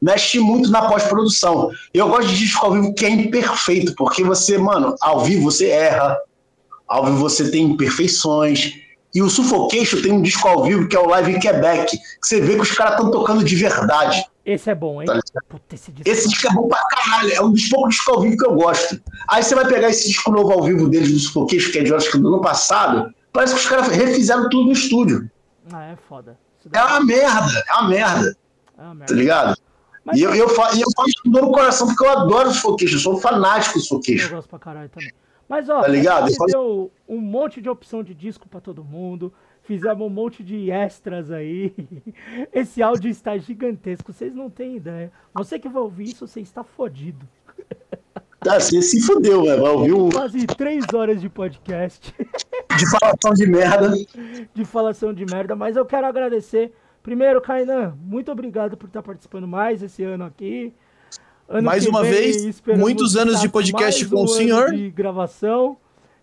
[0.00, 1.72] mexe muito na pós-produção.
[1.92, 5.68] Eu gosto de disco ao vivo que é imperfeito, porque você, mano, ao vivo você
[5.68, 6.16] erra,
[6.86, 8.83] ao vivo você tem imperfeições.
[9.14, 12.00] E o Suffocation tem um disco ao vivo que é o Live em Quebec, que
[12.20, 14.24] você vê que os caras estão tocando de verdade.
[14.44, 15.06] Esse é bom, hein?
[15.06, 15.20] Tá?
[15.48, 16.10] Puta, esse disco.
[16.10, 18.54] Esse disco é bom pra caralho, é um dos poucos discos ao vivo que eu
[18.54, 19.00] gosto.
[19.28, 21.94] Aí você vai pegar esse disco novo ao vivo deles do Suffocation, que é de
[21.94, 25.30] acho que do ano passado, parece que os caras refizeram tudo no estúdio.
[25.72, 26.36] Ah, é foda.
[26.72, 28.36] É uma merda, é uma merda,
[28.76, 29.06] é uma merda.
[29.06, 29.56] tá ligado?
[30.04, 32.10] Mas E eu, eu, fa- e eu falo isso com dor no coração porque eu
[32.10, 34.28] adoro os Suffocation, eu sou um fanático do eu Suffocation.
[34.34, 35.10] gosto pra caralho também.
[35.48, 36.28] Mas ó, Tá ligado?
[36.28, 39.32] gente deu um monte de opção de disco pra todo mundo.
[39.62, 41.74] Fizemos um monte de extras aí.
[42.52, 45.10] Esse áudio está gigantesco, vocês não têm ideia.
[45.34, 47.26] Você que vai ouvir isso, você está fodido.
[48.46, 49.62] Ah, você se fudeu, velho.
[49.62, 52.12] Vai ouvir um Quase três horas de podcast
[52.76, 53.92] de falação de merda.
[54.52, 56.72] de falação de merda, mas eu quero agradecer.
[57.02, 60.74] Primeiro, Kainan, muito obrigado por estar participando mais esse ano aqui.
[61.48, 64.72] Ano Mais uma vem, vez, muitos anos de podcast com o um ano senhor.
[64.72, 65.76] De gravação,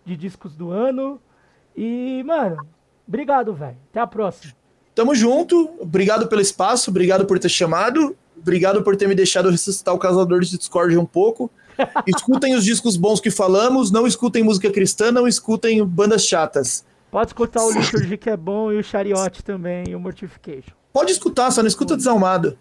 [0.04, 1.20] de discos do ano.
[1.76, 2.66] E, mano,
[3.06, 3.76] obrigado, velho.
[3.90, 4.52] Até a próxima.
[4.94, 5.70] Tamo junto.
[5.80, 8.16] Obrigado pelo espaço, obrigado por ter chamado.
[8.36, 11.50] Obrigado por ter me deixado ressuscitar o Casador de Discord um pouco.
[12.06, 16.84] Escutem os discos bons que falamos, não escutem música cristã, não escutem bandas chatas.
[17.10, 20.74] Pode escutar o Liturgy que é bom e o Chariot também, e o Mortification.
[20.92, 22.58] Pode escutar, só não escuta desalmado.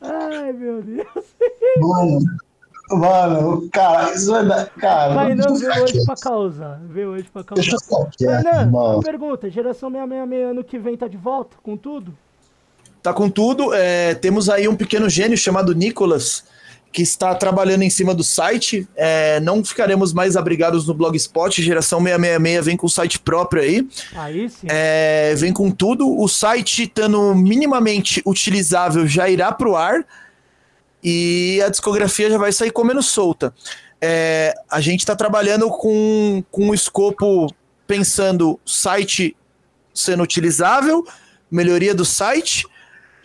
[0.00, 1.06] Ai, meu Deus.
[1.78, 2.20] Mano,
[2.90, 4.66] mano, cara, isso vai dar.
[4.70, 6.80] Cara, Kainan veio hoje pra causar.
[6.88, 7.60] Veio hoje pra causar.
[7.60, 8.94] deixa eu só quieto, irmão.
[8.94, 9.50] uma pergunta.
[9.50, 12.14] Geração 666 ano que vem tá de volta com tudo?
[13.02, 13.74] Tá com tudo.
[13.74, 16.44] é, temos aí um pequeno gênio chamado Nicolas,
[16.92, 18.86] que está trabalhando em cima do site.
[18.94, 21.62] É, não ficaremos mais abrigados no Blogspot.
[21.62, 23.88] Geração 666 vem com site próprio aí.
[24.14, 24.66] Aí sim.
[24.68, 26.06] É, vem com tudo.
[26.06, 30.04] O site, estando minimamente utilizável, já irá para o ar.
[31.02, 33.54] E a discografia já vai sair comendo solta.
[34.00, 37.46] É, a gente está trabalhando com, com o escopo
[37.86, 39.34] pensando site
[39.94, 41.06] sendo utilizável,
[41.50, 42.66] melhoria do site,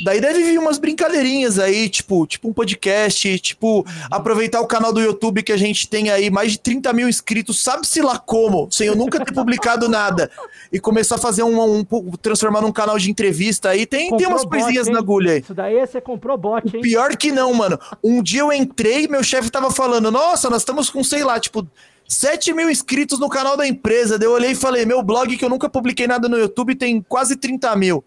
[0.03, 5.01] Daí deve vir umas brincadeirinhas aí, tipo, tipo um podcast, tipo, aproveitar o canal do
[5.01, 8.87] YouTube que a gente tem aí mais de 30 mil inscritos, sabe-se lá como, sem
[8.87, 10.29] eu nunca ter publicado nada.
[10.71, 11.83] E começar a fazer um, um,
[12.21, 13.85] transformar num canal de entrevista aí.
[13.85, 14.93] Tem, tem umas bot, coisinhas hein?
[14.93, 15.39] na agulha aí.
[15.39, 16.81] Isso daí você comprou bot, hein?
[16.81, 17.79] Pior que não, mano.
[18.03, 21.67] Um dia eu entrei, meu chefe tava falando, nossa, nós estamos com, sei lá, tipo,
[22.07, 24.17] 7 mil inscritos no canal da empresa.
[24.17, 27.01] Daí eu olhei e falei, meu blog que eu nunca publiquei nada no YouTube tem
[27.01, 28.03] quase 30 mil.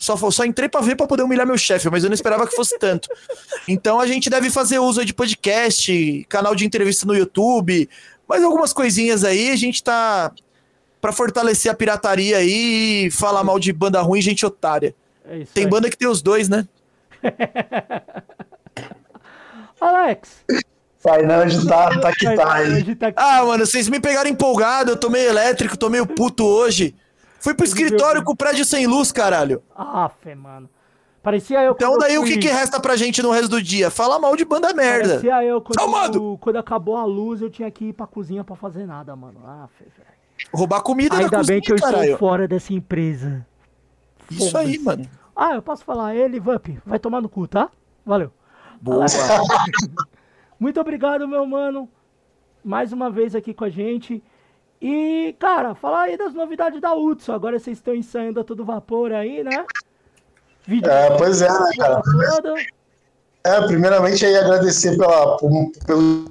[0.00, 2.56] Só, só entrei para ver para poder humilhar meu chefe, mas eu não esperava que
[2.56, 3.06] fosse tanto.
[3.68, 7.86] Então a gente deve fazer uso de podcast, canal de entrevista no YouTube,
[8.26, 9.50] mais algumas coisinhas aí.
[9.50, 10.32] A gente tá
[11.02, 14.94] para fortalecer a pirataria aí e falar mal de banda ruim gente otária.
[15.26, 15.70] É tem aí.
[15.70, 16.66] banda que tem os dois, né?
[19.78, 20.30] Alex.
[20.98, 22.94] Fernandes tá, tá que tá aí.
[22.94, 26.94] Tá ah, mano, vocês me pegaram empolgado, eu tô meio elétrico, tô meio puto hoje.
[27.40, 29.62] Fui pro escritório com o prédio sem luz, caralho.
[29.74, 30.68] Ah, fé, mano.
[31.22, 32.30] Parecia eu Então daí eu fui...
[32.30, 33.90] o que, que resta pra gente no resto do dia?
[33.90, 35.08] Falar mal de banda merda.
[35.16, 38.86] Parecia eu quando, quando acabou a luz, eu tinha que ir pra cozinha pra fazer
[38.86, 39.40] nada, mano.
[39.44, 40.10] Ah, fé, velho.
[40.52, 42.04] Roubar comida Ainda cozinha, bem que eu caralho.
[42.04, 43.46] estou fora dessa empresa.
[44.30, 45.06] Isso aí, mano.
[45.36, 46.14] Ah, eu posso falar.
[46.14, 47.70] Ele, Vamp, vai tomar no cu, tá?
[48.04, 48.32] Valeu.
[48.80, 49.04] Boa.
[50.58, 51.88] Muito obrigado, meu mano.
[52.64, 54.22] Mais uma vez aqui com a gente.
[54.80, 57.32] E, cara, falar aí das novidades da Utsu.
[57.32, 59.64] Agora vocês estão ensaiando a todo vapor aí, né?
[60.66, 62.02] Vídeo é, pois é, né, cara?
[63.44, 65.36] É, primeiramente aí agradecer pela,
[65.86, 66.24] pelo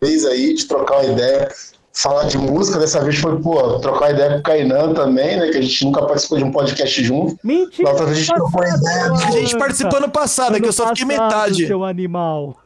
[0.00, 1.48] vez aí de trocar uma ideia,
[1.92, 2.78] falar de música.
[2.78, 5.50] Dessa vez foi, pô, trocar ideia com o Kainan também, né?
[5.50, 7.38] Que a gente nunca participou de um podcast junto.
[7.44, 7.90] Mentira!
[7.90, 9.12] Outra vez a gente trocou ideia.
[9.12, 11.66] A gente participou no passado, ano que eu só fiquei metade.
[11.66, 12.56] Seu animal.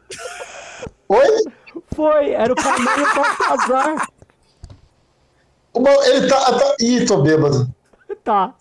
[1.08, 1.26] Oi?
[1.94, 4.08] Foi, era o Kainan e o Baltazar.
[5.74, 6.74] Ele tá, tá.
[6.80, 7.68] Ih, tô bêbado.
[8.24, 8.54] Tá.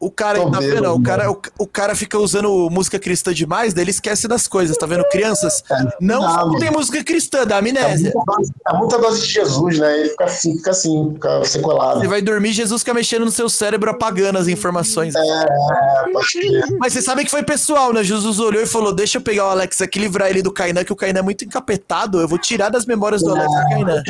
[0.00, 0.94] O cara, tá vendo?
[0.94, 4.76] O cara, o, o, cara fica usando música cristã demais, daí ele esquece das coisas,
[4.76, 5.02] tá vendo?
[5.08, 8.10] Crianças, é, não, não tem música cristã, dá amnésia.
[8.10, 9.98] É muita, é muita dose de Jesus, né?
[9.98, 12.00] Ele fica assim, fica assim, fica sequelado.
[12.00, 15.16] Você vai dormir, Jesus fica mexendo no seu cérebro, apagando as informações.
[15.16, 16.64] É, pode crer.
[16.78, 18.04] Mas você sabe que foi pessoal, né?
[18.04, 20.92] Jesus olhou e falou: Deixa eu pegar o Alex aqui, livrar ele do Kainan, que
[20.92, 22.20] o Kainan é muito encapetado.
[22.20, 24.02] Eu vou tirar das memórias do Alex do Kainan.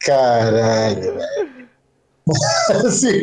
[0.00, 1.55] Caralho, velho
[2.86, 3.20] assim,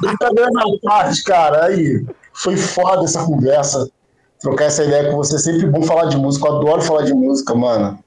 [0.00, 1.66] brincadeira na parte, cara.
[1.66, 3.88] Aí, foi foda essa conversa.
[4.40, 5.36] Trocar essa ideia com você.
[5.36, 6.46] É sempre bom falar de música.
[6.46, 7.98] Eu adoro falar de música, mano.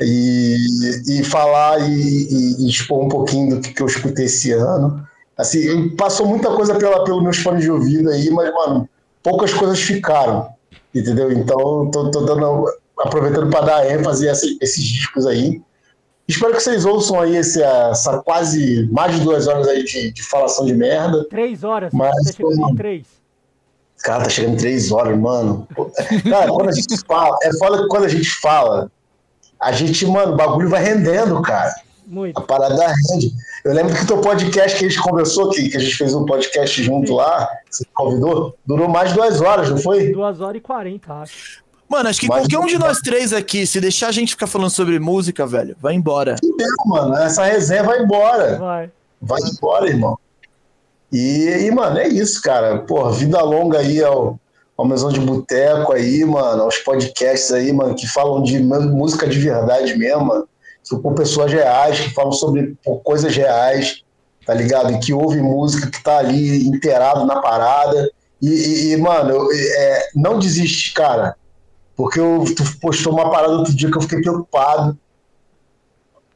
[0.00, 0.56] E,
[1.06, 5.06] e falar e, e, e, expor um pouquinho do que, que eu escutei esse ano.
[5.36, 8.88] Assim, passou muita coisa pela, pelo meus fones de ouvido aí, mas, mano,
[9.22, 10.48] poucas coisas ficaram.
[10.94, 11.30] Entendeu?
[11.30, 12.64] Então, tô, tô dando,
[12.98, 15.62] aproveitando para dar ênfase a esses discos aí.
[16.28, 20.22] Espero que vocês ouçam aí esse, essa quase mais de duas horas aí de, de
[20.24, 21.24] falação de merda.
[21.28, 23.06] Três horas, mas, tá chegando em três.
[24.02, 25.68] Cara, tá chegando em três horas, mano.
[26.28, 28.90] Cara, quando a gente fala, é foda que quando a gente fala,
[29.60, 31.72] a gente, mano, o bagulho vai rendendo, cara.
[32.06, 32.38] Muito.
[32.38, 33.32] A parada rende.
[33.64, 36.14] Eu lembro que o teu podcast que a gente conversou, que, que a gente fez
[36.14, 37.14] um podcast junto Sim.
[37.14, 40.12] lá, você convidou, durou mais de duas horas, não foi?
[40.12, 41.64] Duas horas e quarenta, acho.
[41.88, 44.46] Mano, acho que Mas qualquer um de nós três aqui, se deixar a gente ficar
[44.46, 46.36] falando sobre música, velho, vai embora.
[46.42, 47.14] Entendeu, mano?
[47.16, 48.58] Essa resenha vai embora.
[48.58, 48.90] Vai.
[49.22, 50.18] Vai embora, irmão.
[51.12, 52.78] E, e, mano, é isso, cara.
[52.78, 54.38] Porra, vida longa aí ao,
[54.76, 59.38] ao Mesão de Boteco aí, mano, aos podcasts aí, mano, que falam de música de
[59.38, 60.48] verdade mesmo, mano.
[60.84, 64.02] Que, por pessoas reais, que falam sobre por coisas reais,
[64.44, 64.92] tá ligado?
[64.92, 68.10] E que ouve música, que tá ali inteirado na parada.
[68.42, 71.36] E, e, e mano, é, não desiste, cara
[71.96, 74.96] porque eu, tu postou uma parada outro dia que eu fiquei preocupado.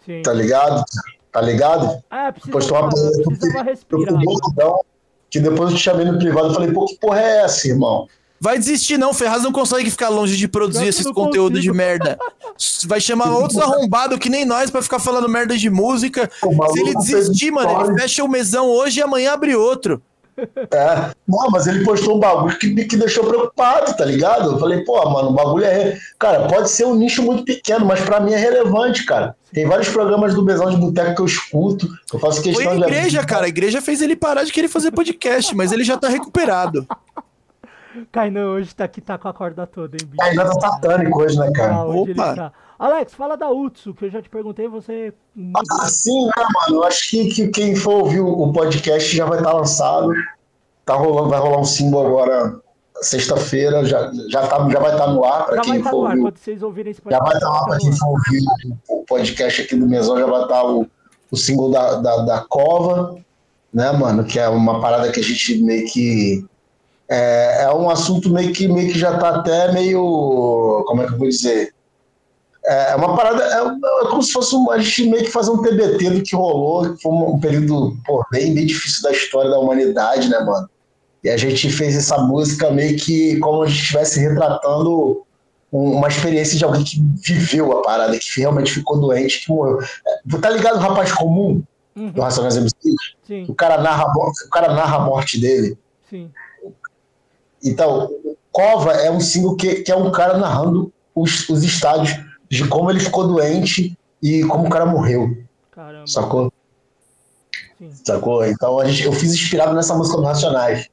[0.05, 0.23] Sim.
[0.23, 0.83] Tá ligado?
[1.31, 2.03] Tá ligado?
[2.11, 4.15] Ah, precisa, postou uma parada que eu fiquei
[4.53, 4.81] então,
[5.29, 8.09] que depois eu te chamei no privado e falei, pô, que porra é essa, irmão?
[8.41, 9.13] Vai desistir, não.
[9.13, 12.19] Ferraz não consegue ficar longe de produzir esses conteúdos de merda.
[12.87, 16.31] Vai chamar outros arrombados que nem nós para ficar falando merda de música.
[16.73, 20.03] Se ele desistir, mano, ele fecha o mesão hoje e amanhã abre outro.
[20.39, 24.53] É, não, mas ele postou um bagulho que me que deixou preocupado, tá ligado?
[24.53, 25.99] Eu falei, pô, mano, o bagulho é.
[26.19, 29.37] Cara, pode ser um nicho muito pequeno, mas para mim é relevante, cara.
[29.53, 31.89] Tem vários programas do Besão de Boteco que eu escuto.
[32.13, 33.27] Eu faço questão Foi a igreja, de...
[33.27, 33.47] cara.
[33.47, 36.87] A igreja fez ele parar de querer fazer podcast, mas ele já tá recuperado.
[38.13, 40.17] Kainan hoje tá aqui, tá com a corda toda, hein, bicho?
[40.17, 41.75] Kainan tá satânico hoje, né, cara?
[41.75, 42.53] Ah, hoje Opa!
[42.81, 42.87] Tá.
[42.87, 45.13] Alex, fala da Utsu, que eu já te perguntei, você.
[45.55, 46.81] Ah, sim, né, mano?
[46.81, 50.13] Eu acho que, que quem for ouvir o podcast já vai estar tá lançado.
[50.87, 52.61] Tá rolando, vai rolar um símbolo agora
[53.03, 55.95] sexta-feira, já, já, tá, já vai estar tá no ar para quem for.
[55.95, 56.21] Ouvir.
[56.21, 57.25] Quando vocês ouvirem esse podcast.
[57.25, 58.43] Já vai estar tá lá para quem for ouvir
[58.89, 60.87] o podcast aqui do Mesão, já vai estar tá o,
[61.31, 63.17] o símbolo da, da, da cova,
[63.73, 64.25] né, mano?
[64.25, 66.45] Que é uma parada que a gente meio que
[67.09, 70.85] é, é um assunto meio que, meio que já tá até meio.
[70.87, 71.75] Como é que eu vou dizer?
[72.65, 75.51] É, é uma parada, é, é como se fosse um, a gente meio que fazer
[75.51, 79.51] um TBT do que rolou, que foi um, período pô, bem, bem difícil da história
[79.51, 80.69] da humanidade, né, mano?
[81.25, 85.23] E a gente fez essa música meio que como a gente estivesse retratando
[85.73, 89.81] uma experiência de alguém que viveu a parada, que realmente ficou doente, que morreu.
[89.81, 91.63] É, tá ligado o rapaz comum
[91.95, 92.11] uhum.
[92.11, 93.15] do Racionais MCs?
[93.27, 93.47] Sim.
[93.49, 95.79] O cara, narra, o cara narra a morte dele.
[96.09, 96.31] Sim.
[97.63, 98.11] Então,
[98.51, 102.19] Cova é um single que, que é um cara narrando os, os estádios
[102.51, 105.37] de como ele ficou doente e como o cara morreu.
[105.71, 106.07] Caramba.
[106.07, 106.53] Sacou?
[107.79, 107.91] Sim.
[108.05, 108.45] Sacou?
[108.45, 110.89] Então a gente, eu fiz inspirado nessa música do Racionais.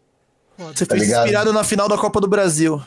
[0.58, 1.26] Você tá fez ligado?
[1.26, 2.82] inspirado na final da Copa do Brasil.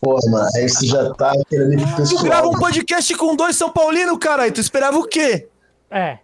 [0.00, 3.56] Pô, mano, aí você já tá querendo ir pro Tu grava um podcast com dois
[3.56, 4.52] São Paulinos, caralho.
[4.52, 5.48] Tu esperava o quê?
[5.90, 6.18] É.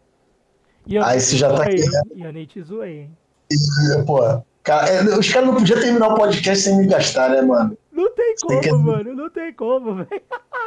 [0.87, 1.91] E aí você já tá querendo.
[2.15, 4.05] E eu nem te zoei, hein?
[4.07, 4.21] pô,
[4.63, 7.77] cara, é, os caras não podiam terminar o podcast sem me gastar, né, mano?
[7.95, 8.73] Não tem como, que...
[8.73, 9.15] mano.
[9.15, 10.23] Não tem como, velho.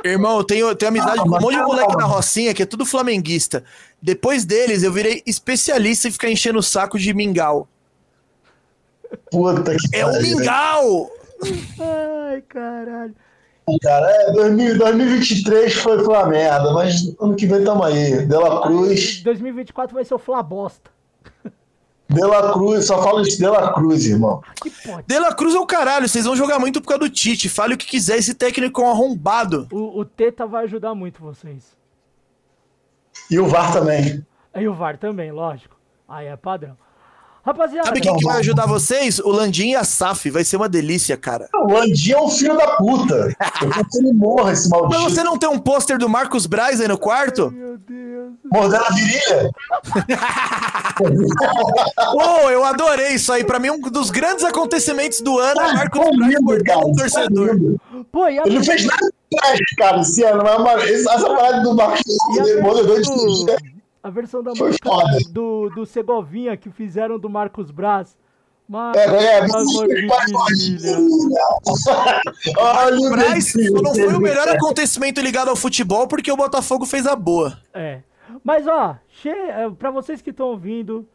[0.06, 2.64] Irmão, eu tenho, eu tenho amizade ah, com um monte de moleque na Rocinha que
[2.64, 3.64] é tudo flamenguista.
[4.02, 7.68] Depois deles, eu virei especialista em ficar enchendo o saco de mingau.
[9.30, 11.12] Puta que É o mingau!
[11.80, 13.16] Ai, caralho.
[13.82, 18.26] Cara, é, 2023 foi, foi uma merda, mas ano que vem tamo aí.
[18.26, 19.22] Dela Cruz.
[19.24, 20.42] 2024 vai ser o Fla
[22.10, 22.14] Bosta.
[22.16, 24.42] De La Cruz, só falo de De La Cruz, irmão.
[25.06, 27.50] De La Cruz é o caralho, vocês vão jogar muito por causa do Tite.
[27.50, 29.68] Fale o que quiser, esse técnico é um arrombado.
[29.72, 31.76] O, o Teta vai ajudar muito vocês.
[33.30, 34.26] E o VAR também.
[34.56, 35.76] E o VAR também, lógico.
[36.08, 36.78] Aí é padrão.
[37.48, 37.88] Rapaziada.
[37.88, 39.20] Sabe quem que vai ajudar vocês?
[39.20, 40.30] O Landim e a Saf.
[40.30, 41.48] Vai ser uma delícia, cara.
[41.54, 43.34] O Landim é um filho da puta.
[43.62, 45.02] Eu quero que ele morra, esse maldito.
[45.02, 47.44] Mas você não tem um pôster do Marcos Braz aí no quarto?
[47.44, 48.34] Ai, meu Deus.
[48.52, 49.52] Mordendo a virilha?
[52.16, 53.46] oh, eu adorei isso aí.
[53.46, 57.58] Pra mim, um dos grandes acontecimentos do ano é Marcos ah, Braz mordendo um torcedor.
[58.12, 59.10] Pô, ele não fez nada
[59.56, 60.44] de cara, esse ano.
[60.44, 62.04] Mas essa parada do Marcos
[62.62, 63.62] Braz
[64.08, 65.18] a versão da Foi música foda.
[65.32, 68.18] do, do Segovinha que fizeram do Marcos Braz.
[68.68, 69.68] Mas, é, é, mas
[72.58, 77.16] Olha Braz não foi o melhor acontecimento ligado ao futebol porque o Botafogo fez a
[77.16, 77.58] boa.
[77.74, 78.02] É.
[78.44, 79.30] Mas ó, che...
[79.30, 81.08] É, pra vocês que estão ouvindo,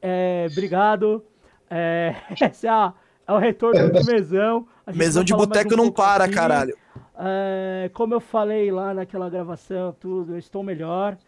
[0.00, 1.24] é, obrigado.
[1.70, 2.14] É,
[2.50, 2.92] esse é, a,
[3.26, 4.66] é, o retorno do mesão.
[4.94, 6.74] Mesão de boteco um não para, caralho.
[7.20, 11.18] É, como eu falei lá naquela gravação, tudo, eu estou melhor.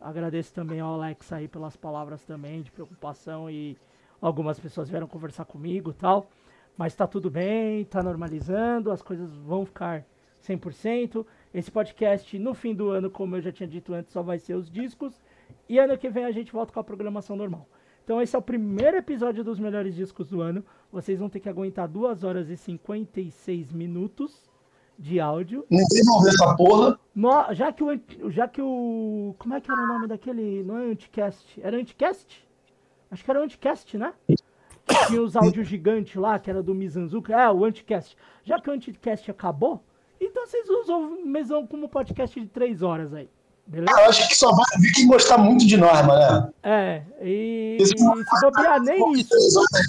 [0.00, 3.76] Agradeço também ao Alex aí pelas palavras também de preocupação e
[4.18, 6.26] algumas pessoas vieram conversar comigo tal.
[6.76, 10.06] Mas tá tudo bem, tá normalizando, as coisas vão ficar
[10.42, 11.26] 100%.
[11.52, 14.54] Esse podcast no fim do ano, como eu já tinha dito antes, só vai ser
[14.54, 15.20] os discos.
[15.68, 17.68] E ano que vem a gente volta com a programação normal.
[18.02, 20.64] Então esse é o primeiro episódio dos melhores discos do ano.
[20.90, 24.49] Vocês vão ter que aguentar 2 horas e 56 minutos
[25.00, 25.64] de áudio.
[25.70, 27.00] Ninguém vai essa porra.
[27.14, 28.30] No, já que o.
[28.30, 29.34] Já que o.
[29.38, 30.62] Como é que era o nome daquele.
[30.62, 31.60] Não é Anticast?
[31.62, 32.46] Era Anticast?
[33.10, 34.12] Acho que era o Anticast, né?
[35.06, 37.34] Tinha os áudios gigantes lá, que era do Mizanzuka.
[37.34, 38.16] É, o Anticast.
[38.44, 39.82] Já que o Anticast acabou,
[40.20, 43.28] então vocês usam o Mesão como podcast de 3 horas aí.
[43.70, 43.96] Beleza?
[43.96, 46.52] Ah, eu acho que só vai vir quem gostar muito de norma, né?
[46.60, 49.30] É, e, e se bobear, nem isso.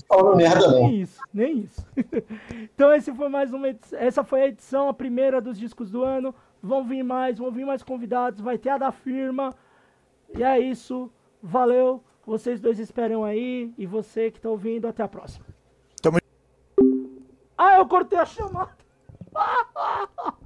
[0.08, 0.82] Falando merda, não.
[0.82, 1.84] Nem isso, nem isso.
[2.76, 6.04] então esse foi mais uma edição, essa foi a edição, a primeira dos discos do
[6.04, 6.34] ano.
[6.62, 9.52] Vão vir mais, vão vir mais convidados, vai ter a da firma.
[10.38, 11.10] E é isso.
[11.42, 12.04] Valeu.
[12.24, 13.74] Vocês dois esperam aí.
[13.80, 15.44] E você que tá ouvindo, até a próxima.
[16.04, 16.20] Tamo...
[17.58, 18.78] Ah, eu cortei a chamada.